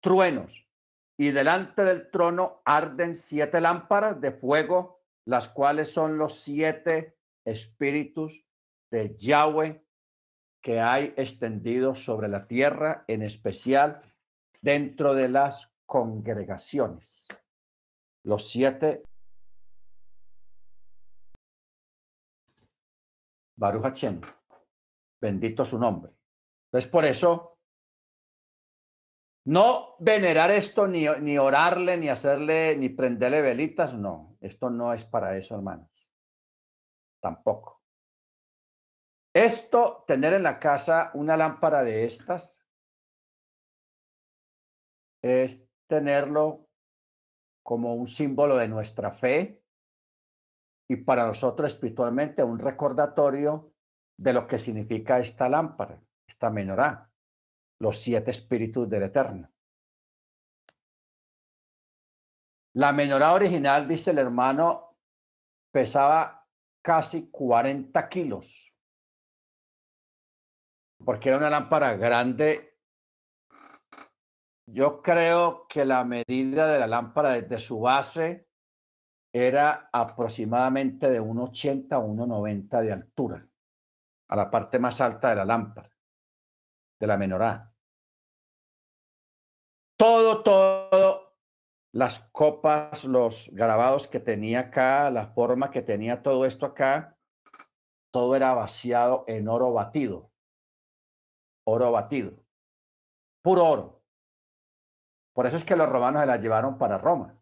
truenos, 0.00 0.68
y 1.18 1.30
delante 1.30 1.82
del 1.84 2.10
trono 2.10 2.60
arden 2.66 3.14
siete 3.14 3.62
lámparas 3.62 4.20
de 4.20 4.32
fuego, 4.32 5.02
las 5.24 5.48
cuales 5.48 5.90
son 5.90 6.18
los 6.18 6.40
siete 6.40 7.18
espíritus 7.44 8.45
de 8.96 9.14
Yahweh 9.14 9.84
que 10.62 10.80
hay 10.80 11.12
extendidos 11.16 12.02
sobre 12.02 12.28
la 12.28 12.46
tierra, 12.46 13.04
en 13.06 13.22
especial 13.22 14.02
dentro 14.60 15.14
de 15.14 15.28
las 15.28 15.70
congregaciones. 15.84 17.28
Los 18.24 18.50
siete 18.50 19.02
Baruch 23.54 23.82
Hashem. 23.82 24.20
Bendito 25.20 25.64
su 25.64 25.78
nombre. 25.78 26.12
Entonces, 26.66 26.90
por 26.90 27.04
eso, 27.04 27.58
no 29.44 29.96
venerar 29.98 30.50
esto, 30.50 30.88
ni, 30.88 31.06
ni 31.20 31.38
orarle, 31.38 31.96
ni 31.96 32.08
hacerle, 32.08 32.76
ni 32.76 32.88
prenderle 32.88 33.40
velitas, 33.40 33.94
no. 33.94 34.36
Esto 34.40 34.68
no 34.68 34.92
es 34.92 35.04
para 35.04 35.36
eso, 35.36 35.54
hermanos. 35.54 35.88
Tampoco. 37.20 37.75
Esto, 39.36 40.02
tener 40.06 40.32
en 40.32 40.44
la 40.44 40.58
casa 40.58 41.10
una 41.12 41.36
lámpara 41.36 41.84
de 41.84 42.06
estas, 42.06 42.66
es 45.22 45.68
tenerlo 45.86 46.70
como 47.62 47.96
un 47.96 48.08
símbolo 48.08 48.56
de 48.56 48.66
nuestra 48.66 49.12
fe, 49.12 49.62
y 50.88 50.96
para 50.96 51.26
nosotros 51.26 51.70
espiritualmente 51.70 52.42
un 52.42 52.58
recordatorio 52.58 53.74
de 54.18 54.32
lo 54.32 54.46
que 54.46 54.56
significa 54.56 55.18
esta 55.18 55.50
lámpara, 55.50 56.02
esta 56.26 56.48
menorá, 56.48 57.12
los 57.78 57.98
siete 57.98 58.30
espíritus 58.30 58.88
del 58.88 59.02
Eterno. 59.02 59.52
La 62.72 62.90
menorá 62.90 63.34
original, 63.34 63.86
dice 63.86 64.12
el 64.12 64.18
hermano, 64.18 64.96
pesaba 65.70 66.48
casi 66.82 67.28
40 67.30 68.08
kilos, 68.08 68.72
porque 71.04 71.28
era 71.28 71.38
una 71.38 71.50
lámpara 71.50 71.94
grande. 71.96 72.78
Yo 74.68 75.00
creo 75.02 75.66
que 75.68 75.84
la 75.84 76.04
medida 76.04 76.66
de 76.66 76.78
la 76.78 76.86
lámpara 76.86 77.32
desde 77.32 77.58
su 77.58 77.80
base 77.80 78.48
era 79.32 79.88
aproximadamente 79.92 81.10
de 81.10 81.20
1,80 81.20 81.92
a 81.92 81.98
1,90 81.98 82.80
de 82.80 82.92
altura, 82.92 83.48
a 84.28 84.36
la 84.36 84.50
parte 84.50 84.78
más 84.78 85.00
alta 85.00 85.30
de 85.30 85.36
la 85.36 85.44
lámpara, 85.44 85.90
de 86.98 87.06
la 87.06 87.16
menorá. 87.16 87.72
Todo, 89.98 90.42
todo, 90.42 91.38
las 91.92 92.18
copas, 92.32 93.04
los 93.04 93.50
grabados 93.52 94.08
que 94.08 94.20
tenía 94.20 94.60
acá, 94.60 95.10
la 95.10 95.28
forma 95.28 95.70
que 95.70 95.82
tenía 95.82 96.22
todo 96.22 96.44
esto 96.44 96.66
acá, 96.66 97.16
todo 98.10 98.34
era 98.36 98.52
vaciado 98.54 99.24
en 99.26 99.48
oro 99.48 99.72
batido. 99.72 100.32
Oro 101.68 101.92
batido. 101.92 102.32
Puro 103.42 103.64
oro. 103.64 104.02
Por 105.32 105.46
eso 105.46 105.56
es 105.56 105.64
que 105.64 105.76
los 105.76 105.88
romanos 105.88 106.22
se 106.22 106.26
la 106.26 106.36
llevaron 106.36 106.78
para 106.78 106.98
Roma 106.98 107.36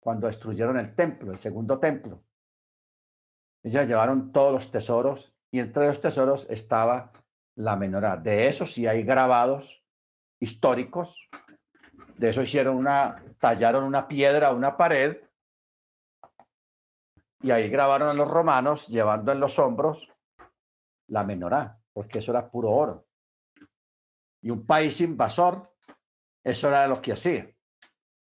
cuando 0.00 0.26
destruyeron 0.26 0.78
el 0.78 0.94
templo, 0.94 1.32
el 1.32 1.38
segundo 1.38 1.78
templo. 1.78 2.22
Ellos 3.62 3.86
llevaron 3.86 4.32
todos 4.32 4.52
los 4.52 4.70
tesoros 4.70 5.34
y 5.50 5.58
entre 5.58 5.86
los 5.86 6.00
tesoros 6.00 6.48
estaba 6.48 7.12
la 7.56 7.76
menorá. 7.76 8.16
De 8.16 8.48
eso 8.48 8.64
sí 8.64 8.86
hay 8.86 9.02
grabados 9.02 9.84
históricos. 10.38 11.28
De 12.16 12.30
eso 12.30 12.42
hicieron 12.42 12.76
una, 12.76 13.22
tallaron 13.38 13.84
una 13.84 14.08
piedra, 14.08 14.52
una 14.52 14.76
pared 14.76 15.18
y 17.42 17.50
ahí 17.50 17.68
grabaron 17.68 18.08
a 18.08 18.14
los 18.14 18.28
romanos 18.28 18.88
llevando 18.88 19.32
en 19.32 19.40
los 19.40 19.58
hombros 19.58 20.10
la 21.08 21.24
menorá, 21.24 21.80
porque 21.92 22.18
eso 22.18 22.32
era 22.32 22.50
puro 22.50 22.70
oro. 22.70 23.09
Y 24.42 24.50
un 24.50 24.64
país 24.66 25.00
invasor, 25.00 25.74
eso 26.42 26.68
era 26.68 26.86
lo 26.88 27.00
que 27.02 27.12
hacía 27.12 27.54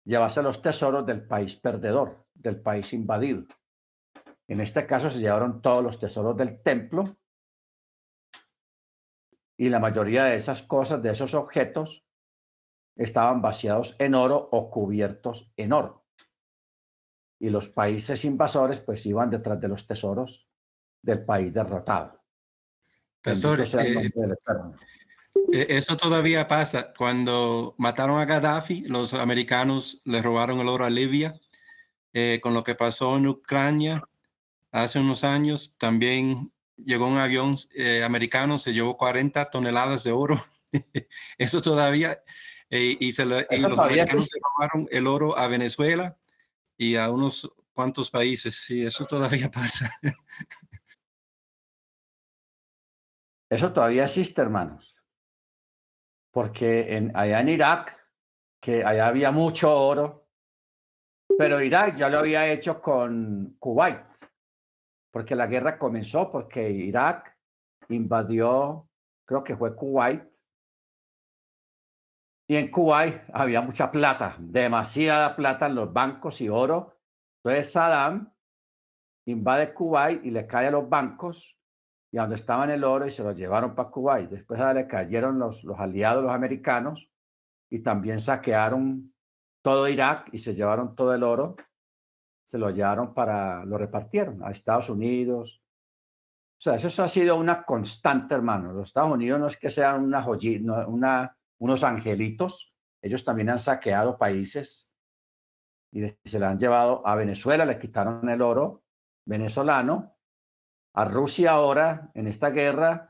llevase 0.05 0.41
los 0.41 0.61
tesoros 0.61 1.05
del 1.05 1.25
país 1.25 1.55
perdedor, 1.55 2.25
del 2.33 2.61
país 2.61 2.93
invadido. 2.93 3.45
En 4.47 4.61
este 4.61 4.85
caso 4.85 5.09
se 5.09 5.19
llevaron 5.19 5.61
todos 5.61 5.83
los 5.83 5.99
tesoros 5.99 6.35
del 6.35 6.61
templo 6.61 7.03
y 9.57 9.69
la 9.69 9.79
mayoría 9.79 10.25
de 10.25 10.35
esas 10.35 10.63
cosas, 10.63 11.01
de 11.01 11.11
esos 11.11 11.33
objetos, 11.33 12.05
estaban 12.95 13.41
vaciados 13.41 13.95
en 13.99 14.15
oro 14.15 14.49
o 14.51 14.69
cubiertos 14.69 15.51
en 15.55 15.73
oro. 15.73 16.05
Y 17.39 17.49
los 17.49 17.69
países 17.69 18.25
invasores 18.25 18.79
pues 18.79 19.05
iban 19.05 19.29
detrás 19.29 19.59
de 19.59 19.67
los 19.67 19.87
tesoros 19.87 20.47
del 21.01 21.23
país 21.23 21.53
derrotado. 21.53 22.21
E, 23.23 23.35
eso 25.53 25.97
todavía 25.97 26.47
pasa. 26.47 26.93
Cuando 26.97 27.75
mataron 27.77 28.19
a 28.19 28.25
Gaddafi, 28.25 28.87
los 28.87 29.13
americanos 29.13 30.01
le 30.03 30.21
robaron 30.21 30.59
el 30.59 30.67
oro 30.67 30.85
a 30.85 30.89
Libia. 30.89 31.39
Eh, 32.13 32.39
con 32.41 32.53
lo 32.53 32.63
que 32.63 32.75
pasó 32.75 33.17
en 33.17 33.27
Ucrania 33.27 34.03
hace 34.71 34.99
unos 34.99 35.23
años, 35.23 35.75
también 35.77 36.51
llegó 36.77 37.07
un 37.07 37.17
avión 37.17 37.57
eh, 37.75 38.03
americano, 38.03 38.57
se 38.57 38.73
llevó 38.73 38.97
40 38.97 39.49
toneladas 39.49 40.03
de 40.03 40.11
oro. 40.11 40.43
eso 41.37 41.61
todavía, 41.61 42.19
eh, 42.69 42.97
y, 42.99 43.11
se 43.11 43.25
los 43.25 43.45
americanos 43.49 44.27
se 44.27 44.39
robaron 44.39 44.87
el 44.91 45.07
oro 45.07 45.37
a 45.37 45.47
Venezuela 45.47 46.17
y 46.77 46.95
a 46.95 47.09
unos 47.09 47.51
cuantos 47.73 48.11
países. 48.11 48.55
Sí, 48.55 48.81
eso 48.81 49.05
todavía 49.05 49.49
pasa. 49.49 49.91
eso 53.49 53.73
todavía 53.73 54.03
existe, 54.05 54.41
hermanos 54.41 54.92
porque 56.33 56.97
en, 56.97 57.15
allá 57.15 57.41
en 57.41 57.49
Irak, 57.49 57.95
que 58.59 58.83
allá 58.83 59.07
había 59.07 59.31
mucho 59.31 59.71
oro, 59.71 60.27
pero 61.37 61.61
Irak 61.61 61.95
ya 61.95 62.09
lo 62.09 62.17
había 62.17 62.51
hecho 62.51 62.81
con 62.81 63.55
Kuwait, 63.59 64.01
porque 65.11 65.35
la 65.35 65.45
guerra 65.45 65.77
comenzó 65.77 66.31
porque 66.31 66.71
Irak 66.71 67.37
invadió, 67.89 68.89
creo 69.25 69.43
que 69.43 69.55
fue 69.55 69.75
Kuwait, 69.75 70.27
y 72.47 72.55
en 72.55 72.71
Kuwait 72.71 73.21
había 73.31 73.61
mucha 73.61 73.91
plata, 73.91 74.35
demasiada 74.39 75.35
plata 75.35 75.67
en 75.67 75.75
los 75.75 75.93
bancos 75.93 76.41
y 76.41 76.49
oro. 76.49 76.99
Entonces 77.37 77.71
Saddam 77.71 78.33
invade 79.25 79.73
Kuwait 79.73 80.25
y 80.25 80.31
le 80.31 80.45
cae 80.45 80.67
a 80.67 80.71
los 80.71 80.89
bancos 80.89 81.57
y 82.13 82.17
donde 82.17 82.35
estaban 82.35 82.69
el 82.69 82.83
oro 82.83 83.07
y 83.07 83.11
se 83.11 83.23
los 83.23 83.35
llevaron 83.35 83.73
para 83.73 83.89
y 84.21 84.27
después 84.27 84.61
le 84.75 84.85
cayeron 84.85 85.39
los, 85.39 85.63
los 85.63 85.79
aliados, 85.79 86.23
los 86.23 86.31
americanos, 86.31 87.09
y 87.71 87.79
también 87.79 88.19
saquearon 88.19 89.15
todo 89.63 89.87
Irak 89.87 90.29
y 90.31 90.37
se 90.37 90.53
llevaron 90.53 90.95
todo 90.95 91.15
el 91.15 91.23
oro, 91.23 91.55
se 92.45 92.59
lo 92.59 92.69
llevaron 92.69 93.15
para, 93.15 93.65
lo 93.65 93.79
repartieron 93.79 94.43
a 94.43 94.51
Estados 94.51 94.91
Unidos. 94.91 95.63
O 96.59 96.61
sea, 96.61 96.75
eso 96.75 97.01
ha 97.01 97.09
sido 97.09 97.35
una 97.35 97.63
constante, 97.63 98.35
hermano. 98.35 98.73
Los 98.73 98.89
Estados 98.89 99.11
Unidos 99.11 99.39
no 99.39 99.47
es 99.47 99.57
que 99.57 99.71
sean 99.71 100.03
una 100.03 100.23
una, 100.85 101.35
unos 101.57 101.83
angelitos, 101.83 102.75
ellos 103.01 103.23
también 103.23 103.49
han 103.49 103.59
saqueado 103.59 104.19
países 104.19 104.93
y 105.91 106.05
se 106.23 106.39
le 106.39 106.45
han 106.45 106.59
llevado 106.59 107.01
a 107.07 107.15
Venezuela, 107.15 107.65
le 107.65 107.79
quitaron 107.79 108.29
el 108.29 108.43
oro 108.43 108.83
venezolano 109.25 110.12
a 110.93 111.05
Rusia 111.05 111.51
ahora, 111.51 112.11
en 112.13 112.27
esta 112.27 112.49
guerra, 112.51 113.09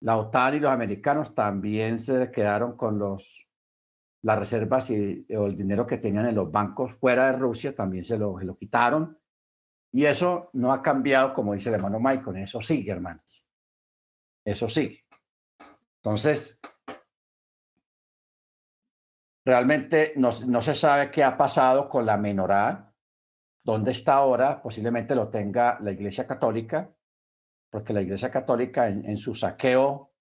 la 0.00 0.16
OTAN 0.16 0.56
y 0.56 0.60
los 0.60 0.70
americanos 0.70 1.34
también 1.34 1.98
se 1.98 2.30
quedaron 2.30 2.76
con 2.76 2.98
los, 2.98 3.48
las 4.22 4.38
reservas 4.38 4.90
y, 4.90 5.26
o 5.34 5.46
el 5.46 5.56
dinero 5.56 5.86
que 5.86 5.98
tenían 5.98 6.26
en 6.26 6.34
los 6.34 6.50
bancos 6.50 6.94
fuera 6.94 7.30
de 7.30 7.38
Rusia, 7.38 7.74
también 7.74 8.04
se 8.04 8.18
lo, 8.18 8.38
lo 8.38 8.56
quitaron. 8.56 9.18
Y 9.92 10.04
eso 10.04 10.50
no 10.54 10.72
ha 10.72 10.82
cambiado, 10.82 11.32
como 11.32 11.54
dice 11.54 11.68
el 11.68 11.76
hermano 11.76 11.98
Michael, 12.00 12.36
eso 12.38 12.60
sigue, 12.60 12.92
hermanos. 12.92 13.44
Eso 14.44 14.68
sigue. 14.68 15.04
Entonces, 16.02 16.60
realmente 19.44 20.12
no, 20.16 20.30
no 20.46 20.60
se 20.60 20.74
sabe 20.74 21.10
qué 21.10 21.24
ha 21.24 21.36
pasado 21.36 21.88
con 21.88 22.04
la 22.04 22.16
menorá, 22.16 22.87
¿Dónde 23.68 23.90
está 23.90 24.14
ahora? 24.14 24.62
Posiblemente 24.62 25.14
lo 25.14 25.28
tenga 25.28 25.78
la 25.80 25.92
Iglesia 25.92 26.26
Católica, 26.26 26.90
porque 27.70 27.92
la 27.92 28.00
Iglesia 28.00 28.30
Católica 28.30 28.88
en, 28.88 29.18
su 29.18 29.34
saqueo 29.34 30.14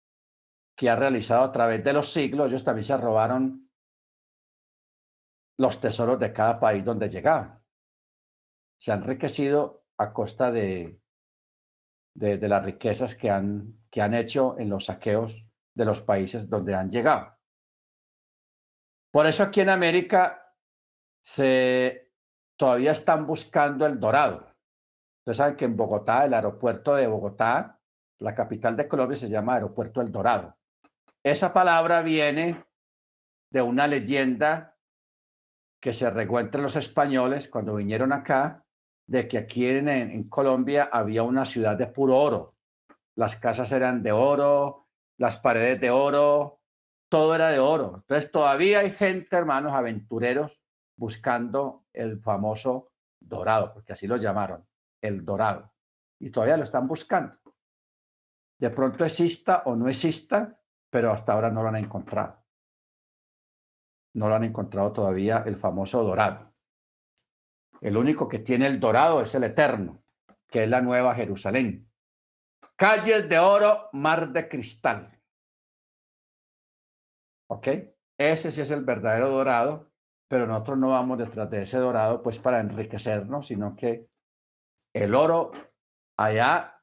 que 0.76 0.90
ha 0.90 0.98
realizado 0.98 1.46
a 1.46 1.52
través 1.54 1.82
de 1.82 1.94
los 1.94 2.12
siglos, 2.12 2.48
ellos 2.48 2.66
también 2.66 2.84
se 2.84 2.98
robaron 2.98 3.72
los 5.58 5.80
tesoros 5.80 6.20
de 6.20 6.34
cada 6.34 6.60
país 6.60 6.84
donde 6.84 7.08
llegaban. 7.08 7.64
Se 8.82 8.92
han 8.92 9.04
enriquecido 9.04 9.86
a 9.98 10.12
costa 10.12 10.52
de, 10.52 11.00
de, 12.16 12.38
de, 12.38 12.50
las 12.50 12.66
riquezas 12.66 13.16
que 13.16 13.30
han, 13.30 13.80
que 13.90 14.02
han 14.02 14.14
hecho 14.14 14.60
en 14.60 14.68
los 14.68 14.88
saqueos 14.88 15.48
de 15.74 15.86
los 15.86 16.02
países 16.02 16.50
donde 16.50 16.76
han 16.76 16.90
llegado. 16.90 17.34
Por 19.10 19.26
eso 19.26 19.44
aquí 19.44 19.62
en 19.62 19.70
América 19.70 20.54
se 21.22 22.07
todavía 22.58 22.92
están 22.92 23.26
buscando 23.26 23.86
el 23.86 24.00
dorado. 24.00 24.48
Ustedes 25.20 25.38
saben 25.38 25.56
que 25.56 25.66
en 25.66 25.78
Bogotá, 25.78 26.26
el 26.26 26.34
aeropuerto 26.34 26.96
de 26.96 27.08
Bogotá, 27.08 27.80
la 28.20 28.34
capital 28.34 28.76
de 28.76 28.88
Colombia, 28.88 29.16
se 29.16 29.30
llama 29.30 29.54
Aeropuerto 29.54 30.02
El 30.02 30.12
Dorado. 30.12 30.58
Esa 31.24 31.54
palabra 31.54 32.02
viene 32.02 32.64
de 33.52 33.62
una 33.62 33.88
leyenda 33.88 34.76
que 35.80 35.94
se 35.94 36.10
regó 36.10 36.42
los 36.42 36.76
españoles 36.76 37.48
cuando 37.48 37.76
vinieron 37.76 38.12
acá, 38.12 38.66
de 39.06 39.28
que 39.28 39.38
aquí 39.38 39.68
en, 39.68 39.88
en 39.88 40.28
Colombia 40.28 40.90
había 40.92 41.24
una 41.24 41.46
ciudad 41.46 41.78
de 41.78 41.88
puro 41.88 42.18
oro. 42.18 42.56
Las 43.16 43.36
casas 43.36 43.72
eran 43.72 44.02
de 44.02 44.12
oro, 44.12 44.88
las 45.18 45.38
paredes 45.38 45.80
de 45.80 45.92
oro, 45.92 46.62
todo 47.10 47.36
era 47.36 47.50
de 47.50 47.60
oro. 47.60 47.98
Entonces 47.98 48.32
todavía 48.32 48.80
hay 48.80 48.92
gente, 48.92 49.36
hermanos, 49.36 49.74
aventureros, 49.74 50.62
buscando 50.98 51.86
el 51.94 52.20
famoso 52.20 52.92
dorado, 53.20 53.74
porque 53.74 53.94
así 53.94 54.08
lo 54.08 54.18
llamaron, 54.18 54.68
el 55.02 55.24
dorado. 55.24 55.72
Y 56.20 56.32
todavía 56.32 56.58
lo 56.58 56.64
están 56.64 56.88
buscando. 56.88 57.38
De 58.60 58.70
pronto 58.72 59.06
exista 59.06 59.64
o 59.66 59.76
no 59.76 59.88
exista, 59.88 60.60
pero 60.90 61.12
hasta 61.12 61.34
ahora 61.34 61.52
no 61.52 61.62
lo 61.62 61.70
han 61.70 61.76
encontrado. 61.78 62.44
No 64.16 64.28
lo 64.28 64.36
han 64.36 64.44
encontrado 64.44 64.92
todavía 64.92 65.44
el 65.46 65.58
famoso 65.58 66.04
dorado. 66.04 66.52
El 67.82 67.96
único 67.96 68.28
que 68.28 68.40
tiene 68.40 68.66
el 68.66 68.80
dorado 68.80 69.22
es 69.22 69.36
el 69.36 69.44
eterno, 69.44 70.02
que 70.48 70.64
es 70.64 70.70
la 70.70 70.82
nueva 70.82 71.14
Jerusalén. 71.14 71.88
Calles 72.76 73.30
de 73.30 73.38
oro, 73.38 73.90
mar 73.94 74.32
de 74.32 74.48
cristal. 74.48 75.20
¿Ok? 77.50 77.68
Ese 78.18 78.52
sí 78.52 78.62
es 78.62 78.72
el 78.72 78.84
verdadero 78.84 79.30
dorado, 79.30 79.92
pero 80.28 80.46
nosotros 80.46 80.78
no 80.78 80.90
vamos 80.90 81.18
detrás 81.18 81.50
de 81.50 81.64
ese 81.64 81.78
dorado 81.78 82.22
pues 82.22 82.40
para 82.40 82.60
enriquecernos, 82.60 83.48
sino 83.48 83.76
que 83.76 84.08
el 84.94 85.16
oro 85.16 85.52
allá 86.18 86.82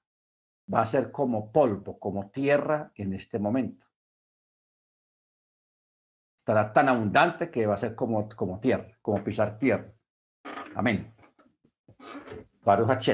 va 0.73 0.81
a 0.81 0.87
ser 0.87 1.11
como 1.11 1.53
polvo, 1.53 1.99
como 1.99 2.31
tierra 2.31 2.93
en 2.95 3.13
este 3.13 3.39
momento. 3.39 3.87
Estará 6.39 6.73
tan 6.73 6.89
abundante 6.89 7.51
que 7.51 7.67
va 7.67 7.75
a 7.75 7.79
ser 7.79 7.95
como, 7.95 8.29
como 8.29 8.61
tierra, 8.61 8.99
como 9.01 9.23
pisar 9.25 9.59
tierra. 9.59 9.93
Amén. 10.75 11.15
Baruch 12.63 13.09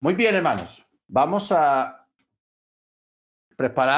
Muy 0.00 0.14
bien, 0.14 0.34
hermanos. 0.34 0.86
Vamos 1.06 1.52
a 1.52 2.06
preparar. 3.56 3.92